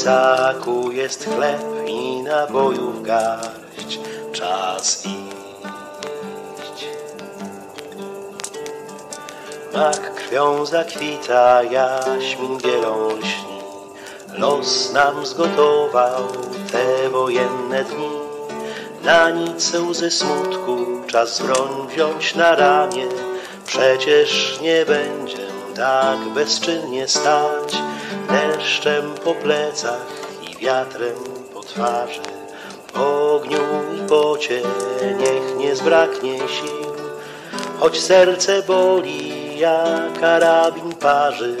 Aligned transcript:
plecaku 0.00 0.92
jest 0.92 1.24
chleb 1.24 1.62
i 1.86 2.22
nabojów 2.22 3.02
garść, 3.02 4.00
czas 4.32 5.06
iść. 5.06 6.88
Mak 9.74 10.14
krwią 10.14 10.66
zakwita, 10.66 11.62
jaśmin 11.62 12.58
bielą 12.58 13.08
lśni, 13.08 13.60
los 14.38 14.92
nam 14.92 15.26
zgotował 15.26 16.26
te 16.72 17.08
wojenne 17.08 17.84
dni. 17.84 18.10
Na 19.04 19.30
nic 19.30 19.74
łzy 19.74 20.10
smutku 20.10 20.86
czas 21.06 21.42
broń 21.42 21.88
wziąć 21.88 22.34
na 22.34 22.56
ramię, 22.56 23.08
przecież 23.66 24.58
nie 24.62 24.84
będzie 24.86 25.46
tak 25.76 26.18
bezczynnie 26.34 27.08
stać, 27.08 27.76
deszczem 28.70 29.14
po 29.24 29.34
plecach 29.34 30.06
i 30.42 30.56
wiatrem 30.56 31.16
po 31.54 31.60
twarzy. 31.60 32.20
Po 32.92 33.34
ogniu 33.34 33.58
i 33.96 34.08
pocie 34.08 34.62
niech 35.18 35.56
nie 35.56 35.76
zbraknie 35.76 36.38
sił, 36.38 36.92
choć 37.80 38.00
serce 38.00 38.62
boli, 38.62 39.58
jak 39.58 40.20
karabin 40.20 40.92
parzy, 40.92 41.56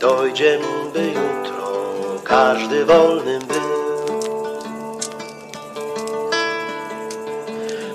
dojdziem, 0.00 0.60
by 0.92 1.06
jutro 1.06 1.72
każdy 2.24 2.84
wolnym 2.84 3.42
był. 3.42 3.78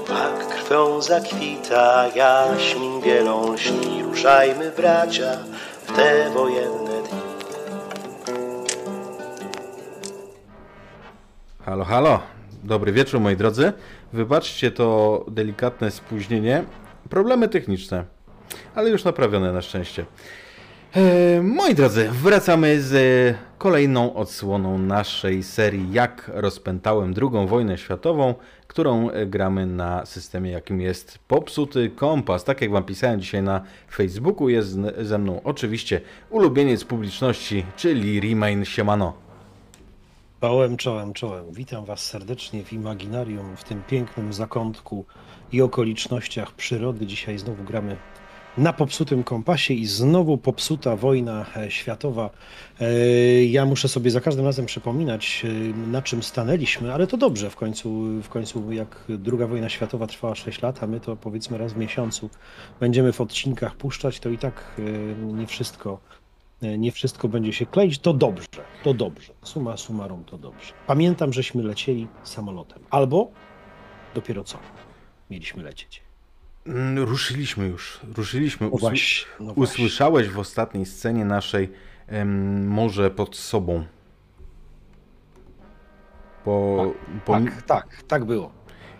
Mak 0.09 0.47
krwią 0.47 1.01
zakwita, 1.01 2.05
jaśmin 2.15 3.01
bielą 3.01 3.53
lśni, 3.53 4.03
ruszajmy 4.03 4.71
bracia 4.71 5.37
w 5.87 5.95
te 5.95 6.29
wojenne 6.29 6.82
Halo, 11.73 11.85
halo. 11.85 12.19
Dobry 12.63 12.91
wieczór, 12.91 13.19
moi 13.19 13.35
drodzy. 13.35 13.73
Wybaczcie 14.13 14.71
to 14.71 15.25
delikatne 15.31 15.91
spóźnienie. 15.91 16.63
Problemy 17.09 17.49
techniczne, 17.49 18.05
ale 18.75 18.89
już 18.89 19.03
naprawione 19.03 19.53
na 19.53 19.61
szczęście. 19.61 20.05
E, 20.95 21.41
moi 21.41 21.75
drodzy, 21.75 22.09
wracamy 22.11 22.81
z 22.81 22.93
kolejną 23.57 24.13
odsłoną 24.13 24.77
naszej 24.77 25.43
serii 25.43 25.93
Jak 25.93 26.31
rozpętałem 26.33 27.13
II 27.21 27.47
wojnę 27.47 27.77
światową, 27.77 28.35
którą 28.67 29.09
gramy 29.25 29.65
na 29.65 30.05
systemie 30.05 30.51
jakim 30.51 30.81
jest 30.81 31.19
Popsuty 31.27 31.89
Kompas. 31.89 32.43
Tak 32.43 32.61
jak 32.61 32.71
Wam 32.71 32.83
pisałem 32.83 33.21
dzisiaj 33.21 33.43
na 33.43 33.61
Facebooku, 33.91 34.49
jest 34.49 34.77
ze 35.01 35.17
mną 35.17 35.41
oczywiście 35.43 36.01
ulubieniec 36.29 36.83
publiczności, 36.83 37.65
czyli 37.75 38.19
Remain 38.19 38.65
Siemano. 38.65 39.22
Czołem, 40.43 40.77
czołem, 40.77 41.13
czołem. 41.13 41.45
Witam 41.51 41.85
Was 41.85 42.05
serdecznie 42.05 42.63
w 42.63 42.73
Imaginarium, 42.73 43.57
w 43.57 43.63
tym 43.63 43.83
pięknym 43.83 44.33
zakątku 44.33 45.05
i 45.51 45.61
okolicznościach 45.61 46.51
przyrody. 46.51 47.05
Dzisiaj 47.05 47.37
znowu 47.37 47.63
gramy 47.63 47.97
na 48.57 48.73
popsutym 48.73 49.23
kompasie 49.23 49.73
i 49.73 49.85
znowu 49.85 50.37
popsuta 50.37 50.95
wojna 50.95 51.45
e, 51.55 51.71
światowa. 51.71 52.29
E, 52.81 53.43
Ja 53.43 53.65
muszę 53.65 53.87
sobie 53.87 54.11
za 54.11 54.21
każdym 54.21 54.45
razem 54.45 54.65
przypominać, 54.65 55.45
e, 55.45 55.49
na 55.87 56.01
czym 56.01 56.23
stanęliśmy, 56.23 56.93
ale 56.93 57.07
to 57.07 57.17
dobrze. 57.17 57.49
W 57.49 57.55
końcu, 57.55 57.89
w 58.23 58.29
końcu 58.29 58.71
jak 58.71 59.03
druga 59.09 59.47
wojna 59.47 59.69
światowa 59.69 60.07
trwała 60.07 60.35
6 60.35 60.61
lat, 60.61 60.83
a 60.83 60.87
my 60.87 60.99
to 60.99 61.15
powiedzmy 61.15 61.57
raz 61.57 61.73
w 61.73 61.77
miesiącu 61.77 62.29
będziemy 62.79 63.13
w 63.13 63.21
odcinkach 63.21 63.75
puszczać, 63.75 64.19
to 64.19 64.29
i 64.29 64.37
tak 64.37 64.81
nie 65.21 65.47
wszystko 65.47 65.99
nie 66.63 66.91
wszystko 66.91 67.27
będzie 67.27 67.53
się 67.53 67.65
kleić, 67.65 67.99
to 67.99 68.13
dobrze, 68.13 68.47
to 68.83 68.93
dobrze. 68.93 69.33
Suma 69.43 69.77
summarum 69.77 70.23
to 70.23 70.37
dobrze. 70.37 70.73
Pamiętam, 70.87 71.33
żeśmy 71.33 71.63
lecieli 71.63 72.07
samolotem. 72.23 72.79
Albo 72.89 73.31
dopiero 74.15 74.43
co 74.43 74.57
mieliśmy 75.29 75.63
lecieć. 75.63 76.03
Mm, 76.67 77.03
Ruszyliśmy 77.03 77.67
już, 77.67 77.99
ruszyliśmy. 78.17 78.69
No 78.69 78.77
właśnie, 78.77 79.27
no 79.39 79.45
właśnie. 79.53 79.63
Usłyszałeś 79.63 80.29
w 80.29 80.39
ostatniej 80.39 80.85
scenie 80.85 81.25
naszej 81.25 81.69
em, 82.07 82.67
morze 82.67 83.11
pod 83.11 83.35
sobą. 83.35 83.85
Po, 86.45 86.93
po, 87.25 87.33
Tak, 87.33 87.61
tak, 87.61 88.03
tak 88.07 88.25
było. 88.25 88.51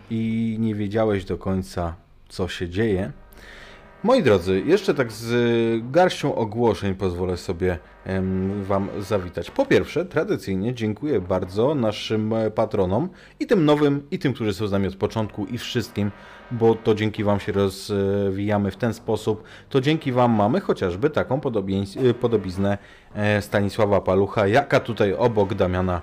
I 0.10 0.56
nie 0.60 0.76
wiedziałeś 0.76 1.26
do 1.26 1.38
końca, 1.38 1.96
co 2.30 2.48
się 2.48 2.70
dzieje. 2.70 3.12
Moi 4.04 4.24
drodzy, 4.24 4.64
jeszcze 4.66 4.94
tak 4.94 5.12
z 5.12 5.92
garścią 5.92 6.36
ogłoszeń 6.36 6.96
pozwolę 6.96 7.38
sobie 7.38 7.78
Wam 8.62 8.90
zawitać. 9.00 9.52
Po 9.52 9.66
pierwsze, 9.66 10.06
tradycyjnie 10.06 10.74
dziękuję 10.74 11.22
bardzo 11.22 11.76
naszym 11.76 12.34
e, 12.34 12.52
patronom 12.52 13.10
i 13.40 13.48
tym 13.48 13.66
nowym, 13.66 14.08
i 14.12 14.20
tym, 14.20 14.34
którzy 14.34 14.54
są 14.54 14.68
z 14.68 14.72
nami 14.72 14.88
od 14.88 14.96
początku, 14.96 15.46
i 15.46 15.58
wszystkim, 15.58 16.12
bo 16.52 16.76
to 16.76 16.96
dzięki 16.96 17.24
Wam 17.24 17.40
się 17.40 17.52
rozwijamy 17.52 18.72
w 18.72 18.76
ten 18.76 18.94
sposób. 18.94 19.44
To 19.70 19.82
dzięki 19.82 20.12
Wam 20.12 20.32
mamy 20.32 20.60
chociażby 20.60 21.10
taką 21.10 21.36
e, 21.98 22.14
podobiznę 22.14 22.78
e, 23.16 23.42
Stanisława 23.42 24.02
Palucha, 24.02 24.48
jaka 24.48 24.80
tutaj 24.80 25.14
obok 25.14 25.54
Damiana 25.54 26.02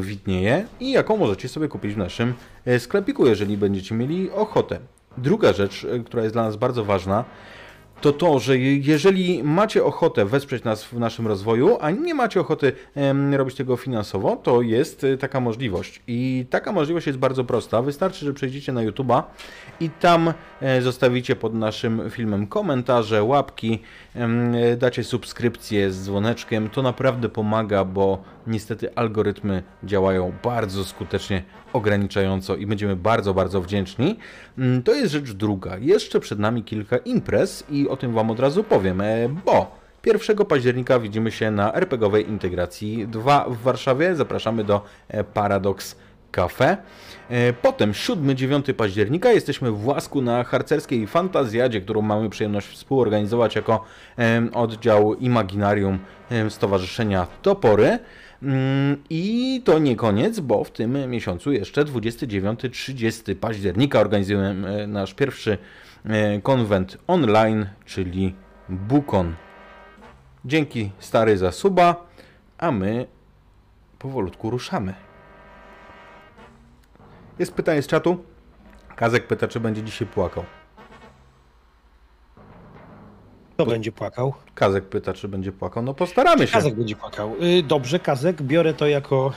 widnieje 0.00 0.66
i 0.80 0.92
jaką 0.92 1.16
możecie 1.16 1.48
sobie 1.48 1.68
kupić 1.68 1.94
w 1.94 1.98
naszym 1.98 2.34
e, 2.64 2.78
sklepiku, 2.78 3.26
jeżeli 3.26 3.56
będziecie 3.56 3.94
mieli 3.94 4.30
ochotę. 4.30 4.78
Druga 5.18 5.52
rzecz, 5.52 5.84
e, 5.84 5.98
która 5.98 6.22
jest 6.22 6.34
dla 6.34 6.42
nas 6.42 6.56
bardzo 6.56 6.84
ważna, 6.84 7.24
to 8.00 8.12
to, 8.12 8.38
że 8.38 8.58
je- 8.58 8.76
jeżeli 8.78 9.42
macie 9.44 9.84
ochotę 9.84 10.24
wesprzeć 10.24 10.64
nas 10.64 10.84
w 10.84 10.92
naszym 10.92 11.26
rozwoju, 11.26 11.78
a 11.80 11.90
nie 11.90 12.14
macie 12.14 12.40
ochoty 12.40 12.72
robić 13.32 13.54
tego 13.56 13.76
finansowo, 13.76 14.36
to 14.36 14.62
jest 14.62 15.04
e, 15.04 15.18
taka 15.18 15.40
możliwość. 15.40 16.02
I 16.06 16.46
taka 16.50 16.72
możliwość 16.72 17.06
jest 17.06 17.18
bardzo 17.18 17.44
prosta. 17.44 17.82
Wystarczy, 17.82 18.24
że 18.26 18.32
przejdziecie 18.34 18.72
na 18.72 18.80
YouTube'a 18.86 19.22
i 19.80 19.90
tam 19.90 20.32
e, 20.60 20.82
zostawicie 20.82 21.36
pod 21.36 21.54
naszym 21.54 22.10
filmem 22.10 22.46
komentarze, 22.46 23.22
łapki, 23.24 23.78
dacie 24.76 25.04
subskrypcję 25.04 25.90
z 25.90 26.04
dzwoneczkiem. 26.04 26.70
To 26.70 26.82
naprawdę 26.82 27.28
pomaga, 27.28 27.84
bo 27.84 28.22
niestety 28.46 28.94
algorytmy 28.94 29.62
działają 29.84 30.32
bardzo 30.42 30.84
skutecznie, 30.84 31.42
ograniczająco 31.72 32.56
i 32.56 32.66
będziemy 32.66 32.96
bardzo, 32.96 33.34
bardzo 33.34 33.60
wdzięczni. 33.60 34.18
Mm, 34.58 34.82
To 34.82 34.94
jest 34.94 35.12
rzecz 35.12 35.32
druga. 35.32 35.78
Jeszcze 35.78 36.20
przed 36.20 36.38
nami 36.38 36.64
kilka 36.64 36.96
imprez 36.96 37.64
i 37.70 37.88
o 37.88 37.96
tym 37.96 38.12
Wam 38.12 38.30
od 38.30 38.40
razu 38.40 38.64
powiem, 38.64 39.00
e, 39.00 39.28
bo 39.44 39.84
1 40.06 40.44
października 40.44 40.98
widzimy 40.98 41.30
się 41.30 41.50
na 41.50 41.74
RPGowej 41.74 42.28
Integracji 42.28 43.08
2 43.08 43.46
w 43.48 43.62
Warszawie. 43.62 44.16
Zapraszamy 44.16 44.64
do 44.64 44.82
e, 45.08 45.24
Paradox 45.24 45.96
Cafe. 46.34 46.76
E, 47.30 47.52
Potem 47.52 47.92
7-9 47.92 48.72
października 48.72 49.32
jesteśmy 49.32 49.70
w 49.70 49.86
Łasku 49.86 50.22
na 50.22 50.44
harcerskiej 50.44 51.06
fantazjadzie, 51.06 51.80
którą 51.80 52.02
mamy 52.02 52.30
przyjemność 52.30 52.66
współorganizować 52.66 53.56
jako 53.56 53.84
oddział 54.52 55.14
Imaginarium 55.14 55.98
Stowarzyszenia 56.48 57.26
Topory. 57.42 57.98
Mm, 58.42 59.02
I 59.10 59.62
to 59.64 59.78
nie 59.78 59.96
koniec, 59.96 60.40
bo 60.40 60.64
w 60.64 60.70
tym 60.70 61.10
miesiącu 61.10 61.52
jeszcze 61.52 61.84
29-30 61.84 63.34
października 63.34 64.00
organizujemy 64.00 64.86
nasz 64.86 65.14
pierwszy 65.14 65.58
e, 66.04 66.40
konwent 66.40 66.98
online, 67.06 67.66
czyli 67.84 68.34
Bukon. 68.68 69.34
Dzięki 70.44 70.90
stary 70.98 71.38
za 71.38 71.52
suba, 71.52 72.06
a 72.58 72.70
my 72.70 73.06
powolutku 73.98 74.50
ruszamy. 74.50 75.03
Jest 77.38 77.54
pytanie 77.54 77.82
z 77.82 77.86
czatu. 77.86 78.24
Kazek 78.96 79.26
pyta, 79.26 79.48
czy 79.48 79.60
będzie 79.60 79.82
dzisiaj 79.82 80.08
płakał. 80.08 80.44
Kto 83.54 83.66
będzie 83.66 83.92
płakał? 83.92 84.34
Kazek 84.54 84.84
pyta, 84.88 85.12
czy 85.12 85.28
będzie 85.28 85.52
płakał. 85.52 85.82
No 85.82 85.94
postaramy 85.94 86.46
się. 86.46 86.52
Kazek 86.52 86.74
będzie 86.74 86.96
płakał. 86.96 87.34
Y, 87.42 87.62
Dobrze, 87.62 87.98
Kazek, 87.98 88.42
biorę 88.42 88.74
to 88.74 88.86
jako, 88.86 89.32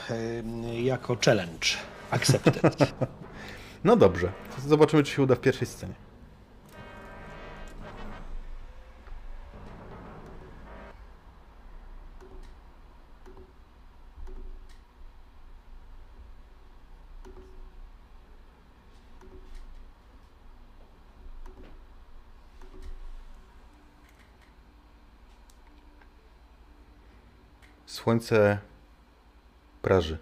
y, 0.74 0.80
jako 0.80 1.16
challenge. 1.24 1.66
Accepted. 2.10 2.60
No 3.84 3.96
dobrze. 3.96 4.32
Zobaczymy, 4.66 5.02
czy 5.02 5.12
się 5.12 5.22
uda 5.22 5.34
w 5.34 5.40
pierwszej 5.40 5.66
scenie. 5.66 5.94
Słońce 28.08 28.58
praży. 29.82 30.18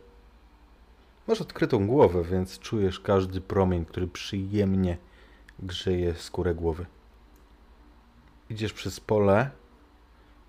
Masz 1.28 1.40
odkrytą 1.40 1.86
głowę, 1.86 2.24
więc 2.24 2.58
czujesz 2.58 3.00
każdy 3.00 3.40
promień, 3.40 3.84
który 3.84 4.06
przyjemnie 4.06 4.98
grzeje 5.58 6.14
skórę 6.14 6.54
głowy. 6.54 6.86
Idziesz 8.50 8.72
przez 8.72 9.00
pole 9.00 9.50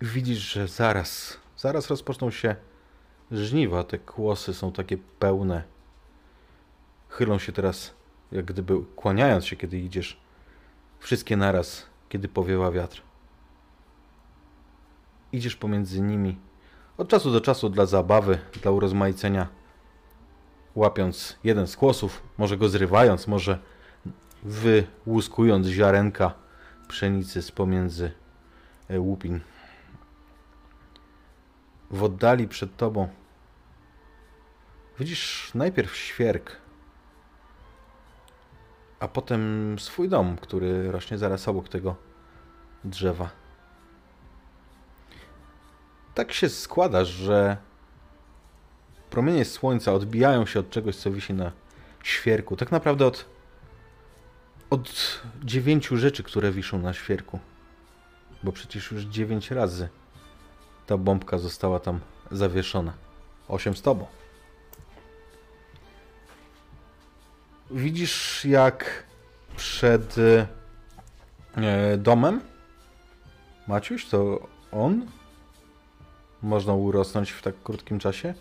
i 0.02 0.06
widzisz, 0.06 0.52
że 0.52 0.68
zaraz, 0.68 1.38
zaraz 1.56 1.88
rozpoczną 1.88 2.30
się 2.30 2.56
żniwa. 3.30 3.84
Te 3.84 3.98
kłosy 3.98 4.54
są 4.54 4.72
takie 4.72 4.96
pełne. 5.18 5.64
Chylą 7.08 7.38
się 7.38 7.52
teraz, 7.52 7.94
jak 8.32 8.44
gdyby 8.44 8.74
kłaniając 8.96 9.46
się, 9.46 9.56
kiedy 9.56 9.78
idziesz. 9.78 10.20
Wszystkie 10.98 11.36
naraz, 11.36 11.86
kiedy 12.08 12.28
powiewa 12.28 12.70
wiatr. 12.70 13.02
Idziesz 15.32 15.56
pomiędzy 15.56 16.00
nimi. 16.00 16.47
Od 16.98 17.08
czasu 17.08 17.32
do 17.32 17.40
czasu 17.40 17.68
dla 17.68 17.86
zabawy, 17.86 18.38
dla 18.62 18.70
urozmaicenia. 18.70 19.48
Łapiąc 20.74 21.38
jeden 21.44 21.66
z 21.66 21.76
kłosów, 21.76 22.22
może 22.38 22.56
go 22.56 22.68
zrywając, 22.68 23.26
może 23.26 23.58
wyłuskując 24.42 25.66
ziarenka 25.66 26.34
pszenicy 26.88 27.42
z 27.42 27.52
pomiędzy 27.52 28.12
e, 28.88 29.00
łupin. 29.00 29.40
W 31.90 32.02
oddali 32.02 32.48
przed 32.48 32.76
tobą 32.76 33.08
widzisz 34.98 35.50
najpierw 35.54 35.96
świerk, 35.96 36.56
a 39.00 39.08
potem 39.08 39.76
swój 39.78 40.08
dom, 40.08 40.36
który 40.36 40.92
rośnie 40.92 41.18
zaraz 41.18 41.48
obok 41.48 41.68
tego 41.68 41.96
drzewa. 42.84 43.47
Tak 46.18 46.32
się 46.32 46.48
składa, 46.48 47.04
że 47.04 47.56
promienie 49.10 49.44
słońca 49.44 49.92
odbijają 49.92 50.46
się 50.46 50.60
od 50.60 50.70
czegoś, 50.70 50.96
co 50.96 51.10
wisi 51.10 51.34
na 51.34 51.52
świerku. 52.02 52.56
Tak 52.56 52.72
naprawdę 52.72 53.06
od, 53.06 53.24
od 54.70 55.20
dziewięciu 55.44 55.96
rzeczy, 55.96 56.22
które 56.22 56.52
wiszą 56.52 56.78
na 56.78 56.92
świerku. 56.92 57.38
Bo 58.42 58.52
przecież 58.52 58.90
już 58.90 59.02
dziewięć 59.02 59.50
razy 59.50 59.88
ta 60.86 60.96
bombka 60.96 61.38
została 61.38 61.80
tam 61.80 62.00
zawieszona. 62.30 62.92
Osiem 63.48 63.76
z 63.76 63.82
tobą. 63.82 64.06
Widzisz, 67.70 68.44
jak 68.44 69.04
przed 69.56 70.16
e, 70.18 70.46
domem 71.98 72.40
Maciuś, 73.68 74.06
to 74.06 74.48
on 74.72 75.17
można 76.42 76.74
urosnąć 76.74 77.30
w 77.30 77.42
tak 77.42 77.54
krótkim 77.64 77.98
czasie? 77.98 78.34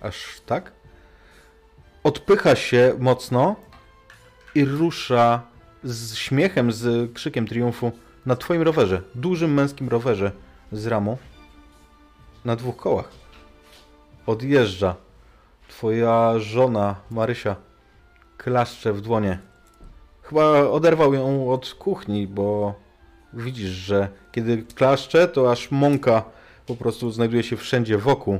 Aż 0.00 0.40
tak? 0.46 0.72
Odpycha 2.04 2.56
się 2.56 2.94
mocno 2.98 3.56
i 4.54 4.64
rusza 4.64 5.42
z 5.84 6.14
śmiechem, 6.14 6.72
z 6.72 7.12
krzykiem 7.12 7.46
triumfu 7.46 7.92
na 8.26 8.36
twoim 8.36 8.62
rowerze. 8.62 9.02
Dużym 9.14 9.54
męskim 9.54 9.88
rowerze 9.88 10.32
z 10.72 10.86
ramą. 10.86 11.16
Na 12.44 12.56
dwóch 12.56 12.76
kołach. 12.76 13.08
Odjeżdża. 14.26 14.94
Twoja 15.68 16.38
żona, 16.38 16.94
Marysia, 17.10 17.56
klaszcze 18.36 18.92
w 18.92 19.00
dłonie. 19.00 19.38
Chyba 20.22 20.60
oderwał 20.60 21.14
ją 21.14 21.52
od 21.52 21.74
kuchni, 21.74 22.26
bo 22.26 22.74
widzisz, 23.32 23.70
że 23.70 24.08
kiedy 24.32 24.62
klaszcze, 24.74 25.28
to 25.28 25.50
aż 25.50 25.70
mąka 25.70 26.24
po 26.66 26.76
prostu 26.76 27.10
znajduje 27.10 27.42
się 27.42 27.56
wszędzie 27.56 27.98
wokół. 27.98 28.38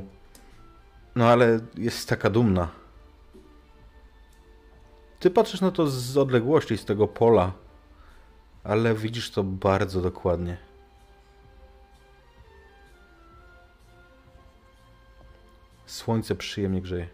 No 1.15 1.27
ale 1.27 1.59
jest 1.77 2.09
taka 2.09 2.29
dumna. 2.29 2.69
Ty 5.19 5.29
patrzysz 5.29 5.61
na 5.61 5.71
to 5.71 5.87
z 5.87 6.17
odległości, 6.17 6.77
z 6.77 6.85
tego 6.85 7.07
pola, 7.07 7.51
ale 8.63 8.95
widzisz 8.95 9.31
to 9.31 9.43
bardzo 9.43 10.01
dokładnie. 10.01 10.57
Słońce 15.85 16.35
przyjemnie 16.35 16.81
grzeje. 16.81 17.07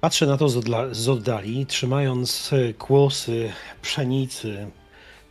Patrzę 0.00 0.26
na 0.26 0.36
to 0.36 0.48
z, 0.92 1.08
oddali, 1.08 1.66
trzymając 1.66 2.50
kłosy 2.78 3.52
pszenicy, 3.82 4.70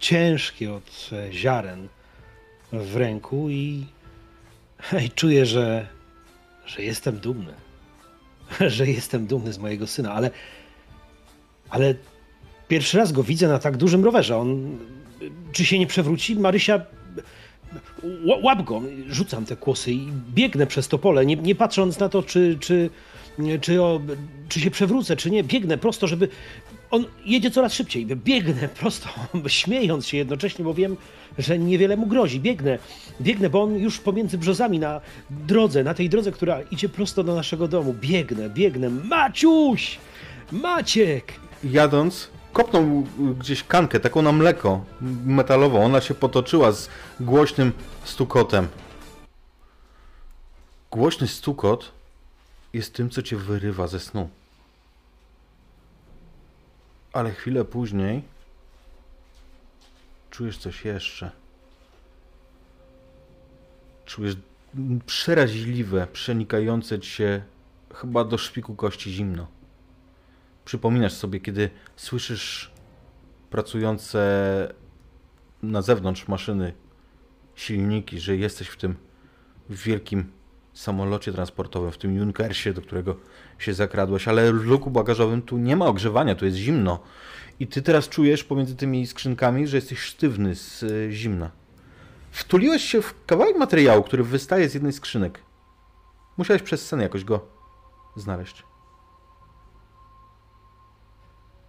ciężkie 0.04 0.74
od 0.74 1.10
e, 1.12 1.34
ziaren 1.34 1.88
w 2.74 2.96
ręku 2.96 3.50
i, 3.50 3.86
i 5.06 5.10
czuję, 5.10 5.46
że, 5.46 5.88
że 6.66 6.84
jestem 6.84 7.20
dumny. 7.20 7.54
Że 8.68 8.88
jestem 8.88 9.28
dumny 9.28 9.54
z 9.54 9.58
mojego 9.58 9.88
syna, 9.88 10.14
ale, 10.14 10.32
ale 11.70 11.96
pierwszy 12.68 12.98
raz 12.98 13.12
go 13.12 13.24
widzę 13.24 13.48
na 13.48 13.60
tak 13.60 13.78
dużym 13.78 14.06
rowerze. 14.06 14.38
On 14.38 14.78
czy 15.52 15.66
się 15.66 15.80
nie 15.80 15.88
przewróci? 15.88 16.36
Marysia, 16.36 16.82
łap 18.44 18.64
go, 18.64 18.82
rzucam 19.08 19.46
te 19.46 19.56
kłosy 19.56 19.92
i 19.92 20.08
biegnę 20.34 20.68
przez 20.68 20.88
to 20.88 20.98
pole, 20.98 21.26
nie, 21.26 21.36
nie 21.36 21.56
patrząc 21.56 22.00
na 22.00 22.10
to, 22.10 22.24
czy, 22.24 22.58
czy, 22.60 22.90
czy, 23.62 23.82
o, 23.82 24.02
czy 24.50 24.60
się 24.60 24.72
przewrócę, 24.72 25.16
czy 25.16 25.32
nie. 25.32 25.44
Biegnę 25.44 25.78
prosto, 25.78 26.08
żeby. 26.08 26.28
On 26.94 27.06
jedzie 27.26 27.52
coraz 27.52 27.74
szybciej. 27.74 28.06
Biegnę 28.06 28.70
prosto, 28.80 29.10
śmiejąc 29.48 30.08
się 30.08 30.18
jednocześnie, 30.18 30.66
bo 30.66 30.74
wiem, 30.74 30.98
że 31.38 31.60
niewiele 31.60 31.98
mu 31.98 32.08
grozi. 32.08 32.40
Biegnę, 32.40 32.80
biegnę, 33.22 33.50
bo 33.50 33.64
on 33.64 33.76
już 33.76 34.00
pomiędzy 34.00 34.38
brzozami 34.38 34.80
na 34.80 35.02
drodze, 35.30 35.84
na 35.84 35.94
tej 35.94 36.10
drodze, 36.10 36.32
która 36.32 36.62
idzie 36.62 36.90
prosto 36.90 37.24
do 37.24 37.36
naszego 37.36 37.68
domu. 37.68 37.94
Biegnę, 37.94 38.50
biegnę. 38.50 38.90
Maciuś! 38.90 39.98
Maciek! 40.52 41.34
Jadąc, 41.64 42.30
kopnął 42.54 43.08
gdzieś 43.40 43.64
kankę, 43.64 44.00
taką 44.00 44.22
na 44.22 44.32
mleko 44.32 44.86
metalową. 45.26 45.86
Ona 45.86 46.02
się 46.02 46.14
potoczyła 46.14 46.72
z 46.72 46.90
głośnym 47.20 47.72
stukotem. 48.04 48.68
Głośny 50.92 51.28
stukot 51.28 51.92
jest 52.74 52.94
tym, 52.94 53.10
co 53.10 53.22
cię 53.22 53.38
wyrywa 53.38 53.88
ze 53.88 54.00
snu. 54.00 54.30
Ale 57.14 57.32
chwilę 57.32 57.66
później 57.66 58.24
czujesz 60.32 60.58
coś 60.58 60.86
jeszcze. 60.86 61.32
Czujesz 64.06 64.36
przeraźliwe, 65.06 66.08
przenikające 66.14 67.00
cię 67.00 67.44
chyba 67.94 68.24
do 68.24 68.38
szpiku 68.38 68.76
kości 68.76 69.12
zimno. 69.12 69.48
Przypominasz 70.66 71.14
sobie, 71.14 71.40
kiedy 71.40 71.70
słyszysz 71.96 72.72
pracujące 73.50 74.74
na 75.64 75.82
zewnątrz 75.82 76.28
maszyny, 76.28 76.74
silniki, 77.56 78.20
że 78.20 78.38
jesteś 78.38 78.68
w 78.68 78.78
tym 78.78 78.96
wielkim 79.70 80.32
samolocie 80.74 81.34
transportowym, 81.34 81.92
w 81.92 81.98
tym 81.98 82.16
Junkersie, 82.16 82.74
do 82.74 82.82
którego 82.82 83.16
się 83.60 83.74
zakradłeś, 83.74 84.28
ale 84.28 84.54
w 84.54 84.66
luku 84.66 84.92
bagażowym 84.92 85.42
tu 85.42 85.58
nie 85.58 85.76
ma 85.76 85.86
ogrzewania, 85.86 86.36
tu 86.36 86.46
jest 86.46 86.58
zimno. 86.58 87.00
I 87.60 87.68
ty 87.68 87.82
teraz 87.82 88.10
czujesz 88.10 88.44
pomiędzy 88.44 88.76
tymi 88.76 89.08
skrzynkami, 89.08 89.68
że 89.68 89.78
jesteś 89.78 90.00
sztywny 90.00 90.56
z 90.56 90.84
e, 90.84 91.12
zimna. 91.12 91.52
Wtuliłeś 92.32 92.84
się 92.84 93.02
w 93.02 93.26
kawałek 93.26 93.58
materiału, 93.58 94.04
który 94.04 94.24
wystaje 94.24 94.70
z 94.70 94.74
jednej 94.74 94.94
skrzynek. 94.94 95.40
Musiałeś 96.38 96.62
przez 96.62 96.88
sen 96.88 97.02
jakoś 97.02 97.24
go 97.24 97.46
znaleźć. 98.16 98.64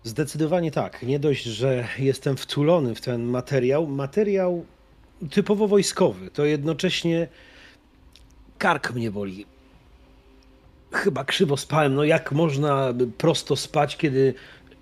Zdecydowanie 0.02 0.70
tak. 0.70 1.02
Nie 1.02 1.18
dość, 1.18 1.44
że 1.44 1.88
jestem 1.98 2.36
wtulony 2.36 2.94
w 2.94 3.00
ten 3.00 3.24
materiał. 3.24 3.86
Materiał 3.86 4.66
typowo 5.30 5.68
wojskowy. 5.68 6.30
To 6.30 6.44
jednocześnie 6.44 7.28
kark 8.64 8.94
mnie 8.94 9.10
boli. 9.10 9.46
Chyba 10.92 11.24
krzywo 11.24 11.56
spałem. 11.56 11.94
No 11.94 12.04
jak 12.04 12.32
można 12.32 12.94
prosto 13.18 13.56
spać, 13.56 13.96
kiedy 13.96 14.34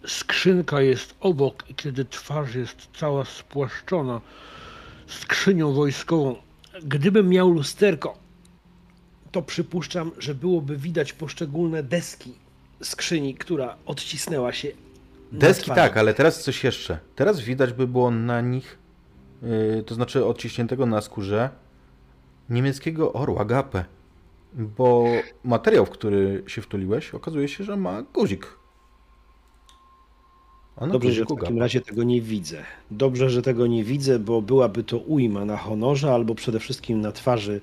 skrzynka 0.07 0.81
jest 0.81 1.15
obok 1.21 1.71
i 1.71 1.75
kiedy 1.75 2.05
twarz 2.05 2.55
jest 2.55 2.89
cała 2.97 3.25
spłaszczona 3.25 4.21
skrzynią 5.07 5.73
wojskową? 5.73 6.37
Gdybym 6.83 7.29
miał 7.29 7.51
lusterko, 7.51 8.19
to 9.33 9.43
przypuszczam, 9.43 10.11
że 10.19 10.35
byłoby 10.35 10.77
widać 10.77 11.13
poszczególne 11.13 11.83
deski 11.83 12.35
skrzyni, 12.83 13.35
która 13.35 13.77
odcisnęła 13.87 14.53
się. 14.53 14.69
Deski 15.33 15.71
tak, 15.71 15.97
ale 15.97 16.15
teraz 16.15 16.43
coś 16.43 16.65
jeszcze. 16.65 16.99
Teraz 17.17 17.41
widać 17.41 17.73
by 17.73 17.87
było 17.87 18.11
na 18.11 18.41
nich, 18.41 18.79
yy, 19.43 19.83
to 19.87 19.95
znaczy 19.95 20.27
odciśniętego 20.27 20.87
na 20.87 21.01
skórze, 21.01 21.51
niemieckiego 22.53 23.13
orła 23.13 23.45
Gapę. 23.45 23.85
Bo 24.55 25.05
materiał, 25.45 25.87
w 25.87 25.91
który 25.91 26.45
się 26.47 26.63
wtuliłeś, 26.63 27.15
okazuje 27.15 27.49
się, 27.49 27.65
że 27.65 27.77
ma 27.77 28.03
guzik. 28.03 28.47
A 30.77 30.87
Dobrze, 30.87 31.13
że 31.13 31.25
w 31.25 31.29
takim 31.41 31.59
razie 31.59 31.81
tego 31.81 32.03
nie 32.03 32.21
widzę. 32.21 32.65
Dobrze, 32.91 33.31
że 33.31 33.43
tego 33.43 33.67
nie 33.67 33.85
widzę, 33.85 34.19
bo 34.19 34.43
byłaby 34.43 34.85
to 34.85 34.99
ujma 34.99 35.45
na 35.45 35.57
honorze, 35.57 36.15
albo 36.15 36.35
przede 36.35 36.61
wszystkim 36.61 37.01
na 37.01 37.13
twarzy 37.13 37.61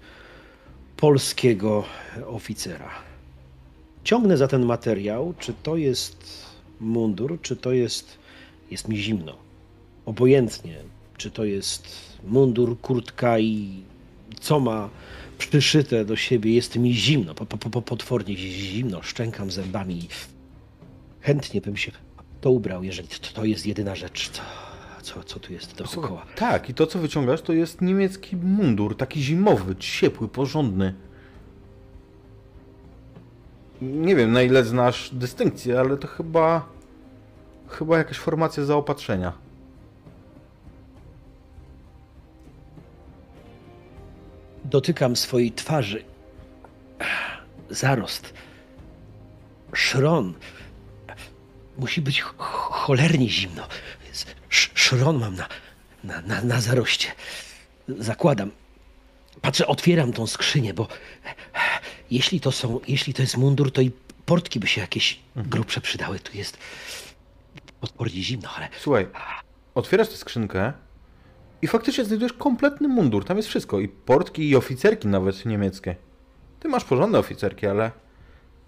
polskiego 0.98 1.84
oficera. 2.28 2.90
Ciągnę 4.04 4.38
za 4.38 4.48
ten 4.48 4.66
materiał, 4.66 5.34
czy 5.40 5.54
to 5.64 5.76
jest 5.76 6.46
mundur, 6.80 7.40
czy 7.42 7.56
to 7.56 7.72
jest. 7.72 8.18
Jest 8.72 8.88
mi 8.88 8.98
zimno. 8.98 9.36
Obojętnie, 10.06 10.76
czy 11.18 11.32
to 11.32 11.46
jest 11.46 11.88
mundur, 12.24 12.80
kurtka 12.82 13.40
i 13.40 13.84
co 14.40 14.60
ma 14.60 14.90
przyszyte 15.38 16.06
do 16.06 16.16
siebie, 16.16 16.54
jest 16.54 16.76
mi 16.76 16.94
zimno, 16.94 17.36
po, 17.36 17.46
po, 17.46 17.70
po, 17.70 17.82
potwornie 17.82 18.38
zimno, 18.38 19.02
szczękam 19.02 19.52
zębami. 19.52 20.08
Chętnie 21.22 21.62
bym 21.62 21.78
się 21.78 21.92
to 22.42 22.52
ubrał, 22.52 22.84
jeżeli 22.84 23.08
to, 23.08 23.34
to 23.34 23.46
jest 23.46 23.66
jedyna 23.66 23.96
rzecz, 23.96 24.30
co, 24.30 24.42
co, 25.02 25.24
co 25.24 25.40
tu 25.40 25.54
jest 25.54 25.76
dookoła. 25.78 26.26
Tak, 26.36 26.70
i 26.70 26.74
to 26.74 26.88
co 26.88 27.00
wyciągasz 27.00 27.42
to 27.42 27.54
jest 27.54 27.82
niemiecki 27.82 28.36
mundur, 28.36 28.98
taki 28.98 29.22
zimowy, 29.22 29.76
ciepły, 29.76 30.28
porządny. 30.28 30.94
Nie 33.82 34.16
wiem 34.16 34.32
na 34.32 34.42
ile 34.42 34.64
znasz 34.64 35.10
dystynkcję, 35.14 35.80
ale 35.80 35.98
to 35.98 36.08
chyba. 36.08 36.70
Chyba 37.68 37.98
jakaś 37.98 38.18
formacja 38.18 38.66
zaopatrzenia. 38.66 39.34
Dotykam 44.70 45.16
swojej 45.16 45.52
twarzy. 45.52 46.04
Zarost. 47.70 48.34
Szron. 49.74 50.34
Musi 51.78 52.02
być 52.02 52.22
ch- 52.22 52.36
cholernie 52.72 53.30
zimno. 53.30 53.68
Sz- 54.12 54.72
szron 54.74 55.20
mam 55.20 55.36
na, 55.36 55.48
na, 56.04 56.22
na, 56.22 56.42
na 56.42 56.62
zaroście. 56.62 57.08
Zakładam. 57.88 58.52
Patrzę, 59.42 59.68
otwieram 59.68 60.14
tą 60.14 60.28
skrzynię, 60.28 60.74
bo 60.74 60.88
jeśli 62.12 62.40
to 62.42 62.52
są, 62.52 62.80
jeśli 62.88 63.14
to 63.14 63.22
jest 63.22 63.38
mundur, 63.38 63.72
to 63.72 63.82
i 63.82 63.92
portki 64.26 64.60
by 64.60 64.68
się 64.68 64.82
jakieś 64.82 65.20
grubsze 65.36 65.82
przydały. 65.82 66.20
Tu 66.20 66.38
jest 66.38 66.58
potwornie 67.82 68.24
zimno, 68.24 68.50
ale 68.58 68.70
Słuchaj, 68.80 69.08
otwierasz 69.76 70.10
tę 70.10 70.18
skrzynkę 70.18 70.74
i 71.62 71.68
faktycznie 71.68 72.06
znajdujesz 72.06 72.34
kompletny 72.34 72.88
mundur. 72.88 73.26
Tam 73.26 73.38
jest 73.38 73.50
wszystko. 73.50 73.80
I 73.80 73.88
portki, 73.88 74.50
i 74.50 74.56
oficerki 74.56 75.08
nawet 75.08 75.46
niemieckie. 75.46 75.96
Ty 76.60 76.68
masz 76.68 76.86
porządne 76.86 77.20
oficerki, 77.20 77.68
ale. 77.68 77.92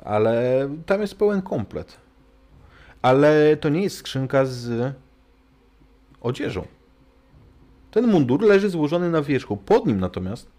Ale 0.03 0.69
tam 0.85 1.01
jest 1.01 1.15
pełen 1.15 1.41
komplet. 1.41 1.97
Ale 3.01 3.57
to 3.57 3.69
nie 3.69 3.83
jest 3.83 3.97
skrzynka 3.97 4.45
z 4.45 4.95
odzieżą. 6.21 6.67
Ten 7.91 8.07
mundur 8.07 8.41
leży 8.41 8.69
złożony 8.69 9.09
na 9.09 9.21
wierzchu. 9.21 9.57
Pod 9.57 9.85
nim 9.85 9.99
natomiast 9.99 10.51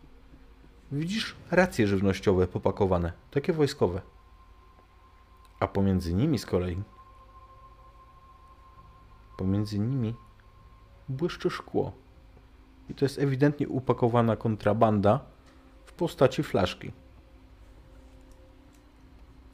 widzisz 0.93 1.37
racje 1.51 1.87
żywnościowe 1.87 2.47
popakowane, 2.47 3.13
takie 3.31 3.53
wojskowe. 3.53 4.01
A 5.61 5.67
pomiędzy 5.67 6.15
nimi 6.15 6.39
z 6.39 6.47
kolei 6.47 6.83
Pomiędzy 9.37 9.79
nimi 9.79 10.15
błyszczy 11.09 11.51
szkło. 11.51 11.93
I 12.93 12.95
to 12.95 13.05
jest 13.05 13.19
ewidentnie 13.19 13.69
upakowana 13.69 14.37
kontrabanda 14.37 15.21
w 15.87 15.93
postaci 15.93 16.43
flaszki. 16.43 16.93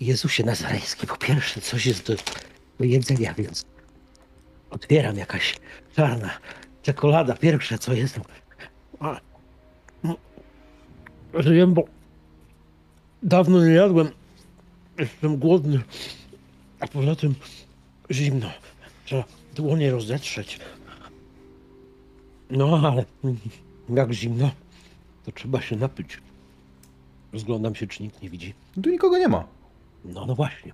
Jezusie 0.00 0.44
Nazareński, 0.44 1.06
po 1.06 1.16
pierwsze 1.16 1.60
coś 1.60 1.86
jest 1.86 2.06
do, 2.06 2.14
do 2.78 2.84
jedzenia, 2.84 3.34
więc 3.34 3.64
otwieram 4.70 5.16
jakaś 5.16 5.56
czarna 5.96 6.30
czekolada, 6.82 7.34
pierwsze 7.36 7.78
co 7.78 7.92
jest. 7.92 8.20
A, 9.00 9.20
no, 10.04 10.16
Żyję, 11.34 11.66
bo 11.66 11.84
dawno 13.22 13.64
nie 13.64 13.72
jadłem, 13.72 14.10
jestem 14.98 15.36
głodny, 15.36 15.80
a 16.80 16.86
poza 16.86 17.16
tym 17.16 17.34
zimno, 18.10 18.50
trzeba 19.04 19.24
dłonie 19.54 19.90
rozetrzeć. 19.90 20.60
No 22.50 22.80
ale 22.88 23.04
jak 23.88 24.12
zimno, 24.12 24.50
to 25.24 25.32
trzeba 25.32 25.60
się 25.60 25.76
napić. 25.76 26.22
Rozglądam 27.32 27.74
się, 27.74 27.86
czy 27.86 28.02
nikt 28.02 28.22
nie 28.22 28.30
widzi. 28.30 28.54
Tu 28.82 28.90
nikogo 28.90 29.18
nie 29.18 29.28
ma. 29.28 29.44
No, 30.04 30.26
no 30.26 30.34
właśnie. 30.34 30.72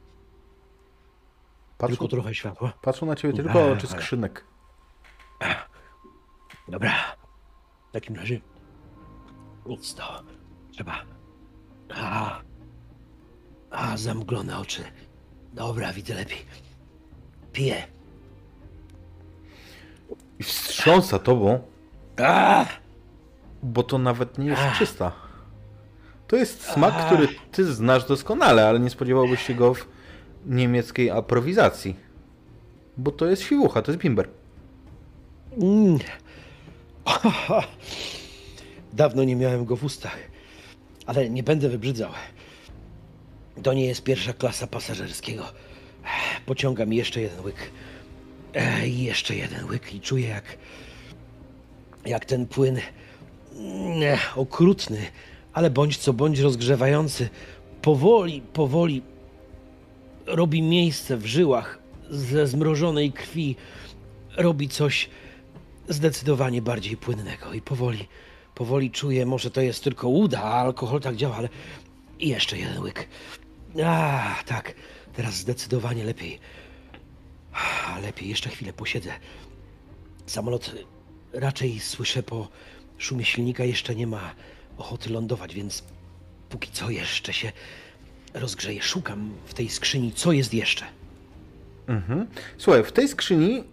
Patrzą, 1.79 1.97
Tylko 1.97 2.09
trochę 2.09 2.35
światła. 2.35 2.73
patrzą 2.83 3.07
na 3.07 3.17
ciebie 3.17 3.35
tylko 3.35 3.71
oczy 3.73 3.87
skrzynek. 3.87 4.45
Dobra. 6.69 6.93
W 7.89 7.93
takim 7.93 8.17
razie 8.17 8.41
nic 9.67 9.95
to. 9.95 10.23
Trzeba. 10.73 11.03
A, 11.95 12.41
a 13.71 13.97
zamglone 13.97 14.59
oczy. 14.59 14.83
Dobra, 15.53 15.93
widzę 15.93 16.15
lepiej. 16.15 16.39
Piję. 17.53 17.87
I 20.39 20.43
wstrząsa 20.43 21.19
tobą, 21.19 21.59
A, 22.23 22.67
bo 23.63 23.83
to 23.83 23.99
nawet 23.99 24.39
nie 24.39 24.47
jest 24.47 24.63
Ach. 24.65 24.79
czysta. 24.79 25.13
To 26.27 26.37
jest 26.37 26.63
smak, 26.63 27.07
który 27.07 27.29
ty 27.53 27.73
znasz 27.75 28.05
doskonale, 28.05 28.69
ale 28.69 28.81
nie 28.81 28.91
spodziewałbyś 28.91 29.43
się 29.47 29.55
go 29.55 29.75
w 29.75 29.87
niemieckiej 30.47 31.11
aprowizacji. 31.11 31.97
Bo 32.97 33.11
to 33.11 33.27
jest 33.27 33.43
siwucha, 33.43 33.83
to 33.83 33.91
jest 33.93 34.03
bimber. 34.03 34.29
mm. 35.63 35.99
Dawno 38.93 39.25
nie 39.25 39.37
miałem 39.37 39.65
go 39.65 39.77
w 39.77 39.85
ustach. 39.85 40.19
Ale 41.07 41.31
nie 41.31 41.43
będę 41.43 41.69
wybrzydzał. 41.69 42.11
To 43.63 43.73
nie 43.73 43.87
jest 43.87 44.03
pierwsza 44.03 44.33
klasa 44.33 44.67
pasażerskiego. 44.67 45.45
Pociąga 46.47 46.87
mi 46.87 46.97
jeszcze 46.97 47.21
jeden 47.21 47.45
łyk. 47.45 47.57
Jeszcze 48.85 49.37
jeden 49.37 49.65
łyk 49.65 49.95
i 49.95 50.01
czuję 50.01 50.29
jak 50.29 50.59
jak 52.07 52.25
ten 52.25 52.47
płyn 52.47 52.81
mm, 53.57 54.19
okrutny, 54.37 54.99
ale 55.53 55.71
bądź 55.71 55.97
co 55.97 56.13
bądź 56.13 56.39
rozgrzewający, 56.39 57.29
powoli, 57.83 58.41
powoli 58.41 59.03
robi 60.27 60.63
miejsce 60.63 61.17
w 61.17 61.27
żyłach 61.27 61.79
ze 62.11 62.47
zmrożonej 62.47 63.13
krwi, 63.13 63.57
robi 64.37 64.69
coś 64.69 65.09
zdecydowanie 65.89 66.63
bardziej 66.63 66.97
płynnego 66.97 67.53
i 67.53 67.61
powoli, 67.61 68.09
powoli 68.55 68.91
czuję, 68.91 69.27
może 69.27 69.51
to 69.51 69.61
jest 69.61 69.85
tylko 69.85 70.09
uda, 70.09 70.43
a 70.43 70.61
alkohol 70.61 71.01
tak 71.01 71.17
działa, 71.17 71.37
ale 71.37 71.49
i 72.19 72.29
jeszcze 72.29 72.59
jeden 72.59 72.83
łyk. 72.83 73.09
A, 73.85 74.35
tak, 74.47 74.75
teraz 75.13 75.35
zdecydowanie 75.35 76.05
lepiej. 76.05 76.39
Lepiej, 78.03 78.29
jeszcze 78.29 78.51
chwilę 78.51 78.73
posiedzę. 78.73 79.11
Samolot 80.27 80.75
raczej 81.33 81.81
słyszę 81.81 82.23
po 82.23 82.49
szumie 82.99 83.25
silnika, 83.25 83.65
jeszcze 83.65 83.95
nie 83.95 84.07
ma 84.07 84.35
ochoty 84.79 85.11
lądować, 85.11 85.55
więc 85.55 85.85
póki 86.49 86.71
co 86.73 86.91
jeszcze 86.91 87.33
się 87.33 87.53
rozgrzeję. 88.35 88.83
Szukam 88.83 89.31
w 89.47 89.55
tej 89.55 89.69
skrzyni, 89.69 90.13
co 90.13 90.33
jest 90.33 90.55
jeszcze. 90.55 90.85
Mhm. 91.87 92.27
Słuchaj, 92.59 92.85
w 92.85 92.93
tej 92.93 93.09
skrzyni, 93.09 93.65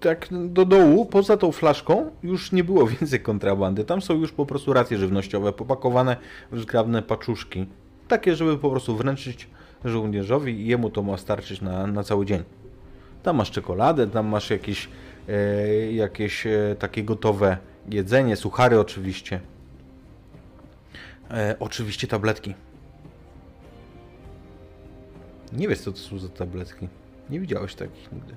tak 0.00 0.28
do 0.48 0.64
dołu, 0.64 1.06
poza 1.06 1.36
tą 1.36 1.52
flaszką, 1.52 2.10
już 2.22 2.52
nie 2.52 2.64
było 2.64 2.86
więcej 3.00 3.20
kontrabandy. 3.20 3.84
Tam 3.84 4.02
są 4.02 4.14
już 4.14 4.32
po 4.32 4.46
prostu 4.46 4.72
racje 4.72 4.98
żywnościowe, 4.98 5.52
popakowane 5.52 6.16
w 6.52 6.60
zgrabne 6.60 7.02
paczuszki. 7.02 7.66
Takie, 8.08 8.36
żeby 8.36 8.58
po 8.58 8.70
prostu 8.70 8.96
wręczyć 8.96 9.48
żołnierzowi 9.84 10.60
i 10.60 10.66
jemu 10.66 10.90
to 10.90 11.02
ma 11.02 11.16
starczyć 11.16 11.60
na, 11.60 11.86
na 11.86 12.02
cały 12.04 12.26
dzień. 12.26 12.42
Tam 13.22 13.36
masz 13.36 13.50
czekoladę, 13.50 14.06
tam 14.06 14.26
masz 14.26 14.50
jakieś, 14.50 14.88
e, 15.28 15.92
jakieś 15.92 16.46
e, 16.46 16.76
takie 16.78 17.04
gotowe 17.04 17.56
jedzenie, 17.90 18.36
suchary 18.36 18.80
oczywiście. 18.80 19.40
E, 21.30 21.56
oczywiście 21.60 22.06
tabletki. 22.06 22.54
Nie 25.52 25.68
wiesz, 25.68 25.78
co 25.80 25.92
to 25.92 25.98
są 25.98 26.18
za 26.18 26.28
tabletki. 26.28 26.88
Nie 27.30 27.40
widziałeś 27.40 27.74
takich 27.74 28.12
nigdy. 28.12 28.34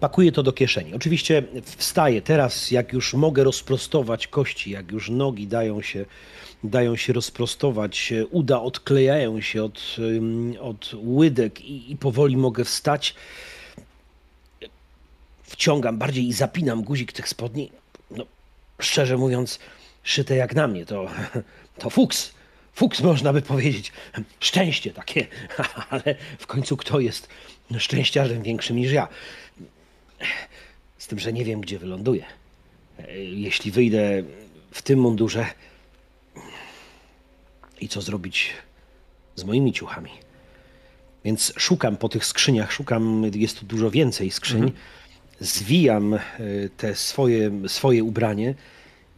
Pakuję 0.00 0.32
to 0.32 0.42
do 0.42 0.52
kieszeni. 0.52 0.94
Oczywiście 0.94 1.42
wstaję 1.64 2.22
teraz, 2.22 2.70
jak 2.70 2.92
już 2.92 3.14
mogę 3.14 3.44
rozprostować 3.44 4.26
kości, 4.26 4.70
jak 4.70 4.92
już 4.92 5.10
nogi 5.10 5.46
dają 5.46 5.82
się, 5.82 6.04
dają 6.64 6.96
się 6.96 7.12
rozprostować, 7.12 8.12
uda 8.30 8.60
odklejają 8.60 9.40
się 9.40 9.64
od, 9.64 9.96
od 10.60 10.94
łydek 10.94 11.60
i, 11.60 11.92
i 11.92 11.96
powoli 11.96 12.36
mogę 12.36 12.64
wstać. 12.64 13.14
Wciągam 15.42 15.98
bardziej 15.98 16.28
i 16.28 16.32
zapinam 16.32 16.82
guzik 16.82 17.12
tych 17.12 17.28
spodni. 17.28 17.70
No, 18.10 18.24
szczerze 18.80 19.16
mówiąc, 19.16 19.58
szyte 20.02 20.36
jak 20.36 20.54
na 20.54 20.68
mnie, 20.68 20.86
to, 20.86 21.10
to 21.78 21.90
fuks. 21.90 22.32
Fuks 22.74 23.00
można 23.00 23.32
by 23.32 23.42
powiedzieć. 23.42 23.92
Szczęście 24.40 24.92
takie, 24.92 25.26
ale 25.90 26.14
w 26.38 26.46
końcu 26.46 26.76
kto 26.76 27.00
jest 27.00 27.28
szczęściarzem 27.78 28.42
większym 28.42 28.76
niż 28.76 28.92
ja? 28.92 29.08
Z 30.98 31.06
tym, 31.06 31.18
że 31.18 31.32
nie 31.32 31.44
wiem, 31.44 31.60
gdzie 31.60 31.78
wyląduję. 31.78 32.24
E, 32.98 33.18
Jeśli 33.18 33.70
wyjdę 33.70 34.22
w 34.70 34.82
tym 34.82 34.98
mundurze, 34.98 35.46
I 37.80 37.88
co 37.88 38.00
zrobić 38.00 38.50
z 39.34 39.44
moimi 39.44 39.72
ciuchami? 39.72 40.10
Więc 41.24 41.52
szukam 41.56 41.96
po 41.96 42.08
tych 42.08 42.24
skrzyniach, 42.24 42.72
szukam, 42.72 43.22
jest 43.34 43.60
tu 43.60 43.66
dużo 43.66 43.90
więcej 43.90 44.30
skrzyń. 44.30 44.72
Zwijam 45.40 46.14
e, 46.14 46.20
te 46.76 46.94
swoje, 46.94 47.68
swoje 47.68 48.04
ubranie 48.04 48.54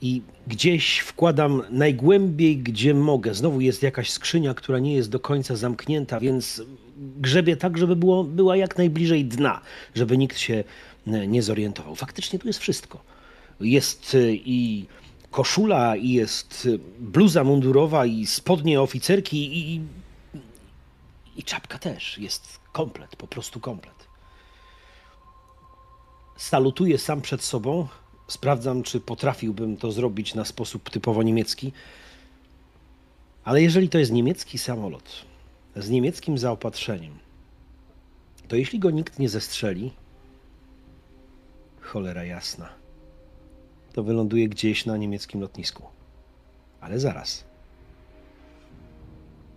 i 0.00 0.22
gdzieś 0.46 0.98
wkładam 0.98 1.62
najgłębiej, 1.70 2.56
gdzie 2.56 2.94
mogę. 2.94 3.34
Znowu 3.34 3.60
jest 3.60 3.82
jakaś 3.82 4.10
skrzynia, 4.10 4.54
która 4.54 4.78
nie 4.78 4.94
jest 4.94 5.10
do 5.10 5.20
końca 5.20 5.56
zamknięta, 5.56 6.20
więc 6.20 6.62
grzebię 6.96 7.56
tak, 7.56 7.78
żeby 7.78 7.96
było, 7.96 8.24
była 8.24 8.56
jak 8.56 8.78
najbliżej 8.78 9.24
dna, 9.24 9.60
żeby 9.94 10.18
nikt 10.18 10.38
się 10.38 10.64
e, 11.06 11.26
nie 11.26 11.42
zorientował. 11.42 11.94
Faktycznie 11.94 12.38
tu 12.38 12.46
jest 12.46 12.58
wszystko. 12.58 13.02
Jest 13.60 14.14
e, 14.14 14.32
i 14.32 14.86
koszula, 15.32 15.96
i 15.96 16.08
jest 16.08 16.68
e, 16.74 16.78
bluza 16.98 17.44
mundurowa, 17.44 18.06
i 18.06 18.26
spodnie 18.26 18.80
oficerki, 18.80 19.58
i, 19.58 19.80
i 21.36 21.42
czapka 21.42 21.78
też. 21.78 22.18
Jest 22.18 22.60
komplet, 22.72 23.16
po 23.16 23.26
prostu 23.26 23.60
komplet. 23.60 24.06
Salutuję 26.36 26.98
sam 26.98 27.20
przed 27.20 27.42
sobą. 27.42 27.88
Sprawdzam, 28.28 28.82
czy 28.82 29.00
potrafiłbym 29.00 29.76
to 29.76 29.92
zrobić 29.92 30.34
na 30.34 30.44
sposób 30.44 30.90
typowo 30.90 31.22
niemiecki. 31.22 31.72
Ale 33.44 33.62
jeżeli 33.62 33.88
to 33.88 33.98
jest 33.98 34.12
niemiecki 34.12 34.58
samolot 34.58 35.24
z 35.76 35.90
niemieckim 35.90 36.38
zaopatrzeniem, 36.38 37.18
to 38.48 38.56
jeśli 38.56 38.78
go 38.78 38.90
nikt 38.90 39.18
nie 39.18 39.28
zestrzeli, 39.28 39.92
cholera 41.80 42.24
jasna, 42.24 42.81
to 43.92 44.02
wyląduje 44.02 44.48
gdzieś 44.48 44.86
na 44.86 44.96
niemieckim 44.96 45.40
lotnisku. 45.40 45.86
Ale 46.80 47.00
zaraz. 47.00 47.44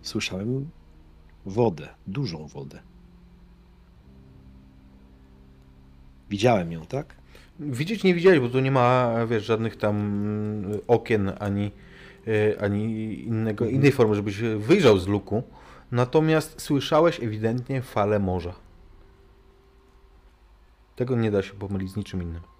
Słyszałem 0.02 0.70
wodę, 1.46 1.88
dużą 2.06 2.46
wodę. 2.46 2.82
Widziałem 6.30 6.72
ją, 6.72 6.86
tak? 6.86 7.14
Widzieć 7.60 8.04
nie 8.04 8.14
widziałeś, 8.14 8.40
bo 8.40 8.48
tu 8.48 8.60
nie 8.60 8.70
ma, 8.70 9.14
wiesz, 9.26 9.44
żadnych 9.44 9.76
tam 9.76 9.96
mm, 9.96 10.80
okien 10.86 11.32
ani, 11.38 11.70
e, 12.26 12.62
ani 12.62 13.14
innego, 13.20 13.66
innej 13.66 13.92
formy, 13.92 14.14
żebyś 14.14 14.38
wyjrzał 14.40 14.98
z 14.98 15.06
luku. 15.06 15.42
Natomiast 15.92 16.60
słyszałeś 16.60 17.20
ewidentnie 17.20 17.82
falę 17.82 18.18
morza. 18.18 18.54
Tego 20.96 21.16
nie 21.16 21.30
da 21.30 21.42
się 21.42 21.52
pomylić 21.52 21.90
z 21.90 21.96
niczym 21.96 22.22
innym. 22.22 22.55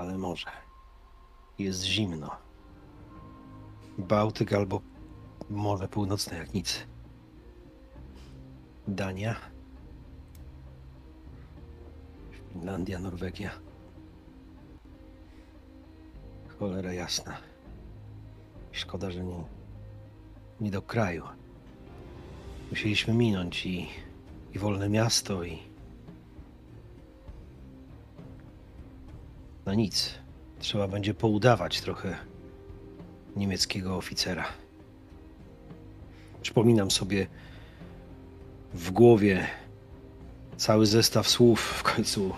Ale 0.00 0.18
może. 0.18 0.46
Jest 1.58 1.82
zimno. 1.82 2.30
Bałtyk 3.98 4.52
albo 4.52 4.80
Morze 5.50 5.88
Północne 5.88 6.36
jak 6.36 6.54
nic. 6.54 6.86
Dania. 8.88 9.36
Finlandia, 12.52 12.98
Norwegia. 12.98 13.50
Cholera 16.58 16.92
jasna. 16.92 17.36
Szkoda, 18.72 19.10
że 19.10 19.24
nie, 19.24 19.44
nie 20.60 20.70
do 20.70 20.82
kraju. 20.82 21.24
Musieliśmy 22.70 23.14
minąć 23.14 23.66
i, 23.66 23.88
i 24.54 24.58
wolne 24.58 24.88
miasto 24.88 25.44
i... 25.44 25.69
No 29.66 29.74
nic. 29.74 30.14
Trzeba 30.58 30.88
będzie 30.88 31.14
poudawać 31.14 31.80
trochę 31.80 32.16
niemieckiego 33.36 33.96
oficera. 33.96 34.44
Przypominam 36.42 36.90
sobie 36.90 37.26
w 38.74 38.90
głowie 38.90 39.46
cały 40.56 40.86
zestaw 40.86 41.28
słów 41.28 41.60
w 41.60 41.82
końcu. 41.82 42.32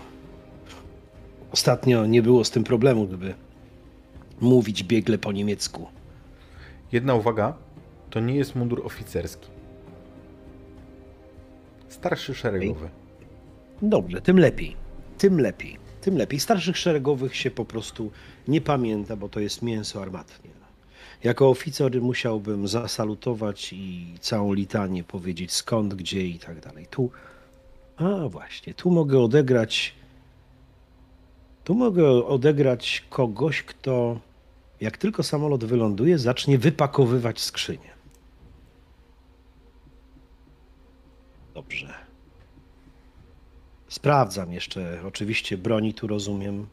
Ostatnio 1.51 2.05
nie 2.05 2.21
było 2.21 2.43
z 2.43 2.51
tym 2.51 2.63
problemu, 2.63 3.07
gdyby 3.07 3.33
mówić 4.41 4.83
biegle 4.83 5.17
po 5.17 5.31
niemiecku. 5.31 5.87
Jedna 6.91 7.15
uwaga, 7.15 7.53
to 8.09 8.19
nie 8.19 8.35
jest 8.35 8.55
mundur 8.55 8.85
oficerski. 8.85 9.47
Starszy 11.89 12.35
szeregowy. 12.35 12.89
Dobrze, 13.81 14.21
tym 14.21 14.39
lepiej. 14.39 14.75
Tym 15.17 15.41
lepiej. 15.41 15.82
Tym 16.03 16.17
lepiej. 16.17 16.39
Starszych 16.39 16.77
szeregowych 16.77 17.35
się 17.35 17.51
po 17.51 17.65
prostu 17.65 18.11
nie 18.47 18.61
pamięta, 18.61 19.15
bo 19.15 19.29
to 19.29 19.39
jest 19.39 19.61
mięso 19.61 20.01
armatnie. 20.01 20.49
Jako 21.23 21.49
oficer 21.49 22.01
musiałbym 22.01 22.67
zasalutować 22.67 23.73
i 23.73 24.15
całą 24.19 24.53
litanię 24.53 25.03
powiedzieć 25.03 25.51
skąd, 25.51 25.93
gdzie 25.93 26.27
i 26.27 26.39
tak 26.39 26.59
dalej. 26.59 26.87
Tu, 26.89 27.11
a 27.97 28.27
właśnie, 28.27 28.73
tu 28.73 28.91
mogę 28.91 29.19
odegrać, 29.19 29.95
tu 31.63 31.75
mogę 31.75 32.09
odegrać 32.25 33.03
kogoś, 33.09 33.63
kto 33.63 34.19
jak 34.81 34.97
tylko 34.97 35.23
samolot 35.23 35.63
wyląduje, 35.63 36.17
zacznie 36.17 36.57
wypakowywać 36.57 37.41
skrzynię. 37.41 37.93
Dobrze. 41.53 42.02
Sprawdzam 43.97 44.53
jeszcze. 44.53 45.01
Oczywiście 45.07 45.57
broni 45.57 45.93
tu 45.93 46.07
rozumiem 46.07 46.67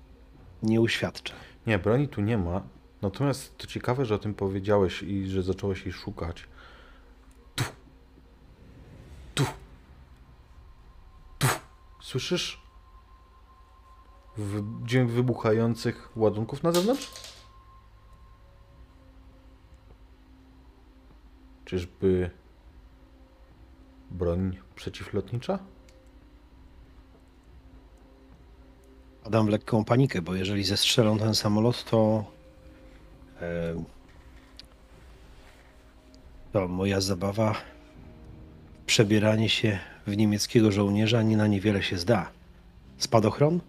nie 0.63 0.81
uświadczę. 0.81 1.35
Nie, 1.67 1.79
broni 1.79 2.09
tu 2.09 2.21
nie 2.21 2.39
ma. 2.39 2.63
Natomiast 3.03 3.59
to 3.59 3.67
ciekawe, 3.67 4.05
że 4.07 4.15
o 4.15 4.19
tym 4.19 4.35
powiedziałeś 4.35 5.03
i 5.03 5.27
że 5.27 5.43
zacząłeś 5.43 5.85
jej 5.85 5.93
szukać. 5.93 6.45
Tu. 7.55 7.65
Tu. 9.35 9.45
Tu. 11.39 11.47
Słyszysz? 12.03 12.63
W- 14.37 14.87
Dźwięk 14.87 15.11
wybuchających 15.11 16.11
ładunków 16.17 16.63
na 16.63 16.73
zewnątrz? 16.73 17.11
Czyżby 21.65 22.31
broń 24.11 24.59
przeciwlotnicza? 24.75 25.59
Padam 29.25 29.47
w 29.47 29.49
lekką 29.49 29.85
panikę, 29.85 30.23
bo 30.23 30.35
jeżeli 30.35 30.65
zestrzelą 30.65 31.19
ten 31.19 31.35
samolot, 31.35 31.85
to. 31.85 32.25
E, 33.43 33.85
to 36.53 36.69
moja 36.69 37.01
zabawa, 37.01 37.55
przebieranie 38.87 39.49
się 39.49 39.79
w 40.07 40.17
niemieckiego 40.17 40.73
żołnierza 40.73 41.23
nie 41.23 41.37
na 41.37 41.47
niewiele 41.47 41.83
się 41.83 41.99
zda. 41.99 42.31
Spadochron? 42.99 43.61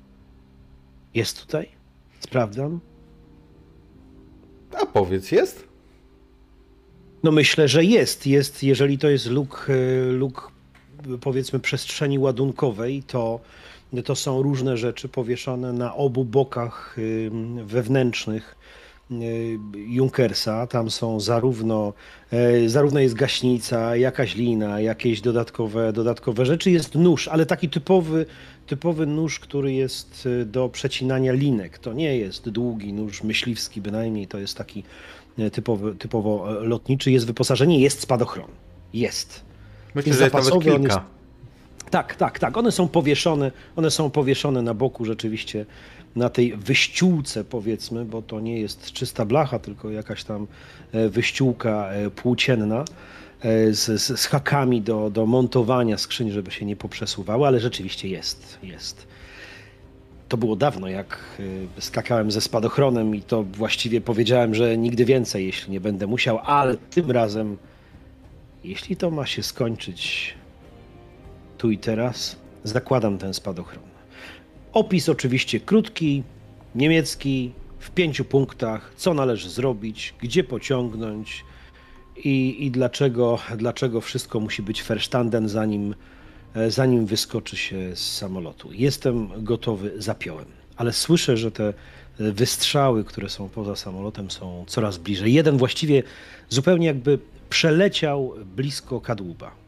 Jest 1.13 1.41
tutaj? 1.41 1.69
Sprawdzam. 2.19 2.79
A 4.81 4.85
powiedz, 4.85 5.31
jest? 5.31 5.67
No 7.23 7.31
myślę, 7.31 7.67
że 7.67 7.83
jest. 7.83 8.27
Jest, 8.27 8.63
jeżeli 8.63 8.97
to 8.97 9.09
jest 9.09 9.25
luk, 9.25 9.67
e, 9.69 10.11
luk 10.11 10.51
powiedzmy 11.21 11.59
przestrzeni 11.59 12.19
ładunkowej, 12.19 13.03
to, 13.03 13.39
to 14.03 14.15
są 14.15 14.41
różne 14.41 14.77
rzeczy 14.77 15.09
powieszone 15.09 15.73
na 15.73 15.95
obu 15.95 16.25
bokach 16.25 16.97
wewnętrznych 17.65 18.55
y, 19.11 19.59
Junkersa. 19.75 20.67
Tam 20.67 20.91
są 20.91 21.19
zarówno, 21.19 21.93
e, 22.31 22.69
zarówno 22.69 22.99
jest 22.99 23.15
gaśnica, 23.15 23.95
jakaś 23.95 24.35
lina, 24.35 24.79
jakieś 24.79 25.21
dodatkowe, 25.21 25.93
dodatkowe 25.93 26.45
rzeczy. 26.45 26.71
Jest 26.71 26.95
nóż, 26.95 27.27
ale 27.27 27.45
taki 27.45 27.69
typowy, 27.69 28.25
typowy 28.67 29.05
nóż, 29.05 29.39
który 29.39 29.73
jest 29.73 30.25
y, 30.25 30.45
do 30.45 30.69
przecinania 30.69 31.33
linek. 31.33 31.77
To 31.77 31.93
nie 31.93 32.17
jest 32.17 32.49
długi 32.49 32.93
nóż 32.93 33.23
myśliwski 33.23 33.81
bynajmniej, 33.81 34.27
to 34.27 34.37
jest 34.37 34.57
taki 34.57 34.83
e, 35.37 35.49
typowy, 35.49 35.95
typowo 35.95 36.61
e, 36.61 36.63
lotniczy. 36.63 37.11
Jest 37.11 37.25
wyposażenie, 37.25 37.79
jest 37.79 37.99
spadochron. 37.99 38.47
Jest. 38.93 39.43
Myślę, 39.95 40.09
Jest 40.09 40.19
że 40.19 40.25
jest 40.25 40.51
nawet 40.51 40.63
kilka. 40.63 41.05
Tak, 41.91 42.15
tak, 42.15 42.39
tak. 42.39 42.57
One 42.57 42.71
są 42.71 42.87
powieszone, 42.87 43.51
one 43.75 43.91
są 43.91 44.09
powieszone 44.09 44.61
na 44.61 44.73
boku 44.73 45.05
rzeczywiście 45.05 45.65
na 46.15 46.29
tej 46.29 46.57
wyściółce 46.57 47.43
powiedzmy, 47.43 48.05
bo 48.05 48.21
to 48.21 48.39
nie 48.39 48.59
jest 48.59 48.91
czysta 48.91 49.25
blacha, 49.25 49.59
tylko 49.59 49.89
jakaś 49.89 50.23
tam 50.23 50.47
e, 50.91 51.09
wyściółka 51.09 51.89
e, 51.89 52.09
płócienna 52.09 52.85
e, 53.41 53.73
z, 53.73 54.01
z, 54.01 54.19
z 54.19 54.25
hakami 54.25 54.81
do, 54.81 55.09
do 55.09 55.25
montowania 55.25 55.97
skrzyń, 55.97 56.31
żeby 56.31 56.51
się 56.51 56.65
nie 56.65 56.75
poprzesuwały, 56.75 57.47
ale 57.47 57.59
rzeczywiście 57.59 58.07
jest, 58.07 58.59
jest. 58.63 59.07
To 60.29 60.37
było 60.37 60.55
dawno, 60.55 60.87
jak 60.87 61.19
skakałem 61.79 62.31
ze 62.31 62.41
spadochronem 62.41 63.15
i 63.15 63.21
to 63.21 63.43
właściwie 63.43 64.01
powiedziałem, 64.01 64.55
że 64.55 64.77
nigdy 64.77 65.05
więcej, 65.05 65.45
jeśli 65.45 65.71
nie 65.71 65.81
będę 65.81 66.07
musiał, 66.07 66.39
ale 66.43 66.77
tym 66.77 67.11
razem, 67.11 67.57
jeśli 68.63 68.95
to 68.95 69.11
ma 69.11 69.25
się 69.25 69.43
skończyć 69.43 70.35
tu 71.61 71.71
i 71.71 71.77
teraz, 71.77 72.35
zakładam 72.63 73.17
ten 73.17 73.33
spadochron. 73.33 73.83
Opis 74.73 75.09
oczywiście 75.09 75.59
krótki, 75.59 76.23
niemiecki, 76.75 77.51
w 77.79 77.91
pięciu 77.91 78.25
punktach, 78.25 78.93
co 78.97 79.13
należy 79.13 79.49
zrobić, 79.49 80.13
gdzie 80.21 80.43
pociągnąć 80.43 81.45
i, 82.17 82.65
i 82.65 82.71
dlaczego, 82.71 83.39
dlaczego 83.57 84.01
wszystko 84.01 84.39
musi 84.39 84.61
być 84.61 84.83
verstanden, 84.83 85.49
zanim, 85.49 85.95
e, 86.55 86.71
zanim 86.71 87.05
wyskoczy 87.05 87.57
się 87.57 87.95
z 87.95 88.17
samolotu. 88.17 88.69
Jestem 88.73 89.43
gotowy, 89.43 89.91
zapiołem, 89.97 90.45
ale 90.77 90.93
słyszę, 90.93 91.37
że 91.37 91.51
te 91.51 91.73
wystrzały, 92.19 93.03
które 93.03 93.29
są 93.29 93.49
poza 93.49 93.75
samolotem, 93.75 94.31
są 94.31 94.65
coraz 94.67 94.97
bliżej. 94.97 95.33
Jeden 95.33 95.57
właściwie 95.57 96.03
zupełnie 96.49 96.87
jakby 96.87 97.19
przeleciał 97.49 98.33
blisko 98.55 99.01
kadłuba. 99.01 99.60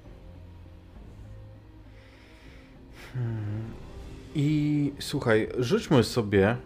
I 4.35 4.93
słuchaj, 4.99 5.49
rzućmy 5.59 6.03
sobie, 6.03 6.57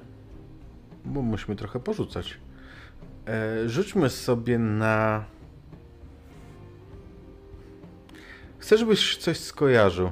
bo 1.06 1.22
musimy 1.22 1.56
trochę 1.56 1.80
porzucać. 1.80 2.38
E, 3.28 3.70
rzućmy 3.70 4.10
sobie 4.10 4.60
na. 4.60 5.24
Chcę, 8.58 8.78
żebyś 8.78 9.18
coś 9.18 9.38
skojarzył. 9.40 10.12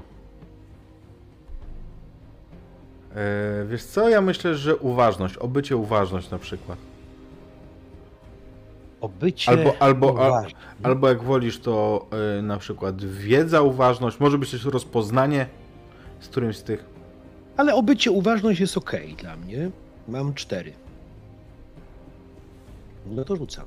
E, 3.15 3.65
wiesz 3.69 3.83
co? 3.83 4.09
Ja 4.09 4.21
myślę, 4.21 4.55
że 4.55 4.75
uważność, 4.75 5.37
obycie 5.37 5.77
uważność 5.77 6.29
na 6.29 6.39
przykład. 6.39 6.79
Obycie 9.01 9.51
Albo, 9.51 9.75
albo, 9.79 10.25
al, 10.25 10.45
albo 10.83 11.09
jak 11.09 11.23
wolisz, 11.23 11.59
to 11.59 12.05
e, 12.37 12.41
na 12.41 12.57
przykład 12.57 13.03
wiedza, 13.05 13.61
uważność, 13.61 14.19
może 14.19 14.37
być 14.37 14.51
też 14.51 14.65
rozpoznanie 14.65 15.47
z 16.19 16.27
którymś 16.27 16.57
z 16.57 16.63
tych. 16.63 16.85
Ale 17.57 17.75
obycie 17.75 18.11
uważność 18.11 18.59
jest 18.59 18.77
ok 18.77 18.91
dla 19.17 19.35
mnie. 19.35 19.71
Mam 20.07 20.33
cztery. 20.33 20.73
No 23.05 23.25
to 23.25 23.35
rzucam. 23.35 23.65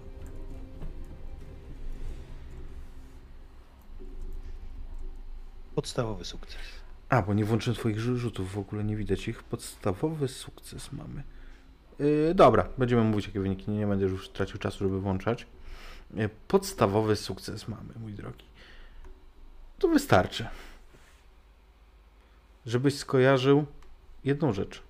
Podstawowy 5.75 6.25
sukces. 6.25 6.59
A, 7.09 7.23
bo 7.23 7.35
nie 7.35 7.45
włączyłem 7.45 7.77
twoich 7.77 7.97
rzu- 7.99 8.17
rzutów, 8.17 8.53
w 8.53 8.59
ogóle 8.59 8.85
nie 8.85 8.97
widać 8.97 9.29
ich. 9.29 9.43
Podstawowy 9.43 10.29
sukces 10.29 10.93
mamy. 10.93 11.23
Yy, 11.99 12.35
dobra, 12.35 12.69
będziemy 12.79 13.05
mówić 13.05 13.27
jakie 13.27 13.41
wyniki, 13.41 13.71
nie, 13.71 13.79
nie 13.79 13.87
będę 13.87 14.05
już 14.07 14.29
tracił 14.29 14.59
czasu, 14.59 14.79
żeby 14.79 15.01
włączać. 15.01 15.47
Yy, 16.15 16.29
podstawowy 16.49 17.17
sukces 17.17 17.69
mamy, 17.69 17.93
mój 18.01 18.13
drogi. 18.13 18.45
To 19.79 19.89
wystarczy. 19.89 20.49
Żebyś 22.69 22.95
skojarzył 22.95 23.67
jedną 24.25 24.53
rzecz. 24.53 24.83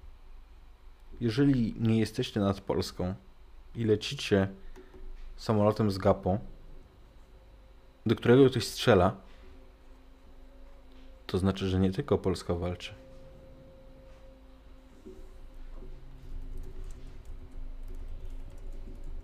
Jeżeli 1.21 1.75
nie 1.81 1.99
jesteście 1.99 2.41
nad 2.41 2.61
Polską 2.61 3.15
i 3.75 3.85
lecicie 3.85 4.49
samolotem 5.37 5.91
z 5.91 5.99
gapą, 5.99 6.39
do 8.07 8.17
którego 8.17 8.51
ktoś 8.51 8.67
strzela, 8.67 9.17
to 11.27 11.39
znaczy, 11.39 11.69
że 11.69 11.81
nie 11.81 11.91
tylko 11.91 12.19
Polska 12.19 12.55
walczy. 12.55 12.95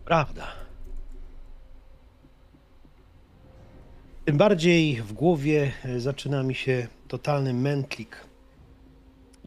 Prawda. 0.04 0.46
Tym 4.24 4.38
bardziej 4.38 5.02
w 5.02 5.12
głowie 5.12 5.72
zaczyna 5.98 6.42
mi 6.42 6.54
się 6.54 6.88
totalny 7.08 7.54
mętlik 7.54 8.33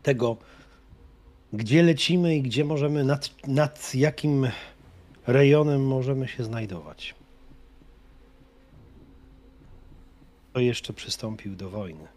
tego, 0.08 0.38
gdzie 1.54 1.84
lecimy 1.84 2.36
i 2.36 2.42
gdzie 2.42 2.64
możemy, 2.66 3.04
nad, 3.04 3.48
nad 3.48 3.96
jakim 3.96 4.48
rejonem 5.28 5.88
możemy 5.88 6.28
się 6.28 6.44
znajdować. 6.44 7.16
To 10.54 10.60
jeszcze 10.60 10.94
przystąpił 10.94 11.56
do 11.56 11.70
wojny. 11.70 12.08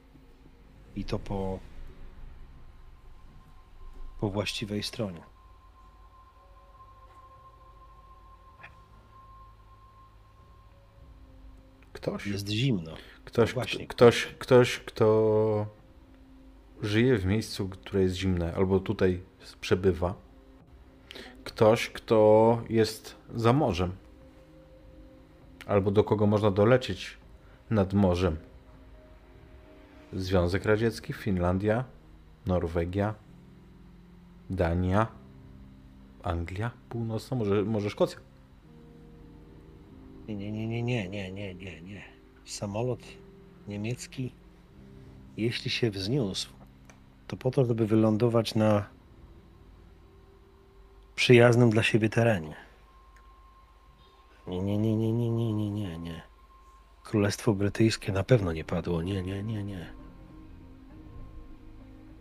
I 0.97 1.05
to 1.05 1.19
po, 1.19 1.59
po 4.21 4.31
właściwej 4.31 4.83
stronie. 4.83 5.23
Ktoś, 11.93 12.27
Jest 12.27 12.49
zimno. 12.49 12.95
ktoś, 13.25 13.55
właśnie. 13.55 13.87
ktoś, 13.87 14.27
ktoś, 14.39 14.79
kto 14.79 15.80
żyje 16.83 17.19
w 17.19 17.27
miejscu, 17.27 17.69
które 17.69 18.03
jest 18.03 18.15
zimne, 18.15 18.55
albo 18.55 18.81
tutaj 18.81 19.21
przebywa. 19.61 20.15
Ktoś, 21.45 21.91
kto 21.91 22.63
jest 22.69 23.17
za 23.35 23.53
morzem, 23.53 23.93
albo 25.67 25.91
do 25.91 26.05
kogo 26.05 26.27
można 26.27 26.51
dolecieć 26.51 27.17
nad 27.71 27.95
morzem. 27.95 28.37
Związek 30.13 30.65
Radziecki, 30.65 31.13
Finlandia, 31.13 31.85
Norwegia, 32.47 33.15
Dania, 34.51 35.07
Anglia 36.23 36.71
Północna, 36.89 37.37
może, 37.37 37.65
może 37.65 37.91
Szkocja. 37.91 38.21
Nie, 40.29 40.37
nie, 40.37 40.53
nie, 40.53 40.67
nie, 40.67 40.83
nie, 40.83 41.09
nie, 41.09 41.33
nie, 41.33 41.55
nie, 41.55 41.81
nie. 41.81 42.03
Samolot 42.45 43.01
niemiecki, 43.69 44.33
jeśli 45.37 45.71
się 45.71 45.91
wzniósł, 45.91 46.60
to 47.31 47.37
po 47.37 47.51
to, 47.51 47.65
żeby 47.65 47.87
wylądować 47.87 48.55
na 48.55 48.87
przyjaznym 51.15 51.71
dla 51.71 51.83
siebie 51.83 52.09
terenie. 52.09 52.57
Nie, 54.47 54.63
nie, 54.63 54.79
nie, 54.79 54.97
nie, 54.97 55.13
nie, 55.13 55.31
nie, 55.31 55.53
nie, 55.53 55.71
nie, 55.71 55.99
nie. 55.99 56.23
Królestwo 57.05 57.55
Brytyjskie 57.55 58.13
na 58.13 58.23
pewno 58.23 58.53
nie 58.53 58.65
padło. 58.65 59.03
Nie, 59.03 59.23
nie, 59.23 59.43
nie, 59.43 59.65
nie. 59.65 59.93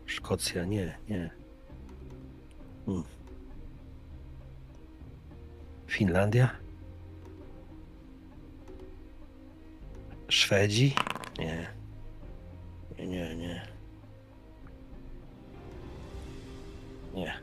Szkocja, 0.05 0.65
nie, 0.65 0.97
nie. 1.09 1.29
Hmm. 2.85 3.03
Finlandia? 5.87 6.49
Szwedzi? 10.27 10.95
Nie. 11.39 11.67
Nie, 12.97 13.35
nie, 13.35 13.78
nie. 17.19 17.33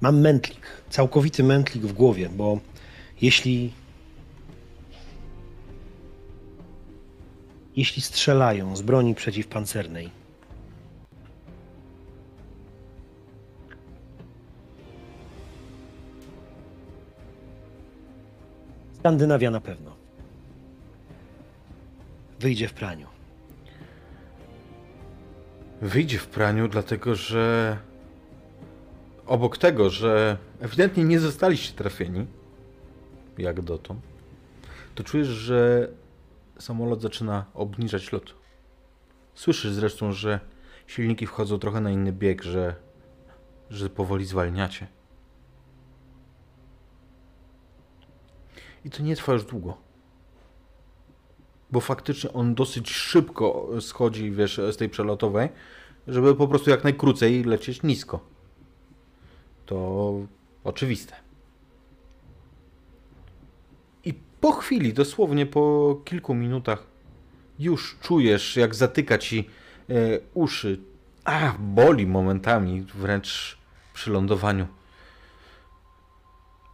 Mam 0.00 0.20
mętlik, 0.20 0.66
całkowity 0.90 1.42
mętlik 1.42 1.84
w 1.84 1.92
głowie, 1.92 2.28
bo 2.28 2.58
jeśli. 3.22 3.72
Jeśli 7.76 8.02
strzelają 8.02 8.76
z 8.76 8.82
broni 8.82 9.14
przeciwpancernej, 9.14 10.10
Skandynawia 19.02 19.50
na 19.50 19.60
pewno. 19.60 19.96
Wyjdzie 22.40 22.68
w 22.68 22.72
praniu. 22.72 23.11
Wyjdzie 25.82 26.18
w 26.18 26.26
praniu, 26.26 26.68
dlatego 26.68 27.14
że 27.14 27.78
obok 29.26 29.58
tego, 29.58 29.90
że 29.90 30.38
ewidentnie 30.60 31.04
nie 31.04 31.20
zostaliście 31.20 31.72
trafieni, 31.74 32.26
jak 33.38 33.60
dotąd, 33.60 34.00
to 34.94 35.04
czujesz, 35.04 35.28
że 35.28 35.88
samolot 36.58 37.02
zaczyna 37.02 37.44
obniżać 37.54 38.12
lot. 38.12 38.34
Słyszysz 39.34 39.72
zresztą, 39.72 40.12
że 40.12 40.40
silniki 40.86 41.26
wchodzą 41.26 41.58
trochę 41.58 41.80
na 41.80 41.90
inny 41.90 42.12
bieg, 42.12 42.42
że, 42.42 42.74
że 43.70 43.90
powoli 43.90 44.24
zwalniacie. 44.24 44.86
I 48.84 48.90
to 48.90 49.02
nie 49.02 49.16
trwa 49.16 49.32
już 49.32 49.44
długo. 49.44 49.76
Bo 51.72 51.80
faktycznie 51.80 52.32
on 52.32 52.54
dosyć 52.54 52.90
szybko 52.90 53.68
schodzi, 53.80 54.30
wiesz, 54.30 54.60
z 54.72 54.76
tej 54.76 54.88
przelotowej, 54.88 55.48
żeby 56.08 56.34
po 56.34 56.48
prostu 56.48 56.70
jak 56.70 56.84
najkrócej 56.84 57.44
lecieć 57.44 57.82
nisko. 57.82 58.20
To 59.66 60.14
oczywiste. 60.64 61.14
I 64.04 64.14
po 64.40 64.52
chwili, 64.52 64.92
dosłownie 64.92 65.46
po 65.46 65.96
kilku 66.04 66.34
minutach, 66.34 66.86
już 67.58 67.96
czujesz, 68.00 68.56
jak 68.56 68.74
zatyka 68.74 69.18
ci 69.18 69.48
e, 69.88 69.94
uszy. 70.34 70.80
A, 71.24 71.52
boli 71.58 72.06
momentami, 72.06 72.82
wręcz 72.94 73.58
przy 73.94 74.10
lądowaniu. 74.10 74.66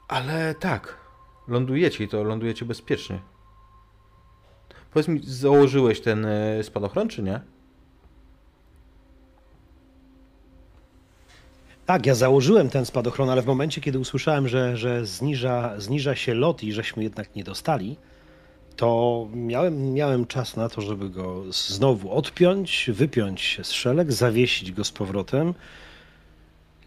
Ale 0.08 0.54
tak, 0.54 0.96
lądujecie 1.48 2.04
i 2.04 2.08
to 2.08 2.22
lądujecie 2.22 2.64
bezpiecznie. 2.64 3.20
Powiedz 4.92 5.08
mi, 5.08 5.20
założyłeś 5.24 6.00
ten 6.00 6.24
e, 6.24 6.62
spadochron, 6.62 7.08
czy 7.08 7.22
nie? 7.22 7.40
Tak, 11.86 12.06
ja 12.06 12.14
założyłem 12.14 12.70
ten 12.70 12.86
spadochron, 12.86 13.30
ale 13.30 13.42
w 13.42 13.46
momencie, 13.46 13.80
kiedy 13.80 13.98
usłyszałem, 13.98 14.48
że, 14.48 14.76
że 14.76 15.06
zniża, 15.06 15.80
zniża 15.80 16.14
się 16.14 16.34
lot 16.34 16.62
i 16.62 16.72
żeśmy 16.72 17.02
jednak 17.02 17.36
nie 17.36 17.44
dostali, 17.44 17.96
to 18.76 19.28
miałem, 19.34 19.92
miałem 19.92 20.26
czas 20.26 20.56
na 20.56 20.68
to, 20.68 20.80
żeby 20.80 21.10
go 21.10 21.44
znowu 21.52 22.12
odpiąć, 22.12 22.90
wypiąć 22.92 23.60
z 23.62 23.70
szelek, 23.70 24.12
zawiesić 24.12 24.72
go 24.72 24.84
z 24.84 24.92
powrotem. 24.92 25.54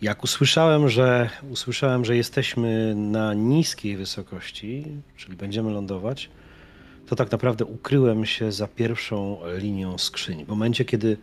Jak 0.02 0.24
usłyszałem, 0.24 0.90
że 0.90 1.30
usłyszałem, 1.50 2.06
że 2.06 2.18
jesteśmy 2.18 2.96
na 2.96 3.34
niskiej 3.34 3.98
wysokości, 3.98 4.86
czyli 5.18 5.36
będziemy 5.38 5.72
lądować, 5.72 6.30
to 7.12 7.16
tak 7.16 7.32
naprawdę 7.32 7.66
ukryłem 7.66 8.26
się 8.26 8.52
za 8.52 8.68
pierwszą 8.68 9.38
linią 9.58 9.98
skrzyni. 9.98 10.46
W 10.46 10.48
momencie, 10.48 10.86
kiedy 10.86 11.18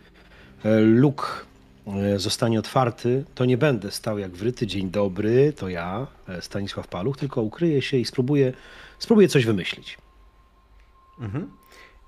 e, 0.63 0.79
luk 0.79 1.45
e, 1.87 2.19
zostanie 2.19 2.59
otwarty, 2.59 3.25
to 3.35 3.45
nie 3.45 3.57
będę 3.57 3.91
stał 3.91 4.19
jak 4.19 4.31
wryty. 4.31 4.67
Dzień 4.67 4.91
dobry, 4.91 5.53
to 5.53 5.69
ja, 5.69 6.07
e, 6.27 6.41
Stanisław 6.41 6.87
Paluch, 6.87 7.17
tylko 7.17 7.41
ukryję 7.41 7.81
się 7.81 7.97
i 7.97 8.05
spróbuję, 8.05 8.53
spróbuję 8.99 9.27
coś 9.27 9.45
wymyślić. 9.45 9.97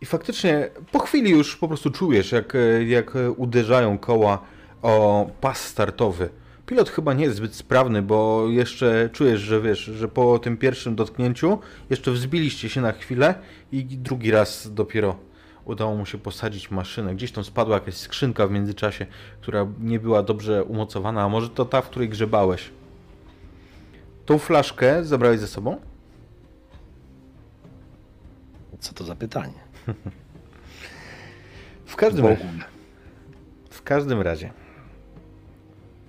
I 0.02 0.06
faktycznie 0.06 0.70
po 0.92 1.00
chwili 1.00 1.32
już 1.32 1.56
po 1.56 1.68
prostu 1.68 1.92
czujesz, 1.92 2.32
jak, 2.32 2.54
jak 2.88 3.14
uderzają 3.38 3.98
koła 3.98 4.42
o 4.82 5.30
pas 5.42 5.60
startowy. 5.66 6.30
Pilot 6.72 6.90
chyba 6.90 7.14
nie 7.14 7.24
jest 7.24 7.38
zbyt 7.38 7.56
sprawny, 7.56 8.02
bo 8.02 8.48
jeszcze 8.50 9.10
czujesz, 9.14 9.42
że 9.42 9.62
wiesz, 9.62 9.80
że 9.80 10.08
po 10.08 10.40
tym 10.40 10.58
pierwszym 10.58 10.96
dotknięciu 10.96 11.60
jeszcze 11.90 12.12
wzbiliście 12.12 12.70
się 12.70 12.82
na 12.82 12.92
chwilę 12.92 13.36
i 13.72 13.86
drugi 13.86 14.32
raz 14.32 14.74
dopiero 14.74 15.16
udało 15.66 15.96
mu 15.96 16.06
się 16.06 16.18
posadzić 16.18 16.72
maszynę. 16.72 17.16
Gdzieś 17.16 17.32
tam 17.32 17.44
spadła 17.44 17.76
jakaś 17.76 17.94
skrzynka 17.96 18.48
w 18.48 18.52
międzyczasie, 18.52 19.06
która 19.42 19.68
nie 19.80 20.00
była 20.00 20.24
dobrze 20.24 20.64
umocowana, 20.64 21.24
a 21.24 21.30
może 21.30 21.50
to 21.50 21.66
ta, 21.66 21.82
w 21.82 21.90
której 21.90 22.10
grzebałeś. 22.10 22.70
Tą 24.26 24.38
flaszkę 24.38 25.06
zabrałeś 25.06 25.40
ze 25.40 25.48
sobą? 25.48 25.82
Co 28.80 28.94
to 28.94 29.04
za 29.04 29.16
pytanie? 29.16 29.60
W 31.86 31.96
każdym, 31.96 32.26
razie, 32.26 32.48
w 33.70 33.82
każdym 33.82 34.22
razie. 34.22 34.61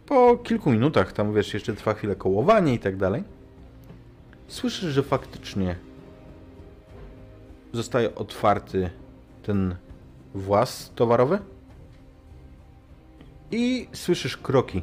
Po 0.06 0.36
kilku 0.36 0.70
minutach, 0.70 1.12
tam 1.12 1.34
wiesz, 1.34 1.54
jeszcze 1.54 1.74
trwa 1.74 1.94
chwilę 1.94 2.16
kołowanie 2.16 2.74
i 2.74 2.78
tak 2.78 2.96
dalej. 2.96 3.24
Słyszysz, 4.48 4.90
że 4.92 5.02
faktycznie 5.02 5.76
zostaje 7.72 8.14
otwarty 8.14 8.90
ten 9.42 9.76
włas 10.34 10.92
towarowy. 10.94 11.38
I 13.50 13.88
słyszysz 13.92 14.36
kroki. 14.36 14.82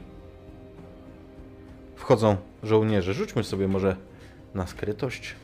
Wchodzą 1.95 2.37
żołnierze. 2.63 3.13
Rzućmy 3.13 3.43
sobie 3.43 3.67
może 3.67 3.95
na 4.53 4.67
skrytość. 4.67 5.35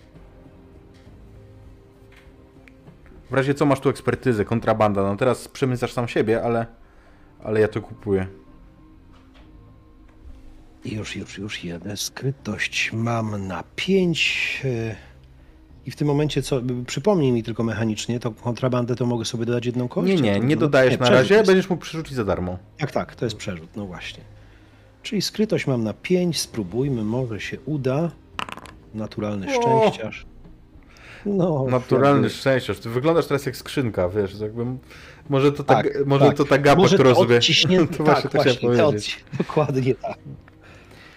W 3.30 3.34
razie 3.34 3.54
co 3.54 3.66
masz 3.66 3.80
tu 3.80 3.90
ekspertyzę, 3.90 4.46
kontrabanda. 4.46 5.04
No 5.04 5.18
teraz 5.18 5.48
przemycasz 5.48 5.94
sam 5.94 6.08
siebie, 6.08 6.44
ale, 6.44 6.66
ale 7.44 7.60
ja 7.60 7.68
to 7.68 7.82
kupuję. 7.82 8.28
Już, 10.86 11.16
już, 11.16 11.38
już 11.38 11.64
jeden. 11.64 11.98
Skrytość 11.98 12.92
mam 12.94 13.48
na 13.48 13.64
pięć. 13.76 14.62
e, 14.66 14.96
I 15.86 15.92
w 15.92 15.96
tym 15.96 16.08
momencie, 16.08 16.42
co, 16.42 16.62
przypomnij 16.88 17.32
mi 17.32 17.44
tylko 17.44 17.64
mechanicznie, 17.64 18.20
to 18.20 18.32
kontrabandę 18.32 18.96
to 18.96 19.06
mogę 19.06 19.26
sobie 19.26 19.46
dodać 19.46 19.66
jedną 19.66 19.88
kość? 19.88 20.08
Nie, 20.08 20.16
nie, 20.22 20.40
To- 20.40 20.46
nie 20.46 20.56
dodajesz 20.58 20.92
na 20.94 20.98
przerzut 20.98 21.16
razie, 21.22 21.36
jest. 21.36 21.48
będziesz 21.48 21.70
mógł 21.70 21.82
przerzucić 21.82 22.14
za 22.14 22.26
darmo. 22.26 22.58
Tak, 22.78 22.92
tak, 22.92 23.16
to 23.16 23.26
jest 23.26 23.38
przerzut, 23.38 23.70
no 23.76 23.86
właśnie. 23.86 24.24
Czyli 25.04 25.22
skrytość 25.22 25.68
mam 25.68 25.84
na 25.84 25.94
pięć, 25.94 26.40
spróbujmy, 26.40 27.04
może 27.04 27.40
się 27.40 27.58
uda. 27.66 28.12
Naturalny 28.94 29.48
O! 29.58 29.62
szczęściarz. 29.62 30.26
No, 31.26 31.66
Naturalny 31.70 32.22
jakby- 32.22 32.30
szczęściarz. 32.30 32.80
Ty 32.80 32.90
wyglądasz 32.90 33.28
teraz 33.28 33.46
jak 33.46 33.58
skrzynka, 33.58 34.10
wiesz, 34.10 34.40
jakbym... 34.40 34.80
Może 35.30 35.52
to 35.52 35.64
ta, 35.64 35.76
Tak, 35.76 35.88
może 36.06 36.26
tak. 36.26 36.38
to 36.38 36.46
ta 36.46 36.58
gapa, 36.58 36.82
Może 36.82 36.96
którą 36.96 37.10
to 37.14 37.16
sobie... 37.20 37.36
odciśnięty, 37.38 37.94
to 37.98 38.04
tak, 38.04 38.22
właśnie 38.22 38.30
to 38.30 38.40
chciałem 38.42 38.60
właśnie, 38.60 38.76
to 38.78 38.92
odci- 38.92 39.38
dokładnie 39.38 39.96
tak. 39.96 40.18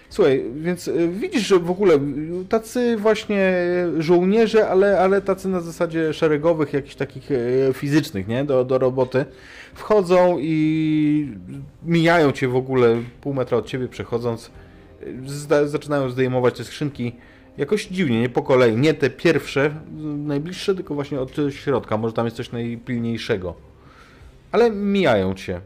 Słuchaj, 0.09 0.45
więc 0.55 0.87
y, 0.87 1.07
widzisz, 1.07 1.47
że 1.47 1.59
w 1.59 1.71
ogóle 1.71 1.99
tacy 2.49 2.97
właśnie 2.97 3.53
żołnierze, 3.97 4.69
ale, 4.69 4.99
ale 4.99 5.21
tacy 5.21 5.47
na 5.47 5.61
zasadzie 5.61 6.13
szeregowych, 6.13 6.73
jakichś 6.73 6.95
takich 6.95 7.31
e, 7.31 7.37
fizycznych, 7.73 8.27
nie? 8.27 8.43
Do, 8.43 8.65
do 8.65 8.77
roboty, 8.77 9.25
wchodzą 9.73 10.37
i 10.39 11.37
mijają 11.85 12.31
cię 12.31 12.47
w 12.47 12.55
ogóle 12.55 12.95
pół 13.21 13.33
metra 13.33 13.57
od 13.57 13.67
ciebie 13.67 13.87
przechodząc, 13.87 14.51
y, 15.03 15.17
zda, 15.25 15.67
zaczynają 15.67 16.09
zdejmować 16.09 16.57
te 16.57 16.63
skrzynki 16.63 17.15
jakoś 17.57 17.87
dziwnie, 17.87 18.21
nie 18.21 18.29
po 18.29 18.41
kolei, 18.41 18.77
nie 18.77 18.93
te 18.93 19.09
pierwsze, 19.09 19.65
y, 19.65 19.71
najbliższe, 20.03 20.75
tylko 20.75 20.95
właśnie 20.95 21.19
od 21.19 21.35
środka, 21.49 21.97
może 21.97 22.13
tam 22.13 22.25
jest 22.25 22.37
coś 22.37 22.51
najpilniejszego. 22.51 23.55
Ale 24.51 24.71
mijają 24.71 25.33
cię 25.33 25.61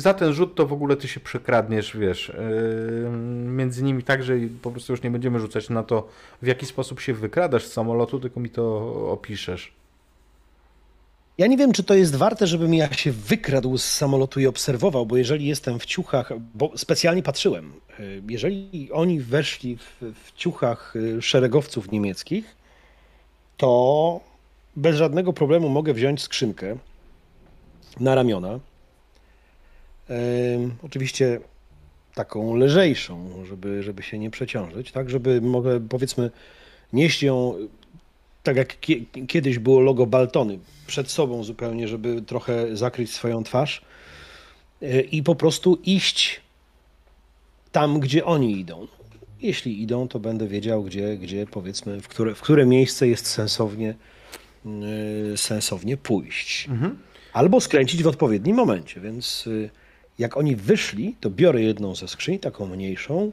za 0.00 0.14
ten 0.14 0.32
rzut 0.32 0.54
to 0.54 0.66
w 0.66 0.72
ogóle 0.72 0.96
ty 0.96 1.08
się 1.08 1.20
przekradniesz, 1.20 1.96
wiesz, 1.96 2.32
yy, 3.02 3.10
między 3.46 3.82
nimi 3.82 4.02
tak, 4.02 4.22
że 4.22 4.34
po 4.62 4.70
prostu 4.70 4.92
już 4.92 5.02
nie 5.02 5.10
będziemy 5.10 5.40
rzucać 5.40 5.70
na 5.70 5.82
to, 5.82 6.08
w 6.42 6.46
jaki 6.46 6.66
sposób 6.66 7.00
się 7.00 7.14
wykradasz 7.14 7.66
z 7.66 7.72
samolotu, 7.72 8.20
tylko 8.20 8.40
mi 8.40 8.50
to 8.50 8.92
opiszesz. 9.10 9.72
Ja 11.38 11.46
nie 11.46 11.56
wiem, 11.56 11.72
czy 11.72 11.84
to 11.84 11.94
jest 11.94 12.16
warte, 12.16 12.46
żebym 12.46 12.74
ja 12.74 12.92
się 12.92 13.12
wykradł 13.12 13.78
z 13.78 13.84
samolotu 13.84 14.40
i 14.40 14.46
obserwował, 14.46 15.06
bo 15.06 15.16
jeżeli 15.16 15.46
jestem 15.46 15.78
w 15.78 15.86
ciuchach, 15.86 16.32
bo 16.54 16.72
specjalnie 16.76 17.22
patrzyłem, 17.22 17.72
y, 18.00 18.22
jeżeli 18.28 18.88
oni 18.92 19.20
weszli 19.20 19.76
w, 19.76 20.14
w 20.24 20.32
ciuchach 20.36 20.96
y, 20.96 21.22
szeregowców 21.22 21.92
niemieckich, 21.92 22.56
to 23.56 24.20
bez 24.76 24.96
żadnego 24.96 25.32
problemu 25.32 25.68
mogę 25.68 25.94
wziąć 25.94 26.22
skrzynkę 26.22 26.76
na 28.00 28.14
ramiona. 28.14 28.60
Oczywiście 30.82 31.40
taką 32.14 32.56
lżejszą, 32.56 33.44
żeby, 33.46 33.82
żeby 33.82 34.02
się 34.02 34.18
nie 34.18 34.30
przeciążyć, 34.30 34.92
tak, 34.92 35.10
żeby 35.10 35.40
mogę 35.40 35.80
powiedzmy 35.88 36.30
nieść 36.92 37.22
ją 37.22 37.54
tak 38.42 38.56
jak 38.56 38.80
kie- 38.80 39.26
kiedyś 39.26 39.58
było 39.58 39.80
logo 39.80 40.06
Baltony, 40.06 40.58
przed 40.86 41.10
sobą 41.10 41.44
zupełnie, 41.44 41.88
żeby 41.88 42.22
trochę 42.22 42.76
zakryć 42.76 43.12
swoją 43.12 43.44
twarz 43.44 43.82
e, 44.82 45.00
i 45.00 45.22
po 45.22 45.34
prostu 45.34 45.78
iść 45.84 46.40
tam, 47.72 48.00
gdzie 48.00 48.24
oni 48.24 48.60
idą. 48.60 48.86
Jeśli 49.42 49.82
idą, 49.82 50.08
to 50.08 50.18
będę 50.20 50.48
wiedział, 50.48 50.82
gdzie, 50.82 51.16
gdzie 51.16 51.46
powiedzmy, 51.46 52.00
w 52.00 52.08
które, 52.08 52.34
w 52.34 52.40
które 52.40 52.66
miejsce 52.66 53.08
jest 53.08 53.26
sensownie, 53.26 53.94
yy, 54.64 55.36
sensownie 55.36 55.96
pójść. 55.96 56.68
Albo 57.32 57.60
skręcić 57.60 58.02
w 58.02 58.06
odpowiednim 58.06 58.56
momencie, 58.56 59.00
więc 59.00 59.46
yy, 59.46 59.70
jak 60.18 60.36
oni 60.36 60.56
wyszli, 60.56 61.16
to 61.20 61.30
biorę 61.30 61.62
jedną 61.62 61.94
ze 61.94 62.08
skrzyń, 62.08 62.38
taką 62.38 62.66
mniejszą, 62.66 63.32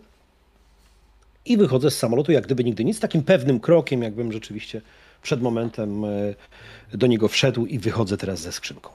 i 1.46 1.58
wychodzę 1.58 1.92
z 1.92 1.98
samolotu, 1.98 2.32
jak 2.32 2.44
gdyby 2.46 2.64
nigdy 2.64 2.86
nic, 2.86 3.00
takim 3.00 3.24
pewnym 3.24 3.60
krokiem, 3.60 4.02
jakbym 4.02 4.32
rzeczywiście 4.32 4.82
przed 5.22 5.42
momentem 5.42 6.06
e, 6.06 6.36
do 6.94 7.08
niego 7.08 7.28
wszedł 7.28 7.66
i 7.66 7.80
wychodzę 7.80 8.18
teraz 8.18 8.40
ze 8.40 8.52
skrzynką. 8.52 8.90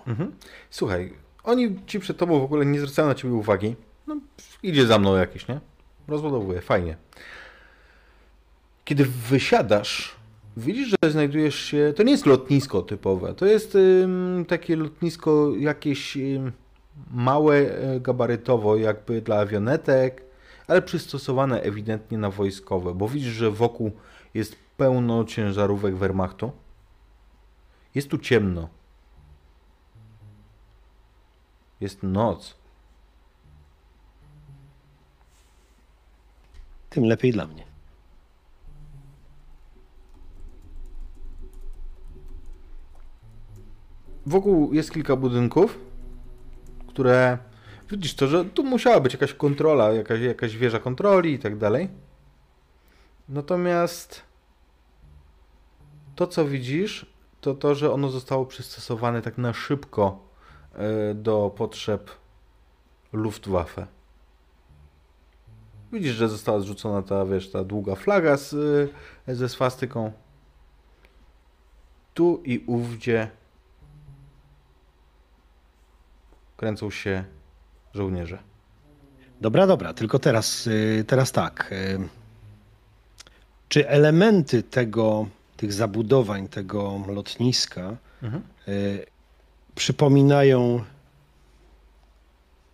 Słuchaj, 0.70 1.12
oni 1.44 1.76
ci 1.86 2.00
przed 2.00 2.16
tobą 2.16 2.40
w 2.40 2.42
ogóle 2.42 2.66
nie 2.66 2.80
zwracają 2.80 3.08
na 3.08 3.14
ciebie 3.14 3.34
uwagi. 3.34 3.74
No, 4.06 4.16
idzie 4.62 4.86
za 4.86 4.98
mną 4.98 5.16
jakiś, 5.16 5.48
nie? 5.48 5.60
Rozładowuje, 6.08 6.60
fajnie. 6.60 6.96
Kiedy 8.84 9.04
wysiadasz, 9.04 10.16
widzisz, 10.56 10.94
że 11.02 11.10
znajdujesz 11.10 11.54
się. 11.54 11.92
To 11.96 12.02
nie 12.02 12.12
jest 12.12 12.26
lotnisko 12.26 12.82
typowe. 12.82 13.34
To 13.34 13.46
jest 13.46 13.74
ym, 13.74 14.44
takie 14.48 14.76
lotnisko 14.76 15.52
jakieś 15.58 16.16
ym, 16.16 16.52
małe 17.10 17.56
e, 17.56 18.00
gabarytowo, 18.00 18.76
jakby 18.76 19.22
dla 19.22 19.38
awionetek, 19.38 20.24
ale 20.68 20.82
przystosowane 20.82 21.62
ewidentnie 21.62 22.18
na 22.18 22.30
wojskowe, 22.30 22.94
bo 22.94 23.08
widzisz, 23.08 23.32
że 23.32 23.50
wokół 23.50 23.90
jest 24.34 24.56
pełno 24.76 25.24
ciężarówek 25.24 25.96
Wehrmachtu. 25.96 26.52
Jest 27.94 28.08
tu 28.08 28.18
ciemno. 28.18 28.68
Jest 31.80 32.02
noc. 32.02 32.54
Tym 36.90 37.04
lepiej 37.04 37.32
dla 37.32 37.46
mnie. 37.46 37.64
Wokół 44.26 44.72
jest 44.72 44.92
kilka 44.92 45.16
budynków, 45.16 45.78
które. 47.00 47.38
Widzisz 47.90 48.14
to, 48.14 48.26
że 48.26 48.44
tu 48.44 48.64
musiała 48.64 49.00
być 49.00 49.12
jakaś 49.12 49.34
kontrola, 49.34 49.92
jakaś, 49.92 50.20
jakaś 50.20 50.56
wieża 50.56 50.78
kontroli 50.78 51.32
i 51.32 51.38
tak 51.38 51.58
dalej. 51.58 51.88
Natomiast 53.28 54.22
to, 56.14 56.26
co 56.26 56.44
widzisz, 56.44 57.06
to 57.40 57.54
to, 57.54 57.74
że 57.74 57.92
ono 57.92 58.08
zostało 58.08 58.46
przystosowane 58.46 59.22
tak 59.22 59.38
na 59.38 59.52
szybko 59.52 60.28
e, 60.74 61.14
do 61.14 61.54
potrzeb 61.56 62.10
Luftwaffe. 63.12 63.86
Widzisz, 65.92 66.14
że 66.14 66.28
została 66.28 66.60
zrzucona 66.60 67.02
ta, 67.02 67.24
wiesz, 67.24 67.50
ta 67.50 67.64
długa 67.64 67.94
flaga 67.94 68.36
z, 68.36 68.52
y, 69.28 69.34
ze 69.36 69.48
swastyką. 69.48 70.12
Tu 72.14 72.42
i 72.44 72.64
ówdzie 72.66 73.30
kręcą 76.60 76.90
się 76.90 77.24
żołnierze. 77.94 78.38
Dobra, 79.40 79.66
dobra, 79.66 79.94
tylko 79.94 80.18
teraz, 80.18 80.66
y, 80.66 81.04
teraz 81.06 81.32
tak. 81.32 81.72
y, 81.72 81.98
Czy 83.68 83.88
elementy 83.88 84.62
tego, 84.62 85.26
tych 85.56 85.72
zabudowań, 85.72 86.48
tego 86.48 87.00
lotniska 87.08 87.96
Mhm. 88.22 88.42
y, 88.68 89.06
przypominają 89.74 90.84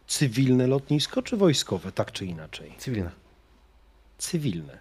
cywilne 0.07 0.67
lotnisko, 0.67 1.23
czy 1.23 1.37
wojskowe, 1.37 1.93
tak 1.93 2.13
czy 2.13 2.27
inaczej? 2.27 2.75
Cywilna. 2.79 3.11
Cywilne. 4.19 4.79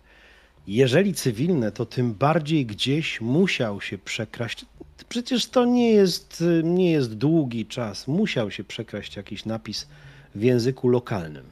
Jeżeli 0.68 1.14
cywilne, 1.14 1.72
to 1.72 1.86
tym 1.86 2.14
bardziej 2.14 2.66
gdzieś 2.66 3.22
musiał 3.22 3.82
się 3.82 3.98
przekraść. 3.98 4.66
Przecież 5.10 5.46
to 5.46 5.66
nie 5.66 5.92
jest, 5.92 6.44
nie 6.64 6.92
jest 6.92 7.14
długi 7.14 7.66
czas. 7.66 8.08
Musiał 8.08 8.52
się 8.52 8.64
przekraść 8.64 9.16
jakiś 9.16 9.46
napis 9.46 9.88
w 10.36 10.44
języku 10.44 10.90
lokalnym. 10.90 11.46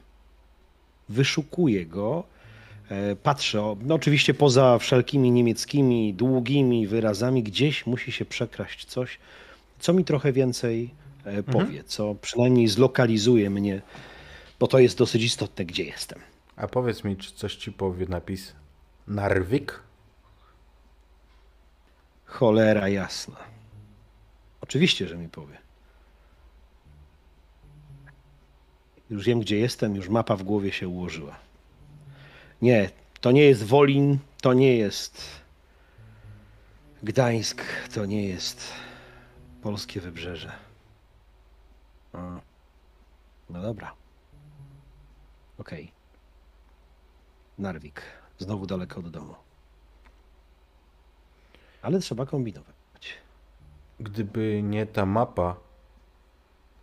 Wyszukuję 1.08 1.86
go, 1.86 2.24
e, 2.88 3.16
patrzę, 3.16 3.76
no 3.82 3.94
oczywiście 3.94 4.34
poza 4.34 4.78
wszelkimi 4.78 5.30
niemieckimi, 5.30 6.14
długimi 6.14 6.86
wyrazami, 6.86 7.42
gdzieś 7.42 7.86
musi 7.86 8.12
się 8.12 8.24
przekraść 8.24 8.84
coś, 8.84 9.18
co 9.78 9.92
mi 9.92 10.04
trochę 10.04 10.32
więcej 10.32 10.90
e, 11.24 11.42
powie, 11.42 11.84
co 11.84 12.14
przynajmniej 12.14 12.68
zlokalizuje 12.68 13.50
mnie, 13.50 13.82
bo 14.60 14.66
to 14.66 14.78
jest 14.78 14.98
dosyć 14.98 15.22
istotne, 15.22 15.64
gdzie 15.64 15.84
jestem. 15.84 16.18
A 16.56 16.66
powiedz 16.68 17.04
mi, 17.04 17.16
czy 17.16 17.32
coś 17.32 17.56
ci 17.56 17.72
powie 17.72 18.06
napis 18.08 18.52
Narvik? 19.06 19.80
Cholera 22.24 22.88
jasna. 22.88 23.36
Oczywiście, 24.60 25.08
że 25.08 25.16
mi 25.16 25.28
powie. 25.28 25.58
Już 29.10 29.24
wiem, 29.24 29.40
gdzie 29.40 29.58
jestem, 29.58 29.96
już 29.96 30.08
mapa 30.08 30.36
w 30.36 30.42
głowie 30.42 30.72
się 30.72 30.88
ułożyła. 30.88 31.36
Nie, 32.62 32.90
to 33.20 33.32
nie 33.32 33.42
jest 33.42 33.62
Wolin, 33.62 34.18
to 34.40 34.52
nie 34.52 34.76
jest 34.76 35.44
Gdańsk, 37.02 37.62
to 37.94 38.06
nie 38.06 38.28
jest 38.28 38.72
polskie 39.62 40.00
wybrzeże. 40.00 40.52
A. 42.12 42.40
No 43.50 43.62
dobra. 43.62 43.94
Okej. 45.58 45.92
Narwik. 47.58 48.02
Znowu 48.38 48.66
daleko 48.66 49.00
od 49.00 49.10
domu. 49.10 49.34
Ale 51.82 51.98
trzeba 51.98 52.26
kombinować. 52.26 52.74
Gdyby 54.00 54.62
nie 54.62 54.86
ta 54.86 55.06
mapa, 55.06 55.56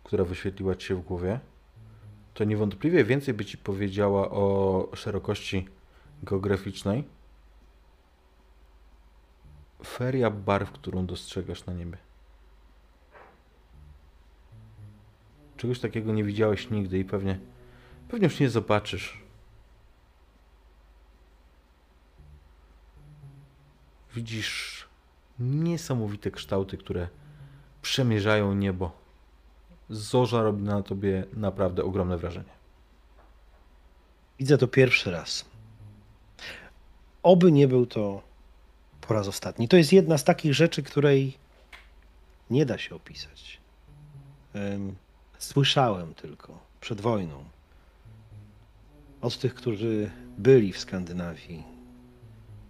która 0.04 0.24
wyświetliła 0.24 0.74
ci 0.74 0.86
się 0.86 0.94
w 0.94 1.00
głowie, 1.00 1.40
to 2.34 2.44
niewątpliwie 2.44 3.04
więcej 3.04 3.34
by 3.34 3.44
ci 3.44 3.58
powiedziała 3.58 4.30
o 4.30 4.88
szerokości 4.94 5.68
geograficznej. 6.22 7.04
Feria 9.84 10.30
barw, 10.30 10.72
którą 10.72 11.06
dostrzegasz 11.06 11.66
na 11.66 11.72
niebie. 11.72 11.98
Czegoś 15.56 15.80
takiego 15.80 16.12
nie 16.12 16.24
widziałeś 16.24 16.70
nigdy 16.70 16.98
i 16.98 17.04
pewnie, 17.04 17.38
pewnie 18.08 18.26
już 18.26 18.40
nie 18.40 18.50
zobaczysz. 18.50 19.21
Widzisz 24.14 24.84
niesamowite 25.38 26.30
kształty, 26.30 26.76
które 26.76 27.08
przemierzają 27.82 28.54
niebo. 28.54 28.92
Zorza 29.90 30.42
robi 30.42 30.62
na 30.62 30.82
tobie 30.82 31.24
naprawdę 31.32 31.84
ogromne 31.84 32.18
wrażenie. 32.18 32.52
Widzę 34.38 34.58
to 34.58 34.68
pierwszy 34.68 35.10
raz. 35.10 35.44
Oby 37.22 37.52
nie 37.52 37.68
był 37.68 37.86
to 37.86 38.22
po 39.00 39.14
raz 39.14 39.28
ostatni. 39.28 39.68
To 39.68 39.76
jest 39.76 39.92
jedna 39.92 40.18
z 40.18 40.24
takich 40.24 40.54
rzeczy, 40.54 40.82
której 40.82 41.38
nie 42.50 42.66
da 42.66 42.78
się 42.78 42.94
opisać. 42.94 43.60
Em, 44.54 44.96
Słyszałem 45.38 46.14
tylko 46.14 46.58
przed 46.80 47.00
wojną 47.00 47.44
od 49.20 49.38
tych, 49.38 49.54
którzy 49.54 50.10
byli 50.38 50.72
w 50.72 50.78
Skandynawii, 50.78 51.64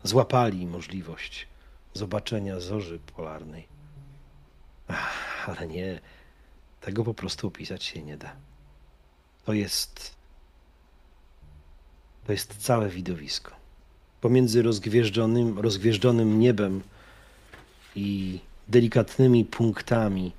złapali 0.03 0.67
możliwość 0.67 1.47
zobaczenia 1.95 2.61
zorzy 2.61 2.99
polarnej. 3.17 3.69
Ach, 4.89 5.49
ale 5.49 5.69
nie, 5.69 6.01
tego 6.81 7.05
po 7.05 7.15
prostu 7.15 7.47
opisać 7.47 7.85
się 7.85 8.03
nie 8.03 8.17
da. 8.17 8.37
To 9.45 9.53
jest 9.53 10.23
to 12.27 12.33
jest 12.33 12.57
całe 12.57 12.89
widowisko. 12.89 13.51
Pomiędzy 14.21 14.63
rozgwieżdżonym, 14.63 15.59
rozgwieżdżonym 15.59 16.41
niebem 16.41 16.83
i 17.97 18.41
delikatnymi 18.69 19.45
punktami 19.45 20.33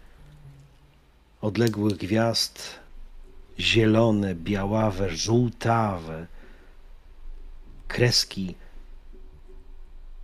odległych 1.42 1.98
gwiazd, 1.98 2.80
zielone, 3.60 4.36
białawe, 4.36 5.10
żółtawe, 5.16 6.28
kreski, 7.88 8.56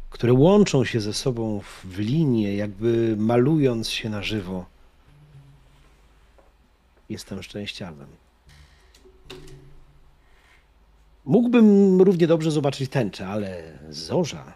które 0.09 0.33
łączą 0.33 0.85
się 0.85 0.99
ze 1.01 1.13
sobą 1.13 1.61
w, 1.83 1.99
linię, 1.99 2.55
jakby 2.55 3.15
malując 3.19 3.89
się 3.89 4.09
na 4.09 4.23
żywo. 4.23 4.65
Jestem 7.09 7.43
szczęściawym. 7.43 8.07
Mógłbym 11.25 12.01
równie 12.01 12.27
dobrze 12.27 12.51
zobaczyć 12.51 12.89
tęczę, 12.89 13.27
ale 13.27 13.63
zorza. 13.89 14.53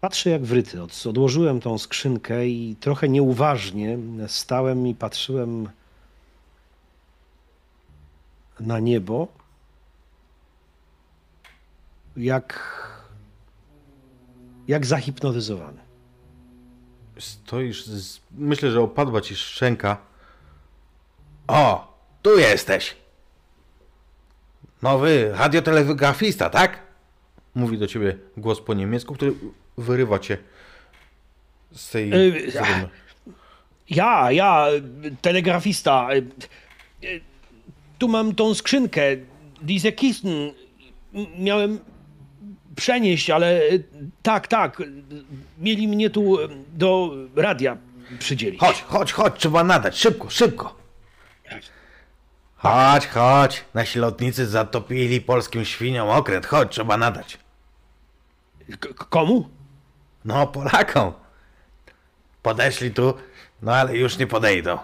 Patrzę 0.00 0.30
jak 0.30 0.44
wryty. 0.44 0.82
Od- 0.82 1.06
Odłożyłem 1.06 1.60
tą 1.60 1.78
skrzynkę 1.78 2.46
i 2.48 2.76
trochę 2.80 3.08
nieuważnie 3.08 3.98
stałem 4.26 4.86
i 4.86 4.94
patrzyłem 4.94 5.68
na 8.60 8.78
niebo. 8.80 9.28
Jak, 12.18 12.60
jak 14.68 14.86
zahipnotyzowany. 14.86 15.78
Stoisz, 17.18 17.84
z... 17.84 18.20
myślę, 18.32 18.70
że 18.70 18.80
opadła 18.80 19.20
ci 19.20 19.36
szczęka. 19.36 19.96
O, 21.46 21.94
tu 22.22 22.38
jesteś. 22.38 22.96
Nowy 24.82 25.32
radiotelegrafista, 25.34 26.50
tak? 26.50 26.82
Mówi 27.54 27.78
do 27.78 27.86
ciebie 27.86 28.16
głos 28.36 28.60
po 28.60 28.74
niemiecku, 28.74 29.14
który 29.14 29.34
wyrywa 29.78 30.18
cię 30.18 30.38
z 31.72 31.90
tej 31.90 32.10
Yy, 32.10 32.50
zadumy. 32.50 32.88
Ja, 33.90 34.32
ja, 34.32 34.66
telegrafista. 35.22 36.08
Tu 37.98 38.08
mam 38.08 38.34
tą 38.34 38.54
skrzynkę. 38.54 39.02
Diese 39.62 39.92
Kisten 39.92 40.52
miałem 41.38 41.78
przenieść, 42.82 43.30
ale 43.30 43.60
tak, 44.22 44.48
tak. 44.48 44.82
Mieli 45.58 45.88
mnie 45.88 46.10
tu 46.10 46.38
do 46.72 47.10
radia 47.36 47.76
przydzielić. 48.18 48.60
Chodź, 48.60 48.82
chodź, 48.82 49.12
chodź, 49.12 49.34
trzeba 49.38 49.64
nadać, 49.64 49.98
szybko, 49.98 50.30
szybko. 50.30 50.78
Chodź, 52.56 53.06
chodź, 53.06 53.64
nasi 53.74 53.98
lotnicy 53.98 54.46
zatopili 54.46 55.20
polskim 55.20 55.64
świniom 55.64 56.08
okręt, 56.08 56.46
chodź, 56.46 56.70
trzeba 56.72 56.96
nadać. 56.96 57.38
K- 58.80 58.88
komu? 59.08 59.48
No, 60.24 60.46
Polakom. 60.46 61.12
Podeszli 62.42 62.90
tu, 62.90 63.14
no 63.62 63.74
ale 63.74 63.96
już 63.96 64.18
nie 64.18 64.26
podejdą. 64.26 64.78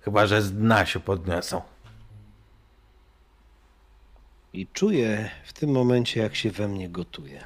Chyba, 0.00 0.26
że 0.26 0.42
z 0.42 0.52
dna 0.52 0.86
się 0.86 1.00
podniosą. 1.00 1.62
I 4.56 4.66
czuję 4.66 5.30
w 5.44 5.52
tym 5.52 5.70
momencie, 5.70 6.20
jak 6.20 6.34
się 6.34 6.50
we 6.50 6.68
mnie 6.68 6.88
gotuje. 6.88 7.44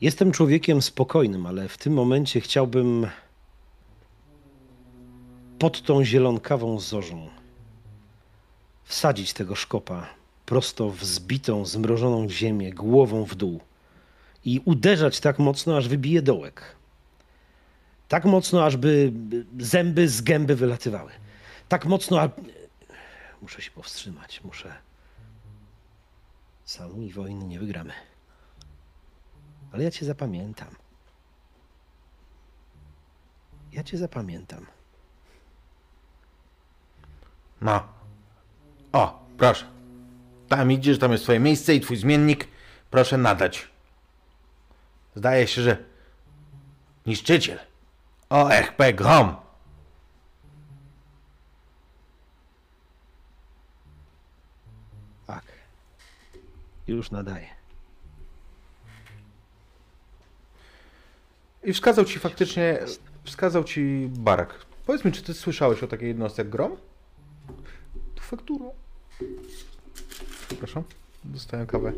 Jestem 0.00 0.32
człowiekiem 0.32 0.82
spokojnym, 0.82 1.46
ale 1.46 1.68
w 1.68 1.78
tym 1.78 1.92
momencie 1.92 2.40
chciałbym 2.40 3.06
pod 5.58 5.82
tą 5.82 6.04
zielonkawą 6.04 6.80
zorzą 6.80 7.28
wsadzić 8.84 9.32
tego 9.32 9.54
szkopa 9.54 10.06
prosto 10.46 10.90
w 10.90 11.04
zbitą, 11.04 11.64
zmrożoną 11.66 12.28
ziemię, 12.28 12.72
głową 12.72 13.24
w 13.24 13.34
dół 13.34 13.60
i 14.44 14.60
uderzać 14.64 15.20
tak 15.20 15.38
mocno, 15.38 15.76
aż 15.76 15.88
wybije 15.88 16.22
dołek. 16.22 16.76
Tak 18.08 18.24
mocno, 18.24 18.64
ażby 18.64 19.12
zęby 19.58 20.08
z 20.08 20.22
gęby 20.22 20.56
wylatywały. 20.56 21.10
tak 21.68 21.86
mocno, 21.86 22.20
muszę 23.44 23.62
się 23.62 23.70
powstrzymać, 23.70 24.44
muszę. 24.44 24.74
Samej 26.64 27.12
wojny 27.12 27.44
nie 27.44 27.58
wygramy. 27.58 27.92
Ale 29.72 29.84
ja 29.84 29.90
cię 29.90 30.06
zapamiętam. 30.06 30.68
Ja 33.72 33.84
cię 33.84 33.98
zapamiętam. 33.98 34.66
No. 37.60 37.88
O, 38.92 39.26
proszę. 39.38 39.66
Tam 40.48 40.72
idziesz, 40.72 40.98
tam 40.98 41.12
jest 41.12 41.24
twoje 41.24 41.40
miejsce 41.40 41.74
i 41.74 41.80
twój 41.80 41.96
zmiennik. 41.96 42.48
Proszę 42.90 43.18
nadać. 43.18 43.68
Zdaje 45.16 45.46
się, 45.46 45.62
że 45.62 45.76
niszczyciel. 47.06 47.58
O, 48.30 48.48
ech. 48.48 48.76
Tak. 48.76 49.43
Już 56.86 57.10
nadaję. 57.10 57.46
I 61.64 61.72
wskazał 61.72 62.04
ci 62.04 62.18
faktycznie, 62.18 62.78
wskazał 63.24 63.64
ci 63.64 64.08
barak. 64.10 64.66
Powiedz 64.86 65.04
mi, 65.04 65.12
czy 65.12 65.22
ty 65.22 65.34
słyszałeś 65.34 65.82
o 65.82 65.86
takiej 65.86 66.08
jednostce 66.08 66.42
jak 66.42 66.50
grom? 66.50 66.76
Tu 68.14 68.22
fakturą. 68.22 68.70
Przepraszam, 70.48 70.82
dostałem 71.24 71.66
kawę. 71.66 71.92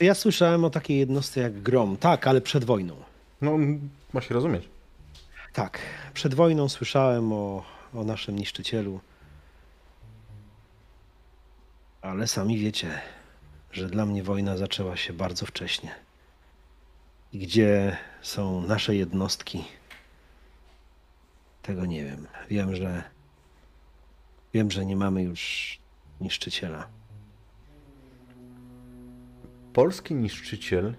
Ja 0.00 0.14
słyszałem 0.14 0.64
o 0.64 0.70
takiej 0.70 0.98
jednostce 0.98 1.40
jak 1.40 1.62
Grom. 1.62 1.96
Tak, 1.96 2.26
ale 2.26 2.40
przed 2.40 2.64
wojną. 2.64 2.96
No, 3.40 3.58
ma 4.12 4.20
się 4.20 4.34
rozumieć. 4.34 4.68
Tak, 5.52 5.78
przed 6.14 6.34
wojną 6.34 6.68
słyszałem 6.68 7.32
o, 7.32 7.64
o 7.94 8.04
naszym 8.04 8.36
niszczycielu. 8.36 9.00
Ale 12.00 12.26
sami 12.26 12.58
wiecie, 12.58 13.00
że 13.72 13.88
dla 13.88 14.06
mnie 14.06 14.22
wojna 14.22 14.56
zaczęła 14.56 14.96
się 14.96 15.12
bardzo 15.12 15.46
wcześnie. 15.46 15.94
I 17.32 17.38
gdzie 17.38 17.96
są 18.22 18.60
nasze 18.60 18.96
jednostki, 18.96 19.64
tego 21.62 21.86
nie 21.86 22.04
wiem. 22.04 22.26
Wiem, 22.50 22.76
że 22.76 23.02
wiem, 24.54 24.70
że 24.70 24.86
nie 24.86 24.96
mamy 24.96 25.22
już 25.22 25.78
niszczyciela. 26.20 26.88
Polski 29.72 30.14
niszczyciel. 30.14 30.94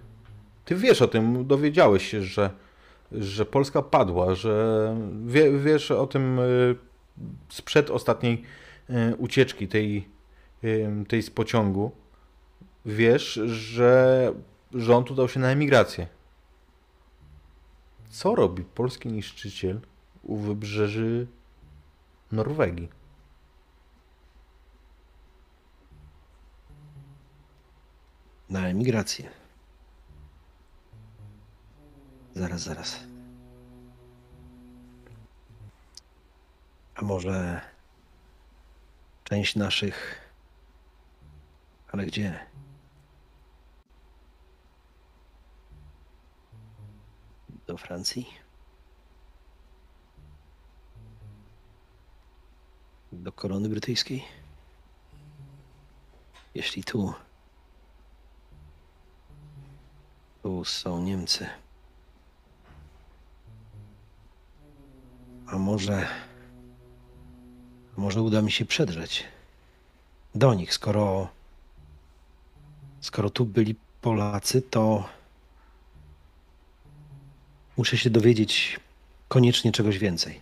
Ty 0.65 0.75
wiesz 0.75 1.01
o 1.01 1.07
tym, 1.07 1.47
dowiedziałeś 1.47 2.11
się, 2.11 2.23
że, 2.23 2.49
że 3.11 3.45
Polska 3.45 3.81
padła, 3.81 4.35
że 4.35 4.95
wie, 5.25 5.59
wiesz 5.59 5.91
o 5.91 6.07
tym 6.07 6.39
y, 6.39 6.75
sprzed 7.49 7.89
ostatniej 7.89 8.43
y, 8.89 9.15
ucieczki, 9.15 9.67
tej, 9.67 10.09
y, 10.63 11.05
tej 11.07 11.21
z 11.21 11.29
pociągu. 11.29 11.91
Wiesz, 12.85 13.33
że 13.45 14.33
rząd 14.73 15.11
udał 15.11 15.29
się 15.29 15.39
na 15.39 15.49
emigrację. 15.49 16.07
Co 18.09 18.35
robi 18.35 18.63
polski 18.63 19.09
niszczyciel 19.09 19.81
u 20.23 20.37
wybrzeży 20.37 21.27
Norwegii? 22.31 22.89
Na 28.49 28.67
emigrację. 28.67 29.38
Zaraz, 32.39 32.61
zaraz. 32.61 32.99
A 36.95 37.01
może 37.01 37.61
część 39.23 39.55
naszych. 39.55 40.21
Ale 41.91 42.05
gdzie? 42.05 42.39
Do 47.67 47.77
Francji? 47.77 48.29
Do 53.11 53.31
korony 53.31 53.69
brytyjskiej? 53.69 54.25
Jeśli 56.55 56.83
tu. 56.83 57.13
Tu 60.43 60.65
są 60.65 61.01
Niemcy. 61.01 61.49
A 65.51 65.57
może. 65.57 66.07
Może 67.97 68.21
uda 68.21 68.41
mi 68.41 68.51
się 68.51 68.65
przedrzeć 68.65 69.23
do 70.35 70.53
nich, 70.53 70.73
skoro. 70.73 71.27
Skoro 73.01 73.29
tu 73.29 73.45
byli 73.45 73.75
Polacy, 74.01 74.61
to. 74.61 75.09
Muszę 77.77 77.97
się 77.97 78.09
dowiedzieć 78.09 78.79
koniecznie 79.27 79.71
czegoś 79.71 79.97
więcej. 79.97 80.39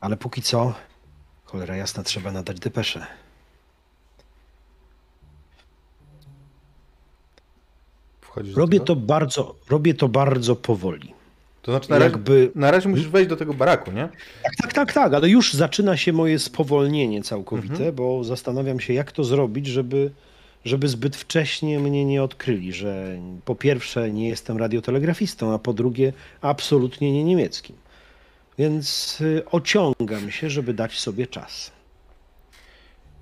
Ale 0.00 0.16
póki 0.16 0.42
co, 0.42 0.74
cholera 1.44 1.76
jasna, 1.76 2.02
trzeba 2.02 2.32
nadać 2.32 2.60
depeszę. 2.60 3.06
Robię 8.54 8.80
to 8.80 8.96
bardzo, 8.96 9.54
robię 9.68 9.94
to 9.94 10.08
bardzo 10.08 10.56
powoli. 10.56 11.13
To 11.64 11.72
znaczy, 11.72 11.90
na 11.90 11.98
razie, 11.98 12.10
Jakby. 12.10 12.50
na 12.54 12.70
razie 12.70 12.88
musisz 12.88 13.08
wejść 13.08 13.28
do 13.28 13.36
tego 13.36 13.54
baraku, 13.54 13.92
nie? 13.92 14.08
Tak, 14.42 14.56
tak, 14.62 14.72
tak, 14.72 14.92
tak, 14.92 15.14
ale 15.14 15.28
już 15.28 15.52
zaczyna 15.54 15.96
się 15.96 16.12
moje 16.12 16.38
spowolnienie 16.38 17.22
całkowite, 17.22 17.74
Mhm. 17.74 17.94
bo 17.94 18.24
zastanawiam 18.24 18.80
się, 18.80 18.92
jak 18.94 19.12
to 19.12 19.24
zrobić, 19.24 19.66
żeby, 19.66 20.10
żeby 20.64 20.88
zbyt 20.88 21.16
wcześnie 21.16 21.78
mnie 21.78 22.04
nie 22.04 22.22
odkryli, 22.22 22.72
że 22.72 23.18
po 23.44 23.54
pierwsze 23.54 24.10
nie 24.10 24.28
jestem 24.28 24.58
radiotelegrafistą, 24.58 25.54
a 25.54 25.58
po 25.58 25.72
drugie 25.72 26.12
absolutnie 26.40 27.12
nie 27.12 27.24
niemieckim. 27.24 27.76
Więc 28.58 29.18
y, 29.20 29.42
ociągam 29.50 30.30
się, 30.30 30.50
żeby 30.50 30.74
dać 30.74 30.98
sobie 31.00 31.26
czas. 31.26 31.72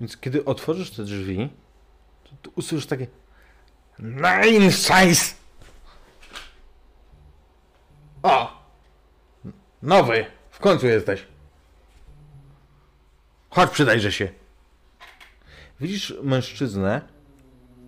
Więc 0.01 0.17
kiedy 0.17 0.45
otworzysz 0.45 0.91
te 0.91 1.03
drzwi, 1.03 1.49
to, 2.23 2.29
to 2.41 2.51
usłyszysz 2.55 2.85
takie 2.87 3.07
Nein, 3.99 4.71
Scheiß! 4.71 5.35
O! 8.23 8.63
Nowy! 9.81 10.25
W 10.49 10.59
końcu 10.59 10.87
jesteś. 10.87 11.27
Chodź, 13.49 13.69
przydajże 13.71 14.11
się. 14.11 14.29
Widzisz 15.79 16.13
mężczyznę, 16.23 17.01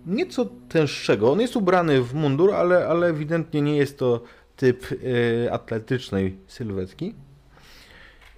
nieco 0.06 0.46
tęższego. 0.68 1.32
On 1.32 1.40
jest 1.40 1.56
ubrany 1.56 2.02
w 2.02 2.14
mundur, 2.14 2.54
ale, 2.54 2.88
ale 2.88 3.06
ewidentnie 3.06 3.62
nie 3.62 3.76
jest 3.76 3.98
to 3.98 4.22
typ 4.56 4.92
y, 4.92 5.48
atletycznej 5.52 6.38
sylwetki, 6.46 7.14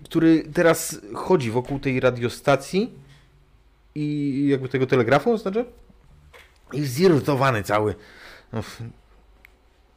który 0.05 0.43
teraz 0.55 1.01
chodzi 1.15 1.51
wokół 1.51 1.79
tej 1.79 2.01
radiostacji 2.01 2.93
i 3.95 4.47
jakby 4.51 4.69
tego 4.69 4.87
telegrafu, 4.87 5.39
znaczy? 5.39 5.65
I 6.73 6.85
zirytowany 6.85 7.63
cały. 7.63 7.95
No, 8.53 8.63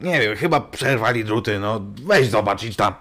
nie 0.02 0.20
wiem, 0.20 0.36
chyba 0.36 0.60
przerwali 0.60 1.24
druty, 1.24 1.58
no 1.58 1.80
weź 2.04 2.28
zobacz, 2.28 2.76
tam. 2.76 2.94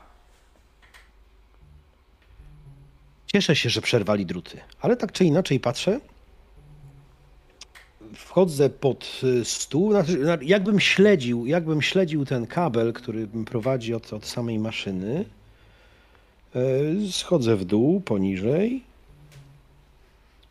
Cieszę 3.27 3.55
się, 3.55 3.69
że 3.69 3.81
przerwali 3.81 4.25
druty, 4.25 4.57
ale 4.81 4.97
tak 4.97 5.11
czy 5.11 5.25
inaczej 5.25 5.59
patrzę. 5.59 5.99
Wchodzę 8.15 8.69
pod 8.69 9.21
y, 9.23 9.45
stół, 9.45 9.91
znaczy, 9.91 10.17
na- 10.17 10.37
jakbym 10.41 10.79
śledził, 10.79 11.45
jakbym 11.45 11.81
śledził 11.81 12.25
ten 12.25 12.47
kabel, 12.47 12.93
który 12.93 13.27
prowadzi 13.45 13.93
od, 13.93 14.13
od 14.13 14.25
samej 14.25 14.59
maszyny. 14.59 15.25
Y, 16.55 17.11
Schodzę 17.11 17.55
w 17.55 17.65
dół, 17.65 18.01
poniżej. 18.01 18.83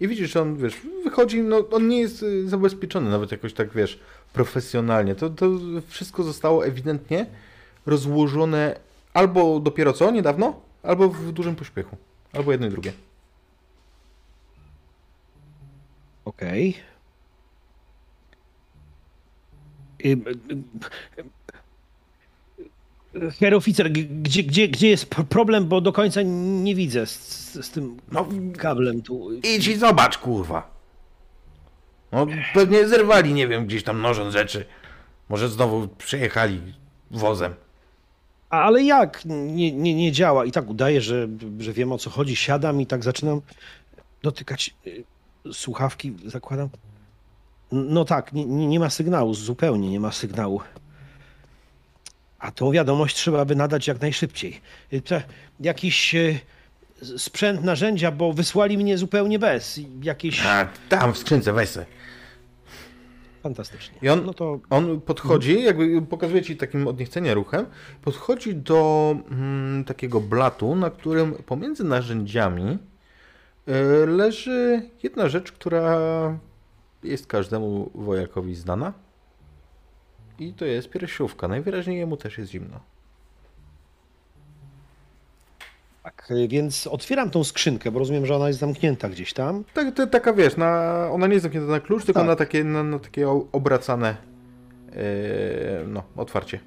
I 0.00 0.08
widzisz, 0.08 0.36
on, 0.36 0.56
wiesz, 0.56 0.80
wychodzi, 1.04 1.42
no 1.42 1.68
on 1.70 1.88
nie 1.88 2.00
jest 2.00 2.22
y, 2.22 2.48
zabezpieczony 2.48 3.10
nawet 3.10 3.32
jakoś 3.32 3.52
tak, 3.52 3.72
wiesz, 3.72 4.00
profesjonalnie. 4.32 5.14
To, 5.14 5.30
to 5.30 5.50
wszystko 5.88 6.22
zostało 6.22 6.66
ewidentnie 6.66 7.26
rozłożone 7.86 8.80
albo 9.14 9.60
dopiero 9.60 9.92
co, 9.92 10.10
niedawno, 10.10 10.60
albo 10.82 11.08
w 11.08 11.32
dużym 11.32 11.56
pośpiechu. 11.56 11.96
Albo 12.32 12.52
jedno 12.52 12.66
i 12.66 12.70
drugie. 12.70 12.92
Okej. 16.24 16.76
Y, 20.04 20.16
Herr 23.40 23.54
oficer, 23.54 23.92
g- 23.92 24.04
gdzie, 24.04 24.42
gdzie, 24.42 24.68
gdzie 24.68 24.88
jest 24.88 25.06
problem, 25.28 25.68
bo 25.68 25.80
do 25.80 25.92
końca 25.92 26.20
nie 26.62 26.74
widzę 26.74 27.06
z, 27.06 27.52
z, 27.66 27.70
tym 27.70 27.96
No, 28.12 28.26
kablem 28.58 29.02
tu. 29.02 29.32
idź 29.32 29.66
i 29.66 29.76
zobacz, 29.76 30.18
kurwa. 30.18 30.70
No, 32.12 32.26
pewnie 32.54 32.88
zerwali, 32.88 33.34
nie 33.34 33.48
wiem, 33.48 33.66
gdzieś 33.66 33.84
tam 33.84 34.02
nożąc 34.02 34.32
rzeczy. 34.32 34.64
Może 35.28 35.48
znowu 35.48 35.88
przyjechali 35.88 36.60
wozem. 37.10 37.54
Ale 38.50 38.82
jak? 38.82 39.24
Nie, 39.24 39.72
nie, 39.72 39.94
nie 39.94 40.12
działa. 40.12 40.44
I 40.44 40.52
tak 40.52 40.70
udaję, 40.70 41.00
że, 41.00 41.28
że 41.58 41.72
wiem 41.72 41.92
o 41.92 41.98
co 41.98 42.10
chodzi. 42.10 42.36
Siadam 42.36 42.80
i 42.80 42.86
tak 42.86 43.04
zaczynam 43.04 43.40
dotykać 44.22 44.74
y, 44.86 45.04
słuchawki, 45.52 46.12
zakładam. 46.26 46.68
No 47.72 48.04
tak, 48.04 48.32
nie 48.32 48.44
nie 48.66 48.80
ma 48.80 48.90
sygnału, 48.90 49.34
zupełnie 49.34 49.90
nie 49.90 50.00
ma 50.00 50.12
sygnału. 50.12 50.60
A 52.40 52.50
tą 52.50 52.72
wiadomość 52.72 53.16
trzeba 53.16 53.44
by 53.44 53.56
nadać 53.56 53.86
jak 53.86 54.00
najszybciej. 54.00 54.60
Y, 54.92 55.02
jakiś 55.60 56.14
y, 56.14 56.40
sprzęt, 57.16 57.64
narzędzia, 57.64 58.10
bo 58.10 58.32
wysłali 58.32 58.78
mnie 58.78 58.98
zupełnie 58.98 59.38
bez. 59.38 59.80
Jakieś... 60.02 60.46
A 60.46 60.68
tam 60.88 61.12
w 61.12 61.18
skrzynce, 61.18 61.52
weź. 61.52 61.70
Fantastycznie. 63.42 63.98
I 64.02 64.08
on, 64.08 64.24
No 64.26 64.34
to 64.34 64.60
on 64.70 65.00
podchodzi, 65.00 65.62
jakby 65.62 66.02
pokazuje 66.02 66.42
ci 66.42 66.56
takim 66.56 66.88
od 66.88 66.98
niechcenia 66.98 67.34
ruchem, 67.34 67.66
podchodzi 68.02 68.54
do 68.54 69.16
mm, 69.30 69.84
takiego 69.84 70.20
blatu, 70.20 70.76
na 70.76 70.90
którym 70.90 71.34
pomiędzy 71.34 71.84
narzędziami 71.84 72.78
y, 73.68 74.06
leży 74.06 74.82
jedna 75.02 75.28
rzecz, 75.28 75.52
która 75.52 75.98
jest 77.02 77.26
każdemu 77.26 77.90
wojakowi 77.94 78.54
znana. 78.54 78.92
I 80.40 80.52
to 80.52 80.64
jest 80.64 80.90
piersiówka. 80.90 81.48
Najwyraźniej 81.48 81.98
jemu 81.98 82.16
też 82.16 82.38
jest 82.38 82.50
zimno. 82.50 82.80
tak, 86.02 86.32
więc 86.48 86.86
otwieram 86.86 87.30
tą 87.30 87.44
skrzynkę, 87.44 87.90
bo 87.90 87.98
rozumiem, 87.98 88.26
że 88.26 88.36
ona 88.36 88.48
jest 88.48 88.60
zamknięta 88.60 89.08
gdzieś 89.08 89.32
tam. 89.32 89.64
Tak, 89.74 89.94
to, 89.94 90.06
taka 90.06 90.32
wiesz, 90.32 90.56
na, 90.56 91.08
ona 91.12 91.26
nie 91.26 91.32
jest 91.32 91.42
zamknięta 91.42 91.70
na 91.70 91.80
klucz, 91.80 92.04
tylko 92.04 92.20
Tak. 92.20 92.28
na 92.28 92.36
takie, 92.36 92.64
na, 92.64 92.82
na 92.82 92.98
takie 92.98 93.28
obracane 93.52 94.16
yy, 94.86 94.94
no, 95.86 96.02
otwarcie. 96.16 96.60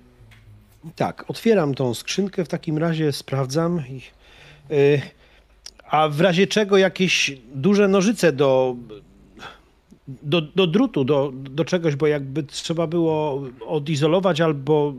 Tak, 0.95 1.25
otwieram 1.27 1.75
tą 1.75 1.93
skrzynkę, 1.93 2.45
w 2.45 2.47
takim 2.47 2.77
razie 2.77 3.11
sprawdzam. 3.11 3.83
I, 3.89 4.01
y, 4.73 5.01
a 5.89 6.09
w 6.09 6.21
razie 6.21 6.47
czego 6.47 6.77
jakieś 6.77 7.31
duże 7.55 7.87
nożyce 7.87 8.31
do, 8.31 8.75
do, 10.07 10.41
do 10.41 10.67
drutu, 10.67 11.03
do, 11.03 11.31
do 11.33 11.65
czegoś, 11.65 11.95
bo 11.95 12.07
jakby 12.07 12.43
trzeba 12.43 12.87
było 12.87 13.43
odizolować 13.67 14.41
albo 14.41 14.93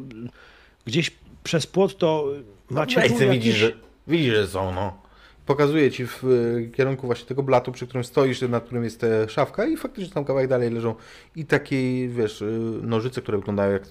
gdzieś 0.85 1.11
przez 1.45 1.67
płot, 1.67 1.99
to 1.99 2.29
macie 2.71 3.01
se, 3.01 3.07
jakieś... 3.07 3.29
widzisz, 3.29 3.57
że, 3.57 3.73
widzisz, 4.07 4.35
że 4.35 4.47
są, 4.47 4.73
no. 4.75 5.05
Pokazuję 5.47 5.91
ci 5.91 6.07
w 6.07 6.25
y, 6.25 6.71
kierunku 6.77 7.07
właśnie 7.07 7.27
tego 7.27 7.43
blatu, 7.43 7.73
przy 7.73 7.87
którym 7.87 8.05
stoisz, 8.05 8.41
nad 8.41 8.65
którym 8.65 8.85
jest 8.85 9.05
e, 9.05 9.29
szafka 9.29 9.67
i 9.67 9.77
faktycznie 9.77 10.15
tam 10.15 10.25
kawałek 10.25 10.49
dalej 10.49 10.71
leżą 10.71 10.95
i 11.37 11.45
takie, 11.45 12.09
wiesz, 12.09 12.43
y, 12.43 12.81
nożyce, 12.83 13.23
które 13.23 13.39
wyglądają 13.39 13.73
jak 13.73 13.83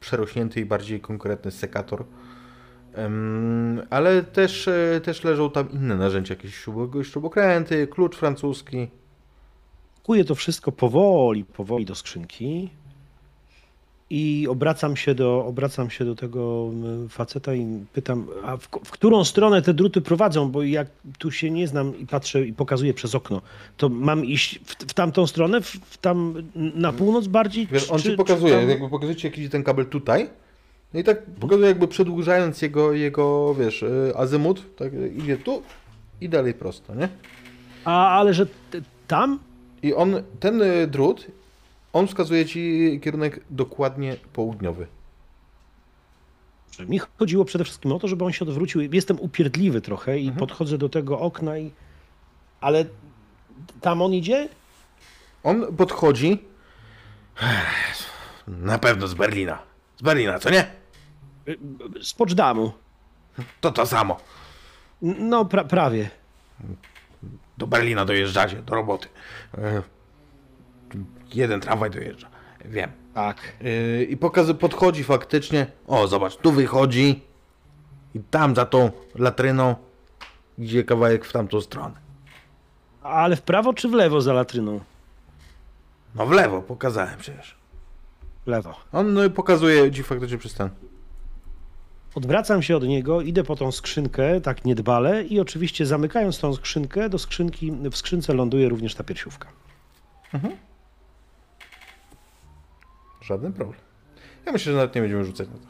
przerośnięty 0.00 0.60
i 0.60 0.64
bardziej 0.64 1.00
konkretny 1.00 1.50
sekator. 1.50 2.04
Ale 3.90 4.22
też, 4.22 4.68
e, 4.68 5.00
też 5.04 5.24
leżą 5.24 5.50
tam 5.50 5.70
inne 5.70 5.96
narzędzia, 5.96 6.34
jakieś 6.34 6.64
śrub- 6.64 7.04
śrubokręty, 7.04 7.86
klucz 7.86 8.16
francuski. 8.16 8.88
Pakuję 10.02 10.24
to 10.24 10.34
wszystko 10.34 10.72
powoli, 10.72 11.44
powoli 11.44 11.84
do 11.84 11.94
skrzynki 11.94 12.70
i 14.10 14.46
obracam 14.50 14.96
się 14.96 15.14
do, 15.14 15.44
obracam 15.46 15.90
się 15.90 16.04
do 16.04 16.14
tego 16.14 16.70
mm, 16.72 17.08
faceta 17.08 17.54
i 17.54 17.84
pytam, 17.92 18.26
a 18.44 18.56
w, 18.56 18.68
w 18.84 18.90
którą 18.90 19.24
stronę 19.24 19.62
te 19.62 19.74
druty 19.74 20.00
prowadzą, 20.00 20.50
bo 20.50 20.62
jak 20.62 20.88
tu 21.18 21.30
się 21.30 21.50
nie 21.50 21.68
znam 21.68 21.98
i 21.98 22.06
patrzę 22.06 22.46
i 22.46 22.52
pokazuję 22.52 22.94
przez 22.94 23.14
okno, 23.14 23.40
to 23.76 23.88
mam 23.88 24.24
iść 24.24 24.58
w, 24.64 24.74
w 24.74 24.94
tamtą 24.94 25.26
stronę, 25.26 25.60
w, 25.60 25.66
w 25.66 25.98
tam 25.98 26.34
na 26.54 26.92
północ 26.92 27.26
bardziej? 27.26 27.66
Wiesz, 27.66 27.90
on 27.90 27.98
czy- 28.00 28.10
ci 28.10 28.16
pokazuje, 28.16 28.54
tam- 28.60 28.68
jakby 28.70 28.88
pokazuje 28.88 29.16
ci 29.16 29.26
jakiś 29.26 29.50
ten 29.50 29.62
kabel 29.62 29.86
tutaj. 29.86 30.30
No 30.94 31.00
i 31.00 31.04
tak 31.04 31.22
pokazuje 31.26 31.68
jakby 31.68 31.88
przedłużając 31.88 32.62
jego, 32.62 32.92
jego 32.92 33.54
wiesz, 33.54 33.82
y, 33.82 34.12
azymut, 34.16 34.76
tak 34.76 34.92
idzie 35.18 35.36
tu 35.36 35.62
i 36.20 36.28
dalej 36.28 36.54
prosto, 36.54 36.94
nie? 36.94 37.08
A, 37.84 38.08
ale 38.18 38.34
że 38.34 38.46
tam? 39.06 39.38
I 39.82 39.94
on, 39.94 40.22
ten 40.40 40.62
y, 40.62 40.86
drut, 40.86 41.26
on 41.92 42.06
wskazuje 42.06 42.46
ci 42.46 43.00
kierunek 43.02 43.40
dokładnie 43.50 44.16
południowy. 44.32 44.86
Mi 46.88 47.00
chodziło 47.18 47.44
przede 47.44 47.64
wszystkim 47.64 47.92
o 47.92 47.98
to, 47.98 48.08
żeby 48.08 48.24
on 48.24 48.32
się 48.32 48.44
odwrócił. 48.44 48.80
Jestem 48.92 49.20
upierdliwy 49.20 49.80
trochę 49.80 50.18
i 50.18 50.32
podchodzę 50.32 50.78
do 50.78 50.88
tego 50.88 51.20
okna 51.20 51.58
i... 51.58 51.70
Ale 52.60 52.84
tam 53.80 54.02
on 54.02 54.14
idzie? 54.14 54.48
On 55.42 55.76
podchodzi. 55.76 56.38
Na 58.46 58.78
pewno 58.78 59.08
z 59.08 59.14
Berlina. 59.14 59.58
Z 59.96 60.02
Berlina, 60.02 60.38
co 60.38 60.50
nie? 60.50 60.66
Z 62.02 62.14
Poczdamu. 62.14 62.72
To 63.60 63.72
to 63.72 63.86
samo. 63.86 64.16
No, 65.02 65.44
pra, 65.44 65.64
prawie. 65.64 66.10
Do 67.58 67.66
Berlina 67.66 68.04
dojeżdżacie, 68.04 68.56
do 68.56 68.74
roboty. 68.74 69.08
E, 69.58 69.82
Jeden 71.34 71.60
tramwaj 71.60 71.90
dojeżdża. 71.90 72.28
Wiem. 72.64 72.90
Tak. 73.14 73.36
Yy, 73.60 74.04
I 74.04 74.16
pokazy 74.16 74.54
podchodzi 74.54 75.04
faktycznie. 75.04 75.66
O, 75.86 76.08
zobacz, 76.08 76.36
tu 76.36 76.52
wychodzi. 76.52 77.22
I 78.14 78.20
tam 78.20 78.54
za 78.54 78.66
tą 78.66 78.90
latryną 79.14 79.74
idzie 80.58 80.84
kawałek 80.84 81.24
w 81.24 81.32
tamtą 81.32 81.60
stronę. 81.60 81.94
Ale 83.02 83.36
w 83.36 83.42
prawo 83.42 83.74
czy 83.74 83.88
w 83.88 83.92
lewo 83.92 84.20
za 84.20 84.32
latryną? 84.32 84.80
No 86.14 86.26
w 86.26 86.30
lewo, 86.30 86.62
pokazałem 86.62 87.18
przecież. 87.18 87.56
W 88.44 88.46
lewo. 88.46 88.74
On 88.92 89.14
no, 89.14 89.24
i 89.24 89.30
pokazuje 89.30 89.92
ci 89.92 90.02
faktycznie 90.02 90.38
przez 90.38 90.54
ten. 90.54 90.70
Odwracam 92.14 92.62
się 92.62 92.76
od 92.76 92.84
niego, 92.84 93.20
idę 93.20 93.44
po 93.44 93.56
tą 93.56 93.72
skrzynkę, 93.72 94.40
tak 94.40 94.64
niedbale 94.64 95.24
i 95.24 95.40
oczywiście 95.40 95.86
zamykając 95.86 96.38
tą 96.38 96.54
skrzynkę, 96.54 97.08
do 97.08 97.18
skrzynki, 97.18 97.72
w 97.72 97.96
skrzynce 97.96 98.34
ląduje 98.34 98.68
również 98.68 98.94
ta 98.94 99.04
piersiówka. 99.04 99.48
Żaden 103.22 103.52
problem. 103.52 103.78
Ja 104.46 104.52
myślę, 104.52 104.72
że 104.72 104.78
nawet 104.78 104.94
nie 104.94 105.00
będziemy 105.00 105.24
rzucać 105.24 105.48
na 105.48 105.54
to. 105.54 105.66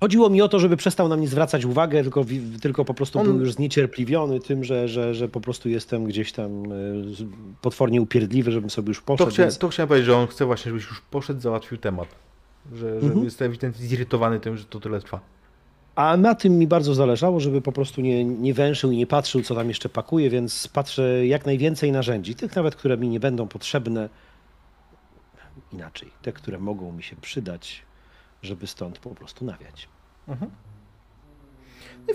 Chodziło 0.00 0.30
mi 0.30 0.42
o 0.42 0.48
to, 0.48 0.58
żeby 0.58 0.76
przestał 0.76 1.08
na 1.08 1.16
mnie 1.16 1.28
zwracać 1.28 1.64
uwagę, 1.64 2.02
tylko, 2.02 2.24
tylko 2.62 2.84
po 2.84 2.94
prostu 2.94 3.18
On- 3.18 3.26
był 3.26 3.40
już 3.40 3.52
zniecierpliwiony 3.52 4.40
tym, 4.40 4.64
że, 4.64 4.88
że, 4.88 5.14
że 5.14 5.28
po 5.28 5.40
prostu 5.40 5.68
jestem 5.68 6.04
gdzieś 6.04 6.32
tam 6.32 6.62
z- 7.14 7.24
potwornie 7.62 8.02
upierdliwy, 8.02 8.52
żebym 8.52 8.70
sobie 8.70 8.88
już 8.88 8.98
To, 8.98 9.04
poszedł. 9.04 9.30
chcia, 9.30 9.42
więc... 9.42 9.58
to 9.58 9.68
chciałem 9.68 9.88
powiedzieć, 9.88 10.06
że 10.06 10.16
on 10.16 10.26
chce 10.26 10.44
właśnie, 10.44 10.70
żebyś 10.70 10.84
już 10.86 11.00
poszedł, 11.00 11.40
załatwił 11.40 11.78
temat. 11.78 12.08
Że, 12.74 13.00
że 13.00 13.06
Mhm. 13.06 13.24
jest 13.24 13.42
ewidentnie 13.42 13.86
zirytowany 13.86 14.40
tym, 14.40 14.56
że 14.56 14.64
to 14.64 14.80
tyle 14.80 15.00
trwa. 15.00 15.20
A 15.94 16.16
na 16.16 16.34
tym 16.34 16.58
mi 16.58 16.66
bardzo 16.66 16.94
zależało, 16.94 17.40
żeby 17.40 17.62
po 17.62 17.72
prostu 17.72 18.00
nie, 18.00 18.24
nie 18.24 18.54
węszył 18.54 18.90
i 18.90 18.96
nie 18.96 19.06
patrzył, 19.06 19.42
co 19.42 19.54
tam 19.54 19.68
jeszcze 19.68 19.88
pakuje, 19.88 20.30
więc 20.30 20.68
patrzę 20.68 21.26
jak 21.26 21.46
najwięcej 21.46 21.92
narzędzi, 21.92 22.34
tych 22.34 22.56
nawet, 22.56 22.76
które 22.76 22.96
mi 22.96 23.08
nie 23.08 23.20
będą 23.20 23.48
potrzebne. 23.48 24.08
Inaczej, 25.72 26.10
te, 26.22 26.32
które 26.32 26.58
mogą 26.58 26.92
mi 26.92 27.02
się 27.02 27.16
przydać, 27.16 27.82
żeby 28.42 28.66
stąd 28.66 28.98
po 28.98 29.10
prostu 29.10 29.44
nawiać. 29.44 29.88
No 30.28 30.36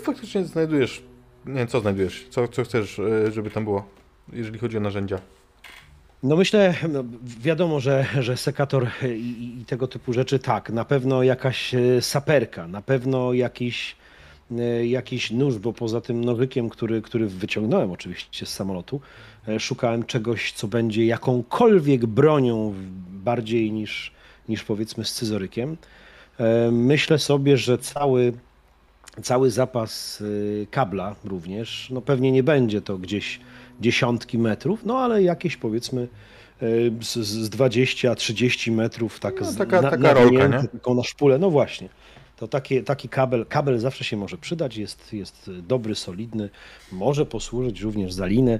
faktycznie 0.00 0.44
znajdujesz. 0.44 1.02
Nie 1.46 1.54
wiem, 1.54 1.66
co 1.66 1.80
znajdujesz. 1.80 2.26
Co, 2.30 2.48
co 2.48 2.64
chcesz, 2.64 2.98
e, 2.98 3.32
żeby 3.32 3.50
tam 3.50 3.64
było, 3.64 3.88
jeżeli 4.32 4.58
chodzi 4.58 4.76
o 4.76 4.80
narzędzia. 4.80 5.18
No 6.24 6.36
myślę, 6.36 6.74
no 6.92 7.04
wiadomo, 7.40 7.80
że, 7.80 8.06
że 8.20 8.36
sekator 8.36 8.86
i, 9.16 9.58
i- 9.60 9.64
tego 9.64 9.88
typu 9.88 10.12
rzeczy 10.12 10.38
tak, 10.38 10.70
na 10.70 10.84
pewno 10.84 11.22
jakaś 11.22 11.74
e, 11.74 12.02
saperka, 12.02 12.68
na 12.68 12.82
pewno 12.82 13.32
jakiś, 13.32 13.96
e, 14.58 14.86
jakiś 14.86 15.30
nóż, 15.30 15.58
bo 15.58 15.72
poza 15.72 16.00
tym 16.00 16.24
nożykiem, 16.24 16.68
który, 16.68 17.02
który 17.02 17.26
wyciągnąłem 17.26 17.90
oczywiście 17.90 18.46
z 18.46 18.48
samolotu, 18.48 19.00
e, 19.48 19.60
szukałem 19.60 20.04
czegoś, 20.04 20.52
co 20.52 20.68
będzie 20.68 21.06
jakąkolwiek 21.06 22.06
bronią 22.06 22.74
bardziej 23.24 23.72
niż, 23.72 24.12
niż 24.48 24.64
powiedzmy 24.64 25.04
scyzorykiem. 25.04 25.76
Myślę 26.72 27.18
sobie, 27.18 27.56
że 27.56 27.78
cały, 27.78 28.32
cały 29.22 29.50
zapas 29.50 30.22
kabla 30.70 31.14
również, 31.24 31.88
no 31.90 32.00
pewnie 32.00 32.32
nie 32.32 32.42
będzie 32.42 32.80
to 32.82 32.98
gdzieś 32.98 33.40
dziesiątki 33.80 34.38
metrów, 34.38 34.84
no 34.84 34.98
ale 34.98 35.22
jakieś 35.22 35.56
powiedzmy 35.56 36.08
y, 36.62 36.92
z, 37.00 37.14
z 37.18 37.50
20-30 37.50 38.72
metrów, 38.72 39.20
tak 39.20 39.40
No, 39.40 39.52
taka- 39.58 39.80
na, 39.82 39.90
taka 39.90 40.12
rolka, 40.14 40.46
nie? 40.46 40.68
Taką 40.68 40.94
na 40.94 41.02
szpulę, 41.02 41.38
no 41.38 41.50
właśnie. 41.50 41.88
To 42.36 42.48
takie, 42.48 42.82
taki 42.82 43.08
kabel, 43.08 43.46
kabel 43.46 43.78
zawsze 43.78 44.04
się 44.04 44.16
może 44.16 44.38
przydać, 44.38 44.76
jest, 44.76 45.12
jest 45.12 45.50
dobry, 45.68 45.94
solidny, 45.94 46.50
może 46.92 47.26
posłużyć 47.26 47.80
również 47.80 48.12
za 48.12 48.26
linę, 48.26 48.58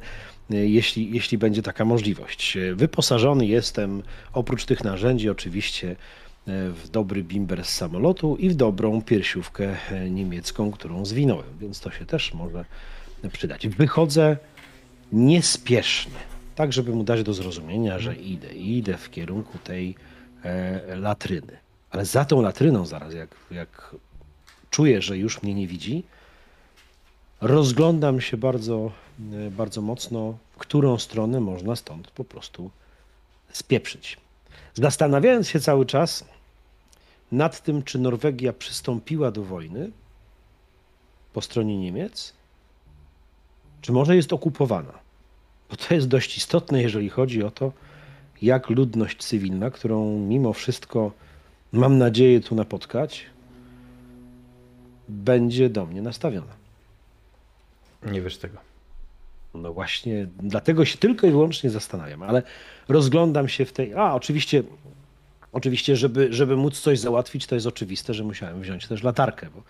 y, 0.50 0.68
jeśli, 0.68 1.14
jeśli 1.14 1.38
będzie 1.38 1.62
taka 1.62 1.84
możliwość. 1.84 2.56
Y, 2.56 2.74
Wyposażony 2.74 3.46
jestem, 3.46 4.02
oprócz 4.32 4.64
tych 4.64 4.84
narzędzi 4.84 5.30
oczywiście, 5.30 5.96
w 6.46 6.88
dobry 6.90 7.22
bimber 7.22 7.64
z 7.64 7.68
samolotu 7.68 8.36
i 8.36 8.50
w 8.50 8.54
dobrą 8.54 9.02
piersiówkę 9.02 9.76
niemiecką, 10.10 10.70
którą 10.70 11.04
zwinąłem, 11.04 11.46
więc 11.60 11.80
to 11.80 11.90
się 11.90 12.06
też 12.06 12.34
może 12.34 12.64
przydać. 13.32 13.68
Wychodzę 13.68 14.36
niespiesznie, 15.12 16.20
tak 16.54 16.72
żeby 16.72 16.92
mu 16.92 17.04
dać 17.04 17.22
do 17.22 17.34
zrozumienia, 17.34 17.98
że 17.98 18.16
idę, 18.16 18.54
idę 18.54 18.96
w 18.96 19.10
kierunku 19.10 19.58
tej 19.58 19.94
e, 20.42 20.96
latryny. 20.96 21.58
Ale 21.90 22.04
za 22.04 22.24
tą 22.24 22.42
latryną 22.42 22.86
zaraz, 22.86 23.14
jak, 23.14 23.36
jak 23.50 23.96
czuję, 24.70 25.02
że 25.02 25.18
już 25.18 25.42
mnie 25.42 25.54
nie 25.54 25.66
widzi, 25.66 26.04
rozglądam 27.40 28.20
się 28.20 28.36
bardzo, 28.36 28.92
e, 29.32 29.50
bardzo 29.50 29.82
mocno, 29.82 30.38
w 30.52 30.56
którą 30.56 30.98
stronę 30.98 31.40
można 31.40 31.76
stąd 31.76 32.10
po 32.10 32.24
prostu 32.24 32.70
spieprzyć. 33.52 34.16
Zastanawiając 34.74 35.48
się 35.48 35.60
cały 35.60 35.86
czas 35.86 36.24
nad 37.32 37.62
tym, 37.62 37.82
czy 37.82 37.98
Norwegia 37.98 38.52
przystąpiła 38.52 39.30
do 39.30 39.42
wojny 39.42 39.90
po 41.32 41.40
stronie 41.42 41.78
Niemiec, 41.78 42.32
czy 43.84 43.92
może 43.92 44.16
jest 44.16 44.32
okupowana. 44.32 44.92
Bo 45.70 45.76
to 45.76 45.94
jest 45.94 46.08
dość 46.08 46.36
istotne, 46.36 46.82
jeżeli 46.82 47.08
chodzi 47.10 47.42
o 47.42 47.50
to, 47.50 47.72
jak 48.42 48.70
ludność 48.70 49.18
cywilna, 49.18 49.70
którą 49.70 50.18
mimo 50.18 50.52
wszystko 50.52 51.12
mam 51.72 51.98
nadzieję 51.98 52.40
tu 52.40 52.54
napotkać, 52.54 53.26
będzie 55.08 55.68
do 55.68 55.86
mnie 55.86 56.02
nastawiona. 56.02 56.52
Nie 58.02 58.22
wiesz 58.22 58.38
tego. 58.38 58.58
No 59.54 59.72
właśnie, 59.72 60.26
dlatego 60.42 60.84
się 60.84 60.98
tylko 60.98 61.26
i 61.26 61.30
wyłącznie 61.30 61.70
zastanawiam, 61.70 62.22
ale 62.22 62.42
rozglądam 62.88 63.48
się 63.48 63.64
w 63.64 63.72
tej. 63.72 63.94
A, 63.94 64.14
oczywiście, 64.14 64.62
oczywiście, 65.52 65.96
żeby, 65.96 66.32
żeby 66.32 66.56
móc 66.56 66.80
coś 66.80 66.98
załatwić, 66.98 67.46
to 67.46 67.54
jest 67.54 67.66
oczywiste, 67.66 68.14
że 68.14 68.24
musiałem 68.24 68.60
wziąć 68.60 68.86
też 68.86 69.02
latarkę, 69.02 69.46
bo 69.54 69.62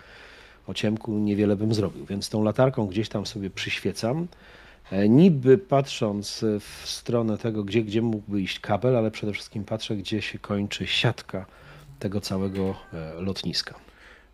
o 0.66 0.74
ciemku 0.74 1.12
niewiele 1.12 1.56
bym 1.56 1.74
zrobił. 1.74 2.06
Więc 2.06 2.28
tą 2.28 2.44
latarką 2.44 2.86
gdzieś 2.86 3.08
tam 3.08 3.26
sobie 3.26 3.50
przyświecam. 3.50 4.26
E, 4.92 5.08
niby 5.08 5.58
patrząc 5.58 6.44
w 6.60 6.88
stronę 6.88 7.38
tego, 7.38 7.64
gdzie, 7.64 7.82
gdzie 7.82 8.02
mógłby 8.02 8.40
iść 8.40 8.60
kabel, 8.60 8.96
ale 8.96 9.10
przede 9.10 9.32
wszystkim 9.32 9.64
patrzę, 9.64 9.96
gdzie 9.96 10.22
się 10.22 10.38
kończy 10.38 10.86
siatka 10.86 11.46
tego 11.98 12.20
całego 12.20 12.74
e, 12.92 13.20
lotniska. 13.20 13.74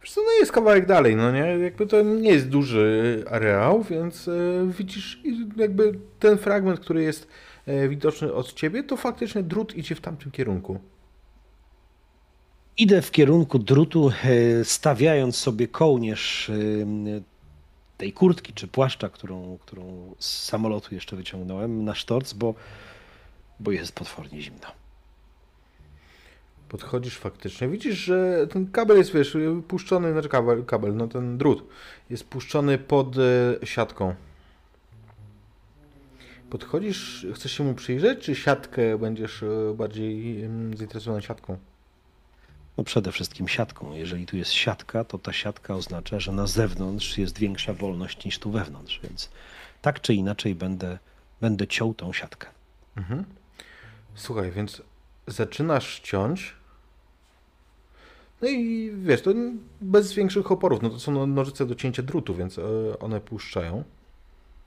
Wiesz 0.03 0.17
no 0.17 0.23
jest 0.41 0.53
kawałek 0.53 0.87
dalej, 0.87 1.17
no 1.17 1.33
nie? 1.33 1.59
Jakby 1.59 1.87
to 1.87 2.03
nie 2.03 2.31
jest 2.31 2.49
duży 2.49 3.25
areał, 3.31 3.83
więc 3.83 4.29
e, 4.29 4.33
widzisz 4.79 5.21
jakby 5.57 5.99
ten 6.19 6.39
fragment, 6.39 6.81
który 6.81 7.03
jest 7.03 7.29
e, 7.67 7.89
widoczny 7.89 8.33
od 8.33 8.53
ciebie, 8.53 8.83
to 8.83 8.97
faktycznie 8.97 9.43
drut 9.43 9.77
idzie 9.77 9.95
w 9.95 10.01
tamtym 10.01 10.33
kierunku. 10.33 10.81
Idę 12.81 13.03
w 13.03 13.11
kierunku 13.11 13.59
drutu, 13.59 14.11
e, 14.25 14.65
stawiając 14.65 15.37
sobie 15.37 15.69
kołnierz 15.69 16.51
e, 16.51 16.55
tej 17.99 18.13
kurtki 18.13 18.53
czy 18.53 18.69
płaszcza, 18.69 19.09
którą, 19.09 19.59
którą 19.59 20.15
z 20.19 20.45
samolotu 20.45 20.95
jeszcze 20.95 21.17
wyciągnąłem 21.17 21.85
na 21.85 21.95
sztorc, 21.95 22.33
bo, 22.33 22.55
bo 23.61 23.73
jest 23.73 23.93
potwornie 23.93 24.43
zimno. 24.43 24.67
Podchodzisz 26.69 27.19
faktycznie, 27.19 27.69
widzisz, 27.69 27.99
że 27.99 28.47
ten 28.51 28.71
kabel 28.71 28.99
jest, 28.99 29.15
wiesz, 29.15 29.37
puszczony, 29.69 30.13
znaczy 30.13 30.29
kabel, 30.29 30.65
kabel 30.65 30.97
no 30.97 31.09
ten 31.09 31.39
drut 31.39 31.65
jest 32.11 32.25
puszczony 32.25 32.79
pod 32.79 33.17
e, 33.19 33.67
siatką. 33.67 34.15
Podchodzisz, 36.51 37.27
chcesz 37.35 37.53
się 37.53 37.65
mu 37.65 37.75
przyjrzeć, 37.75 38.19
czy 38.19 38.35
siatkę 38.35 38.99
będziesz 38.99 39.45
bardziej 39.75 40.43
em, 40.43 40.77
zainteresowany 40.77 41.23
siatką? 41.23 41.59
No 42.81 42.85
przede 42.85 43.13
wszystkim 43.13 43.49
siatką. 43.49 43.95
Jeżeli 43.95 44.27
tu 44.27 44.37
jest 44.37 44.53
siatka, 44.53 45.05
to 45.05 45.19
ta 45.19 45.33
siatka 45.33 45.75
oznacza, 45.75 46.21
że 46.21 46.33
na 46.33 46.47
zewnątrz 46.47 47.19
jest 47.19 47.39
większa 47.39 47.75
wolność 47.75 48.25
niż 48.25 48.39
tu 48.39 48.51
wewnątrz, 48.51 49.01
więc 49.03 49.31
tak 49.83 50.01
czy 50.01 50.15
inaczej 50.15 50.55
będę, 50.55 50.99
będę 51.41 51.67
ciął 51.67 51.95
tą 51.95 52.13
siatkę. 52.13 52.49
Słuchaj, 54.15 54.51
więc 54.51 54.83
zaczynasz 55.27 56.01
ciąć. 56.01 56.55
No 58.43 58.49
i 58.49 58.93
wiesz, 59.03 59.23
to 59.23 59.31
bez 59.81 60.13
większych 60.13 60.53
oporów. 60.53 60.83
No 60.83 60.91
to 60.91 61.01
są 61.01 61.13
no- 61.13 61.27
nożyce 61.27 61.67
do 61.67 61.75
cięcia 61.75 62.03
drutu, 62.03 62.35
więc 62.35 62.59
e, 62.59 62.63
one 63.01 63.21
puszczają. 63.21 63.85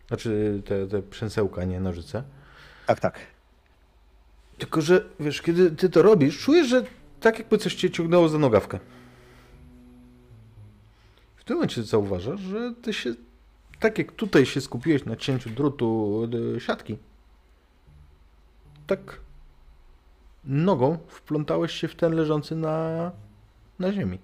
Znaczy 0.07 0.61
te, 0.65 0.87
te 0.87 1.01
przęsełka, 1.01 1.65
nie 1.65 1.79
nożyce. 1.79 2.23
Tak, 2.87 2.99
tak. 2.99 3.19
Tylko, 4.57 4.81
że 4.81 5.05
wiesz, 5.19 5.41
kiedy 5.41 5.71
ty 5.71 5.89
to 5.89 6.01
robisz, 6.01 6.39
czujesz, 6.39 6.67
że 6.67 6.83
tak 7.23 7.39
jakby 7.39 7.57
coś 7.57 7.75
cię 7.75 7.91
ciągnęło 7.91 8.29
za 8.29 8.37
nogawkę. 8.37 8.79
W 11.35 11.43
tym 11.43 11.55
momencie 11.55 11.83
zauważasz, 11.83 12.39
że 12.41 12.73
ty 12.81 12.93
się, 12.93 13.13
tak 13.79 13.97
jak 13.97 14.11
tutaj 14.11 14.45
się 14.45 14.61
skupiłeś 14.61 15.05
na 15.05 15.15
cięciu 15.15 15.49
drutu 15.49 16.19
e, 16.55 16.59
siatki, 16.59 16.97
tak 18.87 19.19
nogą 20.43 20.97
wplątałeś 21.07 21.71
się 21.71 21.87
w 21.87 21.95
ten 21.95 22.13
leżący 22.13 22.55
na, 22.55 23.11
na 23.79 23.93
ziemi. 23.93 24.19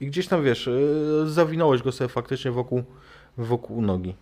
I 0.00 0.06
gdzieś 0.06 0.28
tam, 0.28 0.44
wiesz, 0.44 0.68
e, 0.68 0.72
zawinąłeś 1.26 1.82
go 1.82 1.92
sobie 1.92 2.08
faktycznie 2.08 2.50
wokół, 2.50 2.82
wokół 3.36 3.82
nogi. 3.82 4.14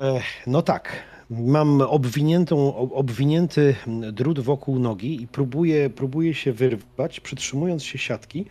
Ech, 0.00 0.46
No 0.46 0.62
tak. 0.62 1.11
Mam 1.40 1.80
obwiniętą, 1.80 2.74
ob- 2.76 2.92
obwinięty 2.92 3.74
drut 4.12 4.40
wokół 4.40 4.78
nogi 4.78 5.22
i 5.22 5.26
próbuję, 5.26 5.90
próbuję 5.90 6.34
się 6.34 6.52
wyrwać, 6.52 7.20
przytrzymując 7.20 7.84
się 7.84 7.98
siatki 7.98 8.44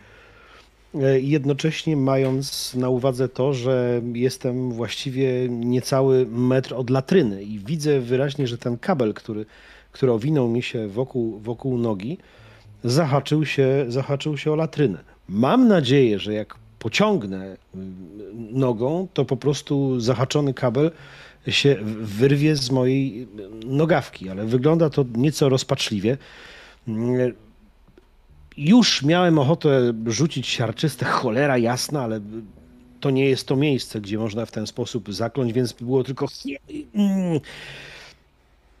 e, 0.94 1.20
jednocześnie 1.20 1.96
mając 1.96 2.74
na 2.74 2.88
uwadze 2.88 3.28
to, 3.28 3.54
że 3.54 4.02
jestem 4.14 4.72
właściwie 4.72 5.48
niecały 5.48 6.26
metr 6.26 6.74
od 6.74 6.90
latryny 6.90 7.42
i 7.42 7.58
widzę 7.58 8.00
wyraźnie, 8.00 8.46
że 8.46 8.58
ten 8.58 8.78
kabel, 8.78 9.14
który, 9.14 9.46
który 9.92 10.12
owinął 10.12 10.48
mi 10.48 10.62
się 10.62 10.88
wokół, 10.88 11.38
wokół 11.38 11.78
nogi, 11.78 12.18
zahaczył 12.84 13.44
się, 13.44 13.84
zahaczył 13.88 14.36
się 14.36 14.52
o 14.52 14.56
latrynę. 14.56 14.98
Mam 15.28 15.68
nadzieję, 15.68 16.18
że 16.18 16.34
jak 16.34 16.54
pociągnę 16.78 17.52
y, 17.52 17.56
nogą, 18.52 19.08
to 19.14 19.24
po 19.24 19.36
prostu 19.36 20.00
zahaczony 20.00 20.54
kabel 20.54 20.90
się 21.48 21.76
wyrwie 22.00 22.56
z 22.56 22.70
mojej 22.70 23.28
nogawki, 23.66 24.28
ale 24.28 24.44
wygląda 24.44 24.90
to 24.90 25.04
nieco 25.16 25.48
rozpaczliwie. 25.48 26.16
Mm, 26.88 27.32
Już 28.56 29.02
miałem 29.02 29.38
ochotę 29.38 29.92
rzucić 30.06 30.46
siarczyste, 30.46 31.04
cholera 31.04 31.58
jasna, 31.58 32.02
ale 32.02 32.20
to 33.00 33.10
nie 33.10 33.28
jest 33.28 33.46
to 33.48 33.56
miejsce, 33.56 34.00
gdzie 34.00 34.18
można 34.18 34.46
w 34.46 34.50
ten 34.52 34.66
sposób 34.66 35.14
zakląć, 35.14 35.52
więc 35.52 35.72
było 35.72 36.04
tylko. 36.04 36.26
Mm. 36.94 37.40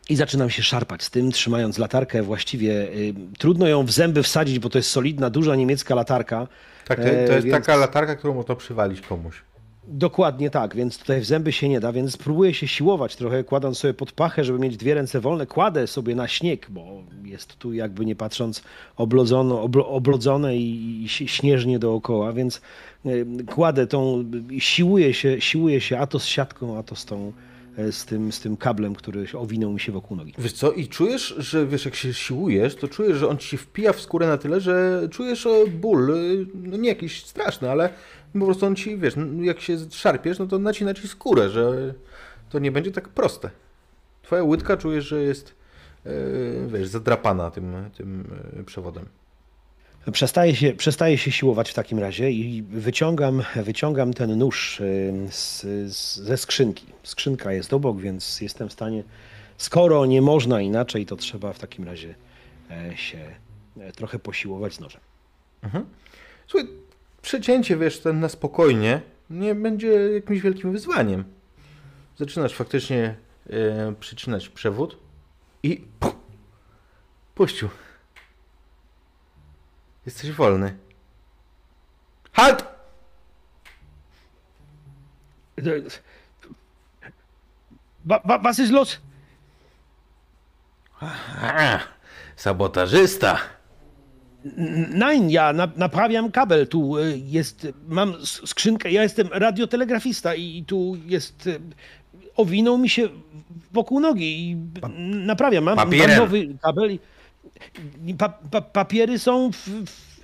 I 0.08 0.16
zaczynam 0.16 0.50
się 0.50 0.62
szarpać 0.62 1.02
z 1.02 1.10
tym, 1.10 1.32
trzymając 1.32 1.78
latarkę. 1.78 2.22
Właściwie 2.22 2.70
y, 2.72 3.14
trudno 3.38 3.66
ją 3.68 3.84
w 3.86 3.90
zęby 3.90 4.22
wsadzić, 4.22 4.58
bo 4.58 4.68
to 4.70 4.78
jest 4.78 4.90
solidna, 4.90 5.30
duża 5.30 5.56
niemiecka 5.56 5.94
latarka. 5.94 6.48
Tak, 6.86 6.98
to, 6.98 7.04
to 7.04 7.10
E, 7.10 7.34
jest 7.34 7.46
więc- 7.46 7.52
taka 7.66 7.76
latarka, 7.76 8.16
którą 8.16 8.34
można 8.34 8.54
przywalić 8.54 9.00
komuś. 9.00 9.42
Dokładnie 9.88 10.50
tak, 10.50 10.76
więc 10.76 10.98
tutaj 10.98 11.20
w 11.20 11.24
zęby 11.24 11.52
się 11.52 11.68
nie 11.68 11.80
da, 11.80 11.92
więc 11.92 12.16
próbuję 12.16 12.54
się 12.54 12.68
siłować 12.68 13.16
trochę, 13.16 13.44
kładąc 13.44 13.78
sobie 13.78 13.94
pod 13.94 14.12
pachę, 14.12 14.44
żeby 14.44 14.58
mieć 14.58 14.76
dwie 14.76 14.94
ręce 14.94 15.20
wolne. 15.20 15.46
Kładę 15.46 15.86
sobie 15.86 16.14
na 16.14 16.28
śnieg, 16.28 16.66
bo 16.70 17.02
jest 17.24 17.56
tu 17.56 17.72
jakby 17.72 18.06
nie 18.06 18.16
patrząc 18.16 18.62
oblodzono, 18.96 19.62
oblo, 19.62 19.88
oblodzone 19.88 20.56
i, 20.56 21.02
i 21.04 21.08
śnieżnie 21.08 21.78
dookoła, 21.78 22.32
więc 22.32 22.60
y, 23.06 23.26
kładę 23.46 23.86
tą, 23.86 24.24
siłuję 24.58 25.14
się, 25.14 25.40
siłuję 25.40 25.80
się 25.80 25.98
a 25.98 26.06
to 26.06 26.18
z 26.18 26.24
siatką, 26.24 26.78
a 26.78 26.82
to 26.82 26.96
z 26.96 27.04
tą, 27.04 27.32
e, 27.78 27.92
z 27.92 28.04
tym, 28.04 28.32
z 28.32 28.40
tym 28.40 28.56
kablem, 28.56 28.94
który 28.94 29.26
owinął 29.34 29.72
mi 29.72 29.80
się 29.80 29.92
wokół 29.92 30.16
nogi. 30.16 30.34
Wiesz 30.38 30.52
co, 30.52 30.72
i 30.72 30.88
czujesz, 30.88 31.34
że 31.38 31.66
wiesz, 31.66 31.84
jak 31.84 31.94
się 31.94 32.14
siłujesz, 32.14 32.74
to 32.74 32.88
czujesz, 32.88 33.18
że 33.18 33.28
on 33.28 33.38
ci 33.38 33.48
się 33.48 33.56
wpija 33.56 33.92
w 33.92 34.00
skórę 34.00 34.26
na 34.26 34.38
tyle, 34.38 34.60
że 34.60 35.08
czujesz 35.10 35.46
e, 35.46 35.66
ból, 35.66 36.10
e, 36.10 36.16
no 36.54 36.76
nie 36.76 36.88
jakiś 36.88 37.24
straszny, 37.24 37.70
ale 37.70 37.90
po 38.32 38.44
prostu 38.44 38.66
on 38.66 38.76
ci, 38.76 38.98
wiesz, 38.98 39.14
jak 39.40 39.60
się 39.60 39.76
szarpiesz, 39.90 40.38
no 40.38 40.46
to 40.46 40.58
nacina 40.58 40.94
ci 40.94 41.08
skórę, 41.08 41.50
że 41.50 41.94
to 42.50 42.58
nie 42.58 42.72
będzie 42.72 42.92
tak 42.92 43.08
proste. 43.08 43.50
Twoja 44.22 44.42
łydka 44.42 44.76
czujesz, 44.76 45.04
że 45.04 45.22
jest, 45.22 45.54
e, 46.06 46.10
wiesz, 46.66 46.88
zadrapana 46.88 47.50
tym, 47.50 47.90
tym 47.96 48.24
e, 48.60 48.64
przewodem. 48.64 49.06
Przestaję 50.12 50.56
się, 50.56 50.72
przestaję 50.72 51.18
się 51.18 51.32
siłować 51.32 51.70
w 51.70 51.74
takim 51.74 51.98
razie 51.98 52.30
i 52.30 52.62
wyciągam, 52.62 53.42
wyciągam 53.56 54.14
ten 54.14 54.38
nóż 54.38 54.80
y, 54.80 55.12
z, 55.30 55.60
z, 55.96 56.16
ze 56.16 56.36
skrzynki. 56.36 56.86
Skrzynka 57.02 57.52
jest 57.52 57.72
obok, 57.72 58.00
więc 58.00 58.40
jestem 58.40 58.68
w 58.68 58.72
stanie, 58.72 59.04
skoro 59.58 60.06
nie 60.06 60.22
można 60.22 60.60
inaczej, 60.60 61.06
to 61.06 61.16
trzeba 61.16 61.52
w 61.52 61.58
takim 61.58 61.84
razie 61.84 62.14
e, 62.70 62.96
się 62.96 63.18
e, 63.80 63.92
trochę 63.92 64.18
posiłować 64.18 64.74
z 64.74 64.80
nożem. 64.80 65.00
Słuchaj, 66.46 66.68
przecięcie, 67.22 67.76
wiesz, 67.76 68.00
ten 68.00 68.20
na 68.20 68.28
spokojnie 68.28 69.00
nie 69.30 69.54
będzie 69.54 69.88
jakimś 69.88 70.40
wielkim 70.40 70.72
wyzwaniem. 70.72 71.24
Zaczynasz 72.18 72.54
faktycznie 72.54 73.16
e, 73.50 73.94
przycinać 74.00 74.48
przewód 74.48 74.98
i 75.62 75.86
pu, 76.00 76.14
puścił. 77.34 77.68
Jesteś 80.06 80.32
wolny. 80.32 80.76
Halt! 82.32 82.64
Wa, 88.04 88.20
wa, 88.24 88.38
was 88.38 88.58
ist 88.58 88.72
los? 88.72 89.00
Aha, 91.00 91.80
sabotażysta. 92.36 93.38
Nein, 94.90 95.30
ja 95.30 95.52
na, 95.52 95.68
naprawiam 95.76 96.30
kabel. 96.30 96.66
Tu 96.66 96.98
y, 96.98 97.18
jest, 97.26 97.68
mam 97.88 98.14
skrzynkę, 98.24 98.90
ja 98.90 99.02
jestem 99.02 99.28
radiotelegrafista 99.32 100.34
i, 100.34 100.64
tu 100.66 100.96
jest, 101.06 101.46
y, 101.46 101.60
owinął 102.36 102.78
mi 102.78 102.88
się 102.88 103.08
wokół 103.72 104.00
nogi 104.00 104.50
i 104.50 104.56
naprawiam. 105.26 105.64
Mam, 105.64 105.76
mam 105.76 105.90
nowy 106.18 106.48
kabel. 106.62 106.92
i- 106.92 106.98
Pa, 108.18 108.28
pa, 108.28 108.60
papiery 108.60 109.18
są 109.18 109.50
w, 109.52 109.56
w, 109.68 110.22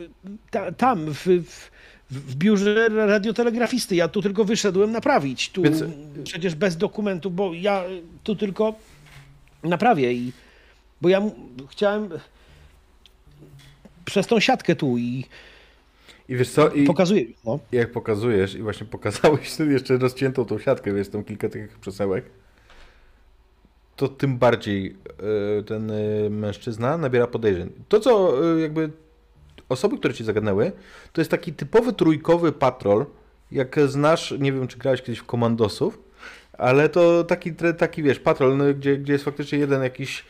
ta, 0.50 0.72
tam, 0.72 1.06
w, 1.14 1.26
w, 1.26 1.70
w 2.10 2.34
biurze 2.36 2.88
radiotelegrafisty. 2.88 3.96
Ja 3.96 4.08
tu 4.08 4.22
tylko 4.22 4.44
wyszedłem 4.44 4.92
naprawić. 4.92 5.50
Tu 5.50 5.62
Więc- 5.62 5.84
przecież 6.24 6.54
bez 6.54 6.76
dokumentów, 6.76 7.34
bo 7.34 7.54
ja 7.54 7.84
tu 8.22 8.36
tylko 8.36 8.74
naprawię 9.62 10.12
i 10.12 10.32
bo 11.00 11.08
ja 11.08 11.22
chciałem 11.68 12.08
przez 14.11 14.26
tą 14.26 14.40
siatkę 14.40 14.76
tu 14.76 14.98
i 14.98 15.24
I 16.28 16.36
wiesz 16.36 16.50
co, 16.50 16.70
i 16.70 16.84
pokazuję. 16.84 17.24
No. 17.44 17.59
jak 17.72 17.92
pokazujesz 17.92 18.54
i 18.54 18.62
właśnie 18.62 18.86
pokazałeś 18.86 19.59
jeszcze 19.76 19.98
rozciętą 19.98 20.44
tą 20.44 20.59
siatkę, 20.59 20.92
wiesz, 20.92 21.09
tą 21.09 21.24
kilka 21.24 21.48
tych 21.48 21.78
przesełek, 21.78 22.24
to 23.98 24.09
tym 24.09 24.38
bardziej 24.38 24.96
e, 25.59 25.62
ten 25.62 25.90
e, 25.90 26.30
mężczyzna 26.30 26.98
nabiera 26.98 27.26
podejrzeń. 27.26 27.70
To, 27.88 28.00
co 28.00 28.42
e, 28.56 28.61
jakby 28.61 28.90
osoby, 29.68 29.98
które 29.98 30.14
ci 30.14 30.24
zagadnęły, 30.24 30.72
to 31.12 31.20
jest 31.20 31.30
taki 31.30 31.52
typowy 31.52 31.92
trójkowy 31.92 32.52
patrol, 32.52 33.06
jak 33.52 33.76
znasz, 33.86 34.34
nie 34.38 34.52
wiem, 34.52 34.68
czy 34.68 34.78
grałeś 34.78 35.02
kiedyś 35.02 35.18
w 35.18 35.24
komandosów, 35.24 35.98
ale 36.52 36.88
to 36.88 37.24
taki, 37.24 37.52
taki 37.78 38.02
wiesz, 38.02 38.18
patrol, 38.18 38.56
no, 38.56 38.64
gdzie, 38.74 38.96
gdzie 38.96 39.12
jest 39.12 39.24
faktycznie 39.24 39.59
jeden 39.59 39.82
jakiś 39.82 40.24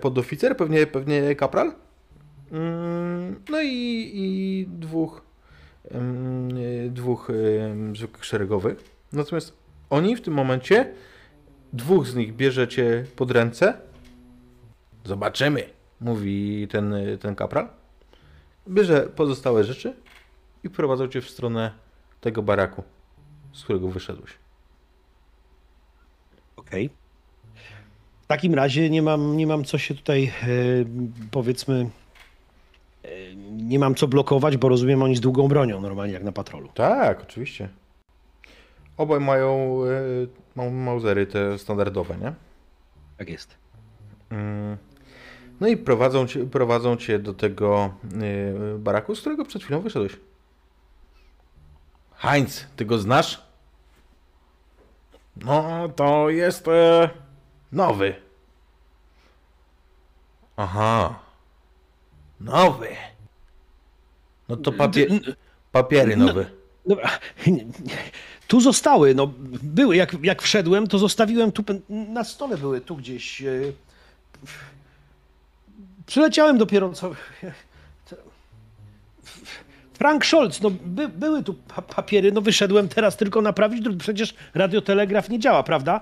podoficer, 0.00 0.56
pewnie, 0.56 0.86
pewnie 0.86 1.36
kapral, 1.36 1.72
no 3.50 3.62
i, 3.62 4.10
i 4.14 4.66
dwóch, 4.68 5.22
e, 5.90 6.00
dwóch 6.88 7.28
zwykłych 7.94 8.24
szeregowych. 8.24 8.84
Natomiast 9.12 9.56
oni 9.90 10.16
w 10.16 10.20
tym 10.20 10.34
momencie, 10.34 10.92
dwóch 11.72 12.06
z 12.06 12.14
nich 12.14 12.36
bierzecie 12.36 13.04
pod 13.16 13.30
ręce. 13.30 13.74
Zobaczymy, 15.04 15.70
mówi 16.00 16.68
ten, 16.70 16.94
ten 17.20 17.34
kapral. 17.34 17.68
Bierze 18.68 19.00
pozostałe 19.00 19.64
rzeczy 19.64 19.94
i 20.64 20.70
prowadzą 20.70 21.08
cię 21.08 21.20
w 21.20 21.30
stronę 21.30 21.72
tego 22.20 22.42
baraku, 22.42 22.82
z 23.52 23.64
którego 23.64 23.88
wyszedłeś. 23.88 24.30
Okej. 26.56 26.90
W 28.22 28.26
takim 28.26 28.54
razie 28.54 28.90
nie 28.90 29.02
mam, 29.02 29.36
nie 29.36 29.46
mam 29.46 29.64
co 29.64 29.78
się 29.78 29.94
tutaj, 29.94 30.32
e, 30.42 30.46
powiedzmy, 31.30 31.90
nie 33.50 33.78
mam 33.78 33.94
co 33.94 34.08
blokować, 34.08 34.56
bo 34.56 34.68
rozumiem, 34.68 35.02
oni 35.02 35.16
z 35.16 35.20
długą 35.20 35.48
bronią 35.48 35.80
normalnie 35.80 36.14
jak 36.14 36.22
na 36.24 36.32
patrolu. 36.32 36.68
Tak, 36.74 37.22
oczywiście. 37.22 37.68
Obaj 38.96 39.20
mają 39.20 39.78
e, 39.84 40.26
ma- 40.56 40.70
mauzery 40.70 41.26
te 41.26 41.58
standardowe, 41.58 42.16
nie? 42.18 42.32
Tak 43.18 43.28
jest. 43.30 43.56
Mm. 44.30 44.76
No 45.60 45.68
i 45.68 45.76
prowadzą 45.76 46.26
cię, 46.26 46.46
prowadzą 46.46 46.96
cię 46.96 47.18
do 47.18 47.34
tego 47.34 47.94
y, 48.74 48.78
baraku, 48.78 49.14
z 49.14 49.20
którego 49.20 49.44
przed 49.44 49.62
chwilą 49.62 49.80
wyszedłeś. 49.80 50.16
Heinz, 52.14 52.66
ty 52.76 52.84
go 52.84 52.98
znasz? 52.98 53.44
No, 55.36 55.88
to 55.96 56.30
jest 56.30 56.68
e, 56.68 57.10
nowy. 57.72 58.14
Aha. 60.56 61.23
Nowy. 62.44 62.88
No 64.48 64.56
to 64.56 64.72
papie 64.72 65.06
papiery 65.72 66.16
nowe. 66.16 66.46
Dobra. 66.86 67.10
Tu 68.48 68.60
zostały, 68.60 69.14
no 69.14 69.32
były, 69.62 69.96
jak, 69.96 70.16
jak 70.22 70.42
wszedłem, 70.42 70.86
to 70.86 70.98
zostawiłem 70.98 71.52
tu, 71.52 71.64
na 71.88 72.24
stole 72.24 72.56
były, 72.56 72.80
tu 72.80 72.96
gdzieś. 72.96 73.42
e, 73.42 73.60
Przyleciałem 76.06 76.58
dopiero 76.58 76.92
co... 76.92 77.10
Frank 79.94 80.26
Scholz, 80.26 80.60
no 80.60 80.70
by, 80.70 81.08
były 81.08 81.42
tu 81.42 81.54
pa 81.54 81.82
papiery, 81.82 82.32
no 82.32 82.40
wyszedłem 82.40 82.88
teraz 82.88 83.16
tylko 83.16 83.42
naprawić, 83.42 83.84
przecież 83.98 84.34
radiotelegraf 84.54 85.28
nie 85.28 85.38
działa, 85.38 85.62
prawda? 85.62 86.00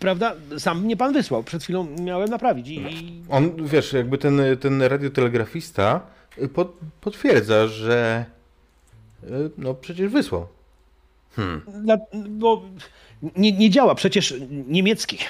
Prawda? 0.00 0.34
Sam 0.58 0.84
mnie 0.84 0.96
pan 0.96 1.12
wysłał, 1.12 1.42
przed 1.42 1.62
chwilą 1.62 1.86
miałem 2.00 2.28
naprawić 2.28 2.68
i... 2.68 2.76
i... 2.76 3.22
On, 3.30 3.66
wiesz, 3.66 3.92
jakby 3.92 4.18
ten, 4.18 4.40
ten 4.60 4.82
radiotelegrafista 4.82 6.00
y, 6.38 6.48
pot, 6.48 6.76
potwierdza, 7.00 7.66
że 7.66 8.24
y, 9.24 9.50
no 9.58 9.74
przecież 9.74 10.10
wysłał. 10.10 10.46
Dla, 11.82 11.96
bo 12.28 12.62
nie, 13.36 13.52
nie 13.52 13.70
działa, 13.70 13.94
przecież 13.94 14.34
niemiecki. 14.68 15.18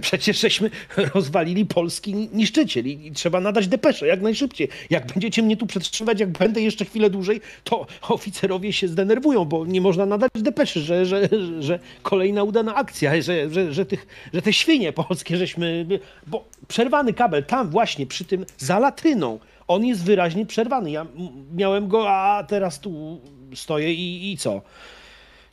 Przecież 0.00 0.40
żeśmy 0.40 0.70
rozwalili 1.14 1.66
polski 1.66 2.14
ni- 2.14 2.28
niszczyciel 2.32 2.86
i, 2.86 3.06
i 3.06 3.12
trzeba 3.12 3.40
nadać 3.40 3.68
depeszę 3.68 4.06
jak 4.06 4.20
najszybciej. 4.20 4.68
Jak 4.90 5.06
będziecie 5.06 5.42
mnie 5.42 5.56
tu 5.56 5.66
przetrzymywać, 5.66 6.20
jak 6.20 6.30
będę 6.30 6.60
jeszcze 6.60 6.84
chwilę 6.84 7.10
dłużej, 7.10 7.40
to 7.64 7.86
oficerowie 8.08 8.72
się 8.72 8.88
zdenerwują, 8.88 9.44
bo 9.44 9.66
nie 9.66 9.80
można 9.80 10.06
nadać 10.06 10.30
depeszy, 10.36 10.80
że, 10.80 11.06
że, 11.06 11.28
że 11.60 11.78
kolejna 12.02 12.42
udana 12.42 12.74
akcja, 12.74 13.22
że, 13.22 13.50
że, 13.50 13.72
że, 13.72 13.86
tych, 13.86 14.06
że 14.34 14.42
te 14.42 14.52
świnie 14.52 14.92
polskie 14.92 15.36
żeśmy... 15.36 15.86
Bo 16.26 16.44
przerwany 16.68 17.12
kabel 17.12 17.44
tam 17.44 17.70
właśnie, 17.70 18.06
przy 18.06 18.24
tym 18.24 18.46
za 18.58 18.78
latryną, 18.78 19.38
on 19.68 19.84
jest 19.84 20.04
wyraźnie 20.04 20.46
przerwany. 20.46 20.90
Ja 20.90 21.06
miałem 21.54 21.88
go, 21.88 22.10
a 22.10 22.44
teraz 22.44 22.80
tu 22.80 23.20
stoję 23.54 23.94
i, 23.94 24.32
i 24.32 24.36
co? 24.36 24.62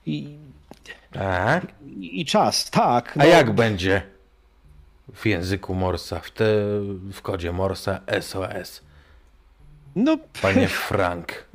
I, 0.06 0.28
Tak? 1.12 1.68
i 2.02 2.26
czas, 2.26 2.70
tak. 2.70 3.18
A 3.20 3.26
jak 3.26 3.52
będzie 3.52 4.02
w 5.14 5.26
języku 5.26 5.76
Morsa, 5.76 6.20
w, 6.20 6.32
te, 6.32 6.46
w 7.14 7.22
kodzie 7.22 7.52
Morsa 7.52 8.00
SOS? 8.22 8.82
No, 9.96 10.18
Panie 10.42 10.68
Frank. 10.88 11.46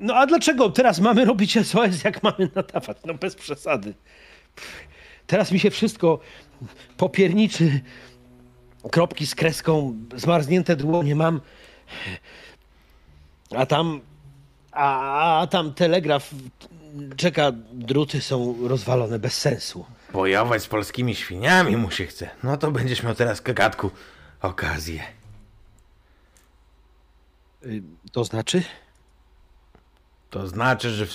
no 0.00 0.14
a 0.14 0.26
dlaczego 0.26 0.70
teraz 0.70 1.00
mamy 1.00 1.24
robić 1.24 1.66
SOS, 1.66 2.04
jak 2.04 2.22
mamy 2.22 2.50
nadawać? 2.54 2.96
No 3.04 3.14
bez 3.14 3.34
przesady. 3.34 3.94
Teraz 5.26 5.52
mi 5.52 5.60
się 5.60 5.70
wszystko 5.70 6.20
popierniczy, 6.96 7.80
kropki 8.90 9.26
z 9.26 9.34
kreską, 9.34 9.96
zmarznięte 10.16 10.76
dłonie 10.76 11.14
mam, 11.14 11.40
a 13.56 13.66
tam, 13.66 14.00
a, 14.72 15.40
a 15.40 15.46
tam 15.46 15.74
telegraf 15.74 16.30
czeka, 17.16 17.52
druty 17.72 18.20
są 18.20 18.68
rozwalone 18.68 19.18
bez 19.18 19.38
sensu. 19.40 19.84
Bojować 20.12 20.62
z 20.62 20.66
polskimi 20.66 21.14
świniami 21.14 21.76
mu 21.76 21.90
się 21.90 22.06
chce. 22.06 22.30
No 22.42 22.56
to 22.56 22.70
będziesz 22.70 23.02
miał 23.02 23.14
teraz 23.14 23.40
kagatku 23.40 23.90
okazję. 24.42 25.02
Y, 27.66 27.82
To 28.12 28.24
znaczy? 28.24 28.62
To 30.30 30.46
znaczy, 30.48 30.90
że 30.90 31.06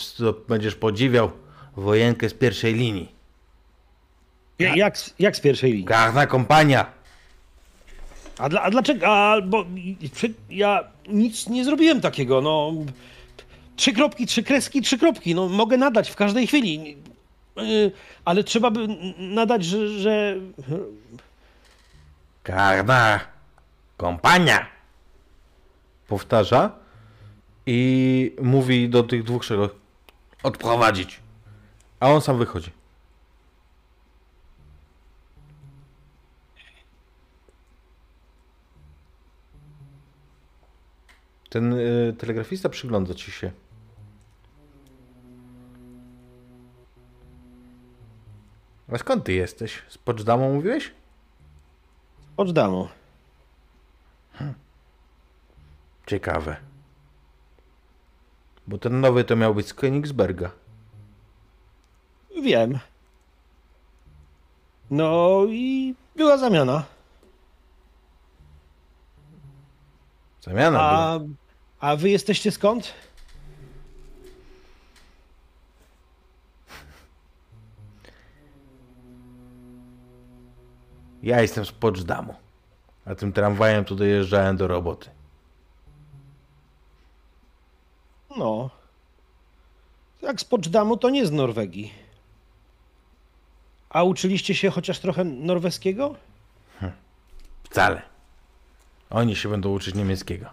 będziesz 0.47 0.75
podziwiał 0.75 1.31
wojenkę 1.75 2.29
z 2.29 2.33
pierwszej 2.33 2.73
linii. 2.73 3.11
Ja- 4.59 4.75
Jak, 4.75 4.97
z- 4.97 5.13
jak 5.19 5.35
z 5.35 5.39
pierwszej 5.39 5.71
linii? 5.71 5.85
Garna 5.85 6.27
kompania. 6.27 6.85
A, 8.37 8.49
dla, 8.49 8.61
a 8.61 8.69
dlaczego? 8.71 9.07
A, 9.07 9.41
bo 9.41 9.65
ja 10.49 10.83
nic 11.09 11.47
nie 11.49 11.65
zrobiłem 11.65 12.01
takiego, 12.01 12.41
no. 12.41 12.71
Trzy 13.75 13.93
kropki, 13.93 14.27
trzy 14.27 14.43
kreski, 14.43 14.81
trzy 14.81 14.97
kropki. 14.97 15.35
No, 15.35 15.49
mogę 15.49 15.77
nadać 15.77 16.09
w 16.09 16.15
każdej 16.15 16.47
chwili. 16.47 16.97
Yy, 17.55 17.91
ale 18.25 18.43
trzeba 18.43 18.71
by 18.71 18.87
nadać, 19.17 19.65
że. 19.65 19.99
że... 19.99 20.35
Kompania. 23.97 24.67
Powtarza 26.07 26.71
i 27.65 28.35
mówi 28.41 28.89
do 28.89 29.03
tych 29.03 29.23
dwóch 29.23 29.43
szeregów 29.43 29.75
odprowadzić. 30.43 31.19
A 31.99 32.09
on 32.09 32.21
sam 32.21 32.37
wychodzi. 32.37 32.71
Ten 41.49 41.73
y, 41.73 42.15
telegrafista 42.17 42.69
przygląda 42.69 43.13
ci 43.13 43.31
się. 43.31 43.51
A 48.93 48.97
skąd 48.97 49.23
ty 49.23 49.33
jesteś? 49.33 49.81
Z 49.89 49.97
Poczdamu 49.97 50.53
mówiłeś? 50.53 50.91
Z 52.21 52.35
Poczdamu. 52.35 52.87
Hmm. 54.33 54.55
Ciekawe. 56.07 56.57
Bo 58.67 58.77
ten 58.77 59.01
nowy 59.01 59.23
to 59.23 59.35
miał 59.35 59.55
być 59.55 59.67
z 59.67 59.73
Königsberga. 59.73 60.49
Wiem. 62.43 62.79
No 64.91 65.41
i 65.49 65.95
była 66.15 66.37
zamiana. 66.37 66.83
Zamiana. 70.41 70.81
A, 70.81 71.19
była. 71.19 71.29
a 71.79 71.95
wy 71.95 72.09
jesteście 72.09 72.51
skąd? 72.51 72.93
Ja 81.23 81.41
jestem 81.41 81.65
z 81.65 81.71
Poczdamu. 81.71 82.35
A 83.05 83.15
tym 83.15 83.33
tramwajem 83.33 83.85
tu 83.85 83.95
dojeżdżałem 83.95 84.57
do 84.57 84.67
roboty. 84.67 85.09
No. 88.37 88.69
Jak 90.21 90.41
z 90.41 90.43
Poczdamu, 90.43 90.97
to 90.97 91.09
nie 91.09 91.25
z 91.25 91.31
Norwegii. 91.31 91.93
A 93.89 94.03
uczyliście 94.03 94.55
się 94.55 94.69
chociaż 94.69 94.99
trochę 94.99 95.23
norweskiego? 95.23 96.15
Wcale. 97.63 98.01
Oni 99.09 99.35
się 99.35 99.49
będą 99.49 99.69
uczyć 99.73 99.95
niemieckiego. 99.95 100.45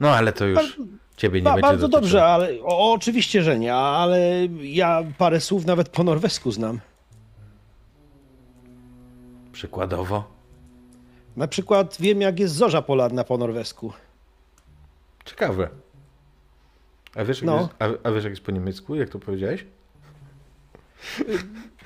No 0.00 0.10
ale 0.10 0.32
to 0.32 0.44
już 0.46 0.76
ciebie 1.16 1.40
nie 1.40 1.44
Ba, 1.44 1.50
będzie 1.50 1.62
bardzo 1.62 1.88
dotyczyło. 1.88 2.00
dobrze, 2.00 2.24
ale 2.26 2.48
o, 2.62 2.92
oczywiście, 2.92 3.42
że 3.42 3.58
nie, 3.58 3.74
ale 3.74 4.46
ja 4.62 5.02
parę 5.18 5.40
słów 5.40 5.66
nawet 5.66 5.88
po 5.88 6.04
norwesku 6.04 6.52
znam. 6.52 6.80
Przykładowo. 9.60 10.24
Na 11.36 11.48
przykład 11.48 11.96
wiem, 12.00 12.20
jak 12.20 12.40
jest 12.40 12.54
zorza 12.54 12.82
polarna 12.82 13.24
po 13.24 13.38
norwesku. 13.38 13.92
Ciekawe. 15.24 15.68
A 17.14 17.24
wiesz, 17.24 17.38
jak 17.38 17.46
No. 17.46 17.56
jest, 17.60 17.70
a, 18.04 18.08
a 18.08 18.12
wiesz 18.12 18.24
jak 18.24 18.32
jest 18.32 18.42
po 18.42 18.52
niemiecku? 18.52 18.94
Jak 18.94 19.08
to 19.08 19.18
powiedziałeś? 19.18 19.66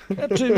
Znaczy, 0.09 0.53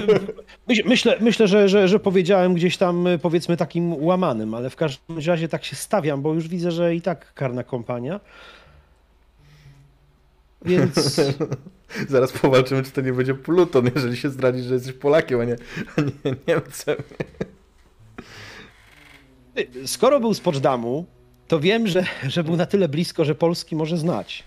myśl, 0.68 0.84
myślę, 0.86 1.18
myślę 1.22 1.48
że, 1.48 1.70
że, 1.70 1.88
że 1.88 2.00
powiedziałem 2.00 2.54
gdzieś 2.54 2.78
tam, 2.78 3.08
y, 3.08 3.20
powiedzmy, 3.20 3.58
takim 3.58 4.04
łamanym, 4.04 4.54
ale 4.54 4.70
w 4.70 4.76
każdym 4.76 5.20
razie 5.28 5.48
tak 5.48 5.66
się 5.66 5.76
stawiam, 5.76 6.22
bo 6.22 6.34
już 6.34 6.48
widzę, 6.48 6.72
że 6.72 6.96
i 6.96 7.02
tak 7.02 7.34
karna 7.34 7.64
kompania. 7.64 8.20
Więc 10.68 11.22
Zaraz 12.10 12.32
powalczymy, 12.32 12.84
czy 12.84 12.92
to 12.92 13.02
nie 13.02 13.14
będzie 13.14 13.34
Pluton, 13.34 13.90
jeżeli 13.96 14.18
się 14.18 14.30
zdradzisz, 14.30 14.66
że 14.66 14.74
jesteś 14.74 14.94
Polakiem, 14.94 15.40
a 15.40 15.44
nie, 15.44 15.56
a 15.98 16.02
nie 16.02 16.36
Niemcem. 16.48 16.96
skoro 19.86 20.20
był 20.20 20.34
z 20.34 20.40
Poczdamu, 20.40 21.06
to 21.48 21.60
wiem, 21.60 21.88
że, 21.88 22.04
że 22.28 22.44
był 22.44 22.56
na 22.56 22.66
tyle 22.66 22.90
blisko, 22.90 23.26
że 23.26 23.36
Polski 23.36 23.76
może 23.76 23.98
znać. 23.98 24.44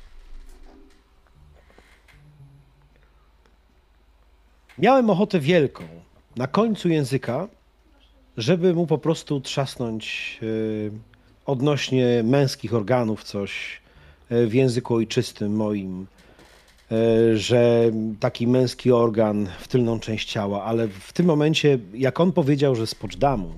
Miałem 4.79 5.11
ochotę 5.11 5.41
wielką 5.41 5.85
na 6.37 6.47
końcu 6.47 6.89
języka, 6.89 7.49
żeby 8.37 8.75
mu 8.75 8.87
po 8.87 8.99
prostu 8.99 9.41
trzasnąć 9.41 10.39
y, 10.43 10.91
odnośnie 11.47 12.23
męskich 12.25 12.75
organów 12.75 13.25
coś 13.25 13.80
w 14.31 14.55
języku 14.55 14.95
ojczystym 14.95 15.57
moim, 15.57 16.07
y, 16.93 17.39
że 17.39 17.91
taki 18.21 18.47
męski 18.47 18.93
organ 18.93 19.49
w 19.61 19.69
tylną 19.69 20.01
część 20.01 20.33
ciała, 20.33 20.65
ale 20.65 20.89
w 20.89 21.13
tym 21.13 21.27
momencie, 21.27 21.79
jak 21.95 22.21
on 22.21 22.33
powiedział, 22.33 22.75
że 22.75 22.87
z 22.87 22.95
Poczdamu, 22.95 23.53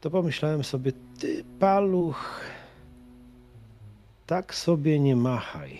to 0.00 0.10
pomyślałem 0.10 0.64
sobie, 0.64 0.92
ty 1.18 1.44
paluch, 1.58 2.40
tak 4.26 4.54
sobie 4.54 5.00
nie 5.00 5.16
machaj. 5.16 5.78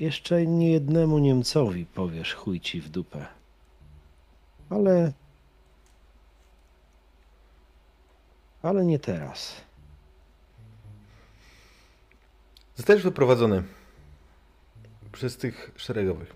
Jeszcze 0.00 0.46
niejednemu 0.46 1.18
Niemcowi 1.18 1.86
powiesz 1.86 2.34
chuj 2.34 2.60
ci 2.60 2.80
w 2.80 2.88
dupę. 2.88 3.26
Ale... 4.70 5.12
Ale 8.62 8.84
nie 8.84 8.98
teraz. 8.98 9.56
Zostajesz 12.76 13.02
wyprowadzony 13.02 13.62
przez 15.12 15.36
tych 15.36 15.70
szeregowych. 15.76 16.34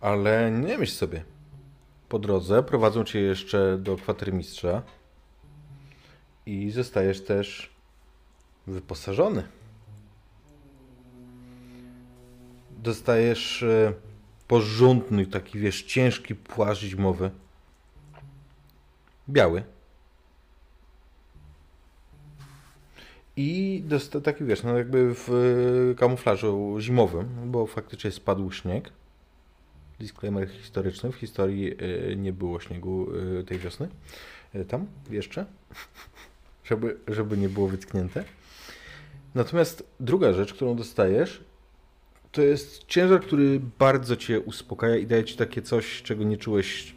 Ale 0.00 0.50
nie 0.50 0.78
myśl 0.78 0.92
sobie. 0.92 1.24
Po 2.08 2.18
drodze 2.18 2.62
prowadzą 2.62 3.04
cię 3.04 3.20
jeszcze 3.20 3.78
do 3.78 3.96
kwatermistrza 3.96 4.82
i 6.46 6.70
zostajesz 6.70 7.24
też 7.24 7.70
wyposażony. 8.66 9.48
Dostajesz 12.70 13.62
e, 13.62 13.92
porządny, 14.48 15.26
taki 15.26 15.58
wiesz, 15.58 15.82
ciężki 15.82 16.34
płaszcz 16.34 16.82
zimowy. 16.82 17.30
Biały. 19.28 19.73
I 23.36 23.82
dosta- 23.86 24.20
taki 24.20 24.44
wiesz, 24.44 24.62
no 24.62 24.78
jakby 24.78 25.14
w 25.14 25.30
e, 25.92 25.94
kamuflażu 25.94 26.76
zimowym, 26.80 27.28
bo 27.44 27.66
faktycznie 27.66 28.10
spadł 28.10 28.52
śnieg. 28.52 28.92
Disclaimer 30.00 30.48
historyczny, 30.48 31.12
w 31.12 31.16
historii 31.16 31.74
e, 32.12 32.16
nie 32.16 32.32
było 32.32 32.60
śniegu 32.60 33.06
e, 33.40 33.44
tej 33.44 33.58
wiosny. 33.58 33.88
Tam 34.68 34.86
jeszcze, 35.10 35.46
żeby, 36.68 36.96
żeby 37.08 37.36
nie 37.36 37.48
było 37.48 37.68
wytknięte. 37.68 38.24
Natomiast 39.34 39.86
druga 40.00 40.32
rzecz, 40.32 40.54
którą 40.54 40.76
dostajesz, 40.76 41.44
to 42.32 42.42
jest 42.42 42.84
ciężar, 42.86 43.20
który 43.20 43.60
bardzo 43.78 44.16
cię 44.16 44.40
uspokaja 44.40 44.96
i 44.96 45.06
daje 45.06 45.24
ci 45.24 45.36
takie 45.36 45.62
coś, 45.62 46.02
czego 46.02 46.24
nie 46.24 46.36
czułeś 46.36 46.94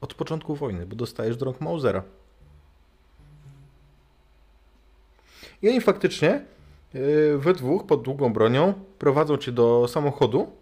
od 0.00 0.14
początku 0.14 0.54
wojny, 0.54 0.86
bo 0.86 0.96
dostajesz 0.96 1.36
do 1.36 1.44
rąk 1.44 1.60
Mausera. 1.60 2.02
I 5.62 5.68
oni 5.68 5.80
faktycznie 5.80 6.44
yy, 6.94 7.38
we 7.38 7.54
dwóch 7.54 7.86
pod 7.86 8.02
długą 8.02 8.32
bronią 8.32 8.74
prowadzą 8.98 9.36
cię 9.36 9.52
do 9.52 9.88
samochodu. 9.88 10.52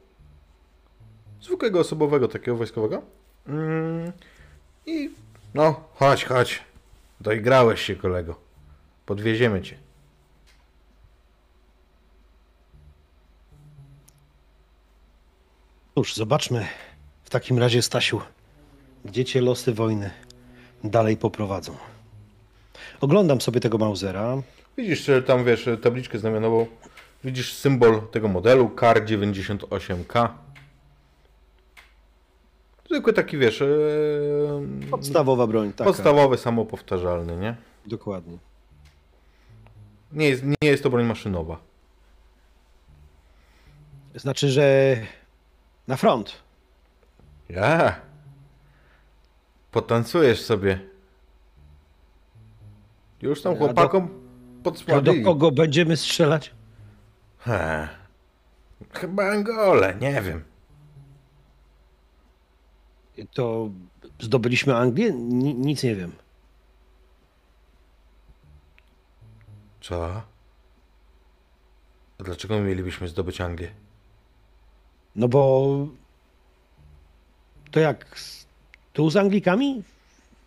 Zwykłego 1.41 1.81
osobowego 1.81 2.29
takiego 2.29 2.57
wojskowego. 2.57 3.03
Mm, 3.47 4.13
i 4.87 5.11
no 5.55 5.85
chodź, 5.95 6.25
chodź. 6.25 6.63
Doigrałeś 7.21 7.83
się 7.83 7.97
kolego. 7.97 8.35
Podwieziemy 9.07 9.63
cię. 9.63 9.79
Cóż, 15.95 16.15
zobaczmy. 16.15 16.67
W 17.25 17.31
takim 17.31 17.59
razie, 17.59 17.83
Stasiu, 17.83 18.21
gdzie 19.05 19.25
cię 19.25 19.41
losy 19.41 19.73
wojny 19.75 20.11
dalej 20.85 21.17
poprowadzą. 21.17 21.77
Oglądam 23.01 23.41
sobie 23.41 23.61
tego 23.61 23.79
Mausera. 23.79 24.37
Widzisz 24.77 25.11
tam, 25.27 25.45
wiesz, 25.45 25.69
tabliczkę 25.83 26.19
znamionową. 26.19 26.67
Widzisz 27.25 27.55
symbol 27.55 28.09
tego 28.11 28.29
modelu 28.29 28.69
KAR 28.69 29.05
98K. 29.05 30.29
Zwykły 32.87 33.13
taki, 33.13 33.39
wiesz, 33.39 33.63
e, 33.63 33.67
Podstawowa 34.91 35.47
broń, 35.47 35.73
tak. 35.73 35.87
podstawowy, 35.87 36.39
samopowtarzalny, 36.39 37.37
nie? 37.37 37.57
Dokładnie. 37.87 38.39
Nie 40.13 40.29
jest, 40.29 40.43
nie 40.45 40.69
jest 40.69 40.83
to 40.83 40.91
broń 40.91 41.05
maszynowa. 41.05 41.59
Znaczy, 44.15 44.49
że 44.49 44.97
na 45.89 45.97
front. 45.97 46.33
Ja. 47.49 48.01
Potancujesz 49.71 50.43
sobie. 50.43 50.81
Już 53.23 53.43
tam 53.43 53.57
chłopakom 53.57 54.22
A 54.97 55.01
do 55.01 55.13
kogo 55.25 55.51
będziemy 55.51 55.97
strzelać? 55.97 56.55
He. 57.39 57.89
Chyba 58.93 59.31
Angole, 59.31 59.95
nie 60.01 60.23
wiem. 60.23 60.45
To 63.35 63.71
zdobyliśmy 64.21 64.77
Anglię? 64.77 65.13
Ni- 65.13 65.55
nic 65.55 65.83
nie 65.83 65.95
wiem. 65.97 66.13
Co? 69.81 70.23
A 72.19 72.25
dlaczego 72.25 72.55
my 72.55 72.61
mielibyśmy 72.61 73.09
zdobyć 73.09 73.41
Anglię? 73.41 73.71
No 75.17 75.29
bo 75.29 75.69
to 77.71 77.81
jak 77.81 78.19
z- 78.19 78.47
tu 78.93 79.11
z 79.11 79.17
Anglikami? 79.17 79.83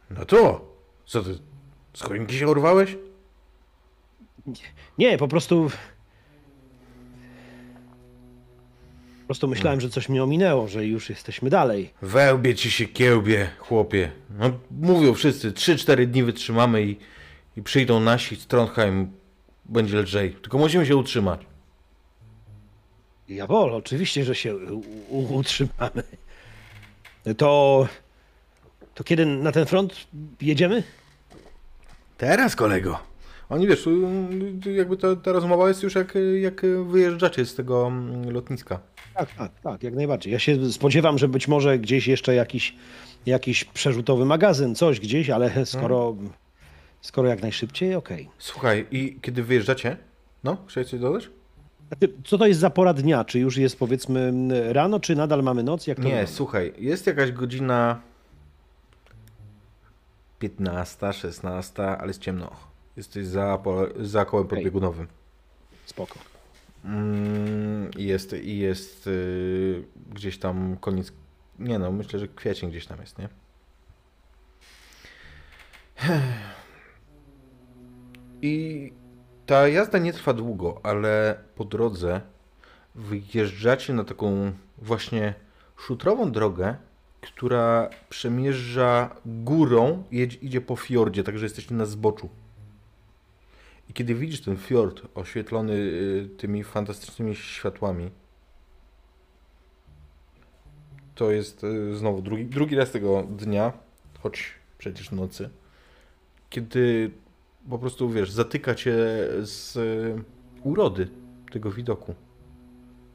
No 0.09 0.25
to! 0.25 0.65
Co 1.05 1.23
ty? 1.23 1.39
Z 1.93 2.01
choinki 2.01 2.37
się 2.37 2.47
urwałeś? 2.47 2.97
Nie, 4.97 5.17
po 5.17 5.27
prostu. 5.27 5.69
Po 9.21 9.27
prostu 9.27 9.47
myślałem, 9.47 9.81
że 9.81 9.89
coś 9.89 10.09
mnie 10.09 10.23
ominęło, 10.23 10.67
że 10.67 10.85
już 10.85 11.09
jesteśmy 11.09 11.49
dalej. 11.49 11.93
Wełbie 12.01 12.55
ci 12.55 12.71
się 12.71 12.85
kiełbie, 12.85 13.49
chłopie. 13.57 14.11
No, 14.29 14.51
mówią 14.71 15.13
wszyscy, 15.13 15.51
3-4 15.51 16.05
dni 16.05 16.23
wytrzymamy 16.23 16.83
i, 16.83 16.97
i 17.57 17.61
przyjdą 17.63 17.99
nasi 17.99 18.35
z 18.35 18.47
Trondheim, 18.47 19.11
będzie 19.65 19.97
lżej. 20.01 20.31
Tylko 20.31 20.57
musimy 20.57 20.85
się 20.85 20.95
utrzymać. 20.95 21.41
Jawol, 23.29 23.73
oczywiście, 23.73 24.25
że 24.25 24.35
się 24.35 24.55
utrzymamy. 25.09 26.03
To 27.37 27.87
To 28.95 29.03
kiedy 29.03 29.25
na 29.25 29.51
ten 29.51 29.65
front 29.65 30.07
jedziemy? 30.41 30.83
Teraz, 32.17 32.55
kolego. 32.55 32.99
Oni 33.49 33.67
wiesz, 33.67 33.89
jakby 34.75 34.97
to, 34.97 35.15
ta 35.15 35.31
rozmowa 35.31 35.67
jest 35.67 35.83
już 35.83 35.95
jak, 35.95 36.13
jak 36.41 36.61
wyjeżdżacie 36.87 37.45
z 37.45 37.55
tego 37.55 37.87
mm, 37.87 38.29
lotniska. 38.29 38.79
Tak, 39.13 39.33
tak, 39.35 39.51
tak, 39.63 39.83
jak 39.83 39.93
najbardziej. 39.95 40.33
Ja 40.33 40.39
się 40.39 40.71
spodziewam, 40.71 41.17
że 41.17 41.27
być 41.27 41.47
może 41.47 41.79
gdzieś 41.79 42.07
jeszcze 42.07 42.35
jakiś, 42.35 42.75
jakiś 43.25 43.65
przerzutowy 43.65 44.25
magazyn, 44.25 44.75
coś 44.75 44.99
gdzieś, 44.99 45.29
ale 45.29 45.51
skoro, 45.65 46.13
hmm. 46.13 46.33
skoro 47.01 47.27
jak 47.27 47.41
najszybciej, 47.41 47.95
okej. 47.95 48.21
Okay. 48.21 48.35
Słuchaj, 48.39 48.87
i 48.91 49.19
kiedy 49.21 49.43
wyjeżdżacie? 49.43 49.97
No, 50.43 50.57
chciałeś 50.67 50.89
coś 50.89 50.99
dodać? 50.99 51.29
Co 52.25 52.37
to 52.37 52.47
jest 52.47 52.59
za 52.59 52.69
pora 52.69 52.93
dnia? 52.93 53.25
Czy 53.25 53.39
już 53.39 53.57
jest 53.57 53.79
powiedzmy 53.79 54.33
rano, 54.73 54.99
czy 54.99 55.15
nadal 55.15 55.43
mamy 55.43 55.63
noc? 55.63 55.87
Jak 55.87 55.97
to 55.97 56.03
Nie, 56.03 56.09
wygląda? 56.09 56.31
słuchaj, 56.31 56.73
jest 56.77 57.07
jakaś 57.07 57.31
godzina 57.31 58.01
15, 60.39 61.13
16, 61.13 61.83
ale 61.83 62.07
jest 62.07 62.21
ciemno. 62.21 62.74
Jesteś 62.97 63.25
za, 63.25 63.63
za 63.99 64.25
kołem 64.25 64.47
podbiegunowym. 64.47 65.07
Spoko. 65.85 66.19
Mm, 66.85 67.91
jest, 67.97 68.33
I 68.33 68.57
jest 68.57 69.07
y, 69.07 69.83
gdzieś 70.13 70.37
tam 70.37 70.77
koniec. 70.77 71.13
Nie 71.59 71.79
no, 71.79 71.91
myślę, 71.91 72.19
że 72.19 72.27
kwiecień 72.27 72.69
gdzieś 72.69 72.85
tam 72.85 72.99
jest, 72.99 73.17
nie? 73.17 73.29
I 78.41 78.93
ta 79.45 79.67
jazda 79.67 79.97
nie 79.97 80.13
trwa 80.13 80.33
długo, 80.33 80.79
ale 80.83 81.37
po 81.55 81.65
drodze 81.65 82.21
wyjeżdżacie 82.95 83.93
na 83.93 84.03
taką 84.03 84.51
właśnie 84.77 85.33
szutrową 85.77 86.31
drogę, 86.31 86.75
która 87.21 87.89
przemierza 88.09 89.15
górą, 89.25 90.03
jedzie, 90.11 90.37
idzie 90.37 90.61
po 90.61 90.75
fiordzie, 90.75 91.23
także 91.23 91.45
jesteście 91.45 91.75
na 91.75 91.85
zboczu. 91.85 92.29
Kiedy 93.95 94.15
widzisz 94.15 94.41
ten 94.41 94.57
fiord 94.57 95.01
oświetlony 95.15 95.73
y, 95.73 96.29
tymi 96.37 96.63
fantastycznymi 96.63 97.35
światłami, 97.35 98.11
to 101.15 101.31
jest 101.31 101.63
y, 101.63 101.95
znowu 101.95 102.21
drugi, 102.21 102.45
drugi 102.45 102.75
raz 102.75 102.91
tego 102.91 103.23
dnia, 103.23 103.73
choć 104.19 104.51
przecież 104.77 105.11
nocy, 105.11 105.49
kiedy 106.49 107.11
po 107.69 107.79
prostu, 107.79 108.09
wiesz, 108.09 108.31
zatyka 108.31 108.75
cię 108.75 108.95
z 109.41 109.75
y, 109.75 110.23
urody 110.63 111.07
tego 111.51 111.71
widoku. 111.71 112.15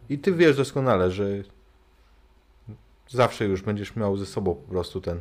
I 0.08 0.18
ty 0.18 0.32
wiesz 0.32 0.56
doskonale, 0.56 1.10
że 1.10 1.26
zawsze 3.08 3.44
już 3.44 3.62
będziesz 3.62 3.96
miał 3.96 4.16
ze 4.16 4.26
sobą 4.26 4.54
po 4.54 4.70
prostu 4.70 5.00
ten, 5.00 5.20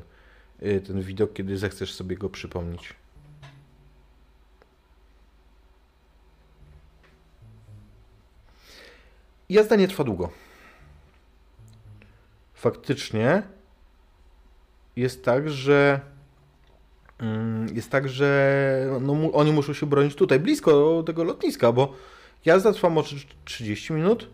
ten 0.88 1.01
widok, 1.01 1.34
kiedy 1.34 1.57
zechcesz 1.57 1.93
sobie 1.93 2.18
go 2.18 2.30
przypomnieć. 2.30 2.95
Jazda 9.49 9.75
nie 9.75 9.87
trwa 9.87 10.03
długo. 10.03 10.29
Faktycznie 12.53 13.43
jest 14.95 15.25
tak, 15.25 15.49
że 15.49 15.99
mm, 17.19 17.75
jest 17.75 17.91
tak, 17.91 18.09
że 18.09 18.99
no, 19.01 19.31
oni 19.33 19.51
muszą 19.51 19.73
się 19.73 19.85
bronić 19.85 20.15
tutaj, 20.15 20.39
blisko 20.39 21.03
tego 21.05 21.23
lotniska, 21.23 21.71
bo 21.71 21.93
jazda 22.45 22.73
trwa 22.73 22.89
może 22.89 23.15
30 23.45 23.93
minut. 23.93 24.29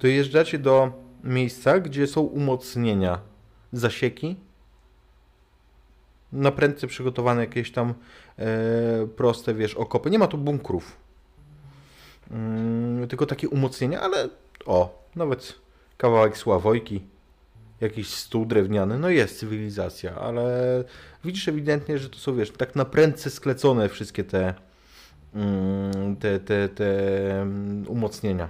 Dojeżdżacie 0.00 0.58
do 0.58 0.92
miejsca, 1.24 1.80
gdzie 1.80 2.06
są 2.06 2.20
umocnienia, 2.20 3.20
zasieki, 3.72 4.36
na 6.32 6.52
prędce 6.52 6.86
przygotowane 6.86 7.40
jakieś 7.40 7.72
tam 7.72 7.94
e, 8.38 8.44
proste, 9.16 9.54
wiesz, 9.54 9.74
okopy. 9.74 10.10
Nie 10.10 10.18
ma 10.18 10.26
tu 10.26 10.38
bunkrów. 10.38 10.96
Mm, 12.30 13.08
tylko 13.08 13.26
takie 13.26 13.48
umocnienia, 13.48 14.00
ale 14.00 14.28
o, 14.66 15.04
nawet 15.16 15.54
kawałek 15.96 16.38
sławojki, 16.38 17.00
jakiś 17.80 18.14
stół 18.14 18.46
drewniany, 18.46 18.98
no 18.98 19.08
jest 19.08 19.38
cywilizacja, 19.38 20.14
ale 20.14 20.84
widzisz 21.24 21.48
ewidentnie, 21.48 21.98
że 21.98 22.10
to 22.10 22.18
są, 22.18 22.36
wiesz, 22.36 22.50
tak 22.50 22.76
na 22.76 22.84
prędce 22.84 23.30
sklecone 23.30 23.88
wszystkie 23.88 24.24
te, 24.24 24.54
mm, 25.34 26.16
te, 26.16 26.40
te, 26.40 26.68
te 26.68 27.42
mm, 27.42 27.88
umocnienia. 27.88 28.48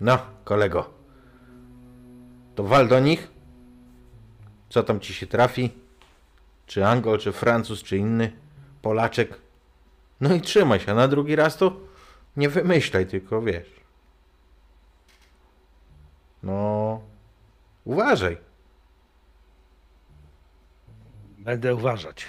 No, 0.00 0.18
kolego. 0.44 0.90
To 2.54 2.64
wal 2.64 2.88
do 2.88 3.00
nich. 3.00 3.28
Co 4.68 4.82
tam 4.82 5.00
ci 5.00 5.14
się 5.14 5.26
trafi? 5.26 5.81
Czy 6.72 6.86
Angol, 6.86 7.18
czy 7.18 7.32
Francuz, 7.32 7.82
czy 7.82 7.96
inny 7.96 8.32
Polaczek. 8.82 9.38
No 10.20 10.34
i 10.34 10.40
trzymaj 10.40 10.80
się, 10.80 10.94
na 10.94 11.08
drugi 11.08 11.36
raz 11.36 11.56
to 11.56 11.76
nie 12.36 12.48
wymyślaj, 12.48 13.06
tylko 13.06 13.42
wiesz. 13.42 13.68
No, 16.42 17.00
uważaj. 17.84 18.36
Będę 21.38 21.74
uważać. 21.74 22.24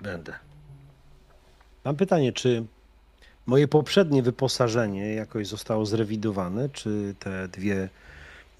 Będę. 0.00 0.34
Mam 1.84 1.96
pytanie, 1.96 2.32
czy 2.32 2.66
moje 3.46 3.68
poprzednie 3.68 4.22
wyposażenie 4.22 5.14
jakoś 5.14 5.46
zostało 5.46 5.86
zrewidowane? 5.86 6.68
Czy 6.68 7.14
te 7.18 7.48
dwie, 7.48 7.88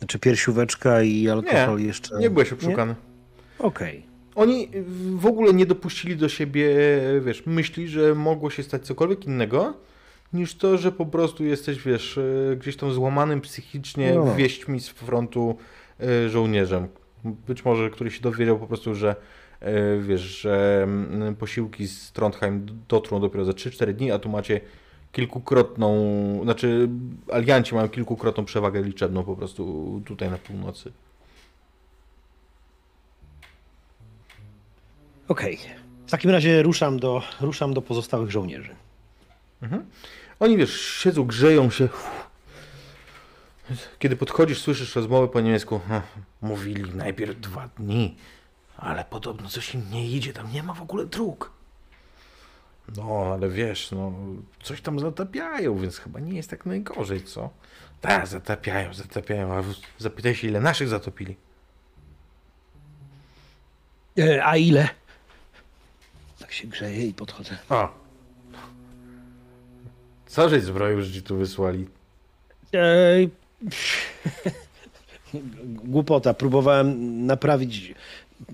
czy 0.06 0.18
piersióweczka 0.18 1.02
i 1.02 1.28
alkohol 1.28 1.78
nie, 1.78 1.84
jeszcze. 1.84 2.18
Nie 2.18 2.30
byłeś 2.30 2.52
oszukany. 2.52 2.94
Nie? 2.94 3.09
Okej. 3.62 3.98
Okay. 3.98 4.10
Oni 4.34 4.68
w 5.16 5.26
ogóle 5.26 5.52
nie 5.52 5.66
dopuścili 5.66 6.16
do 6.16 6.28
siebie, 6.28 6.76
wiesz, 7.20 7.46
myśli, 7.46 7.88
że 7.88 8.14
mogło 8.14 8.50
się 8.50 8.62
stać 8.62 8.86
cokolwiek 8.86 9.26
innego, 9.26 9.74
niż 10.32 10.54
to, 10.54 10.78
że 10.78 10.92
po 10.92 11.06
prostu 11.06 11.44
jesteś, 11.44 11.82
wiesz, 11.82 12.18
e, 12.18 12.56
gdzieś 12.56 12.76
tam 12.76 12.92
złamanym 12.92 13.40
psychicznie 13.40 14.14
no. 14.14 14.34
wieśćmi 14.34 14.80
z 14.80 14.88
frontu 14.88 15.56
e, 16.00 16.28
żołnierzem. 16.28 16.88
Być 17.24 17.64
może 17.64 17.90
któryś 17.90 18.16
się 18.16 18.20
dowiedział 18.20 18.58
po 18.58 18.66
prostu, 18.66 18.94
że 18.94 19.16
e, 19.60 19.98
wiesz, 19.98 20.20
że 20.20 20.82
mm, 20.82 21.36
posiłki 21.36 21.88
z 21.88 22.12
Trondheim 22.12 22.66
dotrą 22.88 23.20
dopiero 23.20 23.44
za 23.44 23.52
3-4 23.52 23.92
dni, 23.92 24.12
a 24.12 24.18
tu 24.18 24.28
macie 24.28 24.60
kilkukrotną, 25.12 26.40
znaczy 26.42 26.88
alianci 27.32 27.74
mają 27.74 27.88
kilkukrotną 27.88 28.44
przewagę 28.44 28.82
liczebną 28.82 29.24
po 29.24 29.36
prostu 29.36 30.02
tutaj 30.04 30.30
na 30.30 30.38
północy. 30.38 30.92
Okej. 35.30 35.58
Okay. 35.58 35.74
W 36.06 36.10
takim 36.10 36.30
razie 36.30 36.62
ruszam 36.62 36.98
do, 36.98 37.22
ruszam 37.40 37.74
do 37.74 37.82
pozostałych 37.82 38.30
żołnierzy. 38.30 38.74
Mhm. 39.62 39.84
Oni 40.40 40.56
wiesz, 40.56 40.80
siedzą, 40.80 41.24
grzeją 41.24 41.70
się. 41.70 41.88
Kiedy 43.98 44.16
podchodzisz, 44.16 44.62
słyszysz 44.62 44.96
rozmowy 44.96 45.28
po 45.28 45.40
niemiecku. 45.40 45.80
Mówili 46.42 46.94
najpierw 46.94 47.40
dwa 47.40 47.68
dni, 47.68 48.16
ale 48.76 49.04
podobno 49.04 49.48
coś 49.48 49.74
im 49.74 49.90
nie 49.90 50.08
idzie, 50.10 50.32
tam 50.32 50.52
nie 50.52 50.62
ma 50.62 50.74
w 50.74 50.82
ogóle 50.82 51.06
dróg. 51.06 51.52
No, 52.96 53.30
ale 53.32 53.48
wiesz, 53.48 53.90
no, 53.90 54.12
coś 54.62 54.80
tam 54.80 55.00
zatapiają, 55.00 55.78
więc 55.78 55.98
chyba 55.98 56.20
nie 56.20 56.36
jest 56.36 56.50
tak 56.50 56.66
najgorzej, 56.66 57.24
co? 57.24 57.50
Tak, 58.00 58.26
zatapiają, 58.26 58.94
zatapiają, 58.94 59.52
a 59.52 59.62
zapytaj 59.98 60.34
się, 60.34 60.48
ile 60.48 60.60
naszych 60.60 60.88
zatopili. 60.88 61.36
E, 64.18 64.44
a 64.44 64.56
ile? 64.56 64.99
Tak 66.50 66.56
się 66.56 66.68
grzeje 66.68 67.06
i 67.06 67.14
podchodzę. 67.14 67.56
O. 67.68 67.88
Co 70.26 70.48
żeś 70.48 70.62
zbroił, 70.62 71.02
że 71.02 71.12
ci 71.12 71.22
tu 71.22 71.36
wysłali? 71.36 71.86
Ej. 72.72 73.30
Głupota. 75.64 76.34
Próbowałem 76.34 77.26
naprawić 77.26 77.94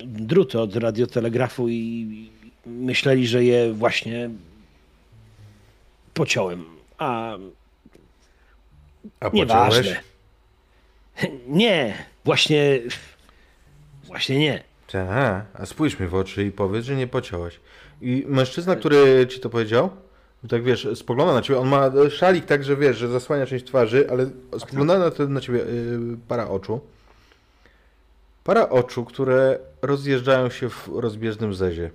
drut 0.04 0.54
od 0.54 0.76
radiotelegrafu 0.76 1.68
i 1.68 2.30
myśleli, 2.66 3.26
że 3.26 3.44
je 3.44 3.72
właśnie 3.72 4.30
pociąłem. 6.14 6.64
A. 6.98 7.36
A 9.20 9.28
Nieważne. 9.28 10.00
Nie, 11.48 11.94
właśnie. 12.24 12.80
Właśnie 14.04 14.38
nie. 14.38 14.62
Tak, 14.86 15.46
a 15.54 15.66
spójrz 15.66 15.98
mi 16.00 16.06
w 16.06 16.14
oczy 16.14 16.44
i 16.44 16.52
powiedz, 16.52 16.84
że 16.84 16.96
nie 16.96 17.06
pociąłeś. 17.06 17.60
I 18.00 18.24
mężczyzna, 18.28 18.76
który 18.76 19.26
ci 19.26 19.40
to 19.40 19.50
powiedział, 19.50 19.90
tak 20.48 20.62
wiesz, 20.62 20.88
spogląda 20.94 21.34
na 21.34 21.42
ciebie, 21.42 21.58
on 21.58 21.68
ma 21.68 21.90
szalik 22.10 22.44
tak, 22.44 22.64
że 22.64 22.76
wiesz, 22.76 22.96
że 22.96 23.08
zasłania 23.08 23.46
część 23.46 23.64
twarzy, 23.64 24.10
ale 24.10 24.30
spogląda 24.58 24.98
na, 24.98 25.26
na 25.28 25.40
ciebie 25.40 25.58
yy, 25.58 26.16
para 26.28 26.48
oczu. 26.48 26.80
Para 28.44 28.68
oczu, 28.68 29.04
które 29.04 29.58
rozjeżdżają 29.82 30.50
się 30.50 30.68
w 30.68 30.88
rozbieżnym 30.94 31.54
zezie. 31.54 31.90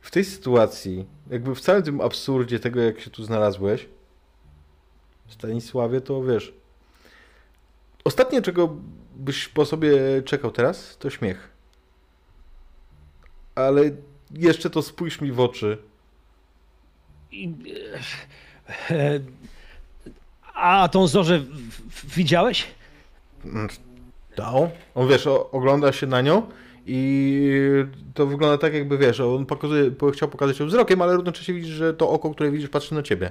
W 0.00 0.10
tej 0.10 0.24
sytuacji, 0.24 1.06
jakby 1.30 1.54
w 1.54 1.60
całym 1.60 1.82
tym 1.82 2.00
absurdzie 2.00 2.58
tego, 2.58 2.80
jak 2.80 3.00
się 3.00 3.10
tu 3.10 3.24
znalazłeś, 3.24 3.88
Stanisławie, 5.32 6.00
to 6.00 6.22
wiesz. 6.22 6.54
Ostatnie, 8.04 8.42
czego 8.42 8.76
byś 9.16 9.48
po 9.48 9.66
sobie 9.66 10.22
czekał 10.22 10.50
teraz, 10.50 10.96
to 10.98 11.10
śmiech. 11.10 11.48
Ale 13.54 13.90
jeszcze 14.34 14.70
to 14.70 14.82
spójrz 14.82 15.20
mi 15.20 15.32
w 15.32 15.40
oczy. 15.40 15.78
E, 18.90 19.20
a 20.54 20.88
tą 20.88 21.06
zorzę 21.06 21.42
widziałeś? 22.04 22.66
Dał. 24.36 24.70
On 24.94 25.08
wiesz, 25.08 25.26
ogląda 25.26 25.92
się 25.92 26.06
na 26.06 26.20
nią 26.20 26.42
i 26.86 27.50
to 28.14 28.26
wygląda 28.26 28.58
tak, 28.58 28.74
jakby 28.74 28.98
wiesz, 28.98 29.20
on 29.20 29.46
pokazuje, 29.46 29.90
po- 29.90 30.10
chciał 30.10 30.28
pokazać 30.28 30.60
ją 30.60 30.66
wzrokiem, 30.66 31.02
ale 31.02 31.16
równocześnie 31.16 31.54
widzisz, 31.54 31.74
że 31.74 31.94
to 31.94 32.10
oko, 32.10 32.30
które 32.30 32.50
widzisz, 32.50 32.68
patrzy 32.68 32.94
na 32.94 33.02
ciebie. 33.02 33.30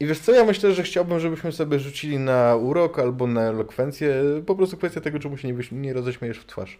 I 0.00 0.06
wiesz 0.06 0.18
co, 0.18 0.32
ja 0.32 0.44
myślę, 0.44 0.74
że 0.74 0.82
chciałbym, 0.82 1.20
żebyśmy 1.20 1.52
sobie 1.52 1.78
rzucili 1.78 2.18
na 2.18 2.56
urok 2.56 2.98
albo 2.98 3.26
na 3.26 3.40
elokwencję. 3.42 4.14
Po 4.46 4.54
prostu 4.54 4.76
kwestia 4.76 5.00
tego, 5.00 5.18
czemu 5.18 5.36
się 5.36 5.52
nie, 5.52 5.64
nie 5.72 5.92
roześmiejesz 5.92 6.38
w 6.38 6.46
twarz. 6.46 6.78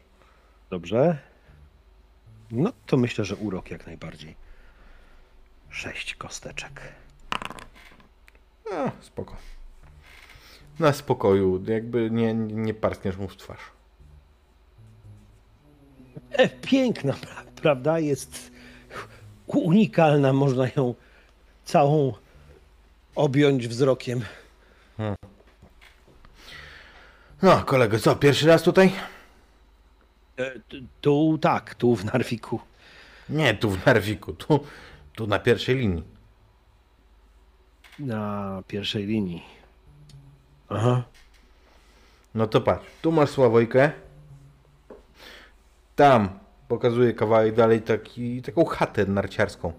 Dobrze. 0.70 1.18
No 2.50 2.72
to 2.86 2.96
myślę, 2.96 3.24
że 3.24 3.36
urok 3.36 3.70
jak 3.70 3.86
najbardziej. 3.86 4.36
Sześć 5.70 6.14
kosteczek. 6.14 6.80
A, 8.72 8.90
spoko. 9.00 9.36
Na 10.78 10.92
spokoju, 10.92 11.62
jakby 11.66 12.10
nie, 12.10 12.34
nie 12.34 12.74
parskniesz 12.74 13.16
mu 13.16 13.28
w 13.28 13.36
twarz. 13.36 13.60
E, 16.30 16.48
piękna, 16.48 17.12
pra- 17.12 17.44
prawda? 17.62 17.98
Jest 17.98 18.50
unikalna, 19.46 20.32
można 20.32 20.64
ją 20.76 20.94
całą 21.64 22.12
objąć 23.14 23.68
wzrokiem. 23.68 24.20
No, 27.42 27.64
kolego, 27.64 27.98
co, 27.98 28.16
pierwszy 28.16 28.46
raz 28.46 28.62
tutaj? 28.62 28.92
E, 30.38 30.60
tu 31.00 31.38
tak, 31.38 31.74
tu 31.74 31.96
w 31.96 32.04
Narwiku. 32.04 32.60
Nie, 33.28 33.54
tu 33.54 33.70
w 33.70 33.86
Narwiku, 33.86 34.32
tu, 34.32 34.64
tu 35.14 35.26
na 35.26 35.38
pierwszej 35.38 35.76
linii. 35.76 36.04
Na 37.98 38.62
pierwszej 38.68 39.06
linii. 39.06 39.42
Aha. 40.68 41.02
No 42.34 42.46
to 42.46 42.60
patrz, 42.60 42.86
tu 43.02 43.12
masz 43.12 43.30
Sławojkę. 43.30 43.90
Tam 45.96 46.38
pokazuje 46.68 47.12
kawałek 47.14 47.54
dalej 47.54 47.82
taki, 47.82 48.42
taką 48.42 48.64
chatę 48.64 49.06
narciarską. 49.06 49.72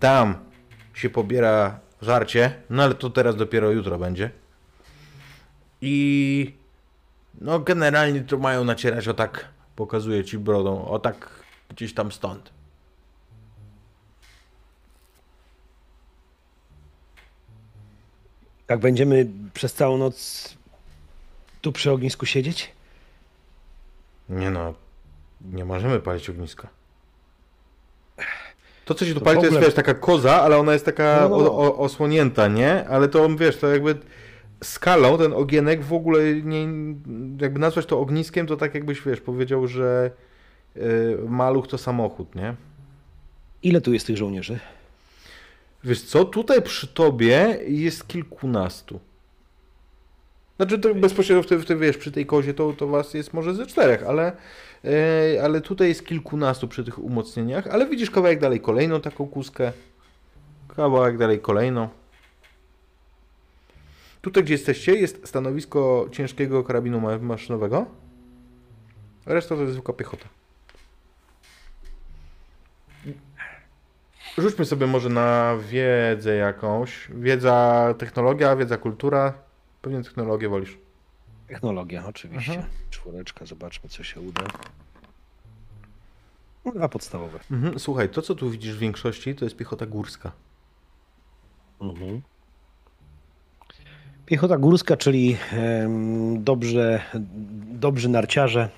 Tam 0.00 0.38
się 0.94 1.10
pobiera 1.10 1.80
żarcie, 2.02 2.62
no 2.70 2.82
ale 2.82 2.94
to 2.94 3.10
teraz 3.10 3.36
dopiero 3.36 3.70
jutro 3.70 3.98
będzie. 3.98 4.30
I 5.80 6.57
no 7.40 7.60
generalnie 7.60 8.20
to 8.20 8.38
mają 8.38 8.64
nacierać 8.64 9.08
o 9.08 9.14
tak, 9.14 9.48
pokazuje 9.76 10.24
ci 10.24 10.38
brodą, 10.38 10.84
o 10.88 10.98
tak 10.98 11.30
gdzieś 11.68 11.94
tam 11.94 12.12
stąd. 12.12 12.52
Tak 18.66 18.80
będziemy 18.80 19.26
przez 19.54 19.74
całą 19.74 19.98
noc 19.98 20.48
tu 21.60 21.72
przy 21.72 21.90
ognisku 21.90 22.26
siedzieć? 22.26 22.72
Nie 24.28 24.50
no, 24.50 24.74
nie 25.40 25.64
możemy 25.64 26.00
palić 26.00 26.30
ogniska. 26.30 26.68
To, 28.84 28.94
co 28.94 29.06
się 29.06 29.14
tu 29.14 29.18
To 29.20 29.24
pali, 29.24 29.36
to 29.36 29.42
jest, 29.42 29.52
ogóle- 29.56 29.66
wiesz, 29.66 29.74
taka 29.74 29.94
koza, 29.94 30.42
ale 30.42 30.58
ona 30.58 30.72
jest 30.72 30.84
taka 30.84 31.20
No, 31.20 31.28
no, 31.28 31.44
no. 31.44 31.52
O, 31.52 31.56
o, 31.58 31.78
osłonięta, 31.78 32.48
nie? 32.48 32.88
Ale 32.88 33.08
to, 33.08 33.28
wiesz, 33.28 33.56
to 33.56 33.68
jakby 33.68 33.98
skalą 34.64 35.18
ten 35.18 35.32
ogienek 35.32 35.84
w 35.84 35.92
ogóle 35.92 36.34
nie, 36.34 36.60
jakby 37.40 37.58
nazwać 37.58 37.86
to 37.86 38.00
ogniskiem, 38.00 38.46
to 38.46 38.56
tak 38.56 38.74
jakbyś, 38.74 39.02
wiesz, 39.02 39.20
powiedział, 39.20 39.66
że 39.66 40.10
y, 40.76 41.18
maluch 41.28 41.68
to 41.68 41.78
samochód, 41.78 42.34
nie? 42.34 42.54
Ile 43.62 43.80
tu 43.80 43.92
jest 43.92 44.06
tych 44.06 44.16
żołnierzy? 44.16 44.58
Wiesz 45.84 46.02
co, 46.02 46.24
tutaj 46.24 46.62
przy 46.62 46.86
tobie 46.88 47.58
jest 47.66 48.08
kilkunastu. 48.08 49.00
Znaczy 50.56 50.78
to 50.78 50.94
bezpośrednio 50.94 51.42
w 51.42 51.46
tej, 51.46 51.58
w 51.58 51.64
tej, 51.64 51.76
wiesz, 51.76 51.96
przy 51.96 52.12
tej 52.12 52.26
kozie 52.26 52.54
to, 52.54 52.72
to 52.72 52.86
was 52.86 53.14
jest 53.14 53.34
może 53.34 53.54
ze 53.54 53.66
czterech, 53.66 54.02
ale, 54.02 54.32
e, 54.84 55.44
ale 55.44 55.60
tutaj 55.60 55.88
jest 55.88 56.06
kilkunastu 56.06 56.68
przy 56.68 56.84
tych 56.84 56.98
umocnieniach, 56.98 57.66
ale 57.66 57.86
widzisz 57.86 58.10
kawałek 58.10 58.40
dalej 58.40 58.60
kolejną 58.60 59.00
taką 59.00 59.26
kózkę, 59.26 59.72
kawałek 60.76 61.18
dalej 61.18 61.40
kolejną. 61.40 61.88
Tutaj, 64.22 64.44
gdzie 64.44 64.54
jesteście, 64.54 64.94
jest 64.94 65.28
stanowisko 65.28 66.08
ciężkiego 66.12 66.64
karabinu 66.64 67.00
ma- 67.00 67.18
maszynowego. 67.18 67.86
Reszta 69.26 69.54
to 69.54 69.60
jest 69.60 69.72
zwykła 69.72 69.94
piechota. 69.94 70.28
Rzućmy 74.38 74.64
sobie 74.64 74.86
może 74.86 75.08
na 75.08 75.56
wiedzę 75.68 76.36
jakąś. 76.36 77.08
Wiedza, 77.14 77.94
technologia, 77.98 78.56
wiedza, 78.56 78.76
kultura. 78.76 79.34
Pewnie 79.82 80.02
technologię 80.02 80.48
wolisz. 80.48 80.78
Technologia, 81.48 82.06
oczywiście. 82.06 82.56
Aha. 82.58 82.68
Czwóreczka, 82.90 83.46
zobaczmy, 83.46 83.88
co 83.90 84.02
się 84.04 84.20
uda. 84.20 84.44
No, 86.64 86.72
Dwa 86.72 86.88
podstawowe. 86.88 87.38
Mhm. 87.50 87.78
Słuchaj, 87.78 88.08
to 88.08 88.22
co 88.22 88.34
tu 88.34 88.50
widzisz 88.50 88.74
w 88.76 88.78
większości, 88.78 89.34
to 89.34 89.44
jest 89.44 89.56
piechota 89.56 89.86
górska. 89.86 90.32
Mhm. 91.80 92.22
Piechota 94.28 94.58
górska, 94.58 94.96
czyli 94.96 95.36
dobrze, 96.36 97.02
dobrzy 97.70 98.08
narciarze 98.08 98.68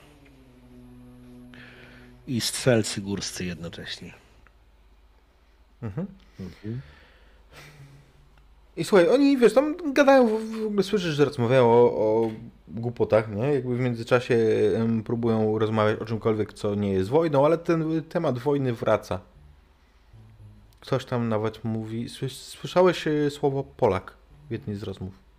i 2.27 2.41
strzelcy 2.41 3.01
górscy 3.01 3.45
jednocześnie. 3.45 4.13
Mhm. 5.83 6.07
I 8.77 8.85
słuchaj, 8.85 9.09
oni, 9.09 9.39
wiesz, 9.39 9.55
tam 9.55 9.93
gadają, 9.93 10.29
w 10.29 10.67
ogóle 10.67 10.83
słyszysz, 10.83 11.15
że 11.15 11.25
rozmawiają 11.25 11.65
o, 11.67 11.83
o 11.85 12.31
głupotach, 12.69 13.35
nie? 13.35 13.55
Jakby 13.55 13.77
w 13.77 13.81
międzyczasie 13.81 14.37
em, 14.77 15.03
próbują 15.03 15.59
rozmawiać 15.59 16.01
o 16.01 16.05
czymkolwiek, 16.05 16.53
co 16.53 16.75
nie 16.75 16.93
jest 16.93 17.11
wojną, 17.11 17.45
ale 17.47 17.59
ten 17.59 18.03
temat 18.03 18.39
wojny 18.39 18.73
wraca. 18.73 19.21
Ktoś 20.81 21.05
tam 21.05 21.29
nawet 21.29 21.65
mówi, 21.65 22.09
słys- 22.09 22.57
słyszałeś 22.59 23.07
e, 23.07 23.31
słowo 23.31 23.65
Polak 23.77 24.15
w 24.49 24.53
jednej 24.53 24.77
z 24.77 24.83
rozmów. 24.83 25.30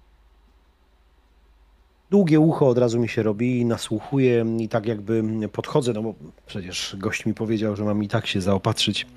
Długie 2.12 2.40
ucho 2.40 2.68
od 2.68 2.78
razu 2.78 3.00
mi 3.00 3.10
się 3.10 3.24
robi 3.24 3.60
i 3.60 3.66
nasłuchuję 3.66 4.46
i 4.60 4.70
tak 4.70 4.86
jakby 4.86 5.24
podchodzę, 5.52 5.94
no 5.94 6.02
bo 6.02 6.14
przecież 6.46 6.96
gość 7.00 7.26
mi 7.26 7.34
powiedział, 7.34 7.76
że 7.76 7.84
mam 7.84 8.04
i 8.04 8.08
tak 8.08 8.28
się 8.28 8.42
zaopatrzyć, 8.42 9.08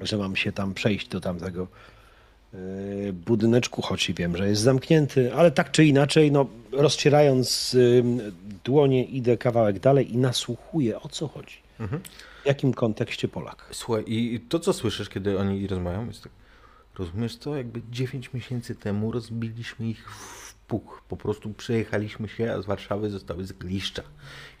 że 0.00 0.16
mam 0.16 0.36
się 0.36 0.52
tam 0.52 0.74
przejść 0.74 1.08
do 1.08 1.20
tamtego 1.20 1.66
e, 2.54 2.58
budyneczku, 3.12 3.82
choć 3.82 4.10
i 4.10 4.14
wiem, 4.14 4.36
że 4.36 4.48
jest 4.48 4.62
zamknięty, 4.62 5.34
ale 5.34 5.50
tak 5.50 5.70
czy 5.70 5.84
inaczej, 5.84 6.32
no 6.32 6.46
rozcierając 6.72 7.74
ym, 7.74 8.20
dłonie 8.64 9.04
idę 9.04 9.36
kawałek 9.36 9.78
dalej 9.78 10.12
i 10.14 10.16
nasłuchuję 10.16 11.00
o 11.00 11.08
co 11.08 11.28
chodzi. 11.28 11.56
W 12.42 12.46
jakim 12.46 12.74
kontekście 12.74 13.28
Polak? 13.28 13.66
Słuchaj, 13.70 14.04
i 14.06 14.40
to 14.48 14.58
co 14.58 14.72
słyszysz, 14.72 15.08
kiedy 15.08 15.38
oni 15.38 15.66
rozmawiają, 15.66 16.06
jest 16.06 16.22
tak, 16.22 16.32
rozumiesz 16.98 17.36
co, 17.36 17.56
jakby 17.56 17.82
9 17.90 18.32
miesięcy 18.32 18.74
temu 18.74 19.12
rozbiliśmy 19.12 19.88
ich 19.88 20.10
w 20.10 20.59
puch, 20.70 21.02
po 21.08 21.16
prostu 21.16 21.50
przejechaliśmy 21.54 22.28
się, 22.28 22.52
a 22.52 22.62
z 22.62 22.66
Warszawy 22.66 23.10
zostały 23.10 23.44
z 23.44 23.52
Gliszcza. 23.52 24.02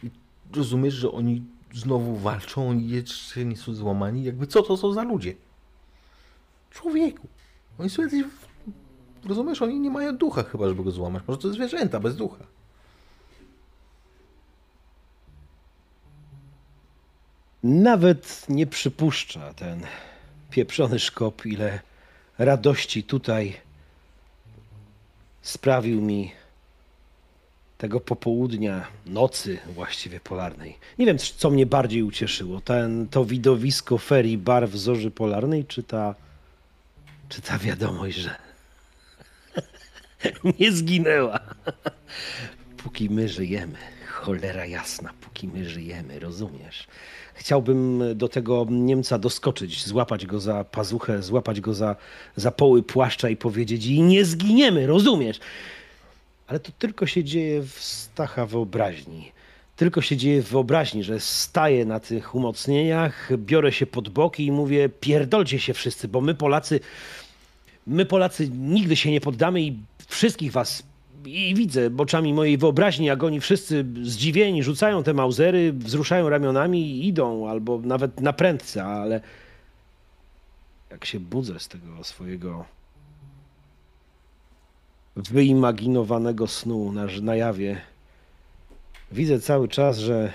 I 0.02 0.10
rozumiesz, 0.54 0.94
że 0.94 1.10
oni 1.10 1.42
znowu 1.74 2.16
walczą, 2.16 2.68
oni 2.68 2.88
jeszcze 2.88 3.44
nie 3.44 3.56
są 3.56 3.74
złamani, 3.74 4.24
jakby 4.24 4.46
co 4.46 4.62
to 4.62 4.76
są 4.76 4.92
za 4.92 5.02
ludzie? 5.02 5.34
Człowieku, 6.70 7.28
oni 7.78 7.90
są 7.90 8.02
jacyś, 8.02 8.24
rozumiesz, 9.24 9.62
oni 9.62 9.80
nie 9.80 9.90
mają 9.90 10.16
ducha 10.16 10.42
chyba, 10.42 10.68
żeby 10.68 10.84
go 10.84 10.90
złamać, 10.90 11.22
może 11.28 11.40
to 11.40 11.52
zwierzęta 11.52 12.00
bez 12.00 12.16
ducha. 12.16 12.46
Nawet 17.62 18.46
nie 18.48 18.66
przypuszcza 18.66 19.54
ten 19.54 19.80
pieprzony 20.50 20.98
szkop, 20.98 21.46
ile 21.46 21.80
radości 22.38 23.02
tutaj 23.02 23.56
sprawił 25.42 26.00
mi 26.00 26.32
tego 27.78 28.00
popołudnia, 28.00 28.86
nocy 29.06 29.58
właściwie 29.74 30.20
polarnej. 30.20 30.78
Nie 30.98 31.06
wiem, 31.06 31.18
co 31.18 31.50
mnie 31.50 31.66
bardziej 31.66 32.02
ucieszyło, 32.02 32.60
ten, 32.60 33.08
to 33.08 33.24
widowisko 33.24 33.98
ferii 33.98 34.38
barw 34.38 34.74
zorzy 34.74 35.10
polarnej, 35.10 35.64
czy 35.64 35.82
ta, 35.82 36.14
czy 37.28 37.42
ta 37.42 37.58
wiadomość, 37.58 38.16
że 38.16 38.34
nie 40.58 40.72
zginęła. 40.72 41.40
Póki 42.76 43.10
my 43.10 43.28
żyjemy. 43.28 43.78
Cholera 44.20 44.66
jasna, 44.66 45.10
póki 45.20 45.48
my 45.48 45.64
żyjemy, 45.64 46.18
rozumiesz? 46.18 46.86
Chciałbym 47.34 48.02
do 48.14 48.28
tego 48.28 48.66
Niemca 48.70 49.18
doskoczyć, 49.18 49.86
złapać 49.86 50.26
go 50.26 50.40
za 50.40 50.64
pazuchę, 50.64 51.22
złapać 51.22 51.60
go 51.60 51.74
za, 51.74 51.96
za 52.36 52.50
poły 52.50 52.82
płaszcza 52.82 53.28
i 53.28 53.36
powiedzieć 53.36 53.86
i 53.86 54.02
nie 54.02 54.24
zginiemy, 54.24 54.86
rozumiesz? 54.86 55.40
Ale 56.46 56.60
to 56.60 56.72
tylko 56.78 57.06
się 57.06 57.24
dzieje 57.24 57.62
w 57.62 57.78
Stacha 57.80 58.46
wyobraźni. 58.46 59.32
Tylko 59.76 60.02
się 60.02 60.16
dzieje 60.16 60.42
w 60.42 60.48
wyobraźni, 60.48 61.04
że 61.04 61.20
staję 61.20 61.84
na 61.84 62.00
tych 62.00 62.34
umocnieniach, 62.34 63.30
biorę 63.36 63.72
się 63.72 63.86
pod 63.86 64.08
boki 64.08 64.46
i 64.46 64.52
mówię 64.52 64.88
pierdolcie 64.88 65.58
się 65.58 65.74
wszyscy, 65.74 66.08
bo 66.08 66.20
my 66.20 66.34
Polacy, 66.34 66.80
my 67.86 68.06
Polacy 68.06 68.48
nigdy 68.48 68.96
się 68.96 69.10
nie 69.10 69.20
poddamy 69.20 69.62
i 69.62 69.78
wszystkich 70.08 70.52
was 70.52 70.82
i 71.26 71.54
widzę 71.54 71.90
oczami 71.98 72.34
mojej 72.34 72.58
wyobraźni, 72.58 73.06
jak 73.06 73.22
oni 73.22 73.40
wszyscy 73.40 73.84
zdziwieni 74.02 74.62
rzucają 74.62 75.02
te 75.02 75.14
mauzery, 75.14 75.72
wzruszają 75.72 76.28
ramionami 76.28 76.90
i 76.90 77.08
idą, 77.08 77.48
albo 77.48 77.78
nawet 77.78 78.20
na 78.20 78.32
prędce, 78.32 78.84
ale 78.84 79.20
jak 80.90 81.04
się 81.04 81.20
budzę 81.20 81.60
z 81.60 81.68
tego 81.68 82.04
swojego 82.04 82.64
wyimaginowanego 85.16 86.46
snu 86.46 86.92
na, 86.92 87.06
na 87.22 87.36
jawie, 87.36 87.80
widzę 89.12 89.40
cały 89.40 89.68
czas, 89.68 89.98
że 89.98 90.32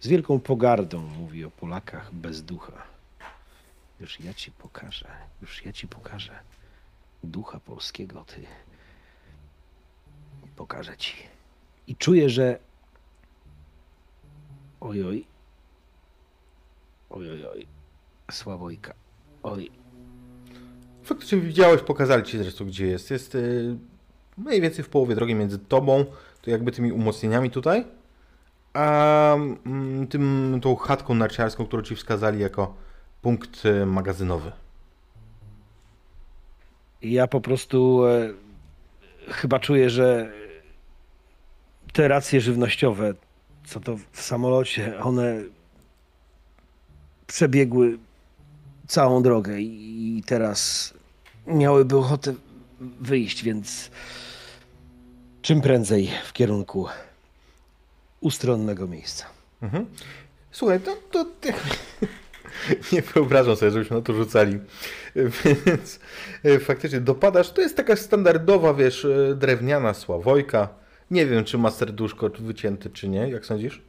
z 0.00 0.08
wielką 0.08 0.40
pogardą 0.40 1.00
mówi 1.00 1.44
o 1.44 1.50
Polakach 1.50 2.14
bez 2.14 2.42
ducha. 2.42 2.82
Już 4.00 4.20
ja 4.20 4.34
ci 4.34 4.50
pokażę, 4.50 5.08
już 5.42 5.64
ja 5.64 5.72
ci 5.72 5.88
pokażę 5.88 6.32
ducha 7.24 7.60
polskiego, 7.60 8.24
ty. 8.24 8.46
Pokażę 10.56 10.96
ci. 10.96 11.14
I 11.86 11.96
czuję, 11.96 12.30
że. 12.30 12.58
Ojoj. 14.80 15.26
Ojoj, 17.10 17.46
oj. 17.46 17.66
Sławojka. 18.30 18.94
Oj. 19.42 19.70
Faktycznie 21.02 21.38
widziałeś, 21.38 21.82
pokazali 21.82 22.22
ci 22.22 22.38
zresztą 22.38 22.66
gdzie 22.66 22.86
jest. 22.86 23.10
Jest 23.10 23.34
yy, 23.34 23.76
mniej 24.38 24.60
więcej 24.60 24.84
w 24.84 24.88
połowie 24.88 25.14
drogi 25.14 25.34
między 25.34 25.58
tobą, 25.58 26.04
to 26.42 26.50
jakby 26.50 26.72
tymi 26.72 26.92
umocnieniami 26.92 27.50
tutaj, 27.50 27.84
a 28.72 29.34
mm, 29.34 30.06
tym, 30.06 30.58
tą 30.62 30.76
chatką 30.76 31.14
narciarską, 31.14 31.66
którą 31.66 31.82
ci 31.82 31.96
wskazali 31.96 32.40
jako 32.40 32.74
punkt 33.22 33.66
y, 33.66 33.86
magazynowy. 33.86 34.52
Ja 37.02 37.26
po 37.26 37.40
prostu 37.40 38.06
e, 38.06 38.32
chyba 39.28 39.58
czuję, 39.58 39.90
że 39.90 40.32
te 41.94 42.08
racje 42.08 42.40
żywnościowe, 42.40 43.14
co 43.66 43.80
to 43.80 43.96
w 44.12 44.20
samolocie, 44.20 44.98
one 44.98 45.42
przebiegły 47.26 47.98
całą 48.86 49.22
drogę 49.22 49.60
i 49.60 50.22
teraz 50.26 50.94
miałyby 51.46 51.96
ochotę 51.96 52.34
wyjść, 53.00 53.42
więc 53.44 53.90
czym 55.42 55.60
prędzej 55.60 56.10
w 56.24 56.32
kierunku 56.32 56.86
ustronnego 58.20 58.86
miejsca. 58.86 59.24
Mhm. 59.62 59.86
Słuchaj, 60.50 60.80
to, 60.80 60.96
to, 61.10 61.24
to 61.24 61.48
nie 62.92 63.02
wyobrażam 63.02 63.56
sobie, 63.56 63.70
żebyśmy 63.70 63.96
na 63.96 64.02
to 64.02 64.12
rzucali. 64.12 64.58
Więc 65.66 66.00
e, 66.44 66.58
faktycznie 66.58 67.00
dopadasz. 67.00 67.50
To 67.50 67.60
jest 67.60 67.76
taka 67.76 67.96
standardowa, 67.96 68.74
wiesz, 68.74 69.04
e, 69.04 69.34
drewniana 69.34 69.94
sławojka. 69.94 70.83
Nie 71.10 71.26
wiem, 71.26 71.44
czy 71.44 71.58
ma 71.58 71.70
serduszko 71.70 72.30
wycięte, 72.38 72.90
czy 72.90 73.08
nie. 73.08 73.28
Jak 73.28 73.46
sądzisz? 73.46 73.82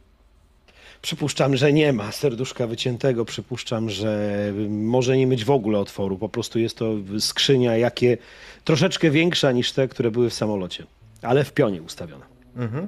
Przypuszczam, 1.02 1.56
że 1.56 1.74
nie 1.74 1.94
ma 1.94 2.12
serduszka 2.12 2.68
wyciętego. 2.68 3.26
Przypuszczam, 3.26 3.90
że 3.90 4.34
może 4.70 5.18
nie 5.18 5.28
mieć 5.28 5.46
w 5.46 5.52
ogóle 5.52 5.80
otworu. 5.80 6.18
Po 6.18 6.30
prostu 6.30 6.60
jest 6.60 6.78
to 6.78 6.94
skrzynia, 7.20 7.78
jakie 7.78 8.18
troszeczkę 8.64 9.10
większa 9.10 9.52
niż 9.52 9.72
te, 9.72 9.88
które 9.88 10.12
były 10.12 10.30
w 10.30 10.34
samolocie, 10.34 10.86
ale 11.22 11.44
w 11.44 11.54
pionie 11.54 11.82
ustawiona. 11.82 12.26
Mhm. 12.56 12.88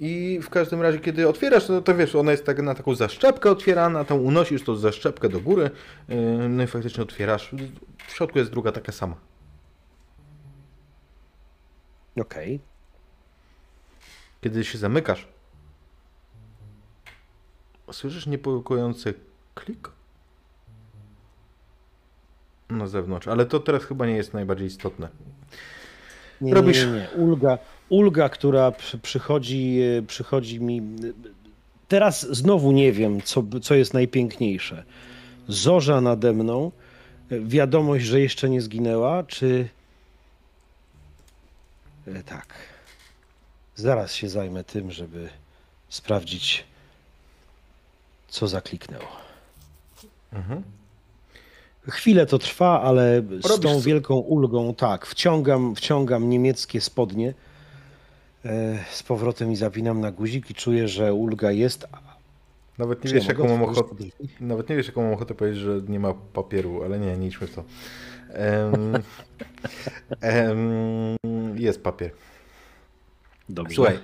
I 0.00 0.40
w 0.42 0.50
każdym 0.50 0.82
razie, 0.82 0.98
kiedy 0.98 1.28
otwierasz, 1.28 1.68
no 1.68 1.82
to 1.82 1.94
wiesz, 1.94 2.14
ona 2.14 2.30
jest 2.30 2.46
tak 2.46 2.62
na 2.62 2.74
taką 2.74 2.94
zaszczepkę 2.94 3.50
otwierana, 3.50 4.04
tą 4.04 4.16
unosisz 4.16 4.62
tą 4.62 4.76
zaszczepkę 4.76 5.28
do 5.28 5.40
góry, 5.40 5.70
yy, 6.08 6.48
no 6.48 6.62
i 6.62 6.66
faktycznie 6.66 7.02
otwierasz. 7.02 7.50
W 8.06 8.12
środku 8.12 8.38
jest 8.38 8.50
druga 8.50 8.72
taka 8.72 8.92
sama. 8.92 9.16
Okej. 12.20 12.54
Okay. 12.54 12.75
Kiedy 14.40 14.64
się 14.64 14.78
zamykasz, 14.78 15.28
słyszysz 17.92 18.26
niepokojący 18.26 19.14
klik 19.54 19.90
na 22.70 22.86
zewnątrz, 22.86 23.28
ale 23.28 23.46
to 23.46 23.60
teraz 23.60 23.84
chyba 23.84 24.06
nie 24.06 24.16
jest 24.16 24.34
najbardziej 24.34 24.66
istotne. 24.66 25.08
Nie, 26.40 26.54
Robisz... 26.54 26.84
nie, 26.84 26.92
nie, 26.92 26.98
nie. 26.98 27.08
Ulga, 27.24 27.58
ulga, 27.88 28.28
która 28.28 28.72
przychodzi, 29.02 29.80
e, 29.98 30.02
przychodzi 30.02 30.60
mi. 30.60 30.82
Teraz 31.88 32.26
znowu 32.36 32.72
nie 32.72 32.92
wiem, 32.92 33.22
co, 33.22 33.44
co 33.62 33.74
jest 33.74 33.94
najpiękniejsze. 33.94 34.84
Zorza 35.48 36.00
nade 36.00 36.32
mną, 36.32 36.72
wiadomość, 37.30 38.04
że 38.04 38.20
jeszcze 38.20 38.48
nie 38.48 38.60
zginęła, 38.60 39.24
czy. 39.24 39.68
E, 42.06 42.22
tak. 42.22 42.75
Zaraz 43.76 44.14
się 44.14 44.28
zajmę 44.28 44.64
tym, 44.64 44.90
żeby 44.90 45.28
sprawdzić, 45.88 46.64
co 48.28 48.48
zakliknęło. 48.48 49.08
Mhm. 50.32 50.62
Chwilę 51.88 52.26
to 52.26 52.38
trwa, 52.38 52.82
ale 52.82 53.22
z 53.40 53.60
tą 53.60 53.80
wielką 53.80 54.14
ulgą, 54.14 54.74
tak, 54.74 55.06
wciągam, 55.06 55.74
wciągam 55.74 56.30
niemieckie 56.30 56.80
spodnie 56.80 57.34
e, 58.44 58.84
z 58.90 59.02
powrotem 59.02 59.52
i 59.52 59.56
zapinam 59.56 60.00
na 60.00 60.12
guzik 60.12 60.50
i 60.50 60.54
czuję, 60.54 60.88
że 60.88 61.14
ulga 61.14 61.50
jest. 61.50 61.86
Nawet 62.78 63.04
nie, 63.04 63.12
wiesz, 63.12 63.26
jaką 63.26 63.48
mam 63.48 63.62
ochotę, 63.62 63.94
nawet 64.40 64.68
nie 64.68 64.76
wiesz, 64.76 64.86
jaką 64.86 65.02
mam 65.02 65.12
ochotę 65.12 65.34
powiedzieć, 65.34 65.60
że 65.60 65.80
nie 65.88 66.00
ma 66.00 66.14
papieru, 66.14 66.82
ale 66.82 66.98
nie, 66.98 67.16
nie 67.16 67.26
idźmy 67.26 67.46
w 67.46 67.54
to. 67.54 67.64
Um, 68.72 69.02
um, 70.22 71.58
jest 71.66 71.82
papier. 71.82 72.10
Dobrze. 73.48 73.74
Słuchaj. 73.74 73.98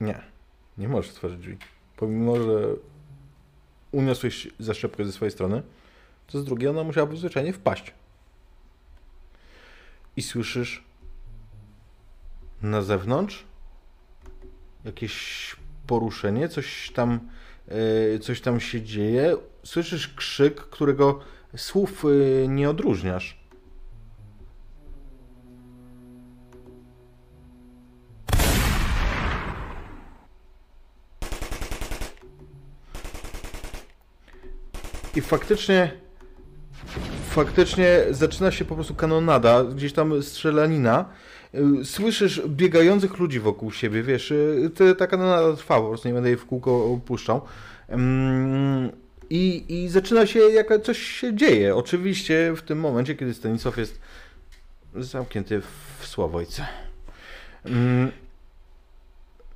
Nie, 0.00 0.22
nie 0.78 0.88
możesz 0.88 1.10
otworzyć 1.10 1.38
drzwi. 1.38 1.56
Pomimo, 1.96 2.36
że 2.36 2.66
uniosłeś 3.92 4.48
zaszczepkę 4.58 5.04
ze 5.04 5.12
swojej 5.12 5.32
strony, 5.32 5.62
to 6.26 6.40
z 6.40 6.44
drugiej 6.44 6.68
ona 6.68 6.84
musiałaby 6.84 7.16
zwyczajnie 7.16 7.52
wpaść. 7.52 7.94
I 10.16 10.22
słyszysz 10.22 10.84
na 12.62 12.82
zewnątrz 12.82 13.44
jakieś 14.84 15.56
poruszenie, 15.86 16.48
coś 16.48 16.90
tam, 16.94 17.20
yy, 18.12 18.18
coś 18.18 18.40
tam 18.40 18.60
się 18.60 18.82
dzieje. 18.82 19.36
Słyszysz 19.62 20.14
krzyk, 20.14 20.54
którego 20.60 21.20
słów 21.56 22.04
yy, 22.04 22.48
nie 22.48 22.70
odróżniasz. 22.70 23.45
I 35.16 35.20
faktycznie 35.20 35.90
faktycznie 37.28 38.04
zaczyna 38.10 38.50
się 38.50 38.64
po 38.64 38.74
prostu 38.74 38.94
kanonada, 38.94 39.64
gdzieś 39.64 39.92
tam 39.92 40.22
strzelanina. 40.22 41.04
Y, 41.80 41.84
słyszysz 41.84 42.42
biegających 42.48 43.18
ludzi 43.18 43.40
wokół 43.40 43.72
siebie, 43.72 44.02
wiesz, 44.02 44.30
y, 44.30 44.94
ta 44.98 45.06
kanonada 45.06 45.56
trwa, 45.56 45.80
po 45.80 45.88
prostu 45.88 46.08
nie 46.08 46.14
będę 46.14 46.28
jej 46.28 46.38
w 46.38 46.46
kółko 46.46 46.92
opuszczał. 46.92 47.40
I, 49.30 49.64
I 49.68 49.88
zaczyna 49.88 50.26
się, 50.26 50.40
jak 50.40 50.82
coś 50.82 50.98
się 50.98 51.36
dzieje. 51.36 51.76
Oczywiście 51.76 52.54
w 52.56 52.62
tym 52.62 52.80
momencie, 52.80 53.14
kiedy 53.14 53.34
Stanisław 53.34 53.76
jest 53.76 54.00
zamknięty 54.94 55.62
w 56.00 56.06
Sławojce. 56.06 56.66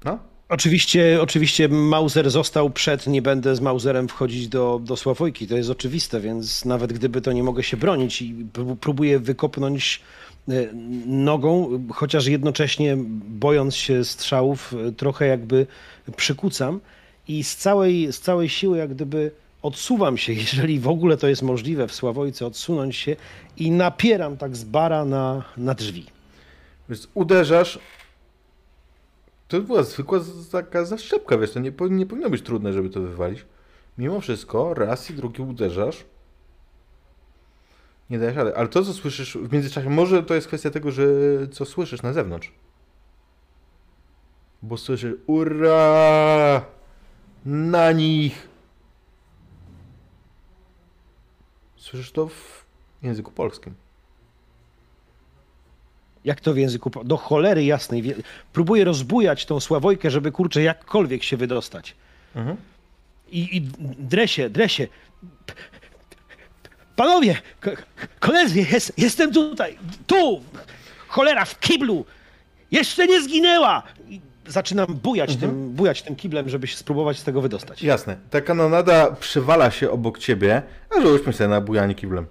No? 0.05 0.19
Oczywiście, 0.51 1.23
oczywiście 1.23 1.69
Mauser 1.69 2.31
został 2.31 2.71
przed, 2.71 3.07
nie 3.07 3.23
będę 3.23 3.57
z 3.57 3.61
Mauserem 3.61 4.09
wchodzić 4.09 4.49
do, 4.49 4.81
do 4.85 4.97
Sławojki, 4.97 5.47
to 5.47 5.57
jest 5.57 5.71
oczywiste, 5.71 6.21
więc 6.21 6.65
nawet 6.65 6.93
gdyby 6.93 7.21
to 7.21 7.33
nie 7.33 7.43
mogę 7.43 7.63
się 7.63 7.77
bronić 7.77 8.23
i 8.23 8.47
próbuję 8.81 9.19
wykopnąć 9.19 10.01
e, 10.49 10.53
nogą, 11.07 11.81
chociaż 11.93 12.27
jednocześnie 12.27 12.97
bojąc 13.29 13.77
się 13.77 14.05
strzałów, 14.05 14.75
e, 14.89 14.93
trochę 14.93 15.27
jakby 15.27 15.67
przykucam 16.17 16.81
i 17.29 17.45
z 17.45 17.57
całej, 17.57 18.13
z 18.13 18.21
całej 18.21 18.49
siły 18.49 18.79
jak 18.79 18.95
gdyby 18.95 19.31
odsuwam 19.63 20.19
się, 20.19 20.33
jeżeli 20.43 20.81
w 20.81 20.89
ogóle 20.89 21.17
to 21.17 21.29
jest 21.29 21.43
możliwe 21.43 21.89
w 21.89 21.95
Sławojce, 21.95 22.47
odsunąć 22.47 22.97
się 22.97 23.17
i 23.57 23.71
napieram 23.71 24.37
tak 24.37 24.57
z 24.57 24.65
bara 24.65 25.05
na, 25.05 25.45
na 25.57 25.75
drzwi. 25.75 26.07
Więc 26.89 27.09
uderzasz, 27.15 27.79
To 29.51 29.61
była 29.61 29.83
zwykła 29.83 30.21
taka 30.53 30.85
zaszczepka, 30.85 31.39
wiesz, 31.39 31.53
to 31.53 31.61
nie, 31.61 31.73
nie 31.91 32.07
powinno 32.07 32.31
być 32.31 32.43
trudne, 32.43 32.73
żeby 32.73 32.91
to 32.91 33.01
wywalić. 33.01 33.47
Mimo 33.99 34.21
wszystko, 34.21 34.75
raz 34.75 35.11
i 35.11 35.15
drugi 35.15 35.43
uderzasz. 35.43 36.05
Nie 38.11 38.19
dajesz 38.19 38.37
rady. 38.37 38.57
Ale 38.57 38.69
to, 38.69 38.85
co 38.85 38.93
słyszysz 38.93 39.37
w 39.37 39.53
międzyczasie, 39.53 39.91
może 39.91 40.23
to 40.23 40.35
jest 40.35 40.47
kwestia 40.47 40.71
tego, 40.71 40.91
że 40.91 41.05
co 41.53 41.65
słyszysz 41.65 42.03
na 42.03 42.13
zewnątrz. 42.13 42.53
Bo 44.63 44.77
słyszysz, 44.77 45.15
ura! 45.27 46.65
Na 47.45 47.93
nich! 47.93 48.49
Słyszysz 51.77 52.13
to 52.13 52.29
w 52.29 52.65
języku 53.03 53.33
polskim. 53.33 53.75
Jak 56.25 56.41
to 56.41 56.55
w 56.55 56.57
języku? 56.57 56.91
Do 57.05 57.17
cholery 57.17 57.65
jasnej. 57.65 58.15
Próbuję 58.53 58.85
rozbujać 58.85 59.47
tą 59.47 59.61
Sławojkę, 59.61 60.11
żeby 60.11 60.33
kurczę 60.33 60.63
jakkolwiek 60.63 61.23
się 61.23 61.37
wydostać. 61.37 61.95
Mhm. 62.35 62.57
I, 63.31 63.57
i 63.57 63.61
dresie, 63.99 64.51
dresie. 64.51 64.87
Panowie, 66.97 67.37
ko- 67.61 67.71
koledzy, 68.21 68.59
jest, 68.73 68.93
jestem 68.99 69.33
tutaj, 69.33 69.79
tu, 70.07 70.41
cholera, 71.09 71.45
w 71.45 71.61
kiblu, 71.61 72.05
jeszcze 72.71 73.07
nie 73.07 73.23
zginęła. 73.23 73.83
I 74.09 74.21
zaczynam 74.47 74.87
bujać, 74.87 75.37
tym, 75.37 75.71
bujać 75.71 76.03
tym 76.03 76.17
kiblem, 76.17 76.49
żeby 76.49 76.67
się 76.67 76.77
spróbować 76.77 77.19
z 77.19 77.25
tego 77.25 77.41
wydostać. 77.41 77.83
Jasne. 77.83 78.17
Ta 78.31 78.41
kanonada 78.41 79.11
przywala 79.13 79.71
się 79.71 79.91
obok 79.91 80.19
ciebie, 80.19 80.63
a 80.99 81.01
rzućmy 81.01 81.33
sobie 81.33 81.49
na 81.49 81.61
bujanie 81.61 81.95
kiblem. 81.95 82.27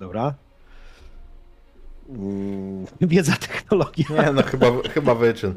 Dobra. 0.00 0.34
Mm, 2.10 2.86
Wiedza, 3.00 3.36
technologia. 3.36 4.04
Nie, 4.10 4.32
no 4.32 4.42
chyba, 4.42 4.66
chyba 4.94 5.14
wyczyn. 5.14 5.54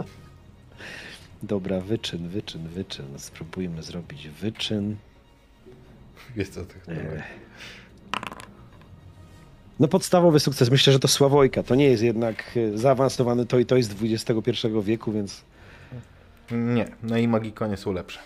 Dobra, 1.43 1.79
wyczyn, 1.79 2.27
wyczyn, 2.27 2.67
wyczyn. 2.67 3.05
Spróbujmy 3.17 3.83
zrobić 3.83 4.29
wyczyn. 4.29 4.95
Jest 6.35 6.55
to 6.55 6.65
technologia. 6.65 7.23
No 9.79 9.87
podstawowy 9.87 10.39
sukces, 10.39 10.71
myślę, 10.71 10.93
że 10.93 10.99
to 10.99 11.07
Sławojka. 11.07 11.63
To 11.63 11.75
nie 11.75 11.85
jest 11.85 12.03
jednak 12.03 12.43
e, 12.57 12.77
zaawansowany 12.77 13.45
to 13.45 13.59
i 13.59 13.65
to 13.65 13.77
jest 13.77 13.95
XXI 14.01 14.67
wieku, 14.83 15.11
więc 15.11 15.41
Nie, 16.51 16.85
no 17.03 17.17
i 17.17 17.27
magikonie 17.27 17.77
są 17.77 17.91
lepsze. 17.91 18.19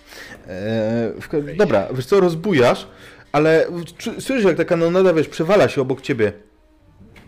Eee, 0.48 1.58
dobra, 1.58 1.88
wiesz 1.94 2.06
co, 2.06 2.20
rozbujasz, 2.20 2.88
ale 3.32 3.66
słyszysz 4.20 4.44
jak 4.44 4.58
ta 4.58 4.66
kanonada, 4.66 5.14
wiesz, 5.14 5.28
przewala 5.28 5.70
się 5.70 5.82
obok 5.82 6.02
ciebie 6.02 6.34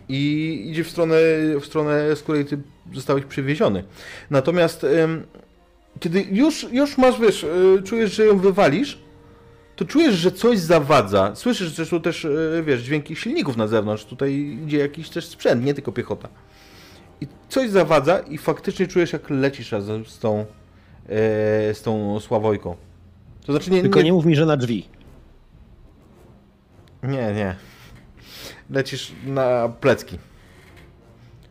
i 0.10 0.64
idzie 0.72 0.84
w 0.84 0.90
stronę, 0.90 1.15
w 1.61 1.65
stronę, 1.65 2.15
z 2.15 2.22
której 2.22 2.45
ty 2.45 2.57
zostałeś 2.94 3.26
przywieziony. 3.26 3.84
Natomiast 4.30 4.86
kiedy 5.99 6.26
już, 6.31 6.65
już 6.72 6.98
masz, 6.98 7.19
wiesz, 7.19 7.44
e, 7.44 7.81
czujesz, 7.84 8.15
że 8.15 8.26
ją 8.26 8.38
wywalisz, 8.38 8.99
to 9.76 9.86
czujesz, 9.86 10.15
że 10.15 10.31
coś 10.31 10.60
zawadza. 10.60 11.36
Słyszysz 11.36 11.69
zresztą 11.69 12.02
też, 12.02 12.26
e, 12.26 12.64
wiesz, 12.65 12.81
dźwięki 12.81 13.15
silników 13.15 13.57
na 13.57 13.68
zewnątrz. 13.68 14.06
Tutaj 14.06 14.60
idzie 14.65 14.77
jakiś 14.77 15.10
też 15.10 15.26
sprzęt, 15.26 15.65
nie 15.65 15.73
tylko 15.73 15.91
piechota. 15.91 16.30
I 17.22 17.27
coś 17.49 17.69
zawadza 17.69 18.19
i 18.19 18.38
faktycznie 18.38 18.88
czujesz, 18.88 19.14
jak 19.14 19.30
lecisz 19.30 19.72
razem 19.72 20.06
z 20.06 20.19
tą, 20.19 20.40
e, 20.40 20.45
z 21.73 21.81
tą 21.81 22.19
Sławojką. 22.19 22.76
To 23.45 23.52
znaczy 23.52 23.72
nie, 23.72 23.81
tylko 23.81 23.99
nie 23.99 24.06
nie, 24.06 24.14
mów 24.14 24.26
mi, 24.26 24.36
że 24.36 24.45
na 24.45 24.57
drzwi. 24.57 24.90
nie, 27.03 27.34
nie. 27.34 27.56
Lecisz 28.70 29.12
na 29.26 29.70
plecki. 29.70 30.20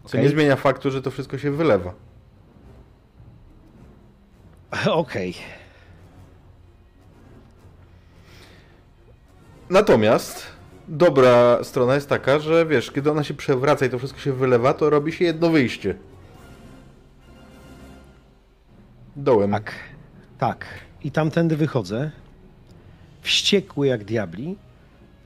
Co 0.04 0.08
Okej. 0.08 0.22
nie 0.22 0.28
zmienia 0.28 0.56
faktu, 0.56 0.90
że 0.90 1.02
to 1.02 1.10
wszystko 1.10 1.38
się 1.38 1.50
wylewa. 1.50 1.94
Okej. 4.90 5.34
Natomiast 9.70 10.46
dobra 10.88 11.64
strona 11.64 11.94
jest 11.94 12.08
taka, 12.08 12.38
że 12.38 12.66
wiesz, 12.66 12.90
kiedy 12.90 13.10
ona 13.10 13.24
się 13.24 13.34
przewraca 13.34 13.86
i 13.86 13.90
to 13.90 13.98
wszystko 13.98 14.20
się 14.20 14.32
wylewa, 14.32 14.74
to 14.74 14.90
robi 14.90 15.12
się 15.12 15.24
jedno 15.24 15.50
wyjście. 15.50 15.94
Dołem. 19.16 19.50
Tak, 19.50 19.72
tak. 20.38 20.66
I 21.04 21.10
tamtędy 21.10 21.56
wychodzę. 21.56 22.10
Wściekły 23.22 23.86
jak 23.86 24.04
diabli. 24.04 24.56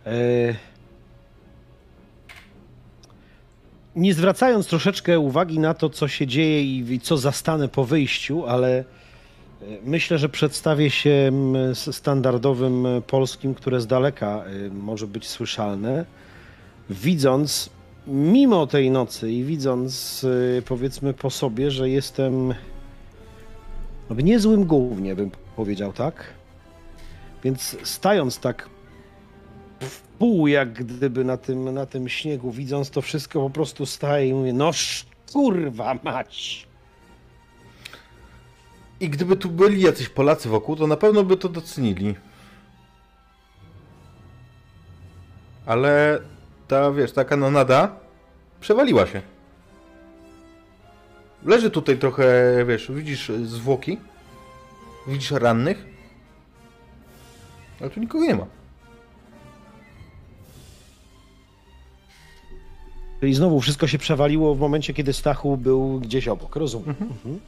E... 0.07 0.72
Nie 3.97 4.15
zwracając 4.15 4.67
troszeczkę 4.67 5.19
uwagi 5.19 5.59
na 5.59 5.75
to, 5.75 5.91
co 5.91 6.09
się 6.09 6.27
dzieje 6.27 6.63
i 6.63 7.01
co 7.01 7.17
zastanę 7.17 7.69
po 7.69 7.85
wyjściu, 7.85 8.47
ale 8.47 8.79
e, 8.79 8.85
myślę, 9.85 10.19
że 10.19 10.29
przedstawię 10.29 10.91
się 10.91 11.33
standardowym 11.75 12.87
e, 12.87 13.01
polskim, 13.01 13.55
które 13.55 13.81
z 13.81 13.87
daleka 13.87 14.45
e, 14.45 14.71
może 14.71 15.07
być 15.07 15.29
słyszalne. 15.29 16.05
Widząc, 16.91 17.71
mimo 18.07 18.67
tej 18.67 18.91
nocy 18.91 19.33
i 19.33 19.45
widząc, 19.45 20.27
powiedzmy 20.67 21.15
po 21.15 21.31
sobie, 21.31 21.71
że 21.71 21.91
jestem 21.91 22.55
w 24.11 24.23
niezłym 24.23 24.65
głównie 24.65 25.15
bym 25.15 25.31
powiedział, 25.57 25.93
tak? 25.93 26.25
Więc 27.45 27.77
stając 27.83 28.39
tak 28.39 28.69
pół 30.23 30.47
jak 30.47 30.73
gdyby 30.73 31.25
na 31.25 31.37
tym, 31.37 31.75
na 31.75 31.87
tym 31.87 32.09
śniegu, 32.09 32.51
widząc 32.51 32.91
to 32.91 33.03
wszystko, 33.03 33.41
po 33.41 33.51
prostu 33.51 33.87
staję 33.87 34.29
i 34.29 34.35
mówię, 34.35 34.53
no 34.53 34.71
kurwa 35.33 35.99
mać! 36.03 36.67
I 39.01 39.09
gdyby 39.09 39.37
tu 39.37 39.51
byli 39.51 39.81
jacyś 39.81 40.09
Polacy 40.09 40.49
wokół, 40.49 40.77
to 40.77 40.87
na 40.87 40.97
pewno 40.97 41.25
by 41.25 41.37
to 41.37 41.49
docenili. 41.49 42.15
Ale 45.67 46.21
ta, 46.69 46.93
wiesz, 46.93 47.13
ta 47.13 47.25
kanonada 47.25 47.97
przewaliła 48.61 49.07
się. 49.07 49.23
Leży 51.45 51.71
tutaj 51.71 51.99
trochę, 51.99 52.25
wiesz, 52.67 52.93
widzisz 52.93 53.33
zwłoki, 53.45 53.99
widzisz 55.07 55.31
rannych, 55.31 55.87
ale 57.81 57.91
tu 57.91 58.01
nikogo 58.01 58.25
nie 58.25 58.35
ma. 58.35 58.62
Czyli 63.23 63.35
znowu 63.35 63.61
wszystko 63.61 63.87
się 63.87 63.99
przewaliło 63.99 64.55
w 64.55 64.59
momencie, 64.59 64.95
kiedy 64.95 65.13
Stachu 65.13 65.57
był 65.57 66.01
gdzieś 66.01 66.29
obok, 66.29 66.57
rozumiem. 66.57 66.89
Mhm. 67.01 67.41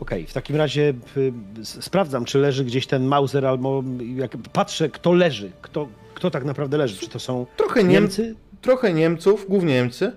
Okej, 0.00 0.26
w 0.26 0.32
takim 0.32 0.56
razie 0.56 0.94
y, 1.16 1.32
sprawdzam, 1.64 2.24
czy 2.24 2.38
leży 2.38 2.64
gdzieś 2.64 2.86
ten 2.86 3.04
Mauser, 3.04 3.46
albo 3.46 3.84
jak 4.16 4.36
patrzę, 4.52 4.88
kto 4.88 5.12
leży, 5.12 5.52
kto, 5.62 5.88
kto 6.14 6.30
tak 6.30 6.44
naprawdę 6.44 6.76
leży. 6.76 6.96
Czy 6.96 7.08
to 7.08 7.18
są 7.18 7.46
Trochę 7.56 7.80
Niem- 7.84 7.90
Niemcy? 7.90 8.34
trochę 8.62 8.92
Niemców, 8.92 9.46
głównie 9.48 9.74
Niemcy, 9.74 10.12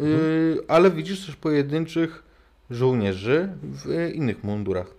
yy, 0.00 0.60
ale 0.68 0.90
widzisz 0.90 1.26
też 1.26 1.36
pojedynczych 1.36 2.22
żołnierzy 2.70 3.48
w 3.62 4.10
innych 4.14 4.44
mundurach. 4.44 4.94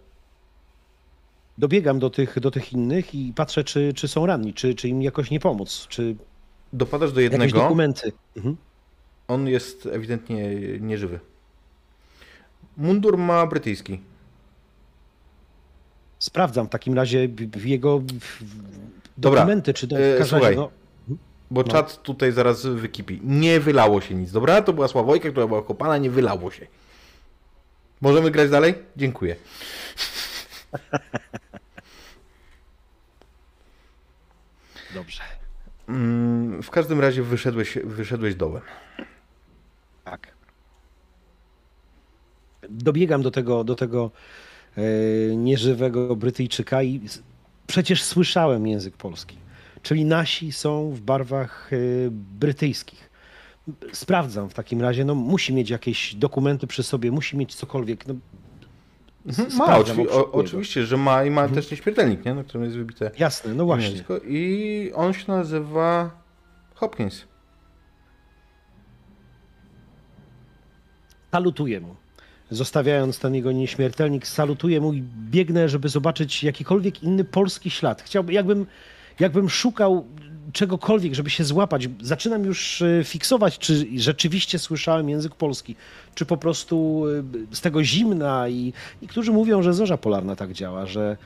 Dobiegam 1.57 1.99
do 1.99 2.09
tych, 2.09 2.39
do 2.39 2.51
tych 2.51 2.73
innych 2.73 3.15
i 3.15 3.33
patrzę, 3.35 3.63
czy, 3.63 3.93
czy 3.95 4.07
są 4.07 4.25
ranni, 4.25 4.53
czy, 4.53 4.75
czy 4.75 4.87
im 4.89 5.01
jakoś 5.01 5.31
nie 5.31 5.39
pomóc, 5.39 5.85
czy 5.89 6.15
Dopadasz 6.73 7.11
do 7.11 7.21
jakieś 7.21 7.39
jednego. 7.39 7.59
dokumenty. 7.63 8.11
Mhm. 8.37 8.57
On 9.27 9.47
jest 9.47 9.85
ewidentnie 9.85 10.55
nieżywy. 10.79 11.19
Mundur 12.77 13.17
ma 13.17 13.47
brytyjski. 13.47 14.01
Sprawdzam 16.19 16.67
w 16.67 16.69
takim 16.69 16.93
razie 16.93 17.27
jego 17.65 18.01
Dobra, 19.17 19.41
dokumenty, 19.41 19.73
czy 19.73 19.87
do, 19.87 19.99
e, 19.99 20.23
w 20.23 20.27
słuchaj. 20.27 20.55
no, 20.55 20.69
Bo 21.51 21.61
No. 21.61 21.67
czat 21.67 22.03
tutaj 22.03 22.31
zaraz 22.31 22.65
wykipi. 22.65 23.19
Nie 23.23 23.59
wylało 23.59 24.01
się 24.01 24.15
nic, 24.15 24.31
dobra? 24.31 24.61
To 24.61 24.73
była 24.73 24.87
Sławojka, 24.87 25.29
która 25.29 25.47
była 25.47 25.63
kopana, 25.63 25.97
nie 25.97 26.09
wylało 26.09 26.51
się. 26.51 26.67
Możemy 28.01 28.31
grać 28.31 28.49
dalej? 28.49 28.75
Dziękuję. 28.97 29.35
dobrze. 34.93 35.23
Mm, 35.89 36.63
w 36.63 36.69
każdym 36.69 36.99
razie 36.99 37.23
wyszedłeś, 37.23 37.77
wyszedłeś 37.83 38.35
dołem. 38.35 38.61
Tak. 40.03 40.33
Dobiegam 42.69 43.21
do 43.21 43.31
tego, 43.31 43.63
do 43.63 43.75
tego 43.75 44.11
e, 44.77 44.81
nieżywego 45.35 46.15
Brytyjczyka 46.15 46.83
i 46.83 47.01
przecież 47.67 48.03
słyszałem 48.03 48.67
język 48.67 48.97
polski. 48.97 49.37
Czyli 49.81 50.05
nasi 50.05 50.51
są 50.51 50.91
w 50.91 51.01
barwach 51.01 51.73
e, 51.73 51.77
brytyjskich. 52.11 53.09
Sprawdzam 53.93 54.49
w 54.49 54.53
takim 54.53 54.81
razie, 54.81 55.05
no 55.05 55.15
musi 55.15 55.53
mieć 55.53 55.69
jakieś 55.69 56.15
dokumenty 56.15 56.67
przy 56.67 56.83
sobie, 56.83 57.11
musi 57.11 57.37
mieć 57.37 57.55
cokolwiek. 57.55 58.07
No, 58.07 58.15
Mhm, 59.25 59.57
Ma, 59.57 59.79
oczywi- 59.79 60.07
o, 60.11 60.31
oczywiście, 60.31 60.85
że 60.85 60.97
ma 60.97 61.23
i 61.23 61.29
ma 61.31 61.47
też 61.47 61.71
nieśmiertelnik, 61.71 62.25
nie? 62.25 62.33
na 62.33 62.43
którym 62.43 62.63
jest 62.63 62.77
wybite 62.77 63.11
Jasne, 63.19 63.53
no 63.53 63.65
właśnie. 63.65 63.87
nazwisko. 63.89 64.17
I 64.27 64.91
on 64.95 65.13
się 65.13 65.23
nazywa 65.31 66.11
Hopkins. 66.75 67.25
salutuję 71.31 71.79
mu. 71.81 71.95
Zostawiając 72.51 73.19
ten 73.19 73.35
jego 73.35 73.51
nieśmiertelnik, 73.51 74.27
salutuję 74.27 74.81
mu 74.81 74.93
i 74.93 75.03
biegnę, 75.31 75.69
żeby 75.69 75.89
zobaczyć 75.89 76.43
jakikolwiek 76.43 77.03
inny 77.03 77.23
polski 77.23 77.69
ślad. 77.69 78.01
Chciałbym, 78.01 78.33
jakbym, 78.35 78.65
jakbym 79.19 79.49
szukał 79.49 80.05
czegokolwiek, 80.53 81.13
żeby 81.13 81.29
się 81.29 81.43
złapać. 81.43 81.89
Zaczynam 82.01 82.45
już 82.45 82.81
e, 82.81 83.03
fiksować, 83.03 83.57
czy 83.57 83.87
rzeczywiście 83.95 84.59
słyszałem 84.59 85.09
język 85.09 85.35
polski, 85.35 85.75
czy 86.15 86.25
po 86.25 86.37
prostu 86.37 87.05
e, 87.51 87.55
z 87.55 87.61
tego 87.61 87.83
zimna 87.83 88.49
i 88.49 88.73
niektórzy 89.01 89.31
mówią, 89.31 89.61
że 89.61 89.73
zorza 89.73 89.97
polarna 89.97 90.35
tak 90.35 90.53
działa, 90.53 90.85
że 90.85 91.17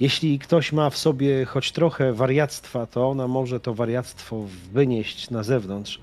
jeśli 0.00 0.38
ktoś 0.38 0.72
ma 0.72 0.90
w 0.90 0.96
sobie 0.96 1.44
choć 1.44 1.72
trochę 1.72 2.12
wariactwa, 2.12 2.86
to 2.86 3.10
ona 3.10 3.28
może 3.28 3.60
to 3.60 3.74
wariactwo 3.74 4.46
wynieść 4.72 5.30
na 5.30 5.42
zewnątrz. 5.42 6.00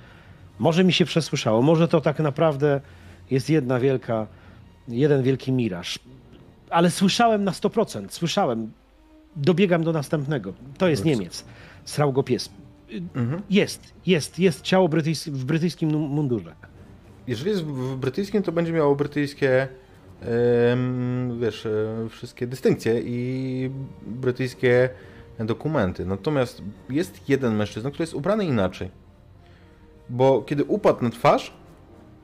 Może 0.59 0.83
mi 0.83 0.93
się 0.93 1.05
przesłyszało, 1.05 1.61
może 1.61 1.87
to 1.87 2.01
tak 2.01 2.19
naprawdę 2.19 2.81
jest 3.31 3.49
jedna 3.49 3.79
wielka, 3.79 4.27
jeden 4.87 5.23
wielki 5.23 5.51
miraż. 5.51 5.99
Ale 6.69 6.91
słyszałem 6.91 7.43
na 7.43 7.51
100%, 7.51 8.05
słyszałem. 8.09 8.71
Dobiegam 9.35 9.83
do 9.83 9.91
następnego. 9.91 10.53
To 10.77 10.87
jest 10.87 11.05
Niemiec. 11.05 11.45
Srał 11.85 12.13
go 12.13 12.23
pies. 12.23 12.49
Mhm. 13.15 13.41
Jest, 13.49 13.93
jest, 14.05 14.39
jest 14.39 14.61
ciało 14.61 14.89
brytyjs 14.89 15.27
w 15.27 15.45
brytyjskim 15.45 15.89
mundurze. 15.89 16.55
Jeżeli 17.27 17.49
jest 17.49 17.63
w 17.63 17.95
brytyjskim, 17.95 18.43
to 18.43 18.51
będzie 18.51 18.73
miało 18.73 18.95
brytyjskie 18.95 19.67
wiesz, 21.39 21.65
e, 21.65 22.09
wszystkie 22.09 22.47
dystynkcje 22.47 23.01
i 23.01 23.69
brytyjskie 24.07 24.89
dokumenty. 25.39 26.05
Natomiast 26.05 26.61
jest 26.89 27.29
jeden 27.29 27.55
mężczyzna, 27.55 27.89
który 27.89 28.03
jest 28.03 28.13
ubrany 28.13 28.45
inaczej. 28.45 28.91
Bo 30.09 30.41
kiedy 30.41 30.63
upadł 30.63 31.03
na 31.03 31.09
twarz, 31.09 31.53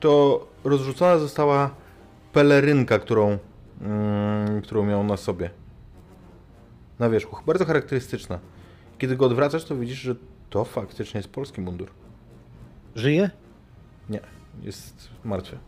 to 0.00 0.46
rozrzucona 0.64 1.18
została 1.18 1.70
pelerynka, 2.32 2.98
którą, 2.98 3.38
mm, 3.80 4.62
którą 4.62 4.84
miał 4.84 5.04
na 5.04 5.16
sobie. 5.16 5.50
Na 6.98 7.10
wierzchu. 7.10 7.36
Bardzo 7.46 7.64
charakterystyczna. 7.64 8.38
Kiedy 8.98 9.16
go 9.16 9.26
odwracasz, 9.26 9.64
to 9.64 9.76
widzisz, 9.76 9.98
że 9.98 10.14
to 10.50 10.64
faktycznie 10.64 11.18
jest 11.18 11.30
polski 11.30 11.60
mundur. 11.60 11.90
Żyje? 12.94 13.30
Nie, 14.08 14.20
jest 14.62 15.08
martwy. 15.24 15.58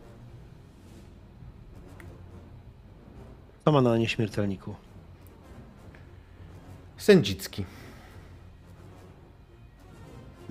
Co 3.64 3.72
ma 3.72 3.80
na 3.80 3.96
nieśmiertelniku? 3.96 4.74
Sędzicki. 6.96 7.64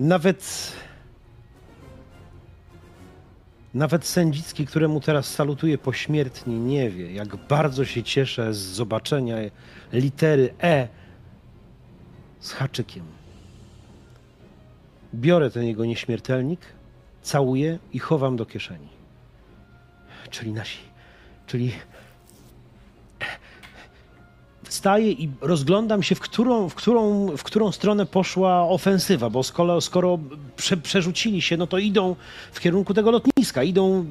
Nawet. 0.00 0.72
Nawet 3.74 4.04
Sędzicki, 4.04 4.66
któremu 4.66 5.00
teraz 5.00 5.34
salutuję 5.34 5.78
pośmiertnie, 5.78 6.58
nie 6.58 6.90
wie, 6.90 7.12
jak 7.12 7.36
bardzo 7.36 7.84
się 7.84 8.02
cieszę 8.02 8.54
z 8.54 8.58
zobaczenia 8.58 9.36
litery 9.92 10.54
E 10.62 10.88
z 12.40 12.52
haczykiem. 12.52 13.19
Biorę 15.14 15.50
ten 15.50 15.64
jego 15.64 15.84
nieśmiertelnik, 15.84 16.60
całuję 17.22 17.78
i 17.92 17.98
chowam 17.98 18.36
do 18.36 18.46
kieszeni. 18.46 18.88
Czyli 20.30 20.52
nasi, 20.52 20.78
czyli 21.46 21.72
wstaję 24.70 25.12
i 25.12 25.30
rozglądam 25.40 26.02
się, 26.02 26.14
w 26.14 26.20
którą, 26.20 26.68
w 26.68 26.74
którą, 26.74 27.28
w 27.36 27.42
którą 27.42 27.72
stronę 27.72 28.06
poszła 28.06 28.68
ofensywa, 28.68 29.30
bo 29.30 29.42
skoro, 29.42 29.80
skoro 29.80 30.18
prze, 30.56 30.76
przerzucili 30.76 31.42
się, 31.42 31.56
no 31.56 31.66
to 31.66 31.78
idą 31.78 32.16
w 32.52 32.60
kierunku 32.60 32.94
tego 32.94 33.10
lotniska, 33.10 33.62
idą, 33.62 34.04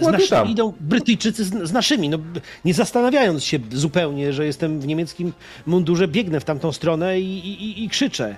z 0.00 0.06
naszy, 0.06 0.50
idą 0.50 0.72
Brytyjczycy 0.80 1.44
z, 1.44 1.68
z, 1.68 1.72
naszymi, 1.72 2.08
no, 2.08 2.18
nie 2.64 2.74
zastanawiając 2.74 3.44
się 3.44 3.58
zupełnie, 3.72 4.32
że 4.32 4.46
jestem 4.46 4.80
w 4.80 4.86
niemieckim 4.86 5.32
mundurze, 5.66 6.08
biegnę 6.08 6.40
w 6.40 6.44
tamtą 6.44 6.72
stronę 6.72 7.20
i, 7.20 7.38
i, 7.48 7.84
i 7.84 7.88
krzyczę. 7.88 8.36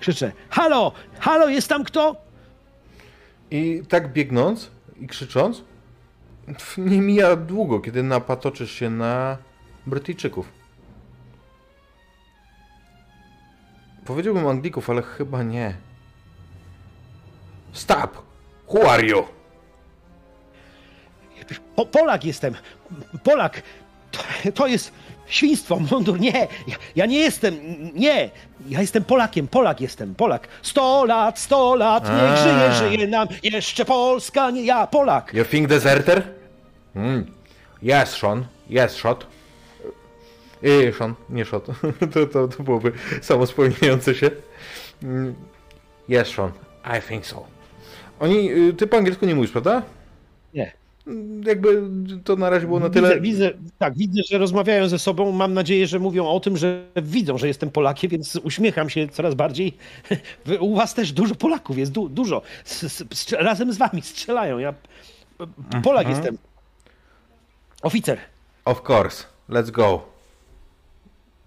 Krzyczę, 0.00 0.32
halo, 0.50 0.92
halo, 1.18 1.48
jest 1.48 1.68
tam 1.68 1.84
kto? 1.84 2.16
I 3.50 3.82
tak 3.88 4.12
biegnąc 4.12 4.70
i 5.00 5.06
krzycząc, 5.06 5.62
nie 6.78 7.00
mija 7.00 7.36
długo, 7.36 7.80
kiedy 7.80 8.02
napatoczysz 8.02 8.72
się 8.72 8.90
na 8.90 9.38
Brytyjczyków. 9.86 10.52
Powiedziałbym 14.04 14.46
Anglików, 14.46 14.90
ale 14.90 15.02
chyba 15.02 15.42
nie. 15.42 15.74
Stop! 17.72 18.22
Who 18.68 18.90
are 18.90 19.06
you? 19.06 19.24
Po, 21.76 21.86
Polak 21.86 22.24
jestem. 22.24 22.54
Polak. 23.24 23.62
To, 24.10 24.18
to, 24.54 24.66
jest 24.66 24.92
świństwo, 25.28 25.80
mundur. 25.90 26.20
Nie, 26.20 26.48
ja, 26.66 26.76
ja, 26.96 27.06
nie 27.06 27.18
jestem. 27.18 27.54
Nie. 27.94 28.30
Ja 28.68 28.80
jestem 28.80 29.04
Polakiem. 29.04 29.48
Polak 29.48 29.80
jestem. 29.80 30.14
Polak. 30.14 30.48
Sto 30.62 31.04
lat, 31.04 31.38
sto 31.38 31.74
lat. 31.74 32.04
Niech 32.04 32.36
żyje, 32.36 32.72
żyje 32.72 33.08
nam. 33.08 33.28
Jeszcze 33.42 33.84
Polska. 33.84 34.50
Nie 34.50 34.64
ja, 34.64 34.86
Polak. 34.86 35.34
You 35.34 35.44
think 35.44 35.68
deserter? 35.68 36.22
Mm. 36.96 37.26
Yes, 37.82 38.08
Sean. 38.08 38.46
Yes, 38.70 38.96
shot. 38.96 39.26
Yy, 40.62 40.92
Sean, 40.92 41.14
nie 41.30 41.44
shot. 41.44 41.66
to, 42.14 42.26
to, 42.26 42.48
to 42.48 42.62
byłoby 42.62 42.92
samo 43.22 43.46
spełniające 43.46 44.14
się. 44.14 44.30
Mm. 45.02 45.34
Yes, 46.08 46.28
Sean. 46.28 46.52
I 46.98 47.02
think 47.02 47.26
so. 47.26 47.46
Oni, 48.20 48.50
y, 48.52 48.72
ty 48.72 48.86
po 48.86 48.96
angielsku 48.96 49.26
nie 49.26 49.34
mówisz, 49.34 49.50
prawda? 49.50 49.82
Nie. 50.54 50.72
Jakby 51.46 51.82
to 52.24 52.36
na 52.36 52.50
razie 52.50 52.66
było 52.66 52.80
na 52.80 52.90
tyle. 52.90 53.20
Widzę, 53.20 53.50
tak, 53.78 53.96
widzę, 53.96 54.22
że 54.30 54.38
rozmawiają 54.38 54.88
ze 54.88 54.98
sobą. 54.98 55.32
Mam 55.32 55.54
nadzieję, 55.54 55.86
że 55.86 55.98
mówią 55.98 56.26
o 56.26 56.40
tym, 56.40 56.56
że 56.56 56.84
widzą, 56.96 57.38
że 57.38 57.48
jestem 57.48 57.70
Polakiem, 57.70 58.10
więc 58.10 58.36
uśmiecham 58.36 58.90
się 58.90 59.08
coraz 59.08 59.34
bardziej. 59.34 59.76
U 60.60 60.74
was 60.74 60.94
też 60.94 61.12
dużo 61.12 61.34
Polaków 61.34 61.78
jest, 61.78 61.92
du 61.92 62.08
dużo. 62.08 62.42
S 62.64 63.32
razem 63.32 63.72
z 63.72 63.78
wami 63.78 64.02
strzelają. 64.02 64.58
Ja 64.58 64.74
Polak 65.82 66.06
mhm. 66.06 66.16
jestem. 66.16 66.38
Oficer. 67.82 68.18
Of 68.64 68.90
course. 68.90 69.24
Let's 69.50 69.70
go. 69.70 70.02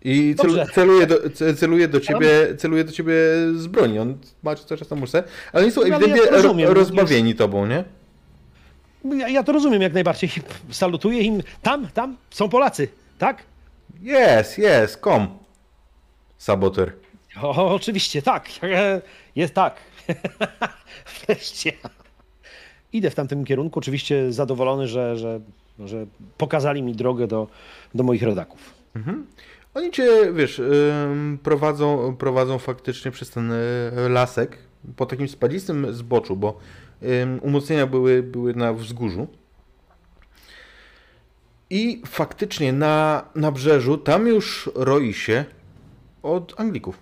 I 0.03 0.35
cel, 0.37 0.67
celuje, 0.73 1.07
do, 1.07 1.17
celuje, 1.55 1.87
do 1.87 1.99
ciebie, 1.99 2.29
celuje 2.57 2.83
do 2.83 2.91
ciebie 2.91 3.13
z 3.55 3.67
broni. 3.67 3.99
On 3.99 4.17
ma 4.43 4.55
cały 4.55 4.79
czas 4.79 4.89
na 4.89 4.97
muszce, 4.97 5.23
ale 5.53 5.63
oni 5.63 5.71
są 5.71 5.81
no, 5.81 5.87
ewidentnie 5.87 6.21
ja 6.31 6.67
no, 6.67 6.73
rozbawieni 6.73 7.35
tobą, 7.35 7.65
nie? 7.65 7.83
Ja, 9.05 9.29
ja, 9.29 9.43
to 9.43 9.51
rozumiem 9.51 9.81
jak 9.81 9.93
najbardziej. 9.93 10.29
Salutuję 10.71 11.21
im. 11.21 11.43
Tam, 11.61 11.87
tam 11.87 12.17
są 12.29 12.49
Polacy, 12.49 12.87
tak? 13.19 13.43
Jest, 14.01 14.57
jest, 14.57 14.97
kom. 14.97 15.37
Saboter. 16.37 16.93
O, 17.41 17.73
oczywiście, 17.75 18.21
tak. 18.21 18.49
Jest 19.35 19.53
tak. 19.53 19.75
Wreszcie. 21.27 21.73
Idę 22.93 23.09
w 23.09 23.15
tamtym 23.15 23.45
kierunku, 23.45 23.79
oczywiście 23.79 24.33
zadowolony, 24.33 24.87
że, 24.87 25.17
że, 25.17 25.39
że 25.79 26.05
pokazali 26.37 26.83
mi 26.83 26.95
drogę 26.95 27.27
do, 27.27 27.47
do 27.95 28.03
moich 28.03 28.23
rodaków. 28.23 28.73
Mhm. 28.95 29.27
Oni 29.73 29.91
cię, 29.91 30.33
wiesz, 30.33 30.61
prowadzą, 31.43 32.15
prowadzą 32.15 32.59
faktycznie 32.59 33.11
przez 33.11 33.29
ten 33.29 33.51
e, 33.51 34.09
lasek 34.09 34.57
po 34.95 35.05
takim 35.05 35.27
spadzistym 35.27 35.93
zboczu, 35.93 36.35
bo 36.35 36.59
umocnienia 37.41 37.87
były, 37.87 38.23
były 38.23 38.53
na 38.55 38.73
wzgórzu. 38.73 39.27
I 41.69 42.01
faktycznie 42.05 42.73
na 42.73 43.25
nabrzeżu 43.35 43.97
tam 43.97 44.27
już 44.27 44.69
roi 44.75 45.13
się 45.13 45.45
od 46.23 46.59
Anglików. 46.59 46.99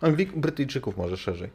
Anglik, 0.00 0.36
Brytyjczyków 0.36 0.96
może 0.96 1.16
szerzej. 1.16 1.50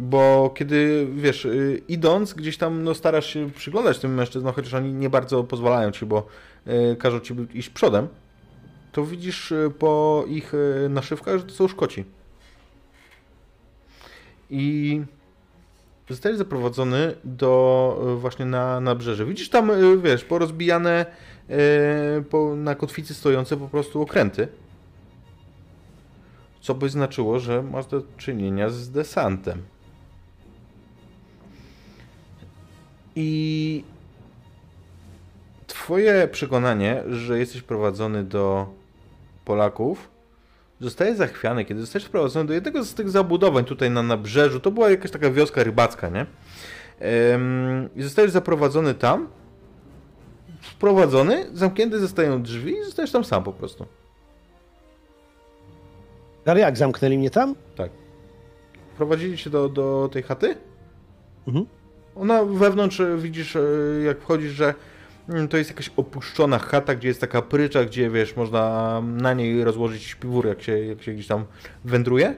Bo 0.00 0.50
kiedy, 0.54 1.08
wiesz, 1.14 1.44
y, 1.44 1.82
idąc 1.88 2.34
gdzieś 2.34 2.56
tam, 2.56 2.84
no 2.84 2.94
starasz 2.94 3.26
się 3.26 3.50
przyglądać 3.50 3.98
tym 3.98 4.14
mężczyznom, 4.14 4.54
chociaż 4.54 4.74
oni 4.74 4.92
nie 4.92 5.10
bardzo 5.10 5.44
pozwalają 5.44 5.90
ci, 5.90 6.06
bo 6.06 6.26
y, 6.92 6.96
każą 6.96 7.20
ci 7.20 7.34
iść 7.54 7.70
przodem, 7.70 8.08
to 8.92 9.04
widzisz 9.04 9.52
y, 9.52 9.72
po 9.78 10.24
ich 10.28 10.52
naszywkach, 10.88 11.38
że 11.38 11.44
to 11.44 11.54
są 11.54 11.68
Szkoci. 11.68 12.04
I 14.50 15.02
zostajesz 16.08 16.38
zaprowadzony 16.38 17.14
do 17.24 18.16
właśnie 18.20 18.44
na 18.44 18.80
nabrzeże. 18.80 19.26
Widzisz 19.26 19.48
tam, 19.48 19.70
wiesz, 20.02 20.24
porozbijane 20.24 21.06
po, 22.30 22.56
na 22.56 22.74
kotwicy 22.74 23.14
stojące 23.14 23.56
po 23.56 23.68
prostu 23.68 24.02
okręty. 24.02 24.48
Co 26.60 26.74
by 26.74 26.88
znaczyło, 26.88 27.38
że 27.38 27.62
masz 27.62 27.86
do 27.86 28.02
czynienia 28.16 28.70
z 28.70 28.90
desantem. 28.90 29.62
I 33.16 33.84
twoje 35.66 36.28
przekonanie, 36.28 37.02
że 37.08 37.38
jesteś 37.38 37.62
prowadzony 37.62 38.24
do 38.24 38.66
Polaków, 39.44 40.08
zostajesz 40.80 41.16
zachwiany, 41.16 41.64
kiedy 41.64 41.80
zostajesz 41.80 42.04
wprowadzony 42.04 42.46
do 42.46 42.54
jednego 42.54 42.84
z 42.84 42.94
tych 42.94 43.10
zabudowań 43.10 43.64
tutaj 43.64 43.90
na 43.90 44.02
nabrzeżu, 44.02 44.60
to 44.60 44.70
była 44.70 44.90
jakaś 44.90 45.10
taka 45.10 45.30
wioska 45.30 45.64
rybacka, 45.64 46.08
nie? 46.08 46.26
I 47.96 48.02
zostajesz 48.02 48.30
zaprowadzony 48.30 48.94
tam, 48.94 49.28
wprowadzony, 50.60 51.46
zamknięte 51.52 51.98
zostają 51.98 52.42
drzwi 52.42 52.72
i 52.72 52.84
zostajesz 52.84 53.12
tam 53.12 53.24
sam 53.24 53.44
po 53.44 53.52
prostu. 53.52 53.86
Ale 56.46 56.60
jak, 56.60 56.76
zamknęli 56.76 57.18
mnie 57.18 57.30
tam? 57.30 57.54
Tak. 57.76 57.90
Wprowadzili 58.94 59.38
cię 59.38 59.50
do, 59.50 59.68
do 59.68 60.08
tej 60.12 60.22
chaty? 60.22 60.56
Mhm. 61.48 61.66
Ona 62.16 62.44
wewnątrz 62.44 63.00
e, 63.00 63.16
widzisz, 63.16 63.56
e, 63.56 63.60
jak 64.04 64.20
wchodzisz, 64.20 64.52
że 64.52 64.74
to 65.50 65.56
jest 65.56 65.70
jakaś 65.70 65.90
opuszczona 65.96 66.58
chata, 66.58 66.94
gdzie 66.94 67.08
jest 67.08 67.20
taka 67.20 67.42
prycza, 67.42 67.84
gdzie 67.84 68.10
wiesz, 68.10 68.36
można 68.36 69.00
na 69.00 69.34
niej 69.34 69.64
rozłożyć 69.64 70.02
śpiwór, 70.02 70.46
jak 70.46 70.62
się, 70.62 70.78
jak 70.78 71.02
się 71.02 71.12
gdzieś 71.12 71.26
tam 71.26 71.44
wędruje. 71.84 72.36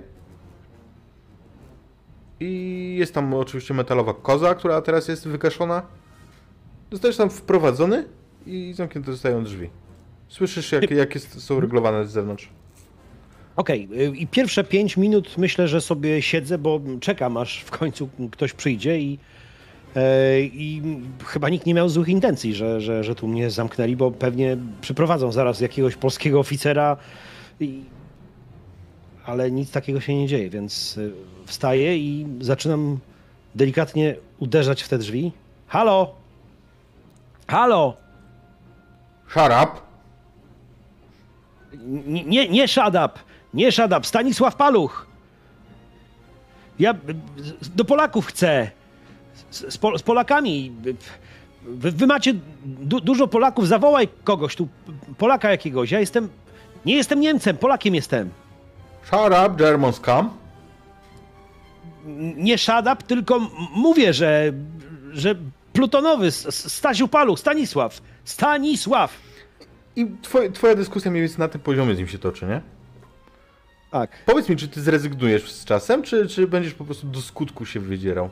I 2.40 2.96
jest 2.98 3.14
tam 3.14 3.34
oczywiście 3.34 3.74
metalowa 3.74 4.14
koza, 4.14 4.54
która 4.54 4.82
teraz 4.82 5.08
jest 5.08 5.28
wygaszona. 5.28 5.82
Zostajesz 6.90 7.16
tam 7.16 7.30
wprowadzony 7.30 8.04
i 8.46 8.72
zamknięte 8.76 9.12
zostają 9.12 9.44
drzwi. 9.44 9.70
Słyszysz, 10.28 10.72
jak, 10.72 10.90
jak 10.90 11.14
jest, 11.14 11.42
są 11.42 11.60
reglowane 11.60 12.06
z 12.06 12.10
zewnątrz. 12.10 12.48
Okej, 13.56 13.88
y, 13.92 14.16
i 14.16 14.26
pierwsze 14.26 14.64
pięć 14.64 14.96
minut 14.96 15.38
myślę, 15.38 15.68
że 15.68 15.80
sobie 15.80 16.22
siedzę, 16.22 16.58
bo 16.58 16.80
czekam, 17.00 17.36
aż 17.36 17.60
w 17.60 17.70
końcu 17.70 18.08
ktoś 18.32 18.52
przyjdzie 18.52 18.98
i, 18.98 19.18
i 20.42 20.82
chyba 21.24 21.48
nikt 21.48 21.66
nie 21.66 21.74
miał 21.74 21.88
złych 21.88 22.08
intencji, 22.08 22.54
że, 22.54 22.80
że, 22.80 23.04
że 23.04 23.14
tu 23.14 23.28
mnie 23.28 23.50
zamknęli, 23.50 23.96
bo 23.96 24.10
pewnie 24.10 24.56
przyprowadzą 24.80 25.32
zaraz 25.32 25.60
jakiegoś 25.60 25.96
polskiego 25.96 26.40
oficera, 26.40 26.96
i, 27.60 27.82
ale 29.26 29.50
nic 29.50 29.70
takiego 29.70 30.00
się 30.00 30.14
nie 30.14 30.26
dzieje, 30.26 30.50
więc 30.50 30.96
y, 30.98 31.12
wstaję 31.46 31.98
i 31.98 32.26
zaczynam 32.40 32.98
delikatnie 33.54 34.16
uderzać 34.38 34.82
w 34.82 34.88
te 34.88 34.98
drzwi. 34.98 35.32
Halo! 35.66 36.14
Halo! 37.46 37.96
Up! 39.36 39.80
Nie, 42.06 42.24
nie, 42.24 42.48
nie 42.48 42.68
Szadab! 42.68 43.18
Nie 43.54 43.72
Szadab! 43.72 44.06
Stanisław 44.06 44.56
Paluch! 44.56 45.06
Ja 46.78 46.94
z- 47.60 47.68
do 47.68 47.84
Polaków 47.84 48.26
chcę. 48.26 48.70
Z, 49.52 49.78
Pol- 49.78 49.98
z 49.98 50.02
Polakami. 50.02 50.72
Wy, 51.64 51.90
wy 51.92 52.06
macie 52.06 52.34
du, 52.64 53.00
dużo 53.00 53.28
Polaków. 53.28 53.68
Zawołaj 53.68 54.08
kogoś 54.24 54.56
tu. 54.56 54.68
Polaka 55.18 55.50
jakiegoś. 55.50 55.90
Ja 55.90 56.00
jestem. 56.00 56.28
Nie 56.86 56.94
jestem 56.96 57.20
Niemcem, 57.20 57.56
Polakiem 57.56 57.94
jestem. 57.94 58.30
Shut 59.04 59.32
up, 59.46 59.50
German 59.56 59.92
scum! 59.92 60.30
N- 62.06 62.34
Nie 62.36 62.58
Szadab, 62.58 63.02
tylko 63.02 63.36
m- 63.36 63.46
mówię, 63.74 64.12
że. 64.12 64.52
że 65.12 65.34
plutonowy. 65.72 66.30
Stasiu 66.50 67.08
Paluch, 67.08 67.38
Stanisław. 67.40 68.00
Stanisław! 68.24 69.12
I 69.96 70.06
twoje, 70.22 70.50
twoja 70.52 70.74
dyskusja 70.74 71.10
mniej 71.10 71.22
więcej 71.22 71.38
na 71.38 71.48
tym 71.48 71.60
poziomie 71.60 71.94
z 71.94 71.98
nim 71.98 72.08
się 72.08 72.18
toczy, 72.18 72.46
nie? 72.46 72.60
Tak. 73.90 74.10
Powiedz 74.26 74.48
mi, 74.48 74.56
czy 74.56 74.68
ty 74.68 74.80
zrezygnujesz 74.82 75.52
z 75.52 75.64
czasem, 75.64 76.02
czy, 76.02 76.26
czy 76.26 76.46
będziesz 76.46 76.74
po 76.74 76.84
prostu 76.84 77.06
do 77.06 77.20
skutku 77.20 77.66
się 77.66 77.80
wydzierał? 77.80 78.30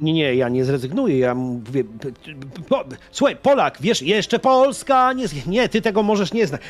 Nie, 0.00 0.12
nie, 0.12 0.34
ja 0.34 0.48
nie 0.48 0.64
zrezygnuję. 0.64 1.18
Ja 1.18 1.34
mówię. 1.34 1.84
Po, 2.68 2.84
słuchaj, 3.10 3.36
Polak, 3.36 3.78
wiesz, 3.80 4.02
jeszcze 4.02 4.38
Polska. 4.38 5.12
Nie, 5.12 5.26
nie, 5.46 5.68
ty 5.68 5.82
tego 5.82 6.02
możesz 6.02 6.32
nie 6.32 6.46
znać. 6.46 6.60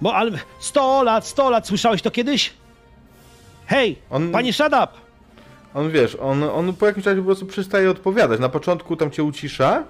Bo 0.00 0.14
ale 0.14 0.30
100 0.60 1.02
lat, 1.02 1.26
100 1.26 1.50
lat, 1.50 1.66
słyszałeś 1.66 2.02
to 2.02 2.10
kiedyś? 2.10 2.52
Hej, 3.66 3.98
On- 4.10 4.32
panie 4.32 4.52
Shadab! 4.52 4.94
On 5.74 5.90
wiesz, 5.90 6.14
on, 6.20 6.42
on 6.42 6.74
po 6.74 6.86
jakimś 6.86 7.04
czasie 7.04 7.16
po 7.18 7.24
prostu 7.26 7.46
przestaje 7.46 7.90
odpowiadać. 7.90 8.40
Na 8.40 8.48
początku 8.48 8.96
tam 8.96 9.10
cię 9.10 9.22
ucisza, 9.24 9.84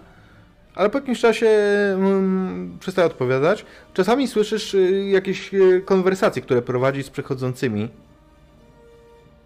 ale 0.75 0.91
po 0.91 0.99
jakimś 0.99 1.21
czasie 1.21 1.47
mm, 1.95 2.77
przestaje 2.81 3.07
odpowiadać. 3.07 3.65
Czasami 3.95 4.29
słyszysz 4.29 4.75
y, 4.75 5.09
jakieś 5.11 5.55
y, 5.55 5.83
konwersacje, 5.85 6.43
które 6.43 6.63
prowadzi 6.63 7.03
z 7.03 7.11
przechodzącymi. 7.11 7.89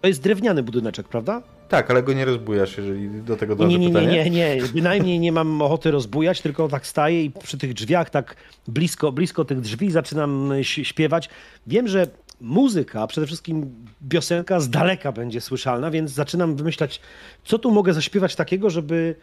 To 0.01 0.07
jest 0.07 0.21
drewniany 0.23 0.63
budyneczek, 0.63 1.07
prawda? 1.07 1.41
Tak, 1.69 1.91
ale 1.91 2.03
go 2.03 2.13
nie 2.13 2.25
rozbujasz, 2.25 2.77
jeżeli 2.77 3.09
do 3.21 3.37
tego 3.37 3.55
dąży 3.55 3.79
Nie, 3.79 3.85
nie, 3.85 3.93
nie, 3.93 3.99
pytanie. 3.99 4.29
nie, 4.29 4.55
nie. 4.55 4.61
Bynajmniej 4.73 5.19
nie 5.19 5.31
mam 5.31 5.61
ochoty 5.61 5.91
rozbujać, 5.91 6.41
tylko 6.41 6.67
tak 6.67 6.87
staję 6.87 7.23
i 7.23 7.31
przy 7.31 7.57
tych 7.57 7.73
drzwiach, 7.73 8.09
tak 8.09 8.35
blisko, 8.67 9.11
blisko 9.11 9.45
tych 9.45 9.61
drzwi 9.61 9.91
zaczynam 9.91 10.51
ś- 10.51 10.87
śpiewać. 10.87 11.29
Wiem, 11.67 11.87
że 11.87 12.07
muzyka, 12.41 13.07
przede 13.07 13.27
wszystkim 13.27 13.75
piosenka 14.09 14.59
z 14.59 14.69
daleka 14.69 15.11
będzie 15.11 15.41
słyszalna, 15.41 15.91
więc 15.91 16.11
zaczynam 16.11 16.55
wymyślać, 16.55 17.01
co 17.45 17.59
tu 17.59 17.71
mogę 17.71 17.93
zaśpiewać 17.93 18.35
takiego, 18.35 18.69
żeby, 18.69 19.15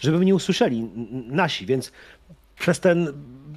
żeby 0.00 0.18
mnie 0.18 0.34
usłyszeli 0.34 0.88
nasi, 1.28 1.66
więc 1.66 1.92
przez 2.58 2.80
ten, 2.80 3.08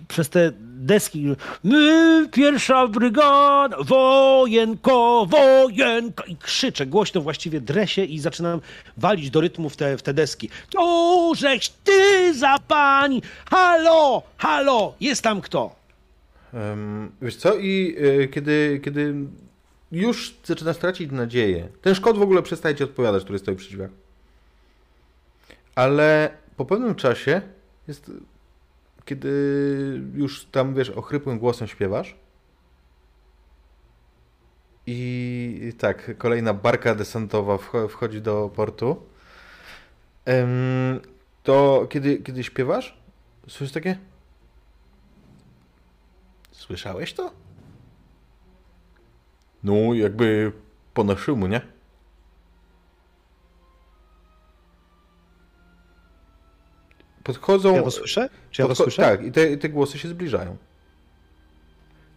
przez 0.07 0.29
te 0.29 0.51
deski 0.85 1.35
my 1.63 2.27
pierwsza 2.31 2.87
brygada, 2.87 3.77
wojenko, 3.83 5.25
wojenko 5.29 6.23
i 6.23 6.35
krzyczę 6.35 6.85
głośno, 6.85 7.21
właściwie 7.21 7.61
dresie 7.61 8.03
i 8.03 8.19
zaczynam 8.19 8.61
walić 8.97 9.29
do 9.29 9.41
rytmu 9.41 9.69
w 9.69 9.77
te, 9.77 9.97
w 9.97 10.01
te 10.01 10.13
deski. 10.13 10.49
To 10.69 11.31
żeś 11.35 11.69
ty 11.69 12.33
za 12.33 12.59
pani, 12.67 13.21
halo, 13.51 14.23
halo, 14.37 14.93
jest 14.99 15.21
tam 15.21 15.41
kto? 15.41 15.75
Em, 16.53 17.11
wiesz 17.21 17.35
co, 17.35 17.57
i 17.57 17.95
y, 17.99 18.27
kiedy, 18.27 18.81
kiedy 18.83 19.15
już 19.91 20.35
zaczynasz 20.43 20.77
tracić 20.77 21.11
nadzieję, 21.11 21.67
ten 21.81 21.95
Szkot 21.95 22.17
w 22.17 22.21
ogóle 22.21 22.41
przestaje 22.41 22.75
ci 22.75 22.83
odpowiadać, 22.83 23.23
który 23.23 23.39
stoi 23.39 23.55
przy 23.55 23.69
drzwiach. 23.69 23.89
Ale 25.75 26.29
po 26.57 26.65
pewnym 26.65 26.95
czasie 26.95 27.41
jest, 27.87 28.11
kiedy 29.05 29.31
już 30.13 30.45
tam, 30.45 30.75
wiesz, 30.75 30.89
ochrypłym 30.89 31.39
głosem 31.39 31.67
śpiewasz 31.67 32.15
i 34.87 35.73
tak, 35.77 36.17
kolejna 36.17 36.53
barka 36.53 36.95
desantowa 36.95 37.55
wcho- 37.55 37.89
wchodzi 37.89 38.21
do 38.21 38.51
portu, 38.55 39.03
to 41.43 41.87
kiedy, 41.89 42.17
kiedy 42.17 42.43
śpiewasz, 42.43 42.97
słyszysz 43.47 43.71
takie 43.71 43.97
Słyszałeś 46.55 47.13
to? 47.13 47.31
No, 49.63 49.93
jakby 49.93 50.51
po 50.93 51.03
naszemu, 51.03 51.47
nie? 51.47 51.61
Podchodzą. 57.25 57.75
Ja 57.75 57.83
to 57.83 57.91
słyszę? 57.91 58.29
Czy 58.51 58.61
ja 58.61 58.67
to 58.67 58.75
słyszę? 58.75 59.01
Tak, 59.01 59.25
i 59.25 59.31
te, 59.31 59.57
te 59.57 59.69
głosy 59.69 59.99
się 59.99 60.07
zbliżają. 60.07 60.57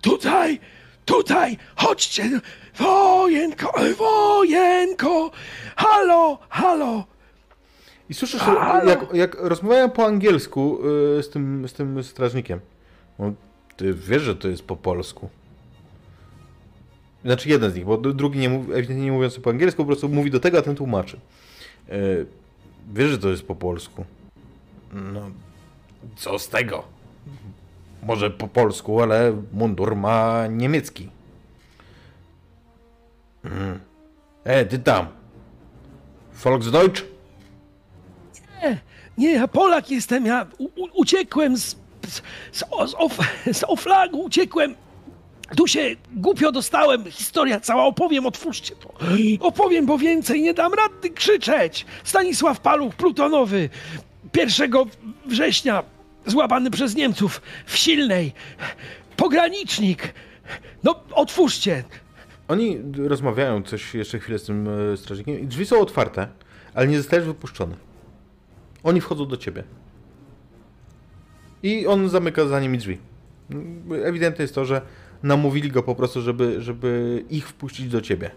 Tutaj, 0.01 0.61
tutaj, 1.05 1.57
chodźcie, 1.77 2.41
wojenko, 2.79 3.73
wojenko, 3.99 5.31
halo, 5.77 6.39
halo. 6.49 7.05
I 8.09 8.15
słyszysz, 8.15 8.41
Halo? 8.41 8.91
jak, 8.91 9.15
jak 9.15 9.35
rozmawiają 9.41 9.91
po 9.91 10.07
angielsku 10.07 10.79
y, 11.19 11.23
z, 11.23 11.31
tym, 11.31 11.69
z 11.69 11.73
tym 11.73 12.05
strażnikiem. 12.05 12.61
No, 13.19 13.33
ty 13.77 13.95
wiesz, 13.95 14.23
że 14.23 14.37
to 14.37 14.49
jest 14.49 14.63
po 14.63 14.77
polsku. 14.77 15.29
Znaczy 17.25 17.49
jeden 17.49 17.71
z 17.71 17.75
nich, 17.75 17.85
bo 17.85 17.97
drugi 17.97 18.39
nie 18.39 18.49
mówi, 18.49 18.73
ewidentnie 18.73 19.05
nie 19.05 19.13
mówiący 19.13 19.41
po 19.41 19.51
angielsku, 19.51 19.83
po 19.83 19.87
prostu 19.87 20.09
mówi 20.09 20.31
do 20.31 20.41
tego, 20.41 20.59
a 20.59 20.63
ten 20.63 20.77
tłumaczy. 20.77 21.21
Y, 21.93 22.27
wiesz, 22.93 23.11
że 23.11 23.19
to 23.19 23.29
jest 23.29 23.43
po 23.43 23.55
polsku. 23.55 24.05
No, 24.93 25.31
co 26.17 26.39
z 26.39 26.49
tego? 26.49 26.85
Może 28.03 28.31
po 28.31 28.49
polsku, 28.49 29.03
ale 29.03 29.43
mundur 29.53 29.97
ma 29.97 30.47
niemiecki. 30.47 31.09
Mm. 33.45 33.81
E, 34.45 34.65
ty 34.65 34.79
tam. 34.79 35.07
Volksdeutsch? 36.45 37.05
Nie, 39.19 39.33
ja 39.33 39.49
Polak 39.49 39.91
jestem, 39.91 40.27
ja 40.27 40.47
u, 40.59 40.69
uciekłem 40.95 41.57
z, 41.57 41.77
z, 42.09 42.23
z, 42.53 42.65
of, 42.99 43.19
z 43.53 43.65
oflagu, 43.65 44.21
uciekłem. 44.21 44.75
Tu 45.57 45.67
się 45.67 45.97
głupio 46.13 46.53
dostałem, 46.53 47.11
historia 47.11 47.61
cała, 47.61 47.85
opowiem, 47.85 48.27
otwórzcie 48.27 48.77
to. 48.77 48.95
Opowiem, 49.41 49.87
bo 49.87 49.99
więcej 49.99 50.43
nie 50.43 50.55
dam 50.55 50.75
rady 50.75 51.11
krzyczeć. 51.11 51.87
Stanisław 52.05 52.61
Paluch, 52.61 52.95
plutonowy, 52.95 53.69
1 54.37 54.73
września 55.27 55.83
złapany 56.27 56.71
przez 56.71 56.95
Niemców 56.95 57.43
w 57.67 57.77
Silnej. 57.77 58.33
Pogranicznik. 59.17 60.15
No, 60.85 61.01
otwórzcie. 61.11 61.85
Oni 62.49 62.79
rozmawiają 62.97 63.63
coś 63.63 63.95
jeszcze 63.95 64.19
chwilę 64.19 64.39
z 64.39 64.45
tym 64.45 64.69
e, 64.93 64.97
strażnikiem 64.97 65.49
drzwi 65.49 65.67
są 65.67 65.81
otwarte, 65.81 66.29
ale 66.75 66.87
nie 66.87 66.99
zostajesz 66.99 67.25
wypuszczony. 67.25 67.77
Oni 68.83 69.01
wchodzą 69.01 69.27
do 69.27 69.37
ciebie. 69.37 69.65
I 71.63 71.87
on 71.87 72.09
zamyka 72.09 72.47
za 72.47 72.61
nimi 72.61 72.79
drzwi. 72.79 72.99
Ewidentne 74.05 74.43
jest 74.43 74.55
to, 74.55 74.65
że 74.65 74.83
namówili 75.23 75.71
go 75.71 75.83
po 75.83 75.95
prostu, 75.95 76.23
żeby, 76.23 76.63
żeby 76.63 77.25
ich 77.31 77.49
wpuścić 77.49 77.89
do 77.89 78.01
ciebie. 78.01 78.31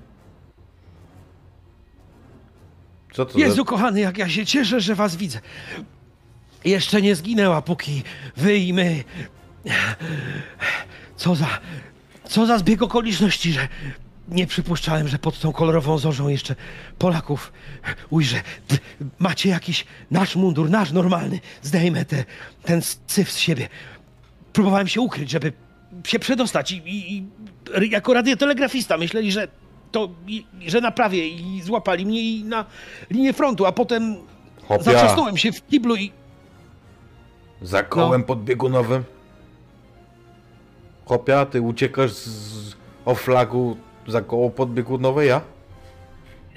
Co 3.11 3.25
to 3.25 3.39
Jezu 3.39 3.55
za... 3.55 3.63
kochany, 3.63 3.99
jak 3.99 4.17
ja 4.17 4.29
się 4.29 4.45
cieszę, 4.45 4.81
że 4.81 4.95
was 4.95 5.15
widzę. 5.15 5.39
Jeszcze 6.65 7.01
nie 7.01 7.15
zginęła, 7.15 7.61
póki 7.61 8.03
wy 8.37 8.57
i 8.57 8.73
my... 8.73 9.03
Co 11.17 11.35
za... 11.35 11.47
Co 12.29 12.45
za 12.45 12.57
zbieg 12.57 12.81
okoliczności, 12.81 13.53
że... 13.53 13.67
Nie 14.27 14.47
przypuszczałem, 14.47 15.07
że 15.07 15.19
pod 15.19 15.39
tą 15.39 15.51
kolorową 15.53 15.97
zorzą 15.97 16.27
jeszcze 16.27 16.55
Polaków 16.97 17.53
ujrzę. 18.09 18.41
Macie 19.19 19.49
jakiś 19.49 19.85
nasz 20.11 20.35
mundur, 20.35 20.69
nasz 20.69 20.91
normalny. 20.91 21.39
Zdejmę 21.61 22.05
te, 22.05 22.25
ten 22.63 22.81
syf 23.07 23.31
z 23.31 23.37
siebie. 23.37 23.69
Próbowałem 24.53 24.87
się 24.87 25.01
ukryć, 25.01 25.29
żeby 25.29 25.53
się 26.03 26.19
przedostać 26.19 26.71
i, 26.71 26.77
i, 26.77 27.17
i 27.17 27.23
jako 27.89 28.13
radiotelegrafista 28.13 28.97
myśleli, 28.97 29.31
że 29.31 29.47
to, 29.91 30.09
i, 30.27 30.45
że 30.67 30.81
naprawię 30.81 31.27
i 31.27 31.61
złapali 31.61 32.05
mnie 32.05 32.21
i 32.21 32.43
na 32.43 32.65
linię 33.09 33.33
frontu, 33.33 33.65
a 33.65 33.71
potem 33.71 34.15
Hopia, 34.67 34.83
zatrzasnąłem 34.83 35.37
się 35.37 35.51
w 35.51 35.67
kiblu 35.67 35.95
i 35.95 36.11
za 37.61 37.83
kołem 37.83 38.23
podbiegunowym. 38.23 39.03
Hopia, 41.05 41.45
ty 41.45 41.61
uciekasz 41.61 42.11
z, 42.11 42.75
oflagu 43.05 43.77
za 44.07 44.21
koło 44.21 44.49
podbiegunowe, 44.49 45.25
ja? 45.25 45.41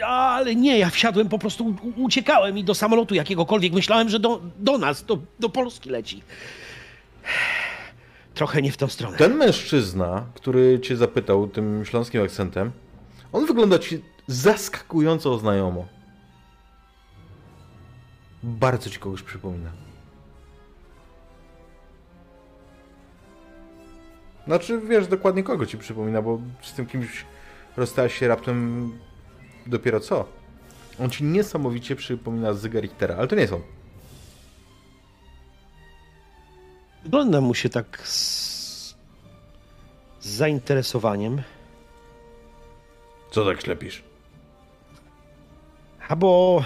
Ale 0.07 0.55
nie, 0.55 0.79
ja 0.79 0.91
wsiadłem, 0.91 1.29
po 1.29 1.39
prostu 1.39 1.75
uciekałem 1.97 2.59
i 2.59 2.65
do 2.65 2.75
samolotu 2.75 3.15
jakiegokolwiek. 3.15 3.73
Myślałem, 3.73 4.09
że 4.09 4.19
do, 4.21 4.41
do 4.59 4.79
nas, 4.79 5.05
do, 5.05 5.19
do 5.41 5.49
Polski 5.49 5.91
leci. 5.91 6.23
Trochę 8.35 8.63
nie 8.63 8.73
w 8.73 8.77
tą 8.77 8.89
stronę. 8.89 9.17
Ten 9.17 9.35
mężczyzna, 9.35 10.27
który 10.35 10.81
cię 10.81 10.97
zapytał 10.97 11.49
tym 11.49 11.85
śląskim 11.85 12.23
akcentem, 12.23 12.73
on 13.35 13.47
wygląda 13.47 13.79
ci 13.79 14.03
zaskakująco 14.27 15.39
znajomo. 15.39 15.87
Bardzo 18.43 18.91
ci 18.91 18.99
kogoś 18.99 19.23
przypomina. 19.23 19.71
Znaczy, 24.47 24.81
wiesz 24.81 25.07
dokładnie 25.07 25.43
kogo 25.43 25.67
ci 25.67 25.79
przypomina, 25.79 26.23
bo 26.23 26.41
z 26.63 26.73
tym 26.73 26.87
kimś 26.87 27.25
rozstałeś 27.77 28.19
się 28.19 28.29
raptem 28.29 28.91
dopiero 29.67 30.01
co. 30.01 30.29
On 31.01 31.11
ci 31.11 31.25
niesamowicie 31.25 31.97
przypomina 31.97 32.55
Zyga 32.55 32.81
Richtera, 32.81 33.17
ale 33.17 33.29
to 33.29 33.37
nie 33.37 33.53
on. 33.53 33.61
Wygląda 37.05 37.41
mu 37.41 37.55
się 37.55 37.69
tak 37.69 38.09
z, 38.09 38.95
z 40.21 40.27
zainteresowaniem. 40.29 41.43
Co 43.35 43.45
tak 43.45 43.63
ślepisz? 43.63 44.03
Albo 46.09 46.65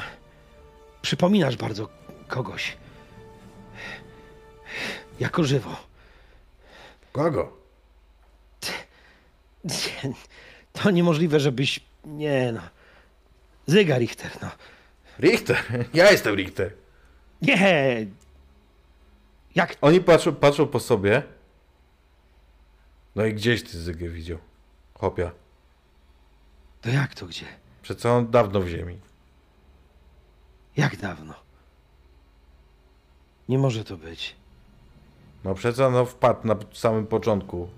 przypominasz 1.03 1.57
bardzo 1.57 1.89
kogoś. 2.27 2.77
Jako 5.21 5.45
żywo. 5.45 5.77
Kogo? 7.13 7.53
To 10.73 10.91
niemożliwe, 10.91 11.41
żebyś... 11.41 11.81
Nie 12.05 12.53
no. 12.53 12.61
Zyga 13.67 13.99
Richter, 13.99 14.31
no. 14.43 14.51
Richter! 15.19 15.57
Ja 15.95 16.11
jestem 16.11 16.35
Richter! 16.35 16.73
Nie! 17.43 18.07
Jak 19.55 19.77
Oni 19.81 20.01
patrzą, 20.01 20.35
patrzą 20.35 20.67
po 20.67 20.81
sobie. 20.81 21.23
No 23.15 23.25
i 23.25 23.35
gdzieś 23.35 23.63
ty 23.63 23.79
Zygę 23.79 24.09
widział. 24.09 24.39
Hopia. 24.95 25.48
To 26.81 26.91
jak 26.91 27.15
to 27.15 27.27
gdzie? 27.27 27.47
Przecież 27.83 28.07
on 28.07 28.31
dawno 28.31 28.61
w 28.61 28.69
ziemi. 28.69 28.99
Jak 30.77 30.97
dawno? 30.97 31.35
Nie 33.49 33.59
może 33.59 33.85
to 33.85 33.97
być. 33.97 34.37
No 35.45 35.55
przecież 35.55 35.79
no 35.79 36.05
wpadł 36.05 36.47
na 36.47 36.57
samym 36.73 37.07
początku. 37.07 37.69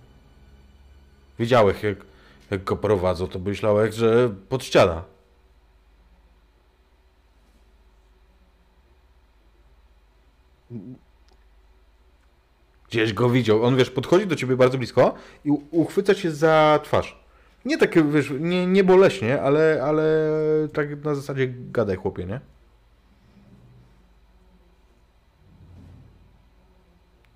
Widziałeś 1.39 1.83
jak, 1.83 1.99
jak 2.51 2.65
go 2.65 2.77
prowadzą, 2.77 3.29
to 3.29 3.39
myślałeś, 3.39 3.95
że 3.95 4.31
pod 4.49 4.65
ściana. 4.65 5.05
Gdzieś 12.89 13.13
go 13.13 13.31
widział. 13.31 13.65
On, 13.65 13.77
wiesz, 13.77 13.91
podchodzi 13.91 14.27
do 14.27 14.37
ciebie 14.37 14.57
bardzo 14.57 14.79
blisko 14.79 15.15
i 15.45 15.51
uchwyca 15.71 16.15
cię 16.15 16.31
za 16.31 16.81
twarz. 16.85 17.20
Nie 17.65 17.79
takie, 17.79 18.05
wiesz, 18.05 18.33
nie, 18.41 18.67
nie 18.67 18.85
boleśnie, 18.85 19.43
ale, 19.43 19.81
ale 19.85 20.05
tak 20.73 21.05
na 21.05 21.15
zasadzie 21.15 21.49
gadaj 21.49 21.97
chłopie, 21.97 22.27
nie? 22.27 22.41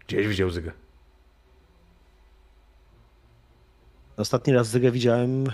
Gdzieś 0.07 0.29
widział 0.29 0.51
Zygę. 0.51 0.73
Ostatni 4.17 4.53
raz 4.55 4.69
Zygę 4.69 4.91
widziałem, 4.91 5.45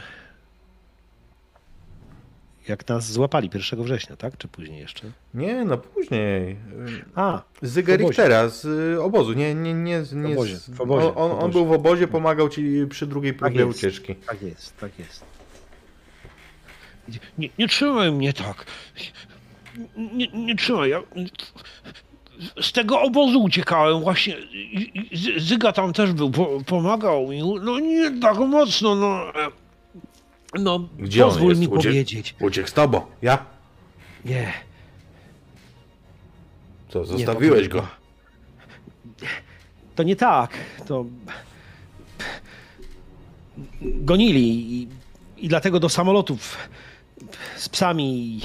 jak 2.70 2.88
nas 2.88 3.12
złapali 3.12 3.50
1 3.54 3.82
września, 3.82 4.16
tak? 4.16 4.36
Czy 4.38 4.48
później 4.48 4.78
jeszcze? 4.80 5.10
Nie, 5.34 5.64
no 5.64 5.78
później. 5.78 6.56
A, 7.14 7.42
Zyga 7.62 7.92
W 7.92 7.94
obozie. 7.94 8.08
Richtera 8.08 8.48
z 8.48 8.64
y, 8.64 9.02
obozu, 9.02 9.32
nie, 9.32 9.54
nie, 9.54 9.74
nie, 9.74 10.02
nie 10.12 10.32
obozie, 10.32 10.56
z- 10.56 10.70
w 10.70 10.80
obozie, 10.80 11.14
On, 11.14 11.32
on, 11.32 11.38
on 11.44 11.50
był 11.50 11.66
w 11.66 11.72
obozie, 11.72 12.08
pomagał 12.08 12.48
ci 12.48 12.86
przy 12.90 13.06
drugiej 13.06 13.34
próbie 13.34 13.60
jest. 13.64 13.78
ucieczki. 13.78 14.14
tak 14.14 14.42
jest, 14.42 14.76
tak 14.76 14.98
jest. 14.98 15.24
Nie, 17.38 17.48
nie 17.58 17.68
trzymaj 17.68 18.12
mnie 18.12 18.32
tak. 18.32 18.66
Nie, 19.96 20.28
nie 20.28 20.56
trzymaj. 20.56 20.90
Ja 20.90 21.02
z 22.62 22.72
tego 22.72 23.00
obozu 23.00 23.42
uciekałem 23.42 24.00
właśnie. 24.00 24.36
Zyga 25.38 25.72
tam 25.72 25.92
też 25.92 26.12
był, 26.12 26.30
po, 26.30 26.60
pomagał 26.66 27.28
mi. 27.28 27.42
No 27.62 27.78
nie 27.80 28.20
tak 28.20 28.38
mocno, 28.38 28.94
no. 28.94 29.20
No, 30.58 30.88
Gdzie 30.98 31.24
on 31.24 31.30
pozwól 31.30 31.48
jest? 31.48 31.60
mi 31.60 31.66
Uciekł? 31.66 31.82
powiedzieć. 31.82 32.34
Uciekł 32.40 32.68
z 32.68 32.72
tobą. 32.72 33.06
Ja? 33.22 33.44
Nie. 34.24 34.52
Co, 36.88 36.98
nie 37.00 37.06
zostawiłeś 37.06 37.68
powiem. 37.68 37.86
go? 37.86 37.88
To 39.94 40.02
nie 40.02 40.16
tak. 40.16 40.50
To. 40.86 41.04
Gonili 43.82 44.72
i, 44.82 44.88
i 45.36 45.48
dlatego 45.48 45.80
do 45.80 45.88
samolotów 45.88 46.56
z 47.56 47.68
psami. 47.68 48.36
i- 48.36 48.40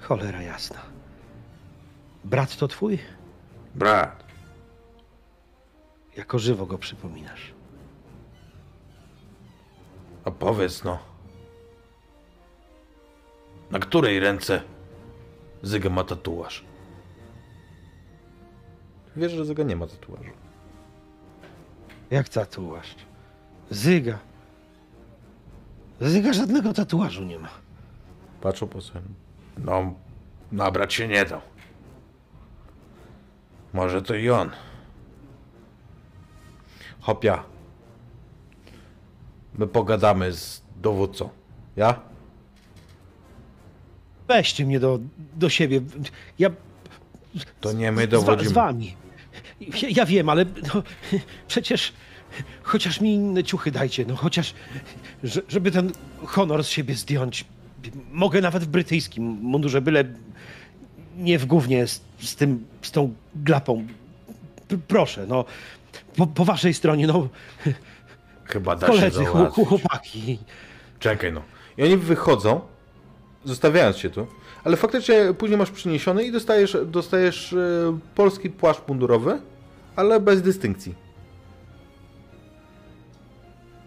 Cholera 0.00 0.42
jasna. 0.42 0.80
Brat 2.24 2.56
to 2.56 2.68
twój? 2.68 2.98
Brat. 3.74 4.24
Jako 6.16 6.38
żywo 6.38 6.66
go 6.66 6.78
przypominasz. 6.78 7.52
A 10.24 10.30
powiedz 10.30 10.84
no. 10.84 10.98
Na 13.70 13.78
której 13.78 14.20
ręce 14.20 14.62
Zyga 15.62 15.90
ma 15.90 16.04
tatuaż? 16.04 16.64
Wiesz, 19.16 19.32
że 19.32 19.44
Zyga 19.44 19.62
nie 19.64 19.76
ma 19.76 19.86
tatuażu. 19.86 20.30
Jak 22.10 22.28
tatuaż? 22.28 22.94
Zyga. 23.70 24.18
Zyga 26.00 26.32
żadnego 26.32 26.72
tatuażu 26.72 27.24
nie 27.24 27.38
ma. 27.38 27.48
Patrzą 28.40 28.68
po 28.68 28.80
sobie. 28.80 29.00
No, 29.58 29.94
nabrać 30.52 30.94
się 30.94 31.08
nie 31.08 31.24
dał. 31.24 31.40
Może 33.72 34.02
to 34.02 34.14
i 34.14 34.30
on. 34.30 34.50
Hopia. 37.00 37.44
My 39.60 39.66
pogadamy 39.66 40.32
z 40.32 40.62
dowódcą. 40.82 41.28
Ja? 41.76 42.00
Weźcie 44.28 44.66
mnie 44.66 44.80
do, 44.80 44.98
do 45.36 45.48
siebie. 45.48 45.80
Ja 46.38 46.50
To 47.60 47.72
nie 47.72 47.92
my 47.92 48.02
z, 48.02 48.10
wa- 48.10 48.18
z 48.18 48.24
dowodzimy. 48.24 48.50
wami. 48.54 48.94
Ja, 49.60 49.88
ja 49.90 50.06
wiem, 50.06 50.28
ale 50.28 50.44
no, 50.74 50.82
przecież 51.48 51.92
chociaż 52.62 53.00
mi 53.00 53.14
inne 53.14 53.44
ciuchy 53.44 53.70
dajcie, 53.70 54.04
no 54.08 54.16
chociaż 54.16 54.54
że, 55.24 55.40
żeby 55.48 55.70
ten 55.70 55.92
honor 56.26 56.64
z 56.64 56.68
siebie 56.68 56.94
zdjąć. 56.94 57.44
Mogę 58.12 58.40
nawet 58.40 58.64
w 58.64 58.66
brytyjskim 58.66 59.24
mundurze, 59.24 59.80
byle 59.80 60.04
nie 61.16 61.38
w 61.38 61.46
gównie 61.46 61.86
z, 61.86 62.00
z 62.20 62.36
tym, 62.36 62.66
z 62.82 62.90
tą 62.90 63.14
glapą. 63.34 63.86
P- 64.68 64.78
proszę, 64.88 65.26
no, 65.28 65.44
po, 66.16 66.26
po 66.26 66.44
waszej 66.44 66.74
stronie, 66.74 67.06
no, 67.06 67.28
Chyba 68.50 68.76
da 68.76 68.86
się 68.86 68.92
koledzy, 68.92 69.20
chł- 69.20 69.32
załatwić. 69.32 69.68
chłopaki. 69.68 70.38
Czekaj 70.98 71.32
no. 71.32 71.42
I 71.78 71.82
oni 71.82 71.96
wychodzą, 71.96 72.60
zostawiając 73.44 73.96
się 73.96 74.10
tu, 74.10 74.26
ale 74.64 74.76
faktycznie 74.76 75.34
później 75.38 75.58
masz 75.58 75.70
przyniesiony 75.70 76.24
i 76.24 76.32
dostajesz, 76.32 76.76
dostajesz 76.86 77.52
e, 77.52 77.98
polski 78.14 78.50
płaszcz 78.50 78.88
mundurowy, 78.88 79.40
ale 79.96 80.20
bez 80.20 80.42
dystynkcji. 80.42 80.94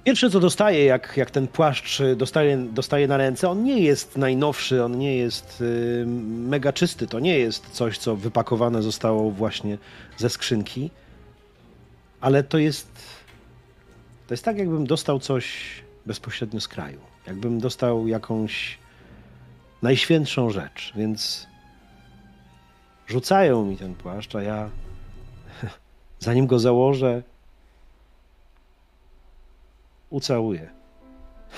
Pierwsze 0.04 0.30
co 0.30 0.40
dostaję, 0.40 0.86
jak, 0.86 1.14
jak 1.18 1.32
ten 1.32 1.48
płaszcz 1.48 2.02
dostaje, 2.16 2.58
dostaje 2.58 3.08
na 3.08 3.18
ręce, 3.18 3.50
on 3.50 3.64
nie 3.64 3.80
jest 3.80 4.18
najnowszy, 4.18 4.84
on 4.84 4.98
nie 4.98 5.18
jest 5.18 5.62
y, 5.62 6.06
mega 6.28 6.74
czysty. 6.74 7.08
To 7.08 7.20
nie 7.20 7.40
jest 7.40 7.70
coś, 7.70 7.98
co 7.98 8.16
wypakowane 8.16 8.82
zostało 8.82 9.32
właśnie 9.32 9.78
ze 10.18 10.30
skrzynki, 10.30 10.90
ale 12.22 12.44
to 12.44 12.58
jest. 12.58 13.13
To 14.28 14.34
jest 14.34 14.46
tak, 14.46 14.58
jakbym 14.58 14.88
dostał 14.88 15.20
coś 15.20 15.58
bezpośrednio 16.06 16.62
z 16.62 16.68
kraju. 16.68 17.00
Jakbym 17.28 17.60
dostał 17.60 18.08
jakąś 18.08 18.78
najświętszą 19.82 20.50
rzecz, 20.50 20.94
więc 20.96 21.48
rzucają 23.08 23.66
mi 23.66 23.78
ten 23.78 23.96
płaszcz, 23.96 24.36
a 24.36 24.42
ja 24.42 24.70
zanim 26.20 26.48
go 26.48 26.60
założę, 26.60 27.24
ucałuję. 30.10 30.70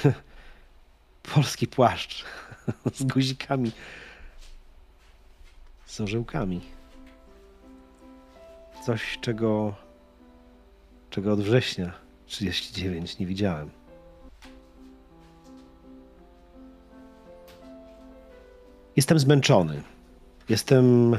Polski 1.33 1.67
płaszcz 1.67 2.25
z 2.95 3.03
guzikami, 3.03 3.71
z 5.85 6.01
orzełkami. 6.01 6.61
Coś, 8.85 9.17
czego, 9.21 9.75
czego 11.09 11.33
od 11.33 11.41
września 11.41 12.05
39 12.26 13.19
nie 13.19 13.26
widziałem. 13.26 13.69
Jestem 18.95 19.19
zmęczony. 19.19 19.84
Jestem 20.49 21.18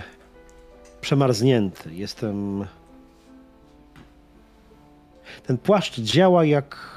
przemarznięty. 1.01 1.95
Jestem. 1.95 2.66
Ten 5.47 5.59
płaszcz 5.59 6.01
działa 6.01 6.45
jak. 6.45 6.97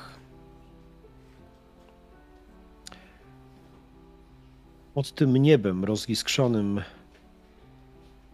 Pod 4.94 5.12
tym 5.12 5.38
niebem 5.38 5.86
roziskrzonym 5.86 6.82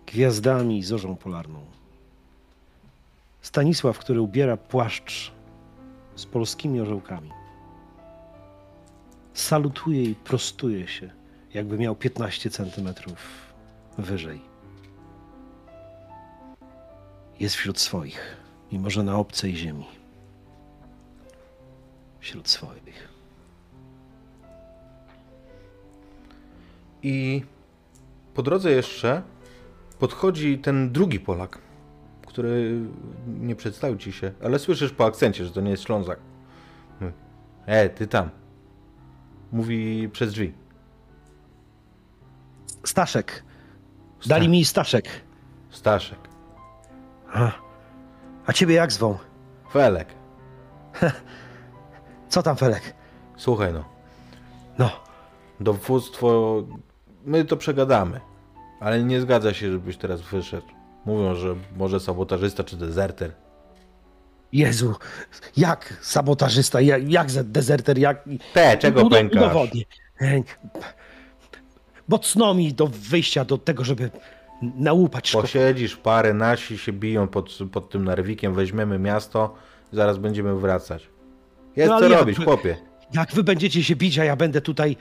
gwiazdami 0.08 0.78
i 0.78 0.84
zorzą 0.84 1.16
polarną. 1.16 1.60
Stanisław, 3.42 4.00
który 4.00 4.22
ubiera 4.22 4.58
płaszcz 4.58 5.35
z 6.16 6.26
polskimi 6.26 6.82
orzełkami. 6.82 7.32
Salutuje 9.34 10.04
i 10.04 10.16
prostuje 10.16 10.88
się, 10.88 11.10
jakby 11.54 11.78
miał 11.78 11.96
15 11.96 12.50
centymetrów 12.50 13.18
wyżej. 13.98 14.42
Jest 17.40 17.56
wśród 17.56 17.80
swoich, 17.80 18.38
mimo 18.72 18.90
że 18.90 19.04
na 19.04 19.18
obcej 19.18 19.56
ziemi. 19.56 19.86
Wśród 22.20 22.50
swoich. 22.50 23.10
I 27.04 27.44
po 28.34 28.44
drodze 28.44 28.72
jeszcze 28.72 29.22
podchodzi 30.00 30.58
ten 30.58 30.92
drugi 30.92 31.20
Polak, 31.20 31.60
który 32.36 32.80
nie 33.28 33.56
przedstawił 33.56 33.98
ci 33.98 34.12
się, 34.12 34.32
ale 34.44 34.60
słyszysz 34.60 34.92
po 34.92 35.06
akcencie, 35.06 35.46
że 35.46 35.52
to 35.52 35.62
nie 35.62 35.72
jest 35.72 35.84
Ślązak. 35.84 36.20
Mówi, 37.02 37.14
E, 37.66 37.90
ty 37.90 38.08
tam. 38.08 38.30
Mówi 39.52 40.10
przez 40.10 40.32
drzwi. 40.32 40.54
Staszek. 42.84 43.44
Dali 44.26 44.50
mi 44.50 44.66
Staszek. 44.66 45.10
Staszek. 45.70 46.20
A, 47.34 47.52
a 48.46 48.54
ciebie 48.54 48.76
jak 48.76 48.92
zwą? 48.92 49.18
Felek. 49.72 50.08
Co 52.30 52.44
tam, 52.44 52.56
Felek? 52.56 52.94
Słuchaj 53.38 53.74
no. 53.74 53.86
No, 54.78 54.90
Dowództwo, 55.60 56.64
my 57.26 57.46
to 57.46 57.58
przegadamy, 57.58 58.22
ale 58.80 59.04
nie 59.04 59.22
zgadza 59.22 59.54
się, 59.54 59.72
żebyś 59.72 59.98
teraz 59.98 60.22
wyszedł. 60.22 60.75
Mówią, 61.06 61.36
że 61.36 61.56
może 61.78 62.00
sabotażysta 62.00 62.64
czy 62.64 62.78
dezerter. 62.78 63.32
Jezu, 64.54 64.96
jak 65.58 65.94
sabotażysta, 66.02 66.82
jak, 66.82 67.12
jak 67.12 67.28
dezerter, 67.44 67.98
jak... 67.98 68.30
Te, 68.54 68.78
czego 68.78 69.02
Udo- 69.02 69.16
pękasz? 69.16 69.44
Udowodnię. 69.44 69.84
Ej, 70.22 70.44
Bo 72.08 72.20
cno 72.20 72.54
mi 72.54 72.74
do 72.74 72.88
wyjścia, 72.88 73.46
do 73.46 73.58
tego, 73.58 73.84
żeby 73.84 74.10
nałupać 74.62 75.30
szkodę. 75.30 75.42
Posiedzisz 75.44 75.96
parę, 75.96 76.34
nasi 76.34 76.78
się 76.78 76.94
biją 76.94 77.28
pod, 77.28 77.58
pod 77.72 77.90
tym 77.90 78.04
narwikiem, 78.04 78.54
weźmiemy 78.54 79.00
miasto, 79.00 79.56
zaraz 79.92 80.18
będziemy 80.18 80.56
wracać. 80.60 81.10
Jest 81.76 81.90
No, 81.90 82.00
co 82.00 82.08
robić, 82.08 82.38
wy- 82.38 82.46
chłopie. 82.46 82.78
Jak 83.14 83.32
wy 83.32 83.44
będziecie 83.44 83.84
się 83.84 83.96
bić, 83.96 84.20
a 84.20 84.24
ja 84.26 84.36
będę 84.36 84.62
tutaj... 84.62 84.98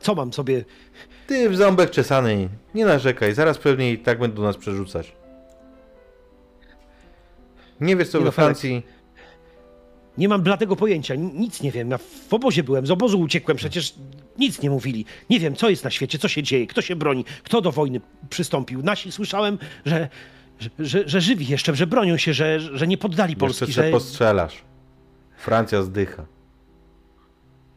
Co 0.00 0.14
mam 0.14 0.32
sobie... 0.32 0.64
Ty 1.26 1.50
w 1.50 1.56
ząbek 1.56 1.90
czesany, 1.90 2.48
nie 2.74 2.84
narzekaj, 2.84 3.34
zaraz 3.34 3.58
pewnie 3.58 3.92
i 3.92 3.98
tak 3.98 4.18
będą 4.18 4.42
nas 4.42 4.56
przerzucać. 4.56 5.12
Nie 7.80 7.96
wiesz 7.96 8.08
co 8.08 8.18
Nie 8.18 8.24
we. 8.24 8.32
Francji... 8.32 8.82
Nie 10.18 10.28
mam 10.28 10.42
bladego 10.42 10.76
pojęcia, 10.76 11.14
ni- 11.14 11.32
nic 11.34 11.62
nie 11.62 11.72
wiem. 11.72 11.90
Ja 11.90 11.98
w 11.98 12.34
obozie 12.34 12.62
byłem, 12.62 12.86
z 12.86 12.90
obozu 12.90 13.20
uciekłem, 13.20 13.56
przecież 13.56 13.94
nic 14.38 14.62
nie 14.62 14.70
mówili. 14.70 15.04
Nie 15.30 15.40
wiem, 15.40 15.56
co 15.56 15.70
jest 15.70 15.84
na 15.84 15.90
świecie, 15.90 16.18
co 16.18 16.28
się 16.28 16.42
dzieje, 16.42 16.66
kto 16.66 16.82
się 16.82 16.96
broni, 16.96 17.24
kto 17.42 17.60
do 17.60 17.72
wojny 17.72 18.00
przystąpił. 18.30 18.82
Nasi 18.82 19.12
słyszałem, 19.12 19.58
że, 19.86 20.08
że, 20.58 20.70
że, 20.78 21.02
że 21.08 21.20
żywi 21.20 21.46
jeszcze, 21.46 21.74
że 21.76 21.86
bronią 21.86 22.16
się, 22.16 22.34
że, 22.34 22.60
że 22.60 22.86
nie 22.86 22.98
poddali 22.98 23.30
Jeszcze 23.32 23.40
Polski, 23.40 23.72
se 23.72 23.84
że... 23.84 23.90
postrzelasz. 23.90 24.62
Francja 25.36 25.82
zdycha. 25.82 26.26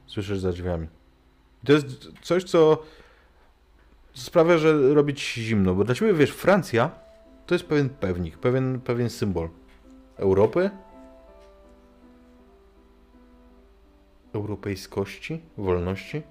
Słyszysz 0.08 0.40
za 0.40 0.52
drzwiami. 0.52 0.88
To 1.66 1.74
jest 1.74 2.12
coś, 2.22 2.44
co 2.44 2.84
sprawia, 4.22 4.58
że 4.58 4.94
robi 4.94 5.14
ci 5.14 5.44
zimno, 5.44 5.76
bo 5.76 5.84
dla 5.84 5.96
ciebie, 5.96 6.14
wiesz, 6.14 6.32
Francja 6.32 6.92
to 7.46 7.56
jest 7.56 7.66
pewien 7.66 7.90
pewnik, 7.90 8.38
pewien, 8.38 8.82
pewien 8.82 9.10
symbol 9.10 9.50
Europy, 10.18 10.70
europejskości, 14.34 15.42
wolności. 15.58 16.22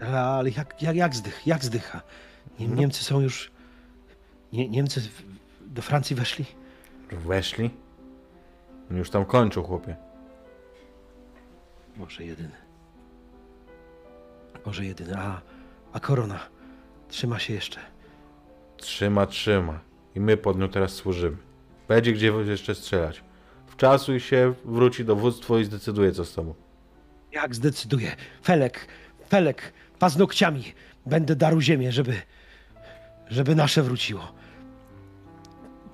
Ale 0.00 0.50
jak, 0.50 0.82
jak, 0.82 0.96
jak, 0.96 1.14
zdych, 1.14 1.46
jak 1.46 1.64
zdycha? 1.64 2.02
Nie, 2.58 2.68
Niemcy 2.68 3.04
są 3.04 3.20
już... 3.20 3.50
Nie, 4.52 4.68
Niemcy 4.68 5.00
do 5.60 5.82
Francji 5.82 6.16
weszli? 6.16 6.44
Weszli. 7.12 7.70
Już 8.90 9.10
tam 9.10 9.24
kończą, 9.24 9.62
chłopie. 9.62 9.96
Może 11.96 12.24
jedyny. 12.24 12.56
Może 14.66 14.84
jedyny. 14.84 15.16
A, 15.18 15.40
a 15.92 16.00
korona 16.00 16.38
trzyma 17.08 17.38
się 17.38 17.54
jeszcze. 17.54 17.80
Trzyma, 18.76 19.26
trzyma. 19.26 19.80
I 20.14 20.20
my 20.20 20.36
pod 20.36 20.58
nią 20.58 20.68
teraz 20.68 20.92
służymy. 20.92 21.36
Będzie 21.88 22.12
gdzie 22.12 22.26
jeszcze 22.26 22.74
strzelać. 22.74 23.22
Wczasuj 23.66 24.20
się, 24.20 24.54
wróci 24.64 25.04
dowództwo 25.04 25.58
i 25.58 25.64
zdecyduje 25.64 26.12
co 26.12 26.24
z 26.24 26.34
tobą. 26.34 26.54
Jak 27.32 27.54
zdecyduje? 27.54 28.16
Felek, 28.42 28.88
Felek, 29.28 29.72
paznokciami 29.98 30.64
będę 31.06 31.36
darł 31.36 31.60
ziemię, 31.60 31.92
żeby, 31.92 32.14
żeby 33.28 33.54
nasze 33.54 33.82
wróciło. 33.82 34.32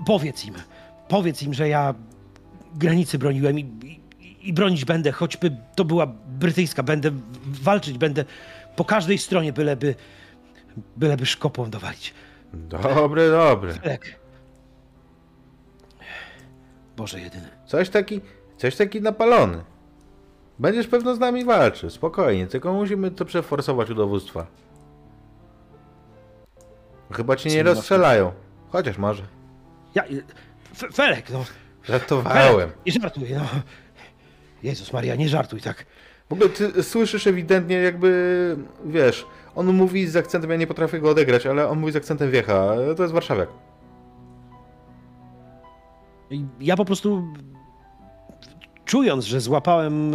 Powiedz 0.06 0.44
im, 0.44 0.54
powiedz 1.08 1.42
im, 1.42 1.54
że 1.54 1.68
ja 1.68 1.94
granicy 2.74 3.18
broniłem 3.18 3.58
i, 3.58 3.62
i, 4.20 4.48
i 4.48 4.52
bronić 4.52 4.84
będę, 4.84 5.12
choćby 5.12 5.56
to 5.76 5.84
była 5.84 6.06
brytyjska. 6.28 6.82
Będę 6.82 7.10
walczyć, 7.46 7.98
będę 7.98 8.24
po 8.76 8.84
każdej 8.84 9.18
stronie, 9.18 9.52
byleby, 9.52 9.94
byleby 10.96 11.26
szkopą 11.26 11.70
dowalić. 11.70 12.14
Dobre, 12.52 13.30
dobre. 13.30 13.72
Felek. 13.74 14.18
Boże 16.96 17.20
jedyny. 17.20 17.48
Coś 17.66 17.88
taki, 17.90 18.20
coś 18.56 18.76
taki 18.76 19.00
napalony. 19.00 19.64
Będziesz 20.58 20.86
pewno 20.86 21.14
z 21.14 21.18
nami 21.18 21.44
walczył, 21.44 21.90
spokojnie, 21.90 22.46
tylko 22.46 22.72
musimy 22.72 23.10
to 23.10 23.24
przeforsować 23.24 23.90
u 23.90 23.94
dowództwa. 23.94 24.46
Chyba 27.12 27.36
cię 27.36 27.50
nie 27.50 27.62
rozstrzelają. 27.62 28.32
Chociaż 28.70 28.98
może. 28.98 29.22
Ja, 29.94 30.04
F- 30.72 30.94
Felek, 30.94 31.30
no. 31.30 31.44
Żartowałem. 31.84 32.52
Felek, 32.70 32.86
nie 32.86 32.92
żartuj, 32.92 33.32
no. 33.34 33.44
Jezus 34.62 34.92
Maria, 34.92 35.14
nie 35.14 35.28
żartuj 35.28 35.60
tak. 35.60 35.86
W 36.28 36.32
ogóle 36.32 36.48
ty 36.48 36.82
słyszysz 36.82 37.26
ewidentnie 37.26 37.76
jakby, 37.76 38.56
wiesz, 38.84 39.26
on 39.54 39.66
mówi 39.66 40.06
z 40.06 40.16
akcentem, 40.16 40.50
ja 40.50 40.56
nie 40.56 40.66
potrafię 40.66 41.00
go 41.00 41.10
odegrać, 41.10 41.46
ale 41.46 41.68
on 41.68 41.78
mówi 41.78 41.92
z 41.92 41.96
akcentem 41.96 42.30
wiecha. 42.30 42.74
To 42.96 43.02
jest 43.02 43.14
warszawiak. 43.14 43.48
Ja 46.60 46.76
po 46.76 46.84
prostu 46.84 47.24
czując, 48.84 49.24
że 49.24 49.40
złapałem, 49.40 50.12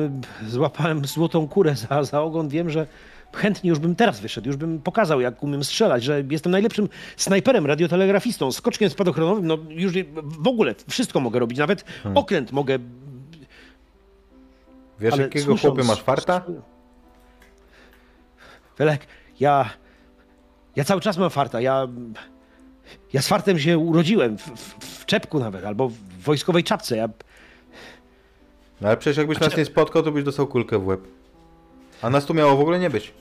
złapałem 0.48 1.06
złotą 1.06 1.48
kurę 1.48 1.76
za, 1.76 2.04
za 2.04 2.22
ogon, 2.22 2.50
wiem, 2.50 2.70
że 2.70 2.88
chętnie 3.34 3.70
już 3.70 3.80
bym 3.80 3.96
teraz 3.96 4.20
wyszedł, 4.20 4.48
już 4.48 4.58
bym 4.58 4.82
pokazał, 4.82 5.22
jak 5.22 5.44
umiem 5.44 5.64
strzelać, 5.64 6.04
że 6.04 6.24
jestem 6.30 6.52
najlepszym 6.52 6.90
snajperem, 7.18 7.66
radiotelegrafistą, 7.66 8.52
skoczkiem 8.52 8.90
spadochronowym, 8.90 9.48
no 9.48 9.58
już 9.70 9.94
w 10.24 10.48
ogóle 10.48 10.76
wszystko 10.90 11.20
mogę 11.20 11.40
robić, 11.40 11.58
nawet 11.58 11.84
okręt 12.16 12.52
mogę 12.52 12.80
Wiesz, 15.00 15.14
Ale 15.14 15.24
jakiego 15.24 15.46
słysząc- 15.46 15.62
chłopy 15.62 15.84
masz 15.84 16.02
farta? 16.04 16.42
Felek, 18.76 19.08
ja. 19.40 19.70
Ja 20.76 20.84
cały 20.84 21.02
czas 21.02 21.18
mam 21.18 21.30
farta. 21.30 21.62
Ja. 21.62 21.88
Ja 23.14 23.22
z 23.22 23.28
fartem 23.28 23.60
się 23.60 23.78
urodziłem. 23.78 24.38
W, 24.38 24.42
w, 24.42 25.00
w 25.00 25.06
czepku 25.06 25.40
nawet, 25.40 25.66
albo 25.66 25.90
w 25.90 25.94
wojskowej 26.24 26.64
czapce. 26.64 26.98
Ja. 26.98 27.10
No 28.82 28.88
ale 28.88 28.98
przecież 28.98 29.18
jakbyś 29.18 29.38
A 29.38 29.42
nas 29.42 29.54
czy- 29.54 29.60
nie 29.60 29.66
spotkał, 29.66 30.04
to 30.04 30.12
byś 30.12 30.24
dostał 30.24 30.48
kulkę 30.48 30.80
w 30.80 30.88
łeb. 30.88 31.02
A 32.02 32.10
nas 32.10 32.26
tu 32.26 32.34
miało 32.34 32.58
w 32.58 32.60
ogóle 32.60 32.80
nie 32.80 32.90
być. 32.90 33.14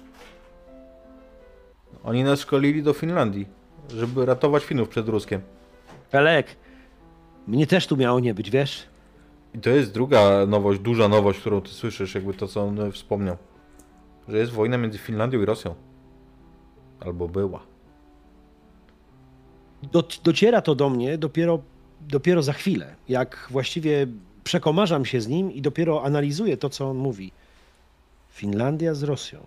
Oni 2.04 2.24
nas 2.24 2.40
szkolili 2.40 2.82
do 2.82 2.92
Finlandii, 2.92 3.46
żeby 3.94 4.26
ratować 4.26 4.64
Finów 4.64 4.88
przed 4.88 5.08
Ruskiem. 5.08 5.40
Felek, 6.10 6.46
mnie 7.46 7.66
też 7.66 7.86
tu 7.86 7.96
miało 7.96 8.20
nie 8.20 8.34
być, 8.34 8.50
wiesz? 8.50 8.86
I 9.54 9.58
to 9.58 9.70
jest 9.70 9.92
druga 9.92 10.46
nowość, 10.46 10.80
duża 10.80 11.08
nowość, 11.08 11.40
którą 11.40 11.60
ty 11.60 11.68
słyszysz, 11.68 12.14
jakby 12.14 12.34
to, 12.34 12.48
co 12.48 12.62
on 12.62 12.92
wspomniał. 12.92 13.36
Że 14.28 14.38
jest 14.38 14.52
wojna 14.52 14.78
między 14.78 14.98
Finlandią 14.98 15.42
i 15.42 15.44
Rosją. 15.44 15.74
Albo 17.00 17.28
była. 17.28 17.60
Do, 19.82 20.04
dociera 20.24 20.62
to 20.62 20.74
do 20.74 20.90
mnie 20.90 21.18
dopiero, 21.18 21.58
dopiero 22.00 22.42
za 22.42 22.52
chwilę, 22.52 22.94
jak 23.08 23.48
właściwie 23.50 24.06
przekomarzam 24.44 25.04
się 25.04 25.20
z 25.20 25.28
nim 25.28 25.52
i 25.52 25.62
dopiero 25.62 26.04
analizuję 26.04 26.56
to, 26.56 26.68
co 26.68 26.90
on 26.90 26.96
mówi. 26.96 27.32
Finlandia 28.30 28.94
z 28.94 29.02
Rosją. 29.02 29.40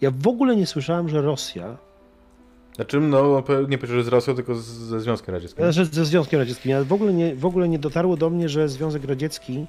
Ja 0.00 0.10
w 0.10 0.28
ogóle 0.28 0.56
nie 0.56 0.66
słyszałem, 0.66 1.08
że 1.08 1.22
Rosja, 1.22 1.76
Znaczy, 2.78 3.00
no, 3.00 3.42
nie 3.68 3.78
powiedział, 3.78 3.96
że 3.98 4.04
z 4.04 4.08
Rosją, 4.08 4.34
tylko 4.34 4.54
z, 4.54 4.64
ze 4.66 5.00
Związkiem 5.00 5.34
Radzieckim. 5.34 5.72
że 5.72 5.84
ze 5.86 6.04
Związkiem 6.04 6.40
Radzieckim, 6.40 6.72
ale 6.76 6.84
w 6.84 6.92
ogóle, 6.92 7.12
nie, 7.12 7.36
w 7.36 7.46
ogóle 7.46 7.68
nie 7.68 7.78
dotarło 7.78 8.16
do 8.16 8.30
mnie, 8.30 8.48
że 8.48 8.68
Związek 8.68 9.04
Radziecki 9.04 9.66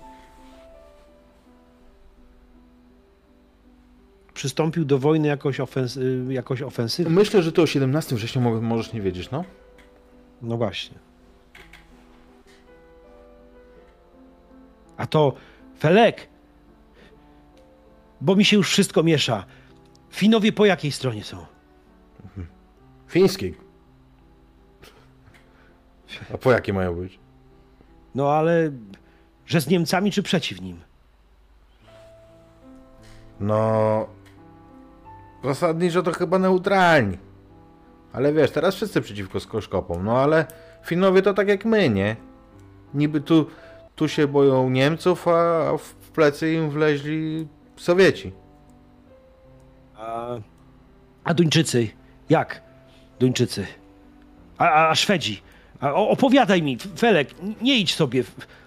przystąpił 4.33 4.85
do 4.85 4.99
wojny 4.99 5.27
jakoś, 5.27 5.59
ofens 5.59 5.99
jakoś 6.29 6.61
ofensywnie. 6.61 7.13
Myślę, 7.15 7.43
że 7.43 7.51
to 7.51 7.61
o 7.61 7.67
17 7.67 8.15
września 8.15 8.41
mo- 8.41 8.61
możesz 8.61 8.93
nie 8.93 9.01
wiedzieć, 9.01 9.31
no. 9.31 9.43
No 10.41 10.57
właśnie. 10.57 10.97
A 14.97 15.07
to 15.07 15.33
Felek, 15.79 16.27
bo 18.21 18.35
mi 18.35 18.45
się 18.45 18.57
już 18.57 18.69
wszystko 18.69 19.03
miesza. 19.03 19.45
Finowie 20.11 20.51
po 20.51 20.65
jakiej 20.65 20.91
stronie 20.91 21.23
są? 21.23 21.45
Fińskiej. 23.09 23.57
A 26.33 26.37
po 26.37 26.51
jakie 26.51 26.73
mają 26.73 26.95
być? 26.95 27.19
No 28.15 28.31
ale, 28.31 28.71
że 29.45 29.61
z 29.61 29.67
Niemcami 29.67 30.11
czy 30.11 30.23
przeciw 30.23 30.61
nim? 30.61 30.79
No. 33.39 34.07
Zasadniczo 35.43 36.03
to 36.03 36.11
chyba 36.11 36.39
neutralni. 36.39 37.17
Ale 38.13 38.33
wiesz, 38.33 38.51
teraz 38.51 38.75
wszyscy 38.75 39.01
przeciwko 39.01 39.39
skoszkopom. 39.39 40.05
No 40.05 40.17
ale 40.17 40.45
Finowie 40.85 41.21
to 41.21 41.33
tak 41.33 41.47
jak 41.47 41.65
my, 41.65 41.89
nie? 41.89 42.15
Niby 42.93 43.21
tu, 43.21 43.45
tu 43.95 44.07
się 44.07 44.27
boją 44.27 44.69
Niemców, 44.69 45.27
a 45.27 45.77
w 45.77 45.93
plecy 45.93 46.53
im 46.53 46.69
wleźli 46.69 47.47
Sowieci. 47.75 48.31
A, 49.95 50.27
a 51.23 51.33
Duńczycy? 51.33 51.87
Jak? 52.29 52.68
Duńczycy? 53.19 53.65
A, 54.57 54.89
a, 54.89 54.95
Szwedzi? 54.95 55.41
A, 55.81 55.93
o, 55.93 56.09
opowiadaj 56.09 56.61
mi, 56.63 56.77
Felek, 56.97 57.29
nie 57.61 57.75
idź 57.79 57.95
sobie. 57.95 58.23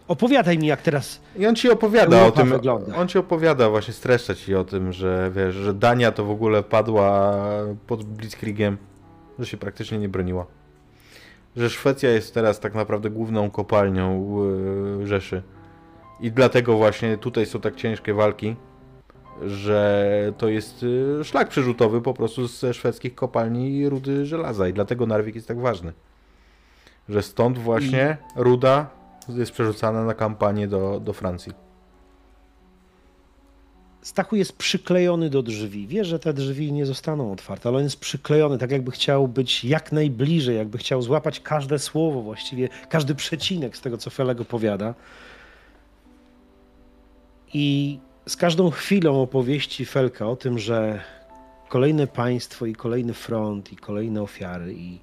Opowiadaj 0.08 0.58
mi, 0.58 0.66
jak 0.66 0.82
teraz. 0.82 1.20
I 1.36 1.46
on 1.46 1.56
ci 1.56 1.70
opowiada 1.70 2.16
Europa 2.18 2.40
o 2.40 2.44
tym. 2.44 2.52
wygląda. 2.52 2.96
On 2.96 3.08
ci 3.08 3.18
opowiada, 3.18 3.70
właśnie 3.70 3.94
streszcza 3.94 4.34
ci 4.34 4.54
o 4.54 4.64
tym, 4.64 4.92
że 4.92 5.30
wiesz, 5.34 5.54
że 5.54 5.74
Dania 5.74 6.12
to 6.12 6.24
w 6.24 6.30
ogóle 6.30 6.62
padła 6.62 7.34
pod 7.86 8.04
Blitzkriegiem, 8.04 8.76
że 9.38 9.46
się 9.46 9.56
praktycznie 9.56 9.98
nie 9.98 10.08
broniła. 10.08 10.46
Że 11.56 11.70
Szwecja 11.70 12.10
jest 12.10 12.34
teraz 12.34 12.60
tak 12.60 12.74
naprawdę 12.74 13.10
główną 13.10 13.50
kopalnią 13.50 14.36
yy, 14.98 15.06
Rzeszy. 15.06 15.42
I 16.20 16.32
dlatego 16.32 16.76
właśnie 16.76 17.18
tutaj 17.18 17.46
są 17.46 17.60
tak 17.60 17.76
ciężkie 17.76 18.14
walki, 18.14 18.56
że 19.47 20.32
to 20.39 20.48
jest 20.48 20.82
yy, 20.82 21.24
szlak 21.24 21.48
przerzutowy 21.48 22.01
po 22.01 22.14
prostu 22.14 22.47
ze 22.47 22.74
szwedzkich 22.74 23.14
kopalni 23.14 23.89
rudy 23.89 24.27
żelaza 24.27 24.69
i 24.69 24.73
dlatego 24.73 25.06
Narvik 25.06 25.35
jest 25.35 25.48
tak 25.48 25.60
ważny. 25.60 25.93
Że 27.09 27.23
stąd 27.23 27.59
właśnie 27.59 28.16
ruda 28.36 28.90
jest 29.28 29.52
przerzucana 29.52 30.05
na 30.05 30.14
kampanię 30.14 30.69
do, 30.69 31.01
do 31.01 31.12
Francji. 31.12 31.52
Stachu 34.02 34.36
jest 34.36 34.56
przyklejony 34.56 35.31
do 35.31 35.43
drzwi. 35.43 35.86
Wie, 35.86 36.05
że 36.05 36.19
te 36.19 36.32
drzwi 36.32 36.73
nie 36.73 36.86
zostaną 36.86 37.32
otwarte, 37.32 37.69
ale 37.69 37.78
on 37.78 37.85
jest 37.85 38.01
przyklejony, 38.01 38.59
tak 38.59 38.70
jakby 38.70 38.90
chciał 38.90 39.28
być 39.28 39.64
jak 39.64 39.93
najbliżej, 39.93 40.56
jakby 40.56 40.78
chciał 40.78 41.02
złapać 41.02 41.40
każde 41.40 41.78
słowo, 41.78 42.23
właściwie 42.23 42.69
każdy 42.89 43.14
przecinek 43.14 43.77
z 43.77 43.81
tego, 43.81 43.98
co 43.98 44.10
Felek 44.10 44.40
opowiada. 44.40 44.94
I 47.55 47.98
z 48.27 48.36
każdą 48.36 48.70
chwilą 48.70 49.23
opowieści 49.23 49.85
Felka 49.85 50.27
o 50.27 50.36
tym, 50.36 50.59
że 50.59 51.03
kolejne 51.69 52.07
państwo 52.07 52.66
i 52.66 52.74
kolejny 52.74 53.15
front 53.15 53.73
i 53.73 53.77
kolejne 53.77 54.23
ofiary 54.23 54.74
i 54.74 54.99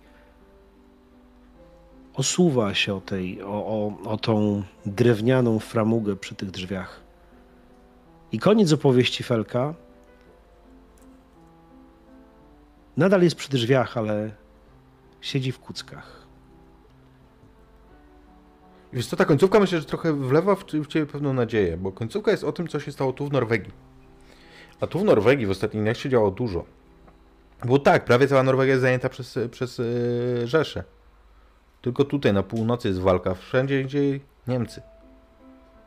osuwa 2.14 2.74
się 2.74 2.96
o, 2.96 3.02
tej, 3.02 3.42
o, 3.42 3.48
o, 3.48 3.98
o 4.06 4.18
tą 4.18 4.64
drewnianą 4.86 5.60
framugę 5.60 6.16
przy 6.16 6.36
tych 6.36 6.52
drzwiach. 6.52 7.02
I 8.32 8.40
koniec 8.40 8.74
opowieści 8.74 9.24
Felka. 9.24 9.74
Nadal 12.98 13.22
jest 13.22 13.36
przy 13.36 13.50
drzwiach, 13.50 13.98
ale 13.98 14.32
siedzi 15.22 15.52
w 15.52 15.60
kuckach. 15.60 16.19
I 18.94 18.96
Wiesz 18.96 19.08
co, 19.08 19.16
ta 19.16 19.26
końcówka 19.26 19.60
myślę, 19.60 19.80
że 19.80 19.86
trochę 19.86 20.14
wlewa 20.14 20.56
w, 20.56 20.66
w 20.66 20.88
Ciebie 20.88 21.06
pewną 21.06 21.34
nadzieję, 21.34 21.78
bo 21.78 21.92
końcówka 21.92 22.32
jest 22.32 22.44
o 22.44 22.52
tym, 22.52 22.68
co 22.68 22.80
się 22.80 22.92
stało 22.92 23.14
tu 23.14 23.28
w 23.28 23.32
Norwegii. 23.32 23.74
A 24.82 24.88
tu 24.88 25.00
w 25.00 25.04
Norwegii 25.04 25.46
w 25.46 25.50
ostatnich 25.50 25.84
dniach 25.84 25.98
się 25.98 26.10
działo 26.10 26.32
dużo. 26.32 26.66
Bo 27.66 27.80
tak, 27.80 28.06
prawie 28.06 28.28
cała 28.28 28.44
Norwegia 28.44 28.74
jest 28.74 28.82
zajęta 28.82 29.10
przez, 29.10 29.40
przez 29.52 29.78
yy, 29.78 30.48
Rzeszę. 30.48 30.84
Tylko 31.82 32.04
tutaj 32.04 32.34
na 32.34 32.44
północy 32.44 32.88
jest 32.88 33.00
walka, 33.00 33.34
wszędzie 33.34 33.84
gdzie 33.84 34.20
Niemcy. 34.48 34.82